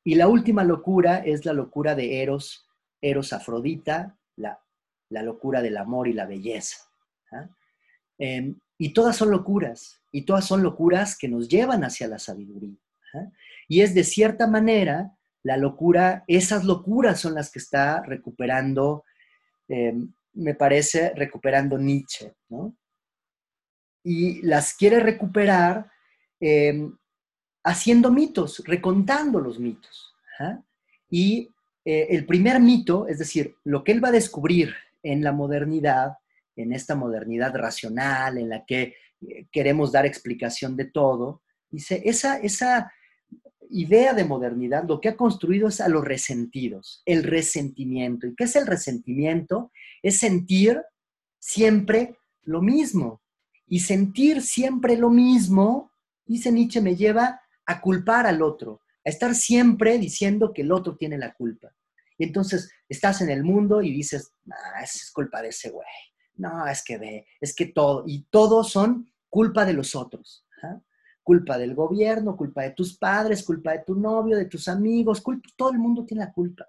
Y 0.04 0.14
la 0.14 0.28
última 0.28 0.64
locura 0.64 1.18
es 1.18 1.44
la 1.44 1.52
locura 1.52 1.94
de 1.94 2.22
Eros, 2.22 2.68
Eros 3.00 3.32
Afrodita, 3.32 4.18
la, 4.36 4.58
locura 5.10 5.60
del 5.60 5.76
amor 5.76 6.08
y 6.08 6.14
la 6.14 6.26
belleza. 6.26 6.88
¿ah? 7.32 7.48
Em, 8.18 8.58
y 8.78 8.92
todas 8.94 9.16
son 9.16 9.30
locuras, 9.30 10.00
y 10.10 10.22
todas 10.22 10.46
son 10.46 10.62
locuras 10.62 11.18
que 11.18 11.28
nos 11.28 11.48
llevan 11.48 11.84
hacia 11.84 12.08
la 12.08 12.18
sabiduría. 12.18 12.78
¿ah? 13.14 13.30
Y 13.72 13.80
es 13.80 13.94
de 13.94 14.04
cierta 14.04 14.46
manera 14.46 15.16
la 15.42 15.56
locura, 15.56 16.24
esas 16.26 16.62
locuras 16.62 17.18
son 17.18 17.34
las 17.34 17.50
que 17.50 17.58
está 17.58 18.02
recuperando, 18.02 19.06
em, 19.66 20.12
me 20.34 20.54
parece, 20.54 21.14
recuperando 21.16 21.78
Nietzsche, 21.78 22.34
¿no? 22.50 22.76
Y 24.04 24.42
las 24.42 24.74
quiere 24.74 25.00
recuperar 25.00 25.90
em, 26.38 26.94
haciendo 27.64 28.10
mitos, 28.10 28.62
recontando 28.66 29.40
los 29.40 29.58
mitos. 29.58 30.12
Y 31.08 31.48
eh, 31.82 32.08
el 32.10 32.26
primer 32.26 32.60
mito, 32.60 33.08
es 33.08 33.20
decir, 33.20 33.54
lo 33.64 33.84
que 33.84 33.92
él 33.92 34.04
va 34.04 34.08
a 34.08 34.18
descubrir 34.20 34.74
en 35.02 35.24
la 35.24 35.32
modernidad, 35.32 36.18
en 36.56 36.74
esta 36.74 36.94
modernidad 36.94 37.54
racional, 37.56 38.36
en 38.36 38.50
la 38.50 38.66
que 38.66 38.96
eh, 39.22 39.46
queremos 39.50 39.92
dar 39.92 40.04
explicación 40.04 40.76
de 40.76 40.84
todo, 40.84 41.40
dice, 41.70 42.02
esa, 42.04 42.36
esa 42.36 42.92
idea 43.72 44.12
de 44.14 44.24
modernidad 44.24 44.84
lo 44.86 45.00
que 45.00 45.08
ha 45.08 45.16
construido 45.16 45.68
es 45.68 45.80
a 45.80 45.88
los 45.88 46.04
resentidos, 46.04 47.02
el 47.06 47.24
resentimiento. 47.24 48.26
¿Y 48.26 48.34
qué 48.34 48.44
es 48.44 48.56
el 48.56 48.66
resentimiento? 48.66 49.72
Es 50.02 50.18
sentir 50.18 50.82
siempre 51.38 52.16
lo 52.42 52.62
mismo. 52.62 53.22
Y 53.66 53.80
sentir 53.80 54.42
siempre 54.42 54.96
lo 54.96 55.08
mismo, 55.08 55.92
dice 56.26 56.52
Nietzsche, 56.52 56.80
me 56.80 56.94
lleva 56.94 57.40
a 57.64 57.80
culpar 57.80 58.26
al 58.26 58.42
otro, 58.42 58.82
a 59.04 59.08
estar 59.08 59.34
siempre 59.34 59.98
diciendo 59.98 60.52
que 60.52 60.62
el 60.62 60.72
otro 60.72 60.96
tiene 60.96 61.16
la 61.16 61.32
culpa. 61.32 61.74
Y 62.18 62.24
entonces 62.24 62.70
estás 62.88 63.22
en 63.22 63.30
el 63.30 63.42
mundo 63.42 63.80
y 63.80 63.92
dices, 63.92 64.32
no, 64.44 64.54
es 64.82 65.10
culpa 65.12 65.40
de 65.40 65.48
ese 65.48 65.70
güey. 65.70 65.86
No, 66.34 66.66
es 66.66 66.84
que 66.84 66.98
ve, 66.98 67.26
es 67.40 67.54
que 67.54 67.66
todo, 67.66 68.04
y 68.06 68.26
todos 68.30 68.70
son 68.70 69.10
culpa 69.28 69.64
de 69.64 69.72
los 69.72 69.94
otros. 69.94 70.44
Culpa 71.22 71.58
del 71.58 71.74
gobierno, 71.74 72.36
culpa 72.36 72.62
de 72.62 72.70
tus 72.70 72.96
padres, 72.98 73.44
culpa 73.44 73.72
de 73.72 73.84
tu 73.86 73.94
novio, 73.94 74.36
de 74.36 74.46
tus 74.46 74.68
amigos, 74.68 75.20
culpa, 75.20 75.48
todo 75.56 75.70
el 75.70 75.78
mundo 75.78 76.04
tiene 76.04 76.24
la 76.24 76.32
culpa. 76.32 76.68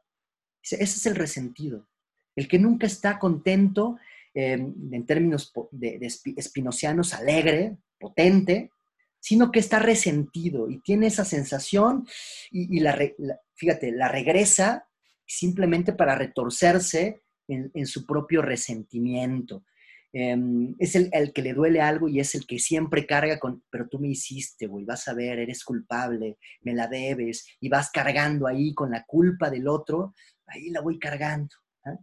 Ese 0.62 0.82
es 0.84 1.06
el 1.06 1.16
resentido, 1.16 1.88
el 2.36 2.48
que 2.48 2.60
nunca 2.60 2.88
está 2.88 3.20
contento 3.20 3.98
em, 4.34 4.74
en 4.92 5.06
términos 5.06 5.52
de, 5.72 6.00
de 6.00 7.16
alegre, 7.16 7.78
potente, 8.00 8.72
sino 9.24 9.52
que 9.52 9.60
está 9.60 9.80
resentido 9.80 10.70
y 10.70 10.80
tiene 10.80 11.08
esa 11.08 11.24
sensación 11.24 12.06
y, 12.52 12.82
la, 12.82 13.00
fíjate, 13.56 13.94
la 13.94 14.10
regresa 14.10 14.86
simplemente 15.26 15.94
para 15.94 16.16
retorcerse 16.16 17.22
en, 17.48 17.88
su 17.88 18.06
propio 18.06 18.42
resentimiento. 18.42 19.64
Em, 20.15 20.76
es 20.77 20.95
el, 20.95 21.10
el, 21.11 21.34
que 21.34 21.41
le 21.41 21.56
duele 21.56 21.81
algo 21.81 22.07
y 22.07 22.19
es 22.19 22.35
el 22.35 22.45
que 22.45 22.60
siempre 22.60 23.07
carga 23.07 23.40
con, 23.40 23.64
pero 23.72 23.90
tú 23.90 23.98
me 23.98 24.10
hiciste, 24.10 24.68
güey, 24.68 24.85
vas 24.85 25.07
a 25.07 25.15
ver, 25.15 25.40
eres 25.40 25.64
culpable, 25.64 26.38
me 26.61 26.76
la 26.76 26.88
debes, 26.88 27.48
y 27.60 27.68
vas 27.68 27.90
cargando 27.90 28.45
ahí 28.45 28.76
con 28.76 28.91
la 28.91 29.03
culpa 29.06 29.49
del 29.49 29.68
otro, 29.68 30.14
ahí 30.45 30.69
la 30.69 30.81
voy 30.81 30.99
cargando. 30.99 31.56
¿eh? 31.88 31.98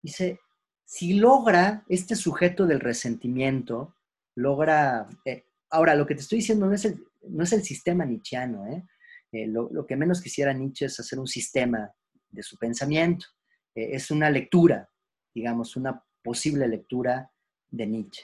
Dice, 0.00 0.38
si 0.84 1.14
logra 1.14 1.84
este 1.88 2.14
sujeto 2.14 2.64
del 2.64 2.78
resentimiento, 2.78 3.96
logra, 4.36 5.08
eh, 5.24 5.46
ahora 5.70 5.96
lo 5.96 6.06
que 6.06 6.14
te 6.14 6.20
estoy 6.20 6.38
diciendo 6.38 6.66
no 6.66 6.74
es 6.74 6.84
el, 6.84 7.04
no 7.28 7.42
es 7.42 7.52
el 7.52 7.64
sistema 7.64 8.04
nietzscheano, 8.04 8.68
¿eh? 8.68 8.86
eh 9.32 9.48
lo, 9.48 9.68
lo, 9.72 9.84
que 9.84 9.96
menos 9.96 10.22
quisiera 10.22 10.52
Nietzsche 10.52 10.86
es 10.86 11.00
hacer 11.00 11.18
un 11.18 11.26
sistema 11.26 11.90
de 12.28 12.42
su 12.44 12.56
pensamiento, 12.56 13.26
es 13.74 14.10
una 14.12 14.30
lectura, 14.30 14.88
digamos, 15.34 15.74
una 15.74 16.04
posible 16.30 16.68
lectura 16.68 17.28
de 17.72 17.86
Nietzsche. 17.88 18.22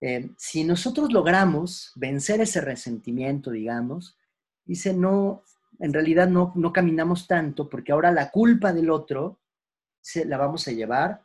Eh, 0.00 0.30
si 0.38 0.64
nosotros 0.64 1.12
logramos 1.12 1.92
vencer 1.94 2.40
ese 2.40 2.62
resentimiento, 2.62 3.50
digamos, 3.50 4.16
dice, 4.64 4.94
no, 4.94 5.42
en 5.78 5.92
realidad 5.92 6.28
no, 6.28 6.54
no 6.54 6.72
caminamos 6.72 7.26
tanto 7.26 7.68
porque 7.68 7.92
ahora 7.92 8.10
la 8.10 8.30
culpa 8.30 8.72
del 8.72 8.88
otro 8.88 9.38
se 10.00 10.24
la 10.24 10.38
vamos 10.38 10.66
a 10.66 10.72
llevar 10.72 11.20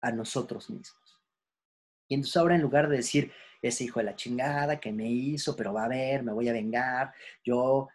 a 0.00 0.10
nosotros 0.10 0.68
mismos. 0.68 1.20
Y 2.08 2.14
entonces 2.16 2.36
ahora 2.36 2.56
en 2.56 2.62
lugar 2.62 2.88
de 2.88 2.96
decir, 2.96 3.30
ese 3.62 3.84
hijo 3.84 4.00
de 4.00 4.06
la 4.06 4.16
chingada 4.16 4.80
que 4.80 4.90
me 4.90 5.08
hizo, 5.08 5.54
pero 5.54 5.72
va 5.72 5.84
a 5.84 5.88
ver, 5.88 6.24
me 6.24 6.32
voy 6.32 6.48
a 6.48 6.52
vengar, 6.52 7.14
yo 7.44 7.86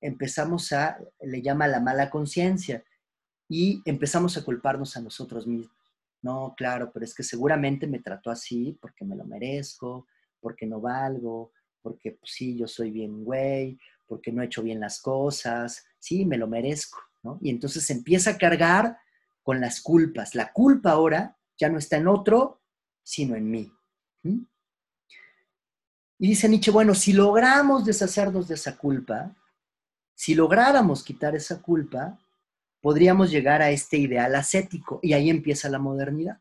empezamos 0.00 0.72
a, 0.72 0.98
le 1.20 1.42
llama 1.42 1.68
la 1.68 1.80
mala 1.80 2.08
conciencia, 2.08 2.82
y 3.46 3.82
empezamos 3.84 4.38
a 4.38 4.44
culparnos 4.46 4.96
a 4.96 5.02
nosotros 5.02 5.46
mismos. 5.46 5.81
No, 6.22 6.54
claro, 6.56 6.90
pero 6.92 7.04
es 7.04 7.14
que 7.14 7.24
seguramente 7.24 7.86
me 7.86 7.98
trató 7.98 8.30
así 8.30 8.78
porque 8.80 9.04
me 9.04 9.16
lo 9.16 9.24
merezco, 9.24 10.06
porque 10.40 10.66
no 10.66 10.80
valgo, 10.80 11.52
porque 11.82 12.12
pues, 12.12 12.32
sí, 12.32 12.56
yo 12.56 12.68
soy 12.68 12.90
bien 12.90 13.24
güey, 13.24 13.78
porque 14.06 14.30
no 14.30 14.42
he 14.42 14.46
hecho 14.46 14.62
bien 14.62 14.80
las 14.80 15.00
cosas, 15.00 15.84
sí, 15.98 16.24
me 16.24 16.38
lo 16.38 16.46
merezco, 16.46 16.98
¿no? 17.22 17.38
Y 17.40 17.50
entonces 17.50 17.90
empieza 17.90 18.30
a 18.30 18.38
cargar 18.38 18.98
con 19.42 19.60
las 19.60 19.80
culpas. 19.80 20.34
La 20.34 20.52
culpa 20.52 20.92
ahora 20.92 21.36
ya 21.58 21.68
no 21.68 21.78
está 21.78 21.96
en 21.96 22.08
otro, 22.08 22.62
sino 23.02 23.34
en 23.34 23.50
mí. 23.50 23.72
Y 26.18 26.28
dice 26.28 26.48
Nietzsche, 26.48 26.70
bueno, 26.70 26.94
si 26.94 27.12
logramos 27.12 27.84
deshacernos 27.84 28.46
de 28.46 28.54
esa 28.54 28.76
culpa, 28.76 29.34
si 30.14 30.36
lográramos 30.36 31.02
quitar 31.02 31.34
esa 31.34 31.60
culpa, 31.60 32.16
podríamos 32.82 33.30
llegar 33.30 33.62
a 33.62 33.70
este 33.70 33.96
ideal 33.96 34.34
ascético 34.34 34.98
y 35.02 35.14
ahí 35.14 35.30
empieza 35.30 35.70
la 35.70 35.78
modernidad. 35.78 36.40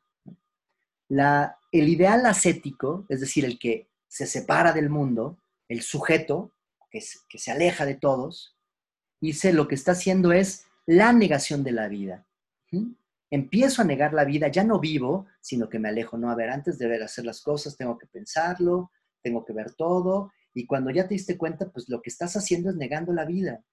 La, 1.08 1.58
el 1.72 1.88
ideal 1.88 2.26
ascético, 2.26 3.06
es 3.08 3.22
decir, 3.22 3.46
el 3.46 3.60
que 3.60 3.88
se 4.08 4.26
separa 4.26 4.74
del 4.74 4.90
mundo, 4.90 5.38
el 5.70 5.82
sujeto 5.82 6.52
que, 6.90 7.00
se 7.00 7.52
aleja 7.52 7.86
de 7.86 7.96
todos, 7.96 8.58
dice 9.22 9.54
lo 9.54 9.68
que 9.68 9.76
está 9.76 9.94
haciendo 9.94 10.34
es 10.34 10.66
la 10.86 11.14
negación 11.14 11.64
de 11.64 11.72
la 11.72 11.88
vida. 11.88 12.26
Empiezo 13.30 13.82
a 13.82 13.86
negar 13.86 14.14
la 14.14 14.26
vida, 14.26 14.50
ya 14.50 14.64
no 14.66 14.80
vivo, 14.80 15.28
sino 15.40 15.70
que 15.70 15.80
me 15.80 15.90
alejo. 15.90 16.18
No, 16.18 16.30
a 16.30 16.36
ver, 16.36 16.50
antes 16.50 16.78
de 16.78 16.88
ver 16.88 17.04
hacer 17.04 17.24
las 17.24 17.42
cosas, 17.42 17.78
tengo 17.78 17.98
que 17.98 18.08
pensarlo, 18.08 18.92
tengo 19.22 19.46
que 19.46 19.54
ver 19.54 19.74
todo, 19.74 20.32
y 20.54 20.66
cuando 20.66 20.90
ya 20.92 21.08
te 21.08 21.14
diste 21.14 21.38
cuenta, 21.38 21.70
pues 21.70 21.88
lo 21.88 22.02
que 22.02 22.10
estás 22.10 22.36
haciendo 22.36 22.70
es 22.70 22.76
negando 22.76 23.14
la 23.14 23.24
vida. 23.24 23.64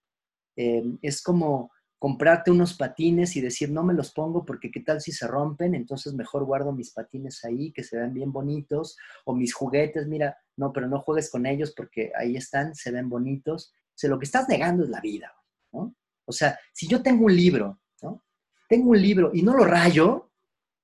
Eh, 0.54 0.84
es 1.02 1.22
como 1.22 1.72
comprarte 1.98 2.50
unos 2.50 2.74
patines 2.74 3.34
y 3.36 3.40
decir, 3.40 3.70
no 3.70 3.82
me 3.82 3.92
los 3.92 4.12
pongo 4.12 4.44
porque 4.44 4.70
qué 4.70 4.80
tal 4.80 5.00
si 5.00 5.10
se 5.10 5.26
rompen, 5.26 5.74
entonces 5.74 6.14
mejor 6.14 6.44
guardo 6.44 6.72
mis 6.72 6.92
patines 6.92 7.44
ahí, 7.44 7.72
que 7.72 7.82
se 7.82 7.98
ven 7.98 8.14
bien 8.14 8.32
bonitos, 8.32 8.96
o 9.24 9.34
mis 9.34 9.52
juguetes, 9.52 10.06
mira, 10.06 10.38
no, 10.56 10.72
pero 10.72 10.86
no 10.86 11.00
juegues 11.00 11.30
con 11.30 11.44
ellos 11.44 11.72
porque 11.76 12.12
ahí 12.16 12.36
están, 12.36 12.74
se 12.74 12.92
ven 12.92 13.08
bonitos. 13.08 13.72
O 13.74 13.96
sea, 13.96 14.10
lo 14.10 14.18
que 14.18 14.26
estás 14.26 14.48
negando 14.48 14.84
es 14.84 14.90
la 14.90 15.00
vida, 15.00 15.32
¿no? 15.72 15.94
O 16.24 16.32
sea, 16.32 16.58
si 16.72 16.86
yo 16.86 17.02
tengo 17.02 17.24
un 17.24 17.34
libro, 17.34 17.80
¿no? 18.02 18.22
Tengo 18.68 18.90
un 18.90 19.02
libro 19.02 19.30
y 19.34 19.42
no 19.42 19.56
lo 19.56 19.64
rayo, 19.64 20.30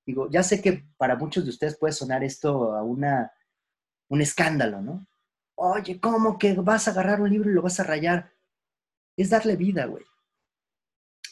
digo, 0.04 0.28
ya 0.30 0.42
sé 0.42 0.60
que 0.60 0.84
para 0.96 1.16
muchos 1.16 1.44
de 1.44 1.50
ustedes 1.50 1.78
puede 1.78 1.92
sonar 1.92 2.24
esto 2.24 2.74
a 2.74 2.82
una, 2.82 3.32
un 4.08 4.20
escándalo, 4.20 4.82
¿no? 4.82 5.06
Oye, 5.56 6.00
¿cómo 6.00 6.38
que 6.38 6.54
vas 6.54 6.88
a 6.88 6.90
agarrar 6.90 7.20
un 7.20 7.30
libro 7.30 7.50
y 7.50 7.54
lo 7.54 7.62
vas 7.62 7.78
a 7.78 7.84
rayar? 7.84 8.32
Es 9.16 9.30
darle 9.30 9.54
vida, 9.54 9.84
güey. 9.84 10.04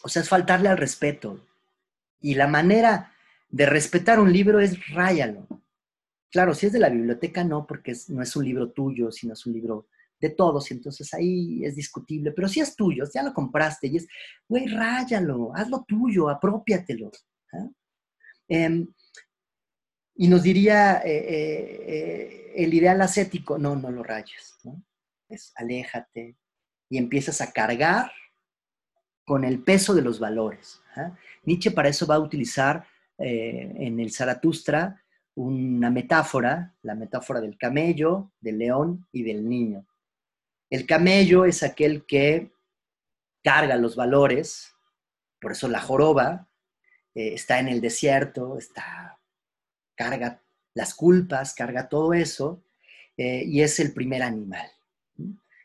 O 0.02 0.08
sea, 0.08 0.22
es 0.22 0.28
faltarle 0.28 0.68
al 0.68 0.78
respeto. 0.78 1.46
Y 2.20 2.34
la 2.34 2.46
manera 2.46 3.12
de 3.48 3.66
respetar 3.66 4.20
un 4.20 4.32
libro 4.32 4.60
es 4.60 4.88
ráyalo. 4.90 5.46
Claro, 6.30 6.54
si 6.54 6.66
es 6.66 6.72
de 6.72 6.78
la 6.78 6.88
biblioteca, 6.88 7.44
no, 7.44 7.66
porque 7.66 7.94
no 8.08 8.22
es 8.22 8.34
un 8.36 8.44
libro 8.44 8.70
tuyo, 8.70 9.10
sino 9.12 9.34
es 9.34 9.44
un 9.44 9.52
libro 9.52 9.88
de 10.18 10.30
todos, 10.30 10.70
y 10.70 10.74
entonces 10.74 11.12
ahí 11.12 11.64
es 11.64 11.74
discutible. 11.74 12.30
Pero 12.30 12.48
si 12.48 12.60
es 12.60 12.74
tuyo, 12.74 13.04
ya 13.12 13.22
lo 13.22 13.34
compraste 13.34 13.88
y 13.88 13.96
es, 13.96 14.06
güey, 14.48 14.66
ráyalo, 14.68 15.52
hazlo 15.54 15.84
tuyo, 15.86 16.30
apropiatelo. 16.30 17.10
Em, 18.48 18.86
y 20.14 20.28
nos 20.28 20.42
diría 20.42 21.02
eh, 21.04 21.16
eh, 21.16 21.84
eh, 21.86 22.52
el 22.56 22.72
ideal 22.72 23.02
ascético, 23.02 23.58
no, 23.58 23.74
no 23.76 23.90
lo 23.90 24.02
rayes, 24.02 24.58
¿no? 24.62 24.82
Es 25.28 25.52
aléjate 25.56 26.36
y 26.88 26.98
empiezas 26.98 27.40
a 27.40 27.52
cargar 27.52 28.12
con 29.24 29.44
el 29.44 29.62
peso 29.62 29.94
de 29.94 30.02
los 30.02 30.18
valores. 30.18 30.80
¿ah? 30.96 31.16
Nietzsche 31.44 31.70
para 31.70 31.88
eso 31.88 32.06
va 32.06 32.16
a 32.16 32.20
utilizar 32.20 32.84
eh, 33.18 33.72
en 33.76 34.00
el 34.00 34.12
Zaratustra 34.12 35.02
una 35.34 35.90
metáfora, 35.90 36.74
la 36.82 36.94
metáfora 36.94 37.40
del 37.40 37.56
camello, 37.56 38.32
del 38.40 38.58
león 38.58 39.06
y 39.12 39.22
del 39.22 39.48
niño. 39.48 39.86
El 40.68 40.86
camello 40.86 41.44
es 41.44 41.62
aquel 41.62 42.04
que 42.04 42.52
carga 43.42 43.76
los 43.76 43.96
valores, 43.96 44.74
por 45.40 45.52
eso 45.52 45.68
la 45.68 45.80
joroba 45.80 46.48
eh, 47.14 47.34
está 47.34 47.58
en 47.58 47.68
el 47.68 47.80
desierto, 47.80 48.58
está, 48.58 49.18
carga 49.94 50.40
las 50.74 50.94
culpas, 50.94 51.54
carga 51.54 51.88
todo 51.88 52.14
eso, 52.14 52.62
eh, 53.16 53.44
y 53.44 53.60
es 53.62 53.78
el 53.80 53.92
primer 53.92 54.22
animal. 54.22 54.70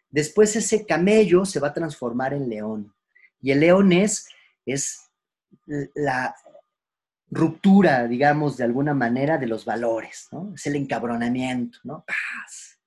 Después 0.10 0.56
ese 0.56 0.86
camello 0.86 1.46
se 1.46 1.60
va 1.60 1.70
a 1.70 1.74
transformar 1.74 2.34
en 2.34 2.50
león. 2.50 2.94
Y 3.42 3.52
el 3.52 3.60
león 3.60 3.92
es, 3.92 4.30
la 5.66 6.36
ruptura, 7.30 8.08
digamos, 8.08 8.58
de 8.58 8.64
alguna 8.64 8.94
manera 8.94 9.38
de 9.38 9.48
los 9.48 9.66
valores, 9.66 10.28
¿no? 10.32 10.54
Es 10.56 10.66
el 10.68 10.76
encabronamiento, 10.76 11.80
¿no? 11.84 12.06
Paz, 12.06 12.80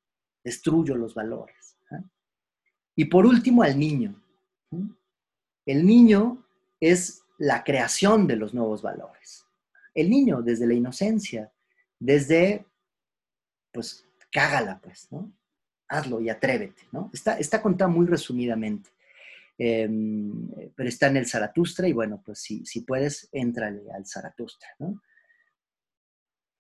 destruyo 0.43 0.94
los 0.97 1.14
valores. 1.14 1.77
Y 2.97 3.06
por 3.06 3.24
último, 3.27 3.62
al 3.62 3.78
niño. 3.78 4.20
El 5.64 5.86
niño 5.86 6.44
es 6.81 7.22
la 7.39 7.64
creación 7.64 8.27
de 8.27 8.36
los 8.36 8.52
nuevos 8.52 8.82
valores. 8.82 9.47
El 9.94 10.10
niño, 10.10 10.43
desde 10.43 10.66
la 10.66 10.74
inocencia, 10.74 11.51
desde, 11.98 12.66
pues, 13.72 14.06
cágala, 14.31 14.81
pues, 14.82 15.10
¿no? 15.10 15.32
Hazlo 15.89 16.20
y 16.20 16.28
atrévete, 16.28 16.82
¿no? 16.93 17.10
Está, 17.12 17.39
está 17.39 17.60
contada 17.62 17.89
muy 17.89 18.06
resumidamente. 18.06 18.90
Em, 19.62 20.49
pero 20.74 20.89
está 20.89 21.09
en 21.09 21.19
el 21.19 21.27
Zaratustra 21.27 21.87
y 21.87 21.93
bueno, 21.93 22.23
pues 22.24 22.39
si, 22.39 22.65
si 22.65 22.81
puedes, 22.81 23.28
éntrale 23.31 23.82
al 23.95 24.07
Zaratustra, 24.07 24.70
¿no? 24.78 25.03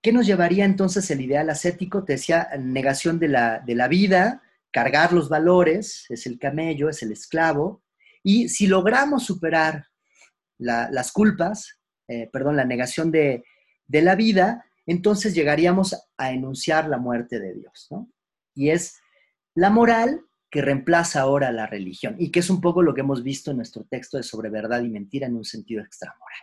¿Qué 0.02 0.12
nos 0.12 0.26
llevaría 0.26 0.66
entonces 0.66 1.10
el 1.10 1.22
ideal 1.22 1.48
ascético? 1.48 2.04
Te 2.04 2.14
decía, 2.14 2.50
negación 2.58 3.18
de 3.18 3.28
la, 3.28 3.60
de 3.60 3.74
la 3.74 3.88
vida, 3.88 4.42
cargar 4.70 5.14
los 5.14 5.30
valores, 5.30 6.04
es 6.10 6.26
el 6.26 6.38
camello, 6.38 6.90
es 6.90 7.02
el 7.02 7.12
esclavo, 7.12 7.82
y 8.22 8.50
si 8.50 8.66
logramos 8.66 9.24
superar 9.24 9.86
las 10.58 11.10
culpas, 11.10 11.80
eh, 12.06 12.28
perdón, 12.30 12.56
la 12.56 12.66
negación 12.66 13.10
de, 13.10 13.44
de, 13.86 14.02
la 14.02 14.14
vida, 14.14 14.66
entonces 14.84 15.34
llegaríamos 15.34 15.96
a 16.18 16.32
enunciar 16.32 16.86
la 16.86 16.98
muerte 16.98 17.40
de 17.40 17.54
Dios, 17.54 17.86
¿no? 17.90 18.10
Y 18.54 18.68
es 18.68 19.00
la 19.54 19.70
moral 19.70 20.22
que 20.50 20.62
reemplaza 20.62 21.20
ahora 21.20 21.52
la 21.52 21.66
religión 21.66 22.16
y 22.18 22.30
que 22.30 22.40
es 22.40 22.50
un 22.50 22.60
poco 22.60 22.82
lo 22.82 22.92
que 22.92 23.02
hemos 23.02 23.22
visto 23.22 23.50
en 23.50 23.58
nuestro 23.58 23.84
texto 23.84 24.16
de 24.16 24.22
sobre 24.22 24.50
verdad 24.50 24.82
y 24.82 24.88
mentira 24.88 25.26
en 25.26 25.36
un 25.36 25.44
sentido 25.44 25.82
extramoral. 25.82 26.40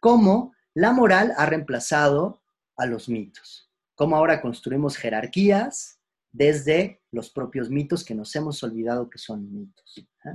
Cómo 0.00 0.54
la 0.74 0.92
moral 0.92 1.34
ha 1.36 1.46
reemplazado 1.46 2.42
a 2.76 2.86
los 2.86 3.08
mitos. 3.08 3.70
Cómo 3.94 4.16
ahora 4.16 4.40
construimos 4.40 4.96
jerarquías 4.96 6.00
desde 6.32 7.02
los 7.10 7.30
propios 7.30 7.68
mitos 7.68 8.04
que 8.04 8.14
nos 8.14 8.34
hemos 8.34 8.62
olvidado 8.62 9.10
que 9.10 9.18
son 9.18 9.52
mitos. 9.52 9.98
¿eh? 10.24 10.30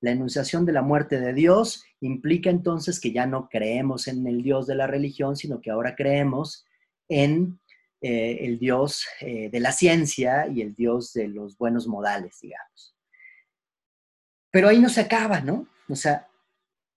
La 0.00 0.10
enunciación 0.10 0.66
de 0.66 0.72
la 0.72 0.82
muerte 0.82 1.20
de 1.20 1.32
Dios 1.32 1.84
implica 2.00 2.50
entonces 2.50 2.98
que 2.98 3.12
ya 3.12 3.26
no 3.26 3.48
creemos 3.48 4.08
en 4.08 4.26
el 4.26 4.42
Dios 4.42 4.66
de 4.66 4.74
la 4.74 4.88
religión, 4.88 5.36
sino 5.36 5.60
que 5.60 5.70
ahora 5.70 5.94
creemos 5.94 6.66
en 7.08 7.60
eh, 8.02 8.46
el 8.46 8.58
dios 8.58 9.06
eh, 9.20 9.50
de 9.50 9.60
la 9.60 9.72
ciencia 9.72 10.46
y 10.48 10.62
el 10.62 10.74
dios 10.74 11.12
de 11.12 11.28
los 11.28 11.58
buenos 11.58 11.86
modales, 11.86 12.38
digamos. 12.40 12.96
Pero 14.50 14.68
ahí 14.68 14.78
no 14.78 14.88
se 14.88 15.02
acaba, 15.02 15.40
¿no? 15.40 15.68
O 15.88 15.94
sea, 15.94 16.26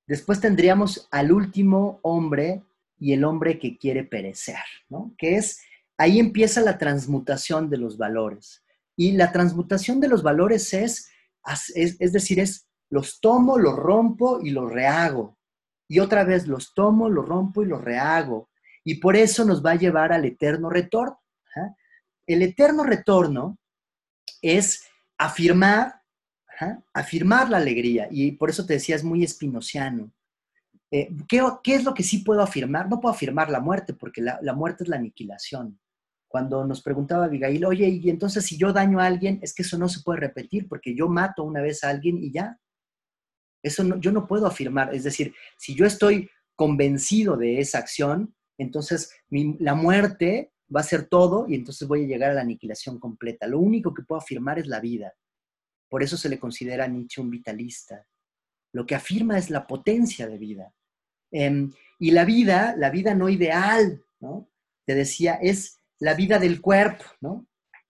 después 0.08 0.40
tendríamos 0.40 1.08
al 1.12 1.34
último 1.34 2.00
hombre 2.04 2.64
y 2.98 3.12
el 3.12 3.26
hombre 3.26 3.60
que 3.60 3.78
quiere 3.78 4.06
perecer, 4.06 4.64
¿no? 4.88 5.14
Que 5.18 5.36
es, 5.36 5.62
ahí 5.98 6.20
empieza 6.20 6.62
la 6.62 6.78
transmutación 6.78 7.70
de 7.70 7.78
los 7.78 7.98
valores. 7.98 8.64
Y 8.96 9.12
la 9.12 9.34
transmutación 9.34 10.00
de 10.00 10.08
los 10.08 10.24
valores 10.24 10.74
es, 10.74 11.10
es, 11.76 11.98
es 12.00 12.14
decir, 12.14 12.40
es 12.40 12.70
los 12.90 13.20
tomo, 13.20 13.58
los 13.58 13.76
rompo 13.76 14.40
y 14.42 14.52
los 14.52 14.72
rehago. 14.72 15.38
Y 15.90 16.00
otra 16.00 16.24
vez 16.24 16.48
los 16.48 16.74
tomo, 16.74 17.10
los 17.10 17.28
rompo 17.28 17.62
y 17.62 17.66
los 17.66 17.84
rehago. 17.84 18.50
Y 18.84 18.96
por 18.96 19.16
eso 19.16 19.46
nos 19.46 19.64
va 19.66 19.72
a 19.72 19.76
llevar 19.76 20.12
al 20.12 20.26
eterno 20.26 20.70
retorno. 20.70 21.20
El 22.26 22.42
eterno 22.42 22.84
retorno 22.84 23.58
es 24.42 24.86
afirmar, 25.18 26.02
afirmar 26.94 27.50
la 27.50 27.58
alegría. 27.58 28.08
Y 28.12 28.34
por 28.34 28.50
eso 28.50 28.66
te 28.66 28.74
decía, 28.74 28.96
es 28.96 29.04
muy 29.04 29.24
espinociano. 29.24 30.12
Eh, 30.92 31.10
¿qué, 31.28 31.42
es 31.74 31.84
lo 31.84 31.94
que 31.94 32.04
sí 32.04 32.20
puedo 32.20 32.42
afirmar? 32.42 32.88
No 32.88 33.02
puedo 33.02 33.16
afirmar 33.16 33.50
la 33.50 33.60
muerte, 33.60 33.94
porque 33.94 34.22
la, 34.22 34.54
muerte 34.54 34.84
es 34.84 34.90
la 34.90 34.98
aniquilación. 34.98 35.80
Cuando 36.28 36.66
nos 36.66 36.82
preguntaba 36.82 37.26
Abigail, 37.26 37.66
oye, 37.66 37.88
y 37.88 38.10
entonces 38.10 38.46
si 38.46 38.58
yo 38.58 38.72
daño 38.72 39.00
a 39.00 39.06
alguien, 39.06 39.40
es 39.42 39.54
que 39.54 39.64
eso 39.64 39.78
no 39.78 39.90
se 39.90 40.02
puede 40.02 40.20
repetir, 40.20 40.68
porque 40.68 40.96
yo 40.96 41.08
mato 41.08 41.44
una 41.44 41.62
vez 41.62 41.84
a 41.84 41.90
alguien 41.90 42.24
y 42.24 42.32
ya. 42.32 42.60
Eso 43.64 43.84
yo 43.98 44.12
no 44.12 44.28
puedo 44.28 44.46
afirmar. 44.46 44.94
Es 44.94 45.04
decir, 45.04 45.34
si 45.58 45.74
yo 45.74 45.86
estoy 45.86 46.30
convencido 46.56 47.38
de 47.38 47.60
esa 47.60 47.80
acción, 47.80 48.36
entonces 48.64 49.14
la 49.30 49.76
muerte 49.76 50.54
va 50.74 50.80
a 50.80 50.84
ser 50.84 51.08
todo 51.08 51.46
y 51.48 51.56
entonces 51.56 51.88
voy 51.88 52.04
a 52.04 52.08
llegar 52.08 52.32
a 52.32 52.36
la 52.36 52.42
aniquilación 52.42 53.00
completa. 53.00 53.48
Lo 53.48 53.60
único 53.60 53.94
que 53.94 54.04
puedo 54.04 54.20
afirmar 54.20 54.60
es 54.60 54.68
la 54.68 54.80
vida. 54.80 55.14
Por 55.90 56.02
eso 56.02 56.18
se 56.18 56.30
le 56.30 56.40
considera 56.40 56.86
a 56.86 56.88
Nietzsche 56.88 57.22
un 57.22 57.30
vitalista. 57.30 58.08
Lo 58.72 58.86
que 58.86 58.96
afirma 58.96 59.38
es 59.38 59.50
la 59.50 59.68
potencia 59.68 60.28
de 60.28 60.38
vida. 60.38 60.74
Em, 61.32 61.72
y 62.00 62.12
la 62.12 62.26
vida, 62.26 62.76
la 62.78 62.90
vida 62.90 63.14
no 63.14 63.30
ideal, 63.30 64.04
¿no? 64.20 64.50
Te 64.86 64.96
decía, 64.96 65.36
es 65.36 65.80
la 66.00 66.16
vida 66.16 66.40
del 66.40 66.62
cuerpo, 66.62 67.06
¿no? 67.22 67.48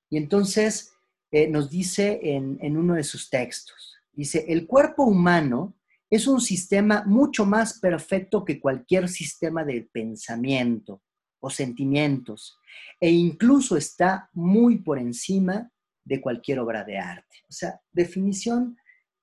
Y 0.09 0.17
entonces 0.17 0.93
eh, 1.31 1.47
nos 1.47 1.69
dice 1.69 2.19
en, 2.21 2.57
en 2.61 2.77
uno 2.77 2.95
de 2.95 3.03
sus 3.03 3.29
textos, 3.29 3.95
dice, 4.11 4.45
el 4.47 4.67
cuerpo 4.67 5.03
humano 5.03 5.73
es 6.15 6.27
un 6.27 6.39
sistema 6.39 7.03
mucho 7.07 7.43
más 7.43 7.79
perfecto 7.79 8.45
que 8.45 8.59
cualquier 8.59 9.09
sistema 9.09 9.63
de 9.63 9.89
pensamiento 9.91 11.01
o 11.39 11.49
sentimientos 11.49 12.59
e 12.99 13.09
incluso 13.09 13.75
está 13.75 14.29
muy 14.33 14.77
por 14.77 14.99
encima 14.99 15.71
de 16.05 16.21
cualquier 16.21 16.59
obra 16.59 16.83
de 16.83 16.99
arte. 16.99 17.37
O 17.49 17.51
sea, 17.51 17.81
definición 17.91 18.77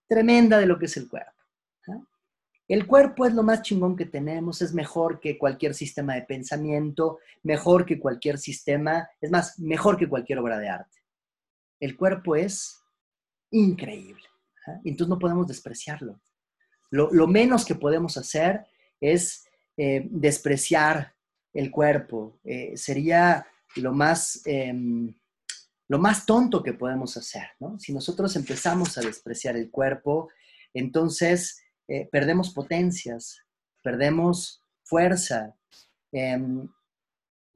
tremenda 0.08 0.58
de 0.58 0.66
lo 0.66 0.80
que 0.80 0.86
es 0.86 0.96
el 0.96 1.08
cuerpo. 1.08 1.30
El 2.66 2.86
cuerpo 2.86 3.26
es 3.26 3.34
lo 3.34 3.42
más 3.42 3.62
chingón 3.62 3.96
que 3.96 4.06
tenemos, 4.06 4.62
es 4.62 4.72
mejor 4.74 5.18
que 5.18 5.38
cualquier 5.38 5.74
sistema 5.74 6.14
de 6.14 6.22
pensamiento, 6.22 7.18
mejor 7.42 7.84
que 7.84 7.98
cualquier 7.98 8.38
sistema, 8.38 9.08
es 9.20 9.30
más, 9.30 9.58
mejor 9.58 9.96
que 9.96 10.08
cualquier 10.08 10.38
obra 10.38 10.56
de 10.58 10.68
arte. 10.68 10.98
El 11.80 11.96
cuerpo 11.96 12.36
es 12.36 12.80
increíble. 13.50 14.22
Entonces 14.84 15.08
no 15.08 15.18
podemos 15.18 15.48
despreciarlo. 15.48 16.20
Lo, 16.90 17.26
menos 17.26 17.64
que 17.64 17.74
podemos 17.74 18.16
hacer 18.16 18.66
es 19.00 19.44
eh, 19.76 20.06
despreciar 20.10 21.14
el 21.52 21.70
cuerpo. 21.70 22.38
Eh, 22.44 22.76
sería 22.76 23.46
lo 23.76 23.92
más, 23.92 24.42
em, 24.44 25.14
lo 25.88 25.98
más 25.98 26.26
tonto 26.26 26.62
que 26.62 26.72
podemos 26.72 27.16
hacer. 27.16 27.48
Si 27.78 27.92
nosotros 27.92 28.34
empezamos 28.36 28.98
a 28.98 29.02
despreciar 29.02 29.56
el 29.56 29.70
cuerpo, 29.70 30.28
entonces 30.74 31.62
eh, 31.88 32.08
perdemos 32.10 32.50
potencias, 32.50 33.38
perdemos 33.82 34.62
fuerza, 34.84 35.54
em, 36.12 36.68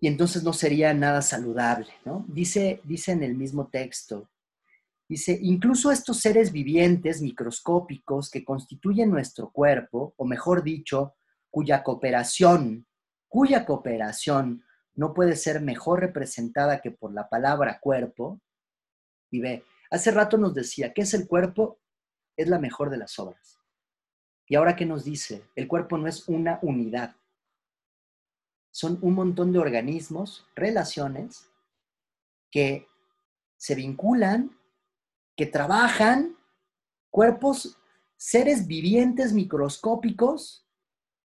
y 0.00 0.06
entonces 0.06 0.42
no 0.42 0.52
sería 0.52 0.92
nada 0.92 1.22
saludable, 1.22 1.88
¿no? 2.04 2.24
Dice, 2.28 2.80
dice 2.84 3.12
en 3.12 3.22
el 3.22 3.34
mismo 3.34 3.68
texto, 3.68 4.28
dice, 5.08 5.38
incluso 5.40 5.90
estos 5.90 6.20
seres 6.20 6.52
vivientes 6.52 7.20
microscópicos 7.20 8.30
que 8.30 8.44
constituyen 8.44 9.10
nuestro 9.10 9.50
cuerpo, 9.50 10.14
o 10.16 10.24
mejor 10.24 10.62
dicho, 10.62 11.14
cuya 11.50 11.82
cooperación, 11.82 12.86
cuya 13.28 13.64
cooperación 13.64 14.64
no 14.94 15.12
puede 15.12 15.36
ser 15.36 15.60
mejor 15.60 16.00
representada 16.00 16.80
que 16.80 16.90
por 16.90 17.12
la 17.12 17.28
palabra 17.28 17.80
cuerpo, 17.80 18.40
y 19.30 19.40
ve, 19.40 19.64
hace 19.90 20.10
rato 20.10 20.38
nos 20.38 20.54
decía, 20.54 20.92
¿qué 20.92 21.02
es 21.02 21.14
el 21.14 21.26
cuerpo? 21.26 21.80
Es 22.36 22.48
la 22.48 22.58
mejor 22.58 22.90
de 22.90 22.98
las 22.98 23.18
obras. 23.18 23.58
¿Y 24.46 24.56
ahora 24.56 24.76
qué 24.76 24.86
nos 24.86 25.04
dice? 25.04 25.44
El 25.56 25.68
cuerpo 25.68 25.98
no 25.98 26.06
es 26.06 26.28
una 26.28 26.58
unidad. 26.62 27.16
Son 28.70 28.98
un 29.02 29.14
montón 29.14 29.52
de 29.52 29.58
organismos, 29.58 30.46
relaciones, 30.54 31.48
que 32.50 32.86
se 33.56 33.74
vinculan, 33.74 34.56
que 35.36 35.46
trabajan, 35.46 36.36
cuerpos, 37.10 37.78
seres 38.16 38.66
vivientes 38.66 39.32
microscópicos 39.32 40.66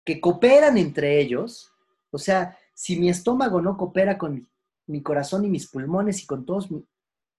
que 0.04 0.20
cooperan 0.20 0.78
entre 0.78 1.20
ellos. 1.20 1.72
O 2.10 2.18
sea, 2.18 2.58
si 2.74 2.98
mi 2.98 3.08
estómago 3.08 3.60
no 3.60 3.76
coopera 3.76 4.18
con 4.18 4.48
mi, 4.86 5.02
corazón 5.02 5.44
y 5.44 5.48
mis 5.48 5.68
pulmones 5.68 6.22
y 6.22 6.26
con 6.26 6.44
todos, 6.44 6.68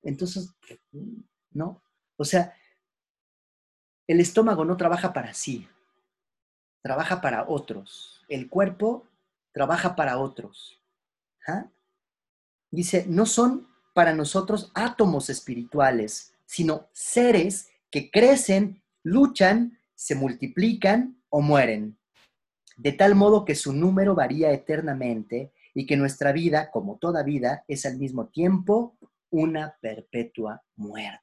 entonces, 0.02 0.54
no. 1.52 1.82
O 2.18 2.26
sea, 2.26 2.56
el 4.08 4.20
estómago 4.20 4.66
no 4.66 4.78
trabaja 4.78 5.14
para 5.14 5.34
sí, 5.34 5.68
trabaja 6.82 7.22
para 7.22 7.48
otros. 7.48 8.24
El 8.28 8.50
cuerpo 8.50 9.08
trabaja 9.52 9.96
para 9.96 10.18
otros. 10.18 10.82
¿Ah? 11.48 11.70
Dice, 12.72 13.06
no 13.08 13.26
son 13.26 13.68
para 13.94 14.14
nosotros 14.14 14.72
átomos 14.74 15.30
espirituales, 15.30 16.33
sino 16.46 16.90
seres 16.94 17.70
que 17.90 18.10
crecen, 18.12 18.84
luchan, 19.04 19.80
se 19.96 20.16
multiplican 20.16 21.22
o 21.30 21.42
mueren, 21.42 21.98
de 22.78 22.92
tal 22.92 23.16
modo 23.16 23.46
que 23.46 23.56
su 23.56 23.74
número 23.74 24.16
varía 24.16 24.52
eternamente 24.52 25.54
y 25.74 25.86
que 25.86 25.98
nuestra 25.98 26.32
vida, 26.32 26.72
como 26.72 26.98
toda 26.98 27.24
vida, 27.24 27.64
es 27.68 27.86
al 27.86 27.98
mismo 27.98 28.28
tiempo 28.28 28.98
una 29.30 29.78
perpetua 29.82 30.64
muerte. 30.76 31.22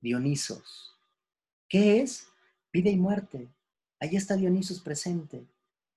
Dionisos. 0.00 0.94
¿Qué 1.68 2.00
es? 2.00 2.26
Vida 2.72 2.90
y 2.90 2.96
muerte. 2.96 3.48
Ahí 4.00 4.16
está 4.16 4.36
Dionisos 4.36 4.80
presente. 4.80 5.46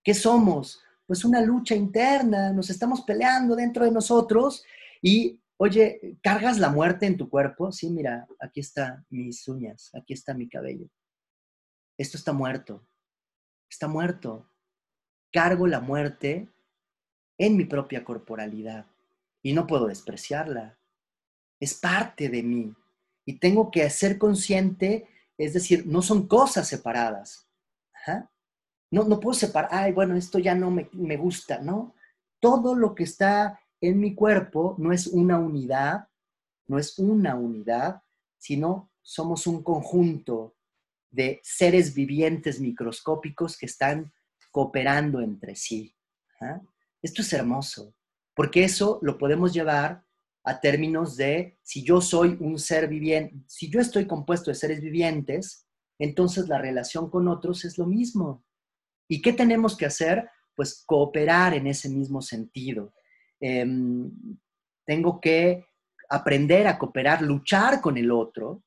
¿Qué 0.03 0.13
somos? 0.13 0.81
Pues 1.05 1.25
una 1.25 1.41
lucha 1.41 1.75
interna, 1.75 2.53
nos 2.53 2.69
estamos 2.69 3.01
peleando 3.01 3.55
dentro 3.55 3.83
de 3.83 3.91
nosotros 3.91 4.63
y, 5.01 5.41
oye, 5.57 6.17
¿cargas 6.21 6.57
la 6.59 6.69
muerte 6.69 7.05
en 7.05 7.17
tu 7.17 7.29
cuerpo? 7.29 7.71
Sí, 7.71 7.89
mira, 7.89 8.27
aquí 8.39 8.61
están 8.61 9.05
mis 9.09 9.47
uñas, 9.47 9.91
aquí 9.93 10.13
está 10.13 10.33
mi 10.33 10.47
cabello. 10.47 10.87
Esto 11.97 12.17
está 12.17 12.33
muerto, 12.33 12.87
está 13.69 13.87
muerto. 13.87 14.49
Cargo 15.31 15.67
la 15.67 15.79
muerte 15.79 16.49
en 17.37 17.57
mi 17.57 17.65
propia 17.65 18.03
corporalidad 18.03 18.85
y 19.41 19.53
no 19.53 19.67
puedo 19.67 19.87
despreciarla. 19.87 20.79
Es 21.59 21.73
parte 21.73 22.29
de 22.29 22.43
mí 22.43 22.73
y 23.25 23.39
tengo 23.39 23.71
que 23.71 23.89
ser 23.89 24.17
consciente 24.17 25.07
es 25.37 25.53
decir, 25.53 25.85
no 25.85 26.01
son 26.01 26.27
cosas 26.27 26.67
separadas. 26.67 27.47
No, 28.89 29.03
no 29.03 29.19
puedo 29.19 29.33
separar, 29.33 29.69
ay, 29.71 29.91
bueno, 29.91 30.15
esto 30.15 30.39
ya 30.39 30.55
no 30.55 30.71
me, 30.71 30.89
me 30.93 31.17
gusta, 31.17 31.59
¿no? 31.59 31.93
Todo 32.39 32.73
lo 32.73 32.95
que 32.95 33.03
está 33.03 33.59
en 33.81 33.99
mi 33.99 34.15
cuerpo 34.15 34.75
no 34.77 34.91
es 34.91 35.07
una 35.07 35.39
unidad, 35.39 36.07
no 36.67 36.77
es 36.77 36.97
una 36.99 37.35
unidad, 37.35 38.01
sino 38.37 38.91
somos 39.01 39.47
un 39.47 39.63
conjunto 39.63 40.55
de 41.09 41.39
seres 41.43 41.93
vivientes 41.93 42.59
microscópicos 42.59 43.57
que 43.57 43.65
están 43.65 44.13
cooperando 44.51 45.21
entre 45.21 45.55
sí. 45.55 45.95
Esto 47.01 47.21
es 47.21 47.33
hermoso, 47.33 47.95
porque 48.35 48.63
eso 48.63 48.99
lo 49.01 49.17
podemos 49.17 49.53
llevar 49.53 50.05
a 50.43 50.59
términos 50.59 51.17
de 51.17 51.57
si 51.61 51.83
yo 51.83 52.01
soy 52.01 52.37
un 52.39 52.57
ser 52.59 52.87
viviente, 52.87 53.35
si 53.47 53.69
yo 53.69 53.79
estoy 53.79 54.05
compuesto 54.05 54.51
de 54.51 54.55
seres 54.55 54.81
vivientes, 54.81 55.67
entonces 55.99 56.47
la 56.47 56.57
relación 56.57 57.09
con 57.09 57.27
otros 57.27 57.65
es 57.65 57.77
lo 57.77 57.85
mismo. 57.85 58.45
¿Y 59.09 59.21
qué 59.21 59.33
tenemos 59.33 59.75
que 59.75 59.85
hacer? 59.85 60.29
Pues 60.55 60.83
cooperar 60.85 61.53
en 61.53 61.67
ese 61.67 61.89
mismo 61.89 62.21
sentido. 62.21 62.93
Em, 63.39 64.11
tengo 64.85 65.19
que 65.19 65.65
aprender 66.09 66.67
a 66.67 66.77
cooperar, 66.77 67.21
luchar 67.21 67.81
con 67.81 67.97
el 67.97 68.11
otro, 68.11 68.63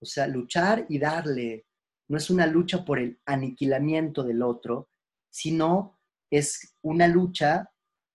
o 0.00 0.06
sea, 0.06 0.26
luchar 0.26 0.86
y 0.88 0.98
darle. 0.98 1.66
No 2.08 2.18
es 2.18 2.30
una 2.30 2.46
lucha 2.46 2.84
por 2.84 2.98
el 2.98 3.20
aniquilamiento 3.26 4.22
del 4.22 4.42
otro, 4.42 4.90
sino 5.30 5.98
es 6.30 6.76
una 6.82 7.08
lucha, 7.08 7.70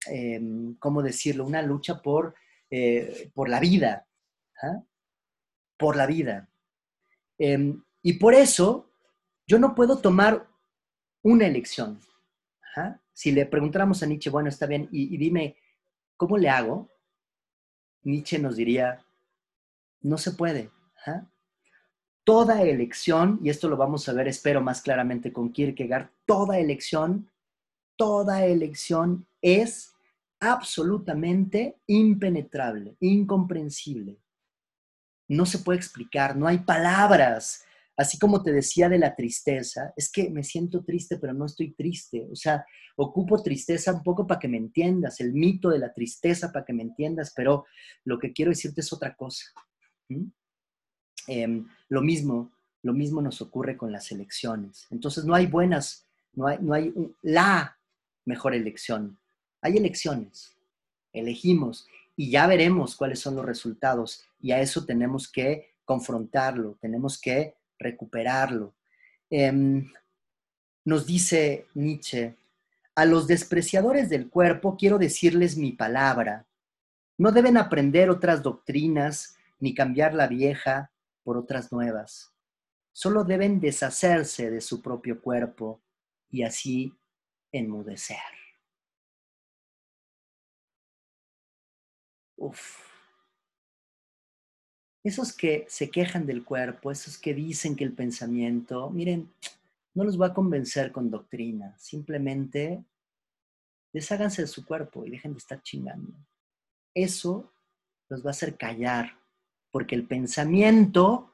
em, 0.08 0.76
¿cómo 0.76 1.02
decirlo? 1.02 1.46
Una 1.46 1.62
lucha 1.62 2.02
por 2.02 2.36
eh, 2.72 3.32
por 3.34 3.50
la 3.50 3.60
vida, 3.60 4.08
¿ah? 4.62 4.84
por 5.78 5.96
la 5.96 6.06
vida. 6.06 6.48
Em, 7.40 7.84
y 8.04 8.14
por 8.14 8.36
eso 8.36 8.92
yo 9.48 9.58
no 9.58 9.74
puedo 9.74 10.00
tomar 10.00 10.48
una 11.24 11.48
elección. 11.48 12.00
Si 13.12 13.34
le 13.34 13.46
preguntáramos 13.46 14.02
a 14.02 14.06
Nietzsche, 14.06 14.30
bueno, 14.30 14.48
está 14.48 14.66
bien, 14.66 14.88
y, 14.92 15.18
dime, 15.18 15.58
¿cómo 16.20 16.38
le 16.38 16.50
hago? 16.50 16.90
Nietzsche 18.04 18.38
nos 18.38 18.58
diría, 18.58 19.06
no 20.02 20.18
se 20.18 20.32
puede. 20.32 20.70
Toda 22.26 22.62
elección, 22.62 23.40
y 23.42 23.50
esto 23.50 23.70
lo 23.70 23.78
vamos 23.78 24.08
a 24.10 24.14
ver, 24.14 24.28
espero 24.28 24.60
más 24.62 24.82
claramente 24.82 25.32
con 25.32 25.54
Kierkegaard, 25.54 26.10
toda 26.26 26.60
elección, 26.60 27.32
toda 27.96 28.46
elección 28.46 29.26
es 29.42 29.96
absolutamente 30.42 31.80
impenetrable, 31.88 32.98
incomprensible. 33.00 34.20
No 35.30 35.46
se 35.46 35.60
puede 35.60 35.80
explicar, 35.80 36.36
no 36.36 36.48
hay 36.48 36.58
palabras 36.58 37.64
Así 38.00 38.18
como 38.18 38.42
te 38.42 38.54
decía 38.54 38.88
de 38.88 38.98
la 38.98 39.14
tristeza, 39.14 39.92
es 39.94 40.10
que 40.10 40.30
me 40.30 40.42
siento 40.42 40.86
triste, 40.86 41.18
pero 41.18 41.34
no 41.34 41.46
estoy 41.46 41.74
triste. 41.74 42.30
O 42.32 42.36
sea, 42.36 42.66
ocupo 42.96 43.44
tristeza 43.44 43.94
un 43.94 44.04
poco 44.04 44.26
para 44.26 44.40
que 44.40 44.48
me 44.48 44.56
entiendas, 44.56 45.20
el 45.20 45.34
mito 45.34 45.68
de 45.68 45.80
la 45.80 45.94
tristeza 45.94 46.50
para 46.50 46.64
que 46.64 46.72
me 46.72 46.84
entiendas, 46.84 47.34
pero 47.36 47.66
lo 48.06 48.18
que 48.18 48.32
quiero 48.32 48.52
decirte 48.52 48.80
es 48.80 48.94
otra 48.94 49.18
cosa. 49.18 49.44
Em, 51.28 51.68
lo 51.90 52.02
mismo, 52.02 52.54
lo 52.84 52.94
mismo 52.94 53.22
nos 53.22 53.42
ocurre 53.42 53.76
con 53.76 53.92
las 53.92 54.14
elecciones. 54.14 54.88
Entonces 54.92 55.26
no 55.26 55.36
hay 55.36 55.48
buenas, 55.48 56.08
no 56.32 56.48
hay, 56.48 56.58
no 56.62 56.74
hay 56.74 56.94
la 57.22 57.78
mejor 58.24 58.56
elección. 58.56 59.20
Hay 59.60 59.76
elecciones, 59.76 60.56
elegimos 61.12 61.86
y 62.16 62.32
ya 62.32 62.48
veremos 62.48 62.96
cuáles 62.96 63.20
son 63.20 63.36
los 63.36 63.46
resultados 63.46 64.24
y 64.40 64.54
a 64.54 64.62
eso 64.62 64.86
tenemos 64.86 65.30
que 65.30 65.74
confrontarlo, 65.84 66.78
tenemos 66.80 67.20
que 67.20 67.59
recuperarlo. 67.80 68.76
Em, 69.30 69.90
nos 70.86 71.06
dice 71.06 71.68
Nietzsche, 71.74 72.36
a 72.96 73.06
los 73.06 73.28
despreciadores 73.28 74.10
del 74.10 74.30
cuerpo 74.30 74.76
quiero 74.78 74.98
decirles 74.98 75.56
mi 75.58 75.72
palabra. 75.72 76.46
No 77.18 77.32
deben 77.32 77.58
aprender 77.58 78.10
otras 78.10 78.44
doctrinas 78.44 79.38
ni 79.60 79.74
cambiar 79.74 80.14
la 80.14 80.28
vieja 80.28 80.92
por 81.24 81.38
otras 81.38 81.72
nuevas. 81.72 82.34
Solo 82.92 83.24
deben 83.24 83.60
deshacerse 83.60 84.50
de 84.50 84.62
su 84.62 84.82
propio 84.82 85.22
cuerpo 85.22 85.82
y 86.30 86.44
así 86.44 86.94
enmudecer. 87.52 88.18
Uf. 92.38 92.89
Esos 95.04 95.32
que 95.34 95.66
se 95.70 95.90
quejan 95.90 96.26
del 96.26 96.44
cuerpo, 96.44 96.92
esos 96.92 97.18
que 97.18 97.34
dicen 97.34 97.76
que 97.76 97.84
el 97.84 97.94
pensamiento, 97.94 98.90
miren, 98.90 99.32
no 99.94 100.04
los 100.04 100.20
va 100.20 100.28
a 100.28 100.34
convencer 100.34 100.92
con 100.92 101.10
doctrina, 101.10 101.76
simplemente 101.78 102.84
desháganse 103.94 104.44
de 104.44 104.48
su 104.48 104.66
cuerpo 104.66 105.06
y 105.06 105.10
dejen 105.10 105.34
de 105.34 105.40
estar 105.40 105.62
chingando. 105.62 106.14
Eso 106.94 107.52
los 108.10 108.24
va 108.24 108.30
a 108.30 108.32
hacer 108.32 108.58
callar, 108.58 109.18
porque 109.72 109.96
el 109.96 110.06
pensamiento 110.06 111.32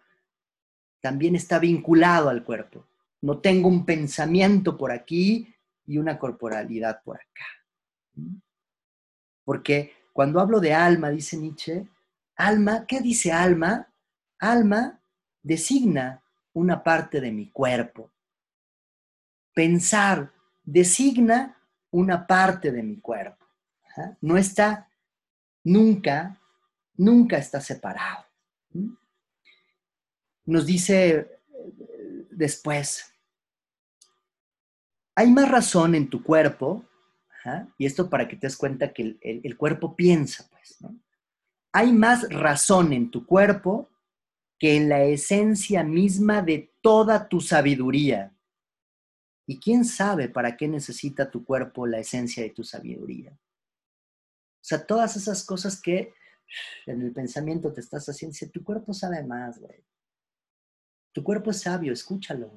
también 1.01 1.35
está 1.35 1.59
vinculado 1.59 2.29
al 2.29 2.43
cuerpo. 2.43 2.85
No 3.21 3.39
tengo 3.39 3.67
un 3.67 3.85
pensamiento 3.85 4.77
por 4.77 4.91
aquí 4.91 5.53
y 5.85 5.97
una 5.97 6.17
corporalidad 6.19 7.01
por 7.03 7.17
acá. 7.17 7.45
Porque 9.43 9.93
cuando 10.13 10.39
hablo 10.39 10.59
de 10.59 10.73
alma, 10.73 11.09
dice 11.09 11.37
Nietzsche, 11.37 11.87
Alma, 12.35 12.85
¿qué 12.85 13.01
dice 13.01 13.31
alma? 13.31 13.91
Alma 14.39 15.01
designa 15.41 16.23
una 16.53 16.83
parte 16.83 17.21
de 17.21 17.31
mi 17.31 17.49
cuerpo. 17.49 18.11
Pensar 19.53 20.31
designa 20.63 21.57
una 21.91 22.27
parte 22.27 22.71
de 22.71 22.83
mi 22.83 22.99
cuerpo. 22.99 23.45
No 24.21 24.37
está 24.37 24.89
nunca, 25.63 26.41
nunca 26.95 27.37
está 27.37 27.61
separado. 27.61 28.25
Nos 30.45 30.65
dice 30.65 31.09
eh, 31.15 32.27
después, 32.31 33.13
hay 35.15 35.31
más 35.31 35.49
razón 35.49 35.95
en 35.95 36.09
tu 36.09 36.21
cuerpo, 36.21 36.83
y 37.77 37.85
esto 37.85 38.09
para 38.09 38.27
que 38.27 38.35
te 38.35 38.47
des 38.47 38.57
cuenta 38.57 38.91
que 38.91 39.03
el, 39.03 39.19
el 39.21 39.55
cuerpo 39.55 39.95
piensa, 39.95 40.49
pues, 40.49 40.81
¿no? 40.81 40.99
Hay 41.75 41.91
más 41.91 42.29
razón 42.29 42.93
en 42.93 43.11
tu 43.11 43.25
cuerpo 43.25 43.89
que 44.57 44.77
en 44.77 44.87
la 44.87 45.03
esencia 45.03 45.83
misma 45.83 46.41
de 46.41 46.73
toda 46.79 47.27
tu 47.27 47.41
sabiduría. 47.41 48.33
¿Y 49.45 49.59
quién 49.59 49.83
sabe 49.83 50.29
para 50.29 50.55
qué 50.55 50.69
necesita 50.69 51.29
tu 51.29 51.43
cuerpo 51.43 51.85
la 51.85 51.99
esencia 51.99 52.43
de 52.43 52.51
tu 52.51 52.63
sabiduría? 52.63 53.33
O 53.33 54.61
sea, 54.61 54.87
todas 54.87 55.17
esas 55.17 55.43
cosas 55.43 55.81
que 55.81 56.13
en 56.85 57.01
el 57.01 57.11
pensamiento 57.11 57.73
te 57.73 57.81
estás 57.81 58.07
haciendo, 58.07 58.33
si 58.33 58.47
tu 58.47 58.63
cuerpo 58.63 58.93
sabe 58.93 59.21
más, 59.25 59.59
güey. 59.59 59.83
Tu 61.11 61.21
cuerpo 61.25 61.51
es 61.51 61.59
sabio, 61.59 61.91
escúchalo. 61.91 62.53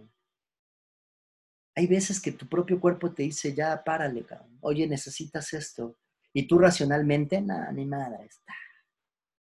Hay 1.75 1.89
veces 1.89 2.21
que 2.21 2.31
tu 2.31 2.49
propio 2.49 2.81
cuerpo 2.81 3.13
te 3.13 3.25
dice, 3.25 3.53
ya, 3.53 3.83
párale, 3.83 4.25
cabrón. 4.25 4.59
Oye, 4.61 4.87
necesitas 4.87 5.53
esto. 5.55 5.97
Y 6.33 6.47
tú 6.47 6.61
racionalmente, 6.61 7.41
nada, 7.41 7.73
ni 7.73 7.85
nada, 7.85 8.25
está 8.25 8.55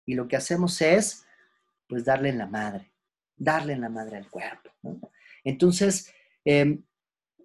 y 0.08 0.16
lo 0.16 0.28
que 0.28 0.38
hacemos 0.38 0.82
es, 0.82 1.28
pues, 1.88 2.04
darle 2.06 2.30
en 2.30 2.40
la 2.40 2.48
madre, 2.48 2.92
darle 3.36 3.74
en 3.74 3.82
la 3.82 3.90
madre 3.90 4.18
al 4.18 4.28
cuerpo. 4.30 4.72
Entonces, 5.44 6.12
em, 6.44 6.82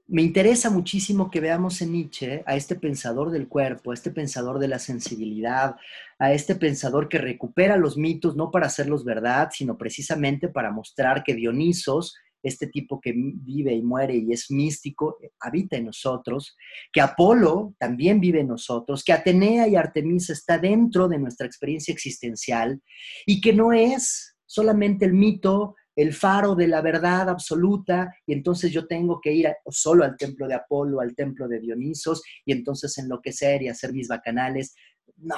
me 0.07 0.23
interesa 0.23 0.71
muchísimo 0.71 1.31
que 1.31 1.41
veamos 1.41 1.81
en 1.83 1.93
Nietzsche 1.93 2.43
a 2.47 2.55
este 2.55 2.77
pensador 2.77 3.31
del 3.31 3.49
cuerpo, 3.49 3.91
a 3.91 3.95
este 3.95 4.11
pensador 4.11 4.59
de 4.59 4.69
la 4.69 4.79
sensibilidad, 4.79 5.77
a 6.19 6.33
este 6.33 6.55
pensador 6.55 7.09
que 7.09 7.19
recupera 7.19 7.77
los 7.77 7.97
mitos 7.97 8.37
no 8.37 8.51
para 8.51 8.67
hacerlos 8.67 9.05
verdad, 9.05 9.51
sino 9.53 9.77
precisamente 9.77 10.49
para 10.49 10.71
mostrar 10.71 11.25
que 11.25 11.35
Dionisos 11.35 12.15
este 12.43 12.67
tipo 12.67 13.01
que 13.01 13.13
vive 13.15 13.73
y 13.73 13.83
muere 13.83 14.17
y 14.17 14.33
es 14.33 14.51
místico, 14.51 15.19
habita 15.41 15.77
en 15.77 15.87
nosotros, 15.87 16.57
que 16.93 17.01
Apolo 17.01 17.75
también 17.79 18.21
vive 18.21 18.41
en 18.41 18.49
nosotros, 18.49 19.05
que 19.05 19.13
Atenea 19.13 19.69
y 19.69 19.77
Artemisa 19.77 20.33
está 20.33 20.59
dentro 20.59 21.09
de 21.09 21.19
nuestra 21.19 21.47
experiencia 21.47 21.93
existencial 21.93 22.83
y 23.27 23.41
que 23.41 23.53
no 23.53 23.73
es 23.73 24.37
solamente 24.47 25.05
el 25.05 25.15
mito, 25.15 25.77
el 25.95 26.13
faro 26.13 26.55
de 26.55 26.69
la 26.69 26.81
verdad 26.81 27.29
absoluta, 27.29 28.15
y 28.27 28.33
entonces 28.33 28.73
yo 28.73 28.87
tengo 28.87 29.21
que 29.21 29.33
ir 29.33 29.49
solo 29.69 30.05
al 30.05 30.17
templo 30.17 30.49
de 30.49 30.55
Apolo, 30.55 31.01
al 31.01 31.15
templo 31.15 31.49
de 31.49 31.61
Dionisos, 31.61 32.23
y 32.45 32.53
entonces 32.53 32.97
enloquecer 32.99 33.63
y 33.63 33.69
hacer 33.69 33.93
mis 33.93 34.09
bacanales. 34.09 34.75
No. 35.17 35.37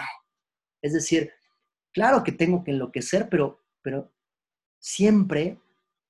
Es 0.81 0.93
decir, 0.93 1.31
claro 1.93 2.23
que 2.23 2.33
tengo 2.33 2.63
que 2.63 2.71
enloquecer, 2.73 3.29
pero, 3.29 3.65
pero 3.83 4.13
siempre 4.79 5.59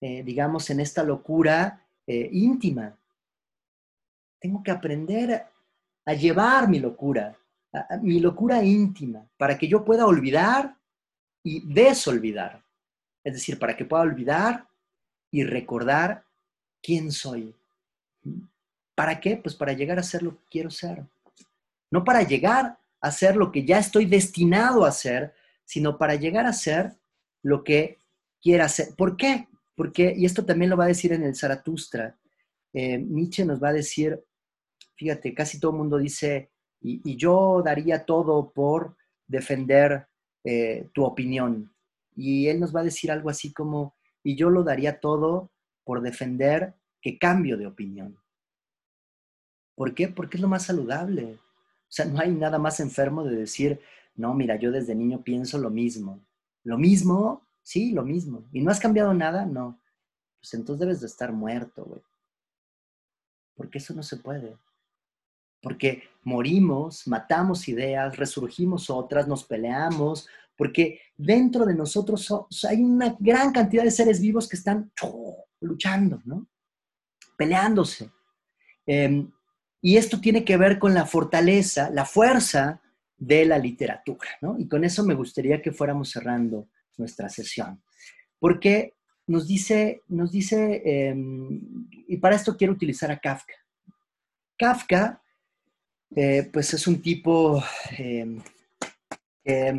eh, 0.07 0.23
digamos, 0.23 0.69
en 0.69 0.81
esta 0.81 1.03
locura 1.03 1.83
eh, 2.07 2.29
íntima. 2.31 2.95
Tengo 4.39 4.63
que 4.63 4.71
aprender 4.71 5.47
a, 6.05 6.13
llevar 6.13 6.69
mi 6.69 6.79
locura, 6.79 7.35
mi 8.03 8.21
locura 8.21 8.63
íntima, 8.63 9.27
para 9.39 9.57
que 9.57 9.67
yo 9.67 9.83
pueda 9.83 10.05
olvidar 10.05 10.77
y 11.43 11.67
desolvidar. 11.73 12.63
Es 13.25 13.33
decir, 13.33 13.59
para 13.59 13.75
que 13.75 13.87
pueda 13.87 14.03
olvidar 14.03 14.69
y 15.31 15.43
recordar 15.43 16.23
quién 16.83 17.11
soy. 17.11 17.57
¿Para 18.95 19.19
qué? 19.19 19.39
Pues 19.39 19.55
para 19.55 19.73
llegar 19.73 19.99
a 19.99 20.03
ser 20.03 20.23
lo 20.23 20.37
que 20.37 20.45
quiero 20.51 20.71
ser. 20.71 21.03
No 21.91 22.05
para 22.05 22.23
llegar 22.25 22.77
a 23.01 23.11
ser 23.11 23.37
lo 23.37 23.51
que 23.51 23.65
ya 23.65 23.79
estoy 23.79 24.05
destinado 24.05 24.85
a 24.85 24.93
ser, 24.93 25.35
sino 25.65 25.97
para 25.97 26.15
llegar 26.15 26.45
a 26.45 26.53
ser 26.53 26.93
lo 27.43 27.65
que 27.65 27.97
quiera 28.43 28.69
ser. 28.69 28.95
¿Por 28.97 29.17
qué? 29.17 29.49
Porque, 29.75 30.15
y 30.17 30.25
esto 30.25 30.45
también 30.45 30.71
lo 30.71 30.77
va 30.77 30.85
a 30.85 30.89
decir 30.89 31.13
en 31.13 31.25
el 31.25 31.35
Zaratustra, 31.35 32.19
eh, 32.73 32.99
Nietzsche 32.99 33.45
nos 33.45 33.63
va 33.63 33.69
a 33.69 33.73
decir, 33.73 34.23
fíjate, 34.97 35.35
casi 35.35 35.59
todo 35.61 35.73
mundo 35.73 35.99
dice, 35.99 36.51
y, 36.81 37.17
yo 37.17 37.63
daría 37.65 38.05
todo 38.05 38.53
por 38.53 38.97
defender 39.27 40.07
eh, 40.45 40.91
tu 40.93 41.05
opinión. 41.05 41.73
Y 42.15 42.49
él 42.49 42.61
nos 42.61 42.75
va 42.75 42.81
a 42.81 42.85
decir 42.85 43.11
algo 43.11 43.31
así 43.31 43.53
como, 43.53 43.97
y 44.23 44.37
yo 44.37 44.51
lo 44.51 44.63
daría 44.63 45.01
todo 45.01 45.51
por 45.85 46.03
defender 46.03 46.75
que 47.01 47.19
cambio 47.19 47.57
de 47.57 47.67
opinión. 47.67 48.19
¿Por 49.75 49.95
qué? 49.95 50.09
Porque 50.09 50.37
es 50.37 50.41
lo 50.41 50.49
más 50.49 50.65
saludable. 50.67 51.35
O 51.35 51.93
sea, 51.95 52.07
no 52.07 52.21
hay 52.21 52.31
nada 52.31 52.59
más 52.59 52.81
enfermo 52.81 53.25
de 53.25 53.37
decir, 53.37 53.81
no, 54.15 54.35
mira, 54.35 54.57
yo 54.57 54.71
desde 54.71 54.95
niño 54.95 55.23
pienso 55.23 55.59
lo 55.59 55.71
mismo. 55.71 56.25
Lo 56.63 56.79
mismo 56.79 57.47
Sí, 57.65 57.91
lo 57.91 58.05
mismo. 58.05 58.47
¿Y 58.53 58.61
no 58.61 58.71
has 58.71 58.79
cambiado 58.79 59.13
nada? 59.15 59.47
No. 59.47 59.81
Pues 60.39 60.53
entonces 60.55 60.81
debes 60.81 61.01
de 61.01 61.07
estar 61.07 61.33
muerto, 61.33 61.85
güey. 61.85 62.03
Porque 63.57 63.79
eso 63.79 63.95
no 63.95 64.03
se 64.03 64.19
puede. 64.19 64.57
Porque 65.63 66.03
morimos, 66.23 67.09
matamos 67.09 67.67
ideas, 67.69 68.17
resurgimos 68.19 68.91
otras, 68.91 69.27
nos 69.27 69.45
peleamos, 69.45 70.29
porque 70.57 71.01
dentro 71.17 71.65
de 71.65 71.75
nosotros 71.75 72.31
hay 72.69 72.83
una 72.83 73.17
gran 73.19 73.51
cantidad 73.51 73.83
de 73.83 73.91
seres 73.91 74.21
vivos 74.21 74.47
que 74.47 74.57
están 74.57 74.93
luchando, 75.61 76.21
¿no? 76.27 76.47
Peleándose. 77.37 78.11
Em, 78.87 79.33
Y 79.81 79.99
esto 79.99 80.19
tiene 80.19 80.45
que 80.45 80.57
ver 80.57 80.79
con 80.79 80.95
la 80.95 81.05
fortaleza, 81.05 81.91
la 81.91 82.07
fuerza 82.07 82.81
de 83.19 83.45
la 83.45 83.59
literatura, 83.59 84.31
¿no? 84.41 84.59
Y 84.59 84.67
con 84.67 84.83
eso 84.83 85.05
me 85.05 85.15
gustaría 85.15 85.61
que 85.61 85.73
fuéramos 85.73 86.11
cerrando 86.11 86.69
nuestra 86.99 87.29
sesión. 87.29 87.83
Porque 88.39 88.95
nos 89.27 89.47
dice, 89.47 90.03
nos 90.09 90.31
dice, 90.31 90.83
em, 90.85 91.89
y 91.91 92.17
para 92.19 92.37
esto 92.37 92.57
quiero 92.57 92.73
utilizar 92.73 93.11
a 93.11 93.19
Kafka. 93.19 93.55
Kafka, 94.59 95.23
eh, 96.15 96.49
pues 96.53 96.75
es 96.75 96.87
un 96.87 97.01
tipo 97.01 97.63
em, 97.99 98.41
que 99.43 99.79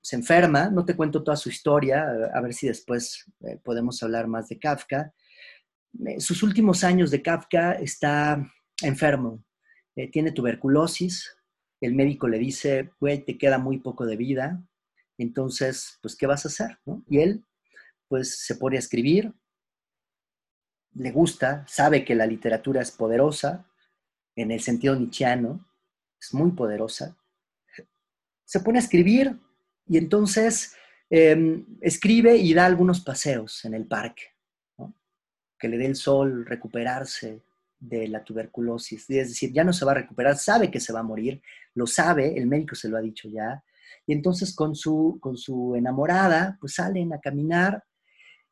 se 0.00 0.16
enferma, 0.16 0.70
no 0.70 0.84
te 0.84 0.94
cuento 0.94 1.24
toda 1.24 1.36
su 1.36 1.48
historia, 1.48 2.06
a 2.32 2.40
ver 2.40 2.54
si 2.54 2.68
después 2.68 3.24
eh, 3.40 3.58
podemos 3.64 4.02
hablar 4.02 4.28
más 4.28 4.48
de 4.48 4.58
Kafka. 4.58 5.12
Eh, 6.06 6.20
sus 6.20 6.42
últimos 6.42 6.84
años 6.84 7.10
de 7.10 7.22
Kafka 7.22 7.72
está 7.72 8.46
enfermo, 8.82 9.42
tiene 10.12 10.30
tuberculosis, 10.30 11.34
el 11.80 11.94
médico 11.94 12.28
le 12.28 12.38
dice, 12.38 12.90
güey, 13.00 13.24
te 13.24 13.38
queda 13.38 13.56
muy 13.56 13.78
poco 13.78 14.04
de 14.04 14.16
vida, 14.16 14.62
entonces, 15.18 15.98
pues, 16.02 16.16
¿qué 16.16 16.26
vas 16.26 16.44
a 16.44 16.48
hacer? 16.48 16.78
Y 17.08 17.20
él, 17.20 17.44
pues, 18.08 18.38
se 18.44 18.56
pone 18.56 18.76
a 18.76 18.80
escribir, 18.80 19.32
le 20.94 21.10
gusta, 21.10 21.64
sabe 21.68 22.04
que 22.04 22.14
la 22.14 22.26
literatura 22.26 22.80
es 22.80 22.90
poderosa, 22.90 23.66
en 24.34 24.50
el 24.50 24.60
sentido 24.60 24.94
nietzscheano, 24.94 25.66
es 26.20 26.32
muy 26.34 26.52
poderosa. 26.52 27.16
Se 28.44 28.60
pone 28.60 28.78
a 28.78 28.82
escribir 28.82 29.38
y 29.86 29.98
entonces 29.98 30.74
em, 31.10 31.64
escribe 31.80 32.36
y 32.36 32.54
da 32.54 32.66
algunos 32.66 33.00
paseos 33.00 33.64
en 33.64 33.74
el 33.74 33.86
parque, 33.86 34.34
que 35.58 35.68
le 35.68 35.78
dé 35.78 35.86
el 35.86 35.96
sol, 35.96 36.44
recuperarse 36.44 37.42
de 37.78 38.08
la 38.08 38.22
tuberculosis. 38.22 39.08
Es 39.10 39.28
decir, 39.28 39.52
ya 39.52 39.64
no 39.64 39.72
se 39.72 39.84
va 39.84 39.92
a 39.92 39.96
recuperar, 39.96 40.36
sabe 40.36 40.70
que 40.70 40.80
se 40.80 40.92
va 40.92 41.00
a 41.00 41.04
morir, 41.04 41.40
lo 41.74 41.86
sabe, 41.86 42.36
el 42.36 42.46
médico 42.46 42.74
se 42.74 42.88
lo 42.88 42.96
ha 42.96 43.00
dicho 43.00 43.28
ya, 43.28 43.62
y 44.06 44.12
entonces 44.12 44.54
con 44.54 44.74
su, 44.74 45.18
con 45.20 45.36
su 45.36 45.74
enamorada, 45.74 46.56
pues 46.60 46.74
salen 46.74 47.12
a 47.12 47.20
caminar 47.20 47.82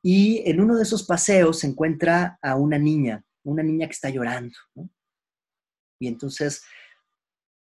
y 0.03 0.43
en 0.51 0.61
uno 0.61 0.77
de 0.77 0.83
esos 0.83 1.05
paseos 1.05 1.61
se 1.61 1.69
encuentra 1.69 2.39
a 2.43 2.57
una 2.57 2.79
niña, 2.79 3.25
una 3.45 3.63
niña 3.63 3.87
que 3.87 3.93
está 3.93 4.11
llorando. 4.11 4.55
Y 5.99 6.09
entonces 6.09 6.65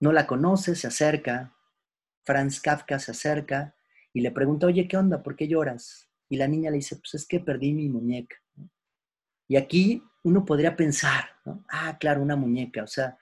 no 0.01 0.13
la 0.13 0.27
conoce, 0.27 0.75
se 0.75 0.87
acerca, 0.87 1.55
Franz 2.25 2.61
Kafka 2.61 2.99
se 2.99 3.13
acerca 3.13 3.75
y 4.13 4.21
le 4.21 4.31
pregunta, 4.31 4.67
oye, 4.67 4.87
¿qué 4.87 4.97
onda? 4.97 5.23
¿Por 5.23 5.37
qué 5.37 5.49
lloras? 5.49 6.11
Y 6.29 6.37
la 6.37 6.49
niña 6.49 6.71
le 6.71 6.77
dice, 6.77 6.97
pues 6.97 7.15
es 7.15 7.27
que 7.27 7.41
perdí 7.41 7.73
mi 7.73 7.89
muñeca. 7.89 8.37
Y 9.49 9.57
aquí 9.57 10.03
uno 10.25 10.45
podría 10.45 10.77
pensar, 10.77 11.31
ah, 11.71 11.97
claro, 11.99 12.21
una 12.21 12.37
muñeca, 12.37 12.83
o 12.83 12.87
sea, 12.87 13.17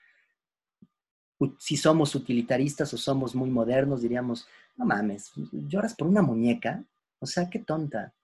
si 1.59 1.77
somos 1.77 2.15
utilitaristas 2.15 2.93
o 2.95 2.99
somos 2.99 3.35
muy 3.35 3.51
modernos, 3.51 4.03
diríamos, 4.03 4.47
no 4.77 4.87
mames, 4.87 5.33
lloras 5.53 5.95
por 5.95 6.09
una 6.09 6.23
muñeca, 6.23 6.85
o 7.19 7.27
sea, 7.27 7.49
qué 7.51 7.59
tonta. 7.59 8.15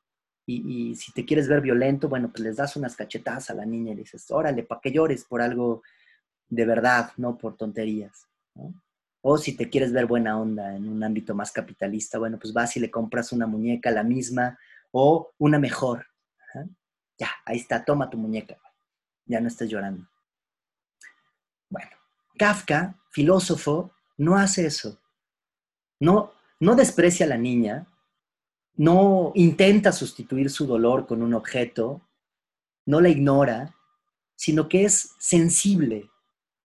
Y, 0.44 0.94
si 0.96 1.12
te 1.12 1.24
quieres 1.24 1.48
ver 1.48 1.60
violento, 1.60 2.08
bueno, 2.08 2.30
pues 2.30 2.42
les 2.42 2.56
das 2.56 2.76
unas 2.76 2.96
cachetadas 2.96 3.48
a 3.50 3.54
la 3.54 3.64
niña 3.64 3.92
y 3.92 3.96
dices, 3.96 4.30
órale, 4.30 4.64
para 4.64 4.80
que 4.80 4.90
llores 4.90 5.24
por 5.24 5.40
algo 5.40 5.82
de 6.48 6.66
verdad, 6.66 7.12
no 7.16 7.38
por 7.38 7.56
tonterías. 7.56 8.26
O 9.22 9.38
si 9.38 9.56
te 9.56 9.70
quieres 9.70 9.92
ver 9.92 10.06
buena 10.06 10.38
onda 10.38 10.74
en 10.74 10.88
un 10.88 11.02
ámbito 11.04 11.34
más 11.34 11.52
capitalista, 11.52 12.18
bueno, 12.18 12.38
pues 12.38 12.52
vas 12.52 12.76
y 12.76 12.80
le 12.80 12.90
compras 12.90 13.32
una 13.32 13.46
muñeca, 13.46 13.90
la 13.90 14.02
misma, 14.02 14.58
o 14.90 15.32
una 15.38 15.58
mejor. 15.58 16.06
Ya, 17.16 17.30
ahí 17.44 17.58
está, 17.58 17.84
toma 17.84 18.10
tu 18.10 18.18
muñeca. 18.18 18.58
Ya 19.26 19.40
no 19.40 19.46
estés 19.46 19.70
llorando. 19.70 20.08
Bueno, 21.70 21.90
Kafka, 22.38 22.98
filósofo, 23.10 23.92
no 24.16 24.36
hace 24.36 24.66
eso. 24.66 24.98
No, 26.00 26.32
no 26.60 26.74
desprecia 26.74 27.26
a 27.26 27.28
la 27.28 27.38
niña, 27.38 27.86
no 28.76 29.32
intenta 29.34 29.92
sustituir 29.92 30.50
su 30.50 30.66
dolor 30.66 31.06
con 31.06 31.22
un 31.22 31.34
objeto, 31.34 32.08
no 32.86 33.00
la 33.00 33.08
ignora, 33.08 33.74
sino 34.34 34.68
que 34.68 34.84
es 34.84 35.14
sensible, 35.18 36.10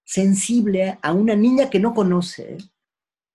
sensible 0.04 0.98
a 1.02 1.14
una 1.14 1.36
niña 1.36 1.70
que 1.70 1.80
no 1.80 1.94
conoce. 1.94 2.58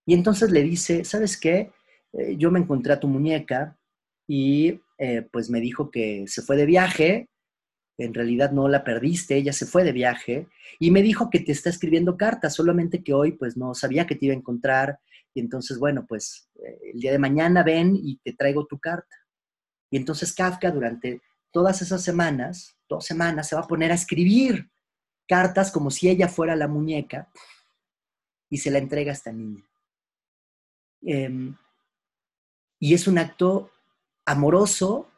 Y 0.07 0.15
entonces 0.15 0.51
le 0.51 0.63
dice, 0.63 1.05
¿sabes 1.05 1.39
qué? 1.39 1.73
Eh, 2.13 2.37
yo 2.37 2.51
me 2.51 2.59
encontré 2.59 2.93
a 2.93 3.01
tu 3.01 3.09
muñeca 3.09 3.79
y 4.27 4.81
eh, 4.99 5.23
pues 5.31 5.51
me 5.51 5.61
dijo 5.61 5.91
que 5.91 6.25
se 6.27 6.43
fue 6.43 6.57
de 6.57 6.67
viaje 6.67 7.29
en 8.05 8.15
realidad 8.15 8.53
no 8.53 8.69
la 8.69 8.85
perdiste, 8.85 9.37
ella 9.37 9.53
se 9.53 9.67
fue 9.67 9.85
de 9.85 9.93
viaje 9.93 10.49
y 10.79 10.91
me 10.91 11.03
dijo 11.03 11.31
que 11.31 11.41
te 11.41 11.53
está 11.53 11.71
escribiendo 11.71 12.17
cartas, 12.17 12.55
solamente 12.55 13.03
que 13.03 13.13
hoy 13.13 13.33
pues 13.33 13.57
no 13.57 13.75
sabía 13.75 14.07
que 14.07 14.15
te 14.15 14.27
iba 14.27 14.35
a 14.35 14.39
encontrar 14.39 14.99
y 15.35 15.41
entonces 15.41 15.79
bueno, 15.79 16.07
pues 16.07 16.51
eh, 16.57 16.79
el 16.95 17.01
día 17.01 17.13
de 17.13 17.19
mañana 17.19 17.63
ven 17.63 17.97
y 17.97 18.19
te 18.19 18.33
traigo 18.33 18.67
tu 18.67 18.79
carta. 18.79 19.17
Y 19.91 19.97
entonces 19.97 20.33
Kafka 20.33 20.71
durante 20.71 21.21
todas 21.51 21.83
esas 21.83 22.03
semanas, 22.03 22.77
dos 22.89 23.05
semanas, 23.05 23.49
se 23.49 23.57
va 23.57 23.63
a 23.63 23.67
poner 23.67 23.93
a 23.93 23.97
escribir 23.97 24.71
cartas 25.29 25.71
como 25.71 25.91
si 25.91 26.09
ella 26.09 26.29
fuera 26.29 26.57
la 26.57 26.69
muñeca 26.69 27.31
y 28.51 28.59
se 28.59 28.71
la 28.71 28.79
entrega 28.79 29.13
a 29.13 29.15
esta 29.15 29.33
niña. 29.33 29.63
Em, 31.03 31.57
y 32.79 32.95
es 32.95 33.07
un 33.07 33.19
acto 33.19 33.71
amoroso 34.25 35.12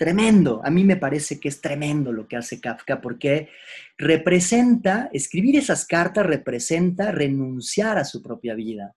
tremendo. 0.00 0.62
A 0.64 0.70
mí 0.70 0.82
me 0.82 0.96
parece 0.96 1.38
que 1.38 1.50
es 1.50 1.60
tremendo 1.60 2.10
lo 2.10 2.26
que 2.26 2.38
hace 2.38 2.58
Kafka 2.58 3.02
porque 3.02 3.50
representa, 3.98 5.10
escribir 5.12 5.58
esas 5.58 5.84
cartas 5.84 6.24
representa 6.24 7.12
renunciar 7.12 7.98
a 7.98 8.06
su 8.06 8.22
propia 8.22 8.54
vida. 8.54 8.96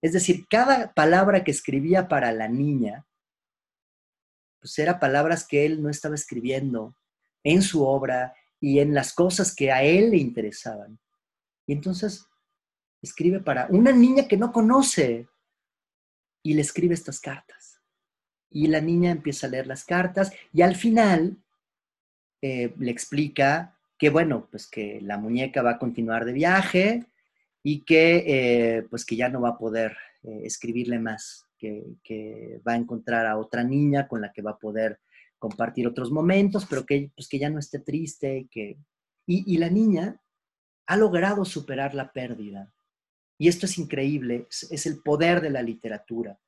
Es 0.00 0.14
decir, 0.14 0.46
cada 0.48 0.94
palabra 0.94 1.44
que 1.44 1.50
escribía 1.50 2.08
para 2.08 2.32
la 2.32 2.48
niña, 2.48 3.06
pues 4.58 4.78
eran 4.78 4.98
palabras 4.98 5.46
que 5.46 5.66
él 5.66 5.82
no 5.82 5.90
estaba 5.90 6.14
escribiendo 6.14 6.96
en 7.44 7.60
su 7.60 7.84
obra 7.84 8.34
y 8.58 8.78
en 8.78 8.94
las 8.94 9.12
cosas 9.12 9.54
que 9.54 9.70
a 9.70 9.82
él 9.82 10.12
le 10.12 10.16
interesaban. 10.16 10.98
Y 11.66 11.74
entonces 11.74 12.26
escribe 13.02 13.40
para 13.40 13.66
una 13.68 13.92
niña 13.92 14.26
que 14.26 14.38
no 14.38 14.50
conoce 14.50 15.28
y 16.42 16.54
le 16.54 16.62
escribe 16.62 16.94
estas 16.94 17.20
cartas 17.20 17.75
y 18.56 18.68
la 18.68 18.80
niña 18.80 19.10
empieza 19.10 19.46
a 19.46 19.50
leer 19.50 19.66
las 19.66 19.84
cartas 19.84 20.32
y 20.50 20.62
al 20.62 20.76
final 20.76 21.36
eh, 22.40 22.72
le 22.78 22.90
explica 22.90 23.76
que, 23.98 24.08
bueno, 24.08 24.48
pues 24.50 24.66
que 24.66 24.98
la 25.02 25.18
muñeca 25.18 25.60
va 25.60 25.72
a 25.72 25.78
continuar 25.78 26.24
de 26.24 26.32
viaje 26.32 27.04
y 27.62 27.84
que, 27.84 28.24
eh, 28.26 28.82
pues 28.88 29.04
que 29.04 29.14
ya 29.14 29.28
no 29.28 29.42
va 29.42 29.50
a 29.50 29.58
poder 29.58 29.94
eh, 30.22 30.40
escribirle 30.44 30.98
más, 30.98 31.44
que, 31.58 32.62
va 32.66 32.72
a 32.72 32.76
encontrar 32.76 33.26
a 33.26 33.36
otra 33.36 33.62
niña 33.62 34.08
con 34.08 34.22
la 34.22 34.32
que 34.32 34.40
va 34.40 34.52
a 34.52 34.58
poder 34.58 35.00
compartir 35.38 35.86
otros 35.86 36.10
momentos, 36.10 36.64
pero 36.64 36.86
que, 36.86 37.10
pues 37.14 37.28
que 37.28 37.38
ya 37.38 37.50
no 37.50 37.58
esté 37.58 37.80
triste 37.80 38.38
y 38.38 38.46
que... 38.46 38.78
Y, 39.26 39.58
la 39.58 39.68
niña 39.68 40.18
ha 40.86 40.96
logrado 40.96 41.44
superar 41.44 41.94
la 41.94 42.10
pérdida. 42.10 42.72
Y 43.36 43.48
esto 43.48 43.66
es 43.66 43.76
increíble, 43.76 44.46
es 44.48 44.86
el 44.86 45.02
poder 45.02 45.42
de 45.42 45.50
la 45.50 45.60
literatura. 45.60 46.38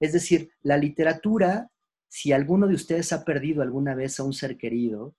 Es 0.00 0.12
decir, 0.14 0.50
la 0.62 0.78
literatura, 0.78 1.70
si 2.08 2.32
alguno 2.32 2.66
de 2.66 2.74
ustedes 2.74 3.12
ha 3.12 3.24
perdido 3.24 3.62
alguna 3.62 3.94
vez 3.94 4.18
a 4.18 4.24
un 4.24 4.32
ser 4.32 4.56
querido, 4.56 5.14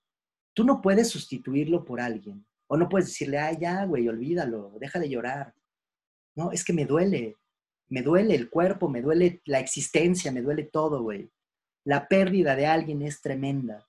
tú 0.54 0.64
no 0.64 0.82
puedes 0.82 1.08
sustituirlo 1.08 1.84
por 1.84 2.00
alguien. 2.00 2.44
O 2.66 2.76
no 2.76 2.88
puedes 2.88 3.08
decirle, 3.08 3.38
ay, 3.38 3.58
ya, 3.60 3.84
güey, 3.84 4.08
olvídalo, 4.08 4.74
deja 4.80 4.98
de 4.98 5.08
llorar. 5.08 5.54
No, 6.34 6.50
es 6.52 6.64
que 6.64 6.72
me 6.72 6.84
duele. 6.84 7.36
Me 7.88 8.02
duele 8.02 8.34
el 8.34 8.50
cuerpo, 8.50 8.88
me 8.88 9.02
duele 9.02 9.42
la 9.44 9.60
existencia, 9.60 10.32
me 10.32 10.42
duele 10.42 10.64
todo, 10.64 11.02
güey. 11.02 11.30
La 11.84 12.08
pérdida 12.08 12.56
de 12.56 12.66
alguien 12.66 13.02
es 13.02 13.20
tremenda. 13.20 13.86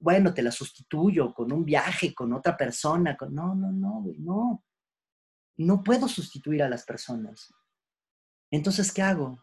Bueno, 0.00 0.34
te 0.34 0.42
la 0.42 0.50
sustituyo 0.50 1.32
con 1.32 1.52
un 1.52 1.64
viaje, 1.64 2.14
con 2.14 2.32
otra 2.32 2.56
persona. 2.56 3.16
Con... 3.16 3.34
No, 3.34 3.54
no, 3.54 3.70
no, 3.70 4.02
güey, 4.02 4.18
no. 4.18 4.64
No 5.58 5.82
puedo 5.82 6.08
sustituir 6.08 6.62
a 6.62 6.68
las 6.68 6.84
personas. 6.84 7.52
Entonces, 8.50 8.92
¿qué 8.92 9.02
hago? 9.02 9.38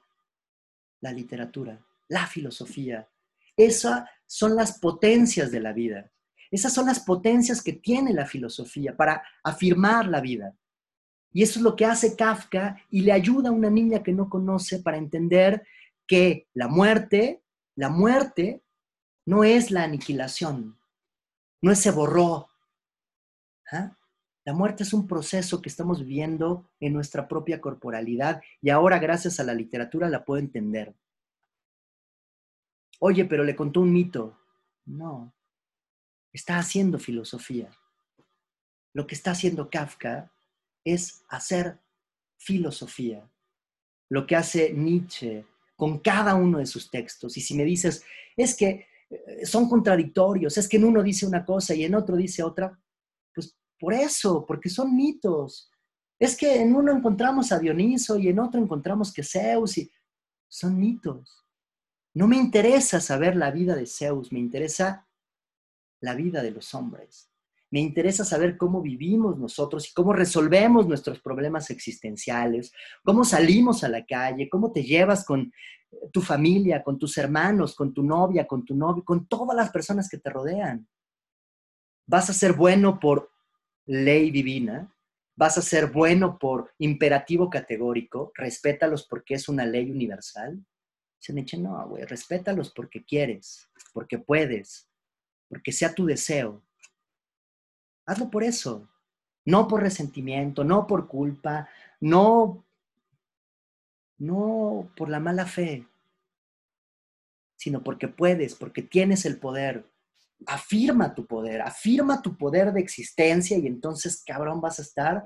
La 1.02 1.12
literatura, 1.12 1.80
la 2.08 2.28
filosofía. 2.28 3.08
Esas 3.56 4.08
son 4.26 4.56
las 4.56 4.80
potencias 4.80 5.52
de 5.52 5.60
la 5.60 5.74
vida. 5.74 6.12
Esas 6.52 6.74
son 6.74 6.86
las 6.86 7.00
potencias 7.00 7.62
que 7.62 7.74
tiene 7.74 8.14
la 8.14 8.26
filosofía 8.26 8.96
para 8.96 9.24
afirmar 9.44 10.08
la 10.08 10.22
vida. 10.22 10.56
Y 11.34 11.44
eso 11.44 11.60
es 11.60 11.64
lo 11.64 11.76
que 11.76 11.86
hace 11.86 12.16
Kafka 12.16 12.78
y 12.90 13.02
le 13.02 13.12
ayuda 13.12 13.50
a 13.50 13.54
una 13.54 13.70
niña 13.70 14.02
que 14.02 14.14
no 14.14 14.30
conoce 14.30 14.80
para 14.80 14.98
entender 14.98 15.68
que 16.08 16.48
la 16.54 16.68
muerte, 16.68 17.44
la 17.76 17.90
muerte 17.90 18.64
no 19.26 19.44
es 19.44 19.72
la 19.72 19.84
aniquilación, 19.84 20.80
no 21.62 21.72
es 21.72 21.80
se 21.80 21.92
borró. 21.92 22.50
¿Ah? 23.72 23.97
La 24.48 24.54
muerte 24.54 24.84
es 24.84 24.94
un 24.94 25.08
proceso 25.08 25.62
que 25.62 25.68
estamos 25.68 26.00
viviendo 26.00 26.72
en 26.80 26.94
nuestra 26.94 27.28
propia 27.28 27.60
corporalidad 27.60 28.42
y 28.62 28.70
ahora 28.70 28.98
gracias 28.98 29.42
a 29.42 29.44
la 29.44 29.54
literatura 29.54 30.08
la 30.08 30.24
puedo 30.24 30.40
entender. 30.40 30.96
Oye, 33.02 33.26
pero 33.26 33.44
le 33.44 33.58
contó 33.58 33.82
un 33.82 33.92
mito. 33.92 34.40
No, 34.86 35.34
está 36.32 36.60
haciendo 36.60 36.98
filosofía. 36.98 37.70
lo 38.94 39.06
que 39.06 39.16
está 39.16 39.32
haciendo 39.32 39.70
Kafka 39.70 40.32
es 40.86 41.26
hacer 41.28 41.82
filosofía, 42.38 43.30
lo 44.08 44.26
que 44.26 44.38
hace 44.38 44.72
Nietzsche 44.72 45.46
con 45.76 46.00
cada 46.00 46.36
uno 46.36 46.60
de 46.60 46.68
sus 46.68 46.90
textos. 46.90 47.36
Y 47.36 47.42
si 47.42 47.54
me 47.54 47.66
dices, 47.66 48.06
es 48.38 48.56
que 48.56 48.88
eh, 49.10 49.46
son 49.46 49.68
contradictorios, 49.68 50.58
es 50.58 50.70
que 50.70 50.78
en 50.78 50.86
uno 50.86 51.04
dice 51.04 51.28
una 51.28 51.44
cosa 51.44 51.76
y 51.76 51.84
en 51.84 51.96
otro 51.96 52.16
dice 52.16 52.44
otra, 52.44 52.80
por 53.80 53.94
eso, 53.94 54.46
porque 54.46 54.70
son 54.70 54.96
mitos. 54.96 55.72
Es 56.20 56.36
que 56.36 56.62
en 56.62 56.76
uno 56.76 56.92
encontramos 56.92 57.52
a 57.52 57.60
Dioniso 57.60 58.18
y 58.18 58.30
en 58.30 58.40
otro 58.40 58.62
encontramos 58.62 59.14
que 59.14 59.24
Zeus 59.24 59.78
y 59.78 59.92
son 60.48 60.80
mitos. 60.80 61.46
No 62.14 62.28
me 62.28 62.38
interesa 62.38 63.00
saber 63.00 63.36
la 63.36 63.52
vida 63.52 63.76
de 63.76 63.86
Zeus, 63.86 64.32
me 64.32 64.40
interesa 64.40 65.08
la 66.02 66.16
vida 66.16 66.42
de 66.42 66.52
los 66.52 66.74
hombres. 66.74 67.32
Me 67.70 67.82
interesa 67.82 68.24
saber 68.24 68.58
cómo 68.58 68.82
vivimos 68.82 69.38
nosotros 69.38 69.90
y 69.90 69.94
cómo 69.94 70.14
resolvemos 70.14 70.88
nuestros 70.88 71.20
problemas 71.20 71.70
existenciales, 71.70 72.72
cómo 73.04 73.26
salimos 73.26 73.84
a 73.84 73.90
la 73.90 74.06
calle, 74.06 74.50
cómo 74.50 74.72
te 74.72 74.84
llevas 74.84 75.26
con 75.26 75.52
tu 76.12 76.22
familia, 76.22 76.82
con 76.84 76.98
tus 76.98 77.18
hermanos, 77.18 77.76
con 77.76 77.94
tu 77.94 78.04
novia, 78.04 78.48
con 78.48 78.64
tu 78.64 78.74
novio, 78.76 79.04
con 79.04 79.28
todas 79.28 79.56
las 79.56 79.70
personas 79.70 80.10
que 80.10 80.18
te 80.18 80.30
rodean. 80.30 80.88
Vas 82.06 82.30
a 82.30 82.34
ser 82.34 82.54
bueno 82.54 83.00
por 83.00 83.32
ley 83.88 84.32
divina, 84.32 84.94
vas 85.36 85.58
a 85.58 85.62
ser 85.62 85.92
bueno 85.92 86.38
por 86.38 86.74
imperativo 86.78 87.50
categórico, 87.50 88.32
respétalos 88.36 89.08
porque 89.08 89.36
es 89.36 89.50
una 89.50 89.66
ley 89.66 89.90
universal. 89.90 90.64
Se 91.20 91.34
me 91.34 91.42
echa, 91.42 91.58
no, 91.58 91.88
güey, 91.88 92.04
respétalos 92.04 92.72
porque 92.72 93.04
quieres, 93.04 93.70
porque 93.94 94.20
puedes, 94.20 94.88
porque 95.50 95.72
sea 95.72 95.94
tu 95.94 96.06
deseo. 96.06 96.62
Hazlo 98.06 98.30
por 98.30 98.44
eso, 98.44 98.88
no 99.46 99.68
por 99.68 99.82
resentimiento, 99.82 100.64
no 100.64 100.88
por 100.88 101.08
culpa, 101.08 101.70
no, 102.00 102.66
no 104.18 104.92
por 104.96 105.10
la 105.10 105.20
mala 105.20 105.46
fe, 105.46 105.88
sino 107.58 107.84
porque 107.84 108.08
puedes, 108.08 108.56
porque 108.56 108.82
tienes 108.82 109.26
el 109.26 109.38
poder. 109.38 109.86
Afirma 110.46 111.14
tu 111.14 111.26
poder, 111.26 111.62
afirma 111.62 112.22
tu 112.22 112.38
poder 112.38 112.72
de 112.72 112.80
existencia 112.80 113.58
y 113.58 113.68
entonces, 113.68 114.24
cabrón, 114.26 114.62
vas 114.62 114.80
a 114.80 114.84
estar, 114.84 115.24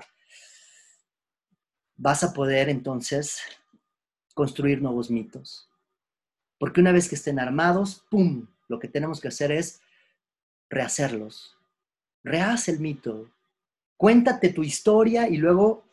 vas 1.96 2.24
a 2.24 2.32
poder 2.32 2.68
entonces 2.68 3.40
construir 4.34 4.80
nuevos 4.80 5.10
mitos. 5.10 5.68
Porque 6.58 6.80
una 6.80 6.92
vez 6.92 7.08
que 7.08 7.16
estén 7.16 7.38
armados, 7.38 8.04
¡pum! 8.10 8.46
Lo 8.68 8.78
que 8.78 8.88
tenemos 8.88 9.20
que 9.20 9.28
hacer 9.28 9.52
es 9.52 9.80
rehacerlos, 10.70 11.58
Rehaz 12.24 12.68
el 12.68 12.78
mito. 12.78 13.30
Cuéntate 13.96 14.52
tu 14.52 14.62
historia 14.62 15.28
y 15.28 15.36
luego 15.36 15.84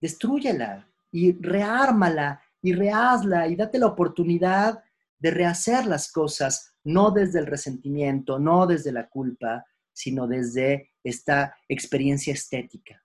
destruyela 0.00 0.88
y 1.10 1.32
reármala 1.32 2.42
y 2.62 2.72
rehazla 2.72 3.48
y 3.48 3.56
date 3.56 3.78
la 3.78 3.86
oportunidad 3.86 4.84
de 5.18 5.30
rehacer 5.30 5.86
las 5.86 6.10
cosas, 6.12 6.74
no 6.84 7.10
desde 7.10 7.40
el 7.40 7.46
resentimiento, 7.46 8.38
no 8.38 8.66
desde 8.66 8.92
la 8.92 9.08
culpa, 9.08 9.64
sino 9.92 10.26
desde 10.26 10.92
esta 11.02 11.56
experiencia 11.68 12.32
estética. 12.32 13.02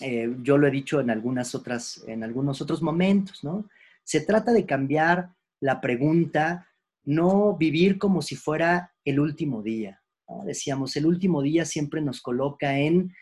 Eh, 0.00 0.36
yo 0.42 0.58
lo 0.58 0.66
he 0.66 0.70
dicho 0.70 1.00
en, 1.00 1.10
en 1.10 2.24
algunos 2.24 2.62
otros 2.62 2.82
momentos, 2.82 3.42
¿no? 3.42 3.68
Se 4.04 4.20
trata 4.20 4.52
de 4.52 4.66
cambiar 4.66 5.30
la 5.60 5.80
pregunta, 5.80 6.68
no 7.04 7.56
vivir 7.56 7.98
como 7.98 8.22
si 8.22 8.36
fuera 8.36 8.94
el 9.04 9.18
último 9.18 9.62
día. 9.62 10.02
Decíamos, 10.44 10.96
el 10.96 11.06
último 11.06 11.40
día 11.40 11.64
siempre 11.64 12.00
nos 12.00 12.20
coloca 12.20 12.78
en 12.78 13.12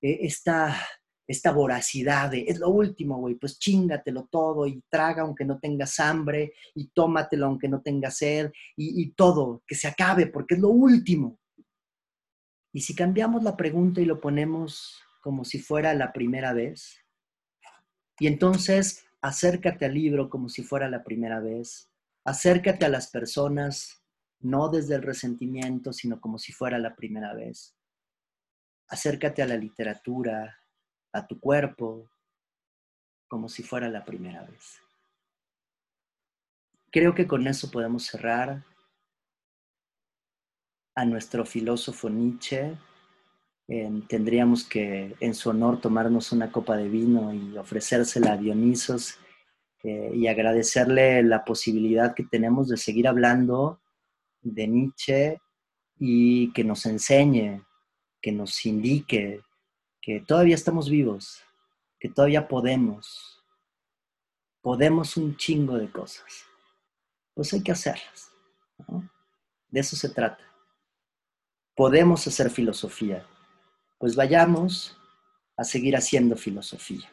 eh, 0.00 0.18
esta, 0.22 0.76
esta 1.26 1.52
voracidad 1.52 2.30
de, 2.30 2.44
es 2.46 2.58
lo 2.58 2.68
último, 2.68 3.18
güey, 3.18 3.34
pues 3.34 3.58
chingatelo 3.58 4.28
todo 4.30 4.66
y 4.66 4.82
traga 4.90 5.22
aunque 5.22 5.44
no 5.44 5.58
tengas 5.58 5.98
hambre 6.00 6.52
y 6.74 6.88
tómatelo 6.88 7.46
aunque 7.46 7.68
no 7.68 7.80
tengas 7.80 8.18
sed 8.18 8.52
y, 8.76 9.02
y 9.02 9.12
todo, 9.12 9.62
que 9.66 9.74
se 9.74 9.88
acabe 9.88 10.26
porque 10.26 10.54
es 10.54 10.60
lo 10.60 10.68
último. 10.68 11.38
Y 12.72 12.80
si 12.80 12.94
cambiamos 12.94 13.42
la 13.42 13.56
pregunta 13.56 14.00
y 14.00 14.04
lo 14.04 14.20
ponemos 14.20 15.00
como 15.22 15.44
si 15.44 15.58
fuera 15.60 15.94
la 15.94 16.12
primera 16.12 16.52
vez, 16.52 17.04
y 18.18 18.26
entonces 18.26 19.04
acércate 19.20 19.86
al 19.86 19.94
libro 19.94 20.28
como 20.28 20.48
si 20.48 20.62
fuera 20.62 20.88
la 20.88 21.02
primera 21.02 21.40
vez, 21.40 21.90
acércate 22.24 22.84
a 22.84 22.88
las 22.88 23.10
personas 23.10 24.04
no 24.40 24.68
desde 24.68 24.96
el 24.96 25.02
resentimiento, 25.02 25.92
sino 25.92 26.20
como 26.20 26.38
si 26.38 26.52
fuera 26.52 26.78
la 26.78 26.94
primera 26.94 27.32
vez. 27.34 27.74
Acércate 28.88 29.42
a 29.42 29.46
la 29.46 29.56
literatura, 29.56 30.58
a 31.14 31.26
tu 31.26 31.38
cuerpo, 31.38 32.10
como 33.28 33.48
si 33.48 33.62
fuera 33.62 33.88
la 33.88 34.04
primera 34.04 34.42
vez. 34.42 34.80
Creo 36.90 37.14
que 37.14 37.26
con 37.26 37.46
eso 37.46 37.70
podemos 37.70 38.04
cerrar 38.04 38.64
a 40.96 41.04
nuestro 41.04 41.46
filósofo 41.46 42.10
Nietzsche. 42.10 42.76
tendríamos 44.08 44.64
que 44.64 45.16
en 45.20 45.34
su 45.34 45.50
honor 45.50 45.80
tomarnos 45.80 46.32
una 46.32 46.52
copa 46.52 46.76
de 46.76 46.88
vino 46.88 47.32
y 47.32 47.56
ofrecérsela 47.56 48.32
a 48.32 48.36
Dionisos 48.36 49.18
eh, 49.84 50.10
y 50.14 50.26
agradecerle 50.26 51.22
la 51.22 51.44
posibilidad 51.44 52.14
que 52.14 52.24
tenemos 52.24 52.68
de 52.68 52.76
seguir 52.76 53.08
hablando 53.08 53.80
de 54.42 54.66
Nietzsche 54.66 55.40
y 55.98 56.52
que 56.52 56.64
nos 56.64 56.84
enseñe, 56.86 57.62
que 58.20 58.32
nos 58.32 58.66
indique 58.66 59.42
que 60.04 60.20
todavía 60.20 60.54
estamos 60.54 60.90
vivos, 60.90 61.42
que 61.98 62.10
todavía 62.10 62.46
podemos, 62.46 63.42
podemos 64.60 65.16
un 65.16 65.34
chingo 65.38 65.78
de 65.78 65.90
cosas. 65.90 66.44
Pues 67.32 67.54
hay 67.54 67.62
que 67.62 67.72
hacerlas. 67.72 68.30
De 69.70 69.80
eso 69.80 69.96
se 69.96 70.10
trata. 70.10 70.44
Podemos 71.74 72.26
hacer 72.26 72.50
filosofía. 72.50 73.26
Pues 73.98 74.14
vayamos 74.14 74.94
a 75.56 75.64
seguir 75.64 75.96
haciendo 75.96 76.36
filosofía. 76.36 77.10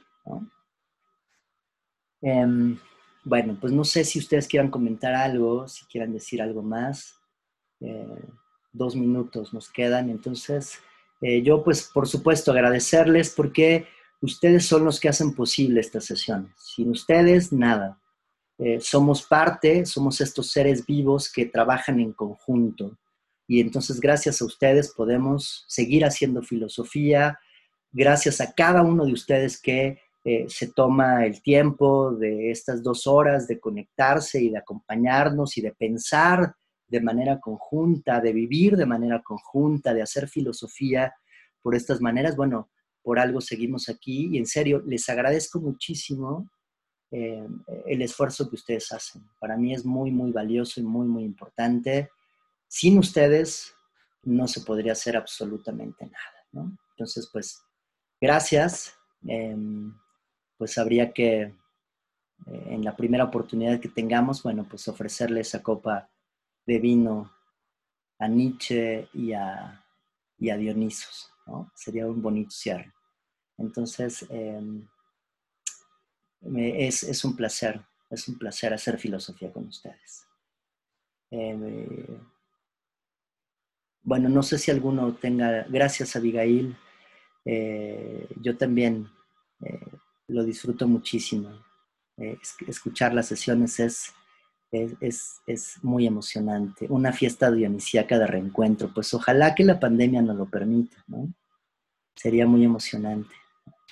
Em, 2.22 2.78
bueno, 3.24 3.58
pues 3.60 3.72
no 3.72 3.86
sé 3.86 4.04
si 4.04 4.20
ustedes 4.20 4.50
quieran 4.50 4.70
comentar 4.70 5.14
algo, 5.16 5.66
si 5.70 5.86
quieran 5.86 6.12
decir 6.12 6.42
algo 6.42 6.62
más. 6.62 7.16
Eh, 7.80 8.30
dos 8.74 8.98
minutos 8.98 9.54
nos 9.54 9.70
quedan. 9.70 10.10
Entonces, 10.10 10.82
eh, 11.22 11.42
yo 11.44 11.64
pues 11.64 11.90
por 11.94 12.08
supuesto 12.08 12.52
agradecerles 12.52 13.34
porque 13.36 13.88
ustedes 14.22 14.66
son 14.66 14.86
los 14.86 15.00
que 15.00 15.10
hacen 15.10 15.34
posible 15.34 15.80
estas 15.80 16.06
sesiones. 16.06 16.52
Sin 16.58 16.90
ustedes, 16.90 17.54
nada. 17.54 18.00
Eh, 18.58 18.80
somos 18.80 19.24
parte, 19.24 19.86
somos 19.86 20.22
estos 20.22 20.52
seres 20.52 20.86
vivos 20.86 21.32
que 21.32 21.46
trabajan 21.46 22.00
en 22.00 22.14
conjunto. 22.14 22.98
Y 23.48 23.60
entonces 23.60 24.00
gracias 24.00 24.42
a 24.42 24.46
ustedes 24.46 24.94
podemos 24.94 25.66
seguir 25.68 26.06
haciendo 26.06 26.42
filosofía, 26.42 27.40
gracias 27.92 28.40
a 28.40 28.54
cada 28.54 28.82
uno 28.82 29.06
de 29.06 29.14
ustedes 29.14 29.60
que 29.60 30.00
se 30.48 30.72
toma 30.72 31.26
el 31.26 31.42
tiempo 31.42 32.12
de 32.12 32.52
estas 32.52 32.84
dos 32.84 33.08
horas 33.08 33.48
de 33.48 33.60
conectarse 33.60 34.40
y 34.40 34.52
de 34.52 34.60
acompañarnos 34.60 35.58
y 35.58 35.62
de 35.62 35.72
pensar 35.72 36.54
de 36.92 37.00
manera 37.00 37.40
conjunta, 37.40 38.20
de 38.20 38.34
vivir 38.34 38.76
de 38.76 38.86
manera 38.86 39.24
conjunta, 39.24 39.94
de 39.94 40.02
hacer 40.02 40.28
filosofía 40.28 41.16
por 41.62 41.74
estas 41.74 42.02
maneras, 42.02 42.36
bueno, 42.36 42.70
por 43.02 43.18
algo 43.18 43.40
seguimos 43.40 43.88
aquí 43.88 44.28
y 44.32 44.38
en 44.38 44.46
serio, 44.46 44.84
les 44.86 45.08
agradezco 45.10 45.62
muchísimo 45.62 46.52
eh, 47.10 47.48
el 47.86 48.02
esfuerzo 48.02 48.50
que 48.50 48.56
ustedes 48.58 48.92
hacen. 48.92 49.24
Para 49.40 49.56
mí 49.56 49.74
es 49.74 49.86
muy, 49.86 50.12
muy 50.12 50.32
valioso 50.32 50.82
y 50.82 50.84
muy, 50.84 51.08
muy 51.08 51.24
importante. 51.24 52.10
Sin 52.68 52.98
ustedes 52.98 53.74
no 54.24 54.48
se 54.48 54.62
podría 54.62 54.92
hacer 54.92 55.16
absolutamente 55.16 56.06
nada. 56.06 56.68
Entonces, 56.92 57.30
pues, 57.32 57.64
gracias. 58.20 58.96
Em, 59.26 59.94
pues 60.58 60.78
habría 60.78 61.14
que, 61.14 61.42
eh, 61.42 61.54
en 62.46 62.84
la 62.84 62.96
primera 62.96 63.24
oportunidad 63.24 63.80
que 63.80 63.90
tengamos, 63.90 64.44
bueno, 64.44 64.68
pues 64.70 64.88
ofrecerle 64.88 65.42
esa 65.42 65.64
copa 65.64 66.10
de 66.66 66.80
vino 66.80 67.32
a 68.20 68.28
Nietzsche 68.28 69.10
y 69.14 69.34
a, 69.34 69.78
Dionisos. 70.38 71.32
¿no? 71.46 71.72
Sería 71.76 72.08
un 72.08 72.22
bonito 72.22 72.52
cierre. 72.52 72.92
Entonces, 73.58 74.26
em, 74.30 74.88
es, 76.42 77.04
es, 77.04 77.24
un 77.24 77.36
placer, 77.36 77.80
es 78.10 78.28
un 78.28 78.40
placer 78.40 78.74
hacer 78.74 78.98
filosofía 78.98 79.52
con 79.52 79.68
ustedes. 79.68 80.26
Em, 81.30 82.20
bueno, 84.04 84.30
no 84.30 84.42
sé 84.42 84.58
si 84.58 84.72
alguno 84.72 85.14
tenga, 85.14 85.64
gracias 85.70 86.16
Abigail, 86.16 86.76
eh, 87.46 88.28
yo 88.42 88.58
también 88.58 89.10
eh, 89.64 89.80
lo 90.28 90.44
disfruto 90.44 90.88
muchísimo. 90.88 91.64
Eh, 92.18 92.38
escuchar 92.68 93.14
las 93.14 93.28
sesiones 93.28 93.80
es 94.72 94.94
es, 95.02 95.42
es, 95.46 95.84
muy 95.84 96.08
emocionante. 96.08 96.88
Una 96.90 97.12
fiesta 97.12 97.52
dionisíaca 97.52 98.18
de 98.18 98.28
reencuentro. 98.28 98.92
Pues 98.94 99.14
ojalá 99.14 99.54
que 99.54 99.64
la 99.64 99.80
pandemia 99.80 100.22
nos 100.22 100.38
lo 100.38 100.50
permita, 100.50 101.04
¿no? 101.08 101.34
Sería 102.16 102.46
muy 102.46 102.64
emocionante. 102.64 103.34